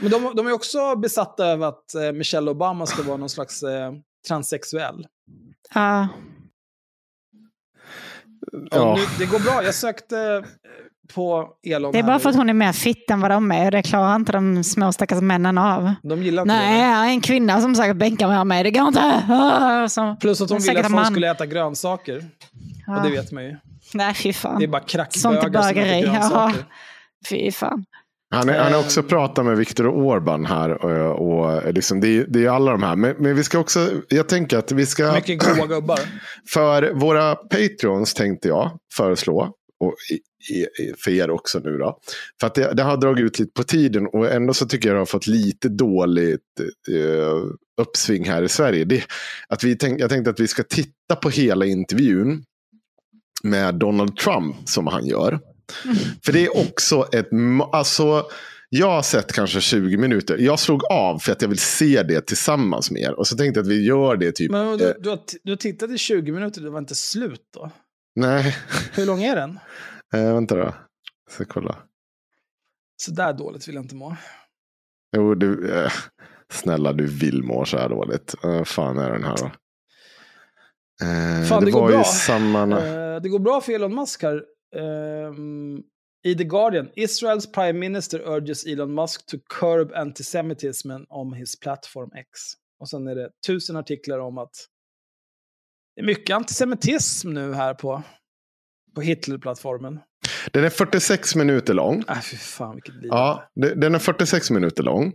Men 0.00 0.10
de, 0.10 0.36
de 0.36 0.46
är 0.46 0.52
också 0.52 0.96
besatta 0.96 1.52
av 1.52 1.62
att 1.62 1.94
eh, 1.94 2.12
Michelle 2.12 2.50
Obama 2.50 2.86
ska 2.86 3.02
vara 3.02 3.16
någon 3.16 3.28
slags 3.30 3.62
eh, 3.62 3.92
transsexuell. 4.28 5.06
Ja. 5.74 6.08
Och 8.52 8.68
Ja. 8.70 8.94
nu, 8.98 9.02
det 9.18 9.26
går 9.30 9.38
bra. 9.40 9.64
Jag 9.64 9.74
sökte 9.74 10.18
eh, 10.18 10.44
på 11.14 11.48
Elon 11.66 11.92
Det 11.92 11.98
är 11.98 12.02
bara 12.02 12.18
för 12.18 12.30
att 12.30 12.36
hon 12.36 12.48
är 12.48 12.54
mer 12.54 12.72
fitt 12.72 13.10
än 13.10 13.20
vad 13.20 13.30
de 13.30 13.52
är 13.52 13.64
och 13.64 13.70
det 13.70 13.82
klarar 13.82 14.16
inte 14.16 14.32
de 14.32 14.64
små 14.64 14.92
stackars 14.92 15.20
männen 15.20 15.58
av. 15.58 15.94
De 16.02 16.22
gillar 16.22 16.42
inte 16.42 16.54
Nej, 16.54 16.78
det. 16.78 16.84
är 16.84 17.04
en 17.06 17.20
kvinna 17.20 17.60
som 17.60 17.74
säkert 17.74 17.96
bänkar 17.96 18.28
med 18.28 18.46
mig. 18.46 18.62
Det 18.64 18.70
går 18.70 18.88
inte. 18.88 19.22
Ah, 19.28 19.88
Så. 19.88 20.16
Plus 20.20 20.40
att 20.40 20.50
hon 20.50 20.58
ville 20.58 20.80
att 20.80 20.86
folk 20.86 20.94
man. 20.94 21.06
skulle 21.06 21.30
äta 21.30 21.46
grönsaker. 21.46 22.16
Och 22.16 22.22
Ja. 22.86 23.00
det 23.02 23.10
vet 23.10 23.32
man 23.32 23.44
ju. 23.44 23.56
Nej, 23.94 24.14
fy 24.14 24.32
fan. 24.32 24.58
Det 24.58 24.64
är 24.64 24.68
bara 24.68 24.82
Sånt 25.10 25.36
är 25.36 25.40
crackbögar 25.40 25.62
som 25.62 25.78
äter. 25.78 26.04
Ja, 26.04 26.12
grönsaker. 26.12 26.64
fy 27.28 27.52
fan. 27.52 27.84
Han 28.34 28.48
har 28.48 28.54
han 28.56 28.72
har 28.72 28.80
också 28.80 29.02
pratat 29.02 29.44
med 29.44 29.56
Viktor 29.56 29.88
Orban 29.88 30.46
här. 30.46 30.84
Och, 30.84 31.28
och 31.28 31.72
liksom, 31.74 32.00
det, 32.00 32.08
är, 32.08 32.26
det 32.28 32.44
är 32.44 32.48
alla 32.48 32.70
de 32.70 32.82
här. 32.82 32.96
Men, 32.96 33.14
men 33.18 33.36
vi 33.36 33.44
ska 33.44 33.58
också, 33.58 33.88
jag 34.08 34.28
tänker 34.28 34.58
att 34.58 34.72
vi 34.72 34.86
ska... 34.86 35.12
Mycket 35.12 35.56
goa 35.56 35.66
gubbar. 35.66 35.98
För 36.52 36.92
våra 36.92 37.34
Patreons 37.34 38.14
tänkte 38.14 38.48
jag 38.48 38.70
föreslå. 38.96 39.40
Och 39.80 39.94
i, 40.50 40.66
för 40.98 41.10
er 41.10 41.30
också 41.30 41.58
nu 41.58 41.78
då. 41.78 41.98
För 42.40 42.46
att 42.46 42.54
det, 42.54 42.74
det 42.74 42.82
har 42.82 42.96
dragit 42.96 43.24
ut 43.24 43.38
lite 43.38 43.52
på 43.52 43.62
tiden. 43.62 44.06
Och 44.06 44.30
ändå 44.30 44.54
så 44.54 44.66
tycker 44.66 44.88
jag 44.88 44.96
det 44.96 45.00
har 45.00 45.06
fått 45.06 45.26
lite 45.26 45.68
dåligt 45.68 46.60
eh, 46.90 47.42
uppsving 47.80 48.24
här 48.24 48.42
i 48.42 48.48
Sverige. 48.48 48.84
Det, 48.84 49.04
att 49.48 49.64
vi 49.64 49.76
tänk, 49.76 50.00
jag 50.00 50.10
tänkte 50.10 50.30
att 50.30 50.40
vi 50.40 50.48
ska 50.48 50.62
titta 50.62 51.16
på 51.22 51.28
hela 51.30 51.64
intervjun. 51.64 52.44
Med 53.44 53.74
Donald 53.74 54.16
Trump 54.16 54.56
som 54.68 54.86
han 54.86 55.06
gör. 55.06 55.40
För 56.24 56.32
det 56.32 56.44
är 56.44 56.58
också 56.58 57.08
ett... 57.12 57.28
Alltså, 57.72 58.26
jag 58.68 58.90
har 58.90 59.02
sett 59.02 59.32
kanske 59.32 59.60
20 59.60 59.96
minuter. 59.96 60.38
Jag 60.38 60.58
slog 60.58 60.84
av 60.84 61.18
för 61.18 61.32
att 61.32 61.42
jag 61.42 61.48
vill 61.48 61.58
se 61.58 62.02
det 62.02 62.26
tillsammans 62.26 62.90
med 62.90 63.02
er. 63.02 63.12
Och 63.12 63.26
så 63.26 63.36
tänkte 63.36 63.60
jag 63.60 63.64
att 63.64 63.70
vi 63.70 63.86
gör 63.86 64.16
det 64.16 64.32
typ... 64.32 64.50
Men 64.50 64.72
eh, 64.72 64.76
du, 64.76 64.94
du, 65.00 65.08
har, 65.08 65.18
du 65.42 65.52
har 65.52 65.56
tittat 65.56 65.90
i 65.90 65.98
20 65.98 66.32
minuter, 66.32 66.60
det 66.60 66.70
var 66.70 66.78
inte 66.78 66.94
slut 66.94 67.40
då? 67.54 67.70
nej, 68.14 68.56
Hur 68.92 69.06
lång 69.06 69.22
är 69.22 69.36
den? 69.36 69.58
Eh, 70.12 70.34
vänta 70.34 70.54
då. 70.54 70.74
Jag 71.24 71.34
ska 71.34 71.44
kolla. 71.44 71.76
Så 73.02 73.10
där 73.10 73.32
dåligt 73.32 73.68
vill 73.68 73.74
jag 73.74 73.84
inte 73.84 73.94
må. 73.94 74.16
Jo, 75.16 75.34
du, 75.34 75.74
eh, 75.74 75.92
snälla 76.52 76.92
du 76.92 77.06
vill 77.06 77.42
må 77.42 77.64
så 77.64 77.78
här 77.78 77.88
dåligt. 77.88 78.34
Vad 78.42 78.68
fan 78.68 78.98
är 78.98 79.10
den 79.12 79.24
här 79.24 79.36
då? 79.36 79.50
Eh, 81.06 81.48
Fan, 81.48 81.64
det 81.64 81.70
går 81.70 81.80
var 81.80 81.88
ju 81.90 81.94
bra. 81.94 82.04
samma... 82.04 82.62
Eh, 82.62 83.20
det 83.22 83.28
går 83.28 83.38
bra 83.38 83.60
för 83.60 83.72
Elon 83.72 83.94
Musk 83.94 84.22
här. 84.22 84.44
Ehm, 84.76 85.82
I 86.24 86.34
The 86.34 86.44
Guardian, 86.44 86.90
Israels 86.94 87.52
prime 87.52 87.72
minister 87.78 88.20
urges 88.20 88.66
Elon 88.66 88.94
Musk 88.94 89.26
to 89.26 89.36
curb 89.60 89.92
antisemitism 89.94 90.90
on 91.08 91.32
his 91.32 91.60
platform 91.60 92.10
X. 92.14 92.28
Och 92.80 92.88
sen 92.88 93.06
är 93.08 93.14
det 93.14 93.30
tusen 93.46 93.76
artiklar 93.76 94.18
om 94.18 94.38
att 94.38 94.52
det 95.96 96.02
är 96.02 96.06
mycket 96.06 96.36
antisemitism 96.36 97.30
nu 97.30 97.54
här 97.54 97.74
på, 97.74 98.02
på 98.94 99.00
Hitler-plattformen. 99.00 99.98
Den 100.52 100.64
är 100.64 100.70
46 100.70 101.34
minuter 101.36 101.74
lång. 101.74 102.04
Äh, 102.08 102.20
fy 102.20 102.36
fan 102.36 102.74
vilket 102.74 102.94
liv. 102.94 103.08
Ja, 103.10 103.50
den 103.54 103.94
är 103.94 103.98
46 103.98 104.50
minuter 104.50 104.82
lång. 104.82 105.12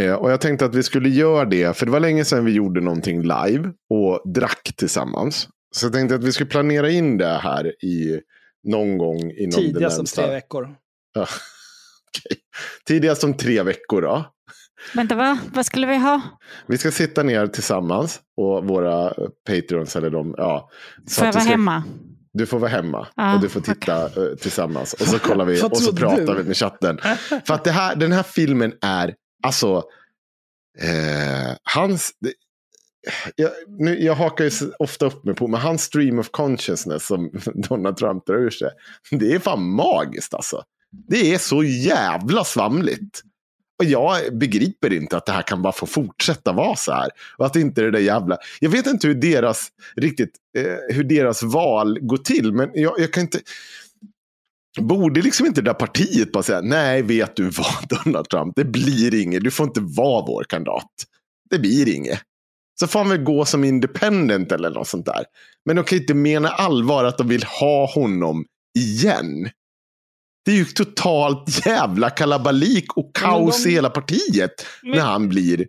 Eh, 0.00 0.12
och 0.14 0.30
jag 0.32 0.40
tänkte 0.40 0.64
att 0.64 0.74
vi 0.74 0.82
skulle 0.82 1.08
göra 1.08 1.44
det, 1.44 1.76
för 1.76 1.86
det 1.86 1.92
var 1.92 2.00
länge 2.00 2.24
sedan 2.24 2.44
vi 2.44 2.52
gjorde 2.52 2.80
någonting 2.80 3.22
live 3.22 3.72
och 3.90 4.32
drack 4.34 4.72
tillsammans. 4.76 5.48
Så 5.74 5.86
jag 5.86 5.92
tänkte 5.92 6.14
att 6.14 6.24
vi 6.24 6.32
skulle 6.32 6.50
planera 6.50 6.90
in 6.90 7.18
det 7.18 7.38
här 7.38 7.84
i 7.84 8.20
någon 8.68 8.98
gång 8.98 9.30
inom 9.30 9.52
Tidigast 9.52 9.98
om 9.98 10.04
tre 10.06 10.26
veckor. 10.30 10.74
Ja. 11.14 11.22
Okej. 12.08 12.38
Tidigast 12.86 13.24
om 13.24 13.34
tre 13.36 13.62
veckor 13.62 14.02
då. 14.02 14.24
Vänta, 14.94 15.14
vad, 15.14 15.38
vad 15.54 15.66
skulle 15.66 15.86
vi 15.86 15.96
ha? 15.96 16.20
Vi 16.66 16.78
ska 16.78 16.90
sitta 16.90 17.22
ner 17.22 17.46
tillsammans 17.46 18.20
och 18.36 18.64
våra 18.68 19.12
Patreons 19.46 19.96
eller 19.96 20.10
de, 20.10 20.34
ja. 20.38 20.70
så 21.06 21.14
Får 21.14 21.26
jag 21.26 21.32
vara 21.32 21.42
ska- 21.42 21.50
hemma? 21.50 21.84
Du 22.32 22.46
får 22.46 22.58
vara 22.58 22.70
hemma 22.70 23.08
Ja, 23.16 23.34
och 23.34 23.40
du 23.40 23.48
får 23.48 23.60
titta 23.60 24.04
eh, 24.04 24.36
tillsammans. 24.40 24.92
Och 24.92 25.06
så 25.06 25.18
kollar 25.18 25.44
vi 25.44 25.62
och 25.62 25.78
så 25.78 25.96
pratar 25.96 26.26
du? 26.26 26.34
vi 26.34 26.44
med 26.44 26.56
chatten. 26.56 26.98
För 27.46 27.54
att 27.54 27.64
det 27.64 27.70
här, 27.70 27.96
den 27.96 28.12
här 28.12 28.22
filmen 28.22 28.72
är, 28.80 29.14
alltså, 29.42 29.82
eh, 30.78 31.56
hans... 31.62 32.10
Det, 32.20 32.32
jag, 33.36 33.50
nu, 33.66 34.02
jag 34.02 34.14
hakar 34.14 34.44
ju 34.44 34.50
ofta 34.78 35.06
upp 35.06 35.24
mig 35.24 35.34
på, 35.34 35.48
men 35.48 35.60
hans 35.60 35.82
stream 35.82 36.18
of 36.18 36.30
consciousness 36.30 37.06
som 37.06 37.30
Donald 37.54 37.96
Trump 37.96 38.26
drar 38.26 38.36
ur 38.36 38.50
sig. 38.50 38.70
Det 39.10 39.34
är 39.34 39.38
fan 39.38 39.62
magiskt 39.62 40.34
alltså. 40.34 40.62
Det 41.08 41.34
är 41.34 41.38
så 41.38 41.64
jävla 41.64 42.44
svamligt. 42.44 43.22
Och 43.82 43.88
jag 43.88 44.38
begriper 44.38 44.92
inte 44.92 45.16
att 45.16 45.26
det 45.26 45.32
här 45.32 45.42
kan 45.42 45.62
bara 45.62 45.72
få 45.72 45.86
fortsätta 45.86 46.52
vara 46.52 46.76
så 46.76 46.92
här. 46.92 47.10
Och 47.36 47.46
att 47.46 47.56
inte 47.56 47.82
det 47.82 47.90
där 47.90 47.98
jävla... 47.98 48.38
Jag 48.60 48.70
vet 48.70 48.86
inte 48.86 49.06
hur 49.06 49.14
deras, 49.14 49.68
riktigt, 49.96 50.30
eh, 50.58 50.94
hur 50.96 51.04
deras 51.04 51.42
val 51.42 51.98
går 52.00 52.16
till. 52.16 52.52
Men 52.52 52.70
jag, 52.74 52.94
jag 52.98 53.12
kan 53.12 53.20
inte... 53.22 53.40
Borde 54.80 55.22
liksom 55.22 55.46
inte 55.46 55.60
det 55.60 55.70
där 55.70 55.74
partiet 55.74 56.32
bara 56.32 56.42
säga, 56.42 56.60
nej 56.60 57.02
vet 57.02 57.36
du 57.36 57.50
vad 57.50 57.88
Donald 58.04 58.28
Trump, 58.28 58.52
det 58.56 58.64
blir 58.64 59.14
inget, 59.14 59.44
du 59.44 59.50
får 59.50 59.66
inte 59.66 59.80
vara 59.80 60.26
vår 60.26 60.44
kandidat. 60.44 60.90
Det 61.50 61.58
blir 61.58 61.94
inget. 61.94 62.20
Så 62.80 62.86
får 62.86 62.98
han 62.98 63.08
väl 63.08 63.22
gå 63.22 63.44
som 63.44 63.64
independent 63.64 64.52
eller 64.52 64.70
något 64.70 64.88
sånt 64.88 65.06
där. 65.06 65.24
Men 65.64 65.76
de 65.76 65.84
kan 65.84 65.98
inte 65.98 66.14
mena 66.14 66.48
allvar 66.48 67.04
att 67.04 67.18
de 67.18 67.28
vill 67.28 67.44
ha 67.44 67.86
honom 67.86 68.44
igen. 68.78 69.48
Det 70.44 70.50
är 70.50 70.56
ju 70.56 70.64
totalt 70.64 71.66
jävla 71.66 72.10
kalabalik 72.10 72.96
och 72.96 73.14
kaos 73.14 73.64
de- 73.64 73.70
i 73.70 73.72
hela 73.72 73.90
partiet 73.90 74.66
Men- 74.82 74.90
när 74.90 75.00
han 75.04 75.28
blir... 75.28 75.66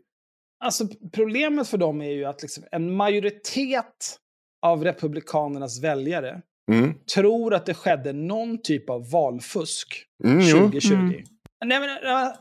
Alltså, 0.63 0.87
problemet 1.13 1.67
för 1.67 1.77
dem 1.77 2.01
är 2.01 2.09
ju 2.11 2.25
att 2.25 2.41
liksom, 2.41 2.63
en 2.71 2.95
majoritet 2.95 4.17
av 4.65 4.83
republikanernas 4.83 5.83
väljare 5.83 6.41
Mm. 6.71 6.93
tror 7.13 7.53
att 7.53 7.65
det 7.65 7.73
skedde 7.73 8.13
någon 8.13 8.61
typ 8.61 8.89
av 8.89 9.11
valfusk 9.11 10.03
Mm, 10.23 10.39
jo. 10.41 10.57
2020. 10.57 10.93
Mm. 10.93 11.23
Nej, 11.65 11.79
men, 11.79 11.89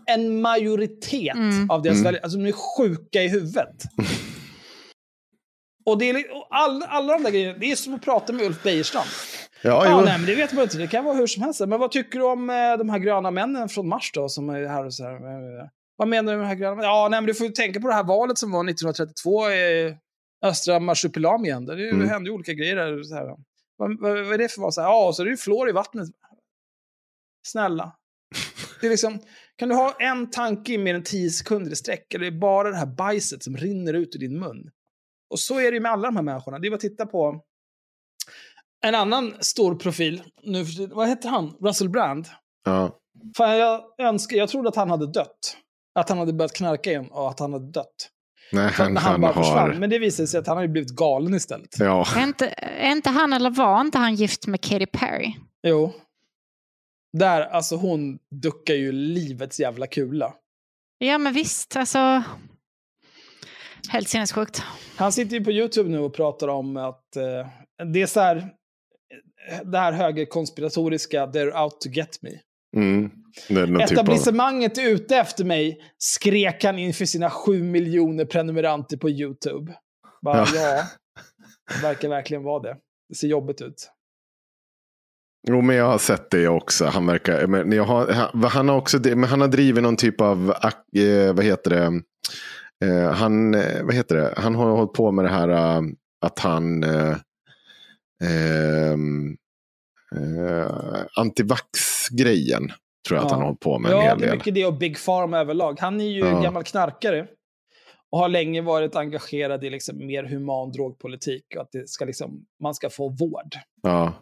en 0.07 0.41
majoritet 0.41 1.35
Mm. 1.37 1.71
av 1.71 1.83
deras 1.83 1.95
Mm. 1.95 2.05
väljare, 2.05 2.23
alltså 2.23 2.39
de 2.39 2.47
är 2.47 2.53
sjuka 2.53 3.23
i 3.23 3.29
huvudet. 3.29 3.83
och 5.87 5.99
det 5.99 6.11
är, 6.11 6.37
och 6.37 6.47
all, 6.51 6.83
alla 6.83 7.13
de 7.13 7.23
där 7.23 7.31
grejerna, 7.31 7.59
det 7.59 7.73
är 7.73 7.77
som 7.77 7.95
att 7.95 8.03
prata 8.03 8.33
med 8.33 8.47
Ulf 8.47 8.63
Bejerstrand. 8.63 9.09
Ja, 9.63 9.87
Ja, 9.87 10.01
nej, 10.05 10.19
men 10.19 10.27
det 10.27 10.35
vet 10.35 10.53
man 10.53 10.63
inte, 10.63 10.79
det 10.79 10.87
kan 10.87 11.05
vara 11.05 11.15
hur 11.17 11.27
som 11.27 11.43
helst. 11.43 11.61
Men 11.61 11.81
vad 11.81 11.91
tycker 11.91 12.19
du 12.19 12.25
om 12.25 12.51
eh, 12.51 12.79
de 12.79 12.89
här 12.91 12.99
gröna 12.99 13.31
männen 13.31 13.69
från 13.69 13.89
Mars 13.89 14.11
då, 14.15 14.29
som 14.29 14.49
är 14.51 14.67
här 14.67 14.85
och 14.87 14.95
så 14.95 15.05
här? 15.05 15.15
eh, 15.15 15.69
Vad 15.97 16.09
menar 16.09 16.33
du 16.33 16.39
med 16.39 16.45
de 16.47 16.49
här 16.49 16.55
gröna 16.55 16.75
männen? 16.75 16.91
Ja, 16.91 17.09
nej, 17.11 17.21
men 17.21 17.27
du 17.27 17.35
får 17.35 17.47
ju 17.47 17.53
tänka 17.53 17.81
på 17.81 17.89
det 17.89 17.95
här 17.95 18.05
valet 18.05 18.39
som 18.39 18.51
var 18.53 18.61
1932 18.71 19.51
i 19.51 19.97
östra 20.45 20.81
Marsupilamien. 20.81 21.65
Det 21.67 21.91
Mm. 21.91 22.09
hände 22.09 22.31
ju 22.31 22.35
olika 22.35 22.53
grejer 22.53 22.77
där. 22.77 23.03
Så 23.03 23.15
här. 23.15 23.25
Vad, 23.77 24.01
vad, 24.01 24.25
vad 24.25 24.33
är 24.35 24.39
det 24.39 24.49
för 24.49 24.61
val? 24.61 24.73
Så 24.73 24.81
här, 24.81 24.89
Ja, 24.89 25.07
och 25.09 25.17
så 25.17 25.23
är 25.23 25.25
det 25.25 25.31
ju 25.31 25.37
fluor 25.37 25.69
i 25.69 25.73
vattnet. 25.73 26.09
Snälla. 27.47 27.97
Det 28.81 28.87
är 28.87 28.91
liksom, 28.91 29.19
kan 29.57 29.69
du 29.69 29.75
ha 29.75 29.97
en 29.99 30.31
tanke 30.31 30.73
i 30.73 30.79
mer 30.79 30.95
än 30.95 31.03
10 31.03 31.31
sekunder 31.31 31.71
i 31.73 31.77
sträck? 31.77 32.15
Eller 32.15 32.27
är 32.27 32.31
det 32.31 32.39
bara 32.39 32.71
det 32.71 32.77
här 32.77 32.87
bajset 32.87 33.43
som 33.43 33.57
rinner 33.57 33.95
ut 33.95 34.15
ur 34.15 34.19
din 34.21 34.41
mun? 34.41 34.71
Och 35.31 35.39
så 35.39 35.61
är 35.61 35.71
det 35.71 35.75
ju 35.75 35.81
med 35.81 35.93
alla 35.93 36.09
de 36.09 36.17
här 36.17 36.23
människorna. 36.23 36.59
Det 36.59 36.69
är 36.69 36.71
bara 36.71 36.75
att 36.75 36.81
titta 36.81 37.07
på 37.07 37.41
en 38.83 38.95
annan 38.95 39.35
stor 39.41 39.75
profil. 39.75 40.23
Nu, 40.43 40.65
för 40.67 40.73
tiden- 40.73 40.97
vad 40.97 41.09
heter 41.09 41.29
han? 41.29 41.57
Russell 41.61 41.89
Brand. 41.89 42.29
Ja. 42.65 42.99
Fan, 43.37 43.57
jag, 43.59 43.83
önskar, 43.99 44.37
jag 44.37 44.49
trodde 44.49 44.69
att 44.69 44.77
han 44.77 44.91
hade 44.91 45.07
dött. 45.07 45.57
Att 45.95 46.09
han 46.09 46.19
hade 46.19 46.33
börjat 46.33 46.53
knarka 46.53 46.91
igen 46.91 47.09
och 47.11 47.31
att 47.31 47.41
han 47.41 47.53
hade 47.53 47.71
dött. 47.73 48.09
Nej, 48.53 48.71
han, 48.73 48.95
när 48.95 49.01
han 49.01 49.13
han 49.13 49.21
bara 49.21 49.33
försvann. 49.33 49.71
har... 49.71 49.75
Men 49.75 49.91
det 49.91 49.99
visade 49.99 50.29
sig 50.29 50.41
att 50.41 50.47
han 50.47 50.57
har 50.57 50.63
ju 50.65 50.69
blivit 50.69 50.91
galen 50.97 51.35
istället. 51.35 51.79
Ja. 51.79 52.07
Är 52.17 52.23
inte, 52.23 52.47
är 52.57 52.91
inte 52.93 53.11
han, 53.11 53.33
eller 53.33 53.51
var 53.51 53.81
inte 53.81 53.99
han 53.99 54.15
gift 54.15 54.47
med 54.47 54.61
Katy 54.61 54.87
Perry? 54.87 55.35
Jo. 55.63 55.93
Där, 57.19 57.41
alltså 57.41 57.77
hon 57.77 58.19
duckar 58.43 58.75
ju 58.75 58.93
livets 58.93 59.61
jävla 59.61 59.87
kula. 59.87 60.35
Ja, 60.99 61.19
men 61.19 61.33
visst. 61.33 61.77
Alltså... 61.77 62.23
Helt 63.89 64.09
sinnessjukt. 64.09 64.63
Han 64.97 65.13
sitter 65.13 65.37
ju 65.37 65.45
på 65.45 65.51
YouTube 65.53 65.91
nu 65.91 65.99
och 65.99 66.15
pratar 66.15 66.49
om 66.49 66.77
att 66.77 67.17
eh, 67.17 67.85
det 67.93 68.03
är 68.03 68.07
så 68.07 68.21
här, 68.21 68.49
det 69.65 69.79
här 69.79 69.93
högerkonspiratoriska, 69.93 71.27
they're 71.27 71.63
out 71.63 71.81
to 71.81 71.89
get 71.89 72.19
me. 72.23 72.31
Mm. 72.77 73.11
Någon 73.49 73.67
typ 73.67 73.99
av... 73.99 74.05
Etablissemanget 74.05 74.79
är 74.79 74.89
ute 74.89 75.17
efter 75.17 75.45
mig, 75.45 75.79
skrek 75.99 76.65
han 76.65 76.79
inför 76.79 77.05
sina 77.05 77.31
sju 77.31 77.63
miljoner 77.63 78.25
prenumeranter 78.25 78.97
på 78.97 79.11
YouTube. 79.11 79.73
Bara, 80.23 80.37
Ja. 80.39 80.47
ja. 80.55 80.85
det 81.75 81.83
verkar 81.83 82.09
verkligen 82.09 82.43
vara 82.43 82.63
det. 82.63 82.77
Det 83.09 83.15
ser 83.15 83.29
jobbigt 83.29 83.61
ut. 83.63 83.91
Jo, 85.49 85.61
men 85.61 85.77
jag 85.77 85.87
har 85.87 85.99
sett 85.99 86.31
det 86.31 86.49
också. 86.49 86.85
Han 86.85 87.07
verkar, 87.07 87.47
men 87.47 87.73
jag 87.73 87.85
har, 87.85 88.13
han, 88.13 88.45
han 88.45 88.69
har 88.69 88.77
också, 88.77 88.99
men 89.05 89.25
han 89.25 89.41
har 89.41 89.49
drivit 89.49 89.83
någon 89.83 89.97
typ 89.97 90.21
av, 90.21 90.55
eh, 90.97 91.35
vad 91.35 91.45
heter 91.45 91.71
det, 91.71 92.03
eh, 92.87 93.11
han, 93.13 93.55
eh, 93.55 93.83
vad 93.85 93.95
heter 93.95 94.17
det, 94.17 94.35
han 94.37 94.55
har 94.55 94.71
hållit 94.71 94.93
på 94.93 95.13
med 95.13 95.25
det 95.25 95.31
här 95.31 95.49
att 96.27 96.39
han, 96.39 96.85
eh, 98.23 98.93
ehm, 98.93 99.37
eh, 100.17 101.05
antivax-grejen. 101.17 102.73
Tror 103.09 103.19
jag 103.19 103.25
att 103.25 103.31
Ja. 103.31 103.35
han 103.35 103.39
har 103.41 103.47
hållit 103.47 103.61
på 103.61 103.79
med 103.79 103.91
en 103.93 103.97
Ja, 103.99 104.03
hel 104.03 104.19
det 104.19 104.25
är 104.25 104.29
del. 104.29 104.37
mycket 104.37 104.55
det 104.55 104.67
och 104.67 104.75
Big 104.75 105.05
Pharma 105.05 105.39
överlag. 105.39 105.81
Han 105.81 106.01
är 106.01 106.05
ju 106.05 106.19
Ja. 106.21 106.41
gammal 106.43 106.65
knarkare. 106.65 107.27
Och 108.11 108.19
har 108.19 108.29
länge 108.29 108.61
varit 108.63 108.97
engagerad 108.97 109.65
i 109.65 109.71
liksom 109.71 110.07
mer 110.07 110.25
human 110.25 110.73
drogpolitik. 110.73 111.45
Och 111.57 111.63
att 111.63 111.73
det 111.73 111.89
ska 111.89 112.05
liksom, 112.05 112.47
man 112.63 112.75
ska 112.75 112.91
få 112.91 113.09
vård. 113.09 113.55
Ja. 113.83 114.13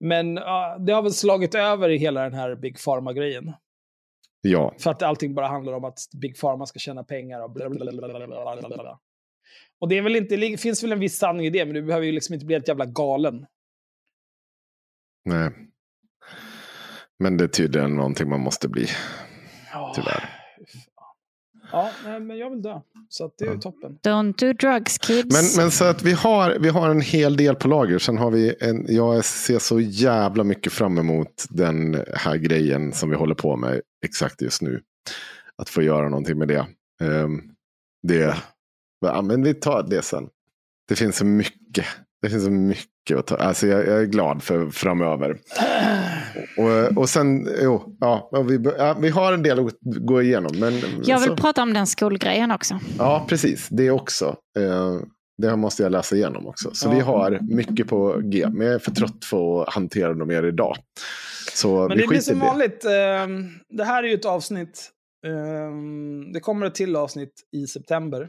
Men 0.00 0.36
ja, 0.36 0.76
det 0.80 0.92
har 0.92 1.02
väl 1.02 1.12
slagit 1.12 1.54
över 1.54 1.88
i 1.88 1.96
hela 1.96 2.22
den 2.22 2.34
här 2.34 2.54
Big 2.56 2.78
Pharma-grejen. 2.84 3.52
ja, 4.40 4.74
För 4.78 4.90
att 4.90 5.02
allting 5.02 5.34
bara 5.34 5.46
handlar 5.48 5.72
om 5.72 5.84
att 5.84 5.98
Big 6.20 6.40
Pharma 6.40 6.66
ska 6.66 6.78
tjäna 6.78 7.04
pengar 7.04 7.40
och 7.42 7.50
blablabla. 7.50 8.98
Och 9.80 9.88
det 9.88 9.98
är 9.98 10.02
väl 10.02 10.16
inte, 10.16 10.36
det 10.36 10.60
finns 10.60 10.82
väl 10.82 10.92
en 10.92 11.00
viss 11.00 11.18
sanning 11.18 11.46
i 11.46 11.50
det, 11.50 11.64
men 11.64 11.74
du 11.74 11.82
behöver 11.82 12.06
ju 12.06 12.12
liksom 12.12 12.34
inte 12.34 12.46
bli 12.46 12.54
helt 12.54 12.68
jävla 12.68 12.86
galen. 12.86 13.46
nej. 15.24 15.50
Men 17.18 17.36
det 17.36 17.44
är 17.44 17.48
tydligen 17.48 17.96
någonting 17.96 18.28
man 18.28 18.40
måste 18.40 18.68
bli, 18.68 18.86
tyvärr. 19.94 20.30
Ja, 21.72 21.90
nej, 22.04 22.20
men 22.20 22.38
jag 22.38 22.50
vill 22.50 22.62
dö. 22.62 22.80
Så 23.08 23.24
att 23.24 23.38
det 23.38 23.44
är 23.44 23.52
ju 23.52 23.58
toppen. 23.58 23.98
Don't 24.02 24.34
do 24.38 24.52
drugs 24.52 24.98
kids. 24.98 25.56
Men, 25.56 25.62
men 25.62 25.70
så 25.70 25.84
att 25.84 26.02
vi 26.02 26.12
har, 26.12 26.58
vi 26.60 26.68
har 26.68 26.90
en 26.90 27.00
hel 27.00 27.36
del 27.36 27.54
på 27.54 27.68
lager. 27.68 27.98
Sen 27.98 28.18
har 28.18 28.30
vi 28.30 28.54
en, 28.60 28.86
jag 28.88 29.24
ser 29.24 29.58
så 29.58 29.80
jävla 29.80 30.44
mycket 30.44 30.72
fram 30.72 30.98
emot 30.98 31.46
den 31.50 32.04
här 32.14 32.36
grejen 32.36 32.92
som 32.92 33.10
vi 33.10 33.16
håller 33.16 33.34
på 33.34 33.56
med 33.56 33.80
exakt 34.04 34.42
just 34.42 34.62
nu. 34.62 34.80
Att 35.56 35.68
få 35.68 35.82
göra 35.82 36.08
någonting 36.08 36.38
med 36.38 36.48
det. 36.48 36.66
Um, 37.02 37.54
det 38.02 38.36
ja, 39.06 39.22
men 39.22 39.42
vi 39.42 39.54
tar 39.54 39.82
det 39.82 40.02
sen. 40.02 40.24
Det 40.88 40.94
finns 40.96 41.16
så 41.16 41.24
mycket. 41.24 41.84
Det 42.22 42.30
finns 42.30 42.44
så 42.44 42.50
mycket 42.50 43.18
att 43.18 43.26
ta. 43.26 43.36
Alltså 43.36 43.66
jag, 43.66 43.86
jag 43.86 44.00
är 44.00 44.04
glad 44.06 44.42
för 44.42 44.70
framöver. 44.70 45.38
Och, 46.58 46.98
och 46.98 47.08
sen, 47.08 47.48
jo, 47.62 47.96
ja, 48.00 48.30
vi, 48.48 48.58
ja, 48.78 48.96
vi 49.00 49.08
har 49.08 49.32
en 49.32 49.42
del 49.42 49.58
att 49.66 49.74
gå 49.80 50.22
igenom. 50.22 50.52
Men, 50.58 50.72
jag 51.04 51.20
vill 51.20 51.28
så- 51.28 51.36
prata 51.36 51.62
om 51.62 51.72
den 51.74 51.86
skolgrejen 51.86 52.50
också. 52.50 52.78
Ja, 52.98 53.26
precis. 53.28 53.68
Det 53.70 53.90
också. 53.90 54.36
Eh, 54.58 54.96
det 55.42 55.56
måste 55.56 55.82
jag 55.82 55.92
läsa 55.92 56.16
igenom 56.16 56.46
också. 56.46 56.70
Så 56.74 56.88
Ja. 56.88 56.92
vi 56.94 57.00
har 57.00 57.38
mycket 57.42 57.88
på 57.88 58.20
G. 58.24 58.46
Men 58.52 58.66
jag 58.66 58.74
är 58.74 58.78
för 58.78 58.90
trött 58.90 59.24
för 59.30 59.62
att 59.62 59.74
hantera 59.74 60.14
dem 60.14 60.28
mer 60.28 60.42
idag. 60.42 60.76
Så 61.54 61.88
Men 61.88 61.96
vi 61.96 62.02
det 62.02 62.08
blir 62.08 62.20
som 62.20 62.38
det. 62.38 62.44
vanligt. 62.46 62.84
ehm, 62.84 63.48
det 63.68 63.84
här 63.84 64.02
är 64.02 64.08
ju 64.08 64.14
ett 64.14 64.24
avsnitt. 64.24 64.90
ehm, 65.26 66.32
det 66.32 66.40
kommer 66.40 66.66
ett 66.66 66.74
till 66.74 66.96
avsnitt 66.96 67.32
i 67.56 67.66
september. 67.66 68.28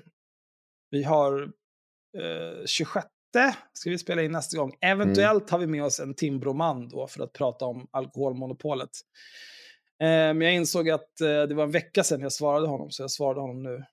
Vi 0.95 1.03
har 1.03 1.43
uh, 1.43 2.65
26 2.65 3.05
ska 3.73 3.89
vi 3.89 3.97
spela 3.97 4.21
in 4.23 4.31
nästa 4.31 4.57
gång. 4.57 4.73
Eventuellt 4.81 5.49
har 5.49 5.59
vi 5.59 5.67
med 5.67 5.83
oss 5.83 5.99
en 5.99 6.13
Timbroman 6.13 6.89
då 6.89 7.07
för 7.07 7.23
att 7.23 7.33
prata 7.33 7.65
om 7.65 7.87
alkoholmonopolet. 7.91 8.89
Eh, 10.01 10.07
men 10.07 10.41
jag 10.41 10.53
insåg 10.53 10.89
att 10.89 11.21
eh, 11.21 11.27
det 11.27 11.53
var 11.55 11.63
en 11.63 11.71
vecka 11.71 12.03
sedan 12.03 12.21
jag 12.21 12.31
svarade 12.31 12.67
honom, 12.67 12.91
så 12.91 13.03
jag 13.03 13.11
svarade 13.11 13.39
honom 13.41 13.63
nu. 13.63 13.75
Eh, 13.75 13.83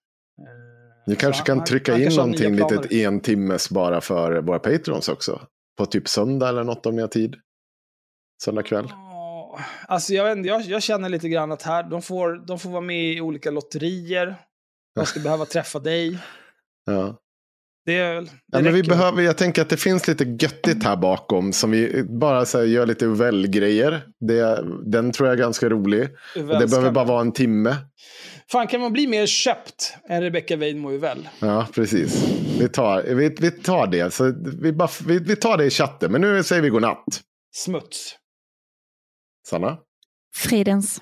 Ni 1.06 1.16
kanske 1.16 1.40
han- 1.40 1.46
kan 1.46 1.58
han- 1.58 1.66
trycka 1.66 1.92
han 1.92 2.00
in 2.02 2.08
har 2.10 2.16
någonting 2.16 2.54
litet 2.56 2.92
en 2.92 3.20
timmes 3.20 3.70
bara 3.70 4.00
för 4.00 4.40
våra 4.42 4.58
patrons 4.58 5.08
också. 5.08 5.46
På 5.78 5.86
typ 5.86 6.08
söndag 6.08 6.48
eller 6.48 6.64
något 6.64 6.86
om 6.86 6.96
ni 6.96 7.00
har 7.02 7.08
tid. 7.08 7.36
Söndag 8.44 8.62
kväll. 8.62 8.92
Alltså 9.86 10.14
jag, 10.14 10.34
vet 10.36 10.46
jag, 10.46 10.62
jag 10.62 10.82
känner 10.82 11.08
lite 11.08 11.28
grann 11.28 11.52
att 11.52 11.62
här, 11.62 11.82
de 11.82 12.02
får, 12.02 12.46
de 12.46 12.58
får 12.58 12.70
vara 12.70 12.80
med 12.80 13.12
i 13.12 13.20
olika 13.20 13.50
lotterier. 13.50 14.36
De 14.94 15.06
ska 15.06 15.20
behöva 15.24 15.44
träffa 15.44 15.78
dig. 15.78 16.18
Ja. 16.86 17.18
Det, 17.84 17.94
är 17.98 18.14
väl- 18.14 18.24
det 18.26 18.32
Ja, 18.52 18.60
men 18.60 18.74
vi 18.74 18.82
behöver, 18.82 19.22
jag 19.22 19.38
tänker 19.38 19.62
att 19.62 19.68
det 19.68 19.76
finns 19.76 20.08
lite 20.08 20.24
göttigt 20.24 20.84
här 20.84 20.96
bakom. 20.96 21.52
Som 21.52 21.70
vi 21.70 22.04
bara 22.04 22.44
så 22.44 22.58
här, 22.58 22.64
gör 22.64 22.86
lite 22.86 23.06
väl-grejer. 23.06 24.02
Det, 24.20 24.64
den 24.84 25.12
tror 25.12 25.28
jag 25.28 25.34
är 25.34 25.38
ganska 25.42 25.68
rolig. 25.68 26.08
Och 26.36 26.46
det 26.60 26.66
behöver 26.70 26.90
bara 26.90 27.04
vara 27.04 27.20
en 27.20 27.32
timme. 27.32 27.76
Fan, 28.52 28.66
kan 28.66 28.80
man 28.80 28.92
bli 28.92 29.06
mer 29.06 29.26
köpt 29.26 29.94
än 30.08 30.22
Rebecca 30.22 30.56
Weidmo 30.56 30.98
väl? 30.98 31.28
Ja, 31.40 31.66
precis. 31.74 32.24
Vi 32.58 32.68
tar, 32.68 33.02
vi, 33.02 33.36
vi 33.40 33.50
tar 33.50 33.86
det. 33.86 34.14
Så 34.14 34.34
vi, 34.62 34.72
bara, 34.72 34.88
vi, 35.06 35.18
vi 35.18 35.36
tar 35.36 35.56
det 35.56 35.64
i 35.64 35.70
chatten. 35.70 36.12
Men 36.12 36.20
nu 36.20 36.42
säger 36.42 36.62
vi 36.62 36.68
godnatt. 36.68 37.04
Smuts. 37.54 38.14
Sanna? 39.48 39.78
Fridens. 40.36 41.00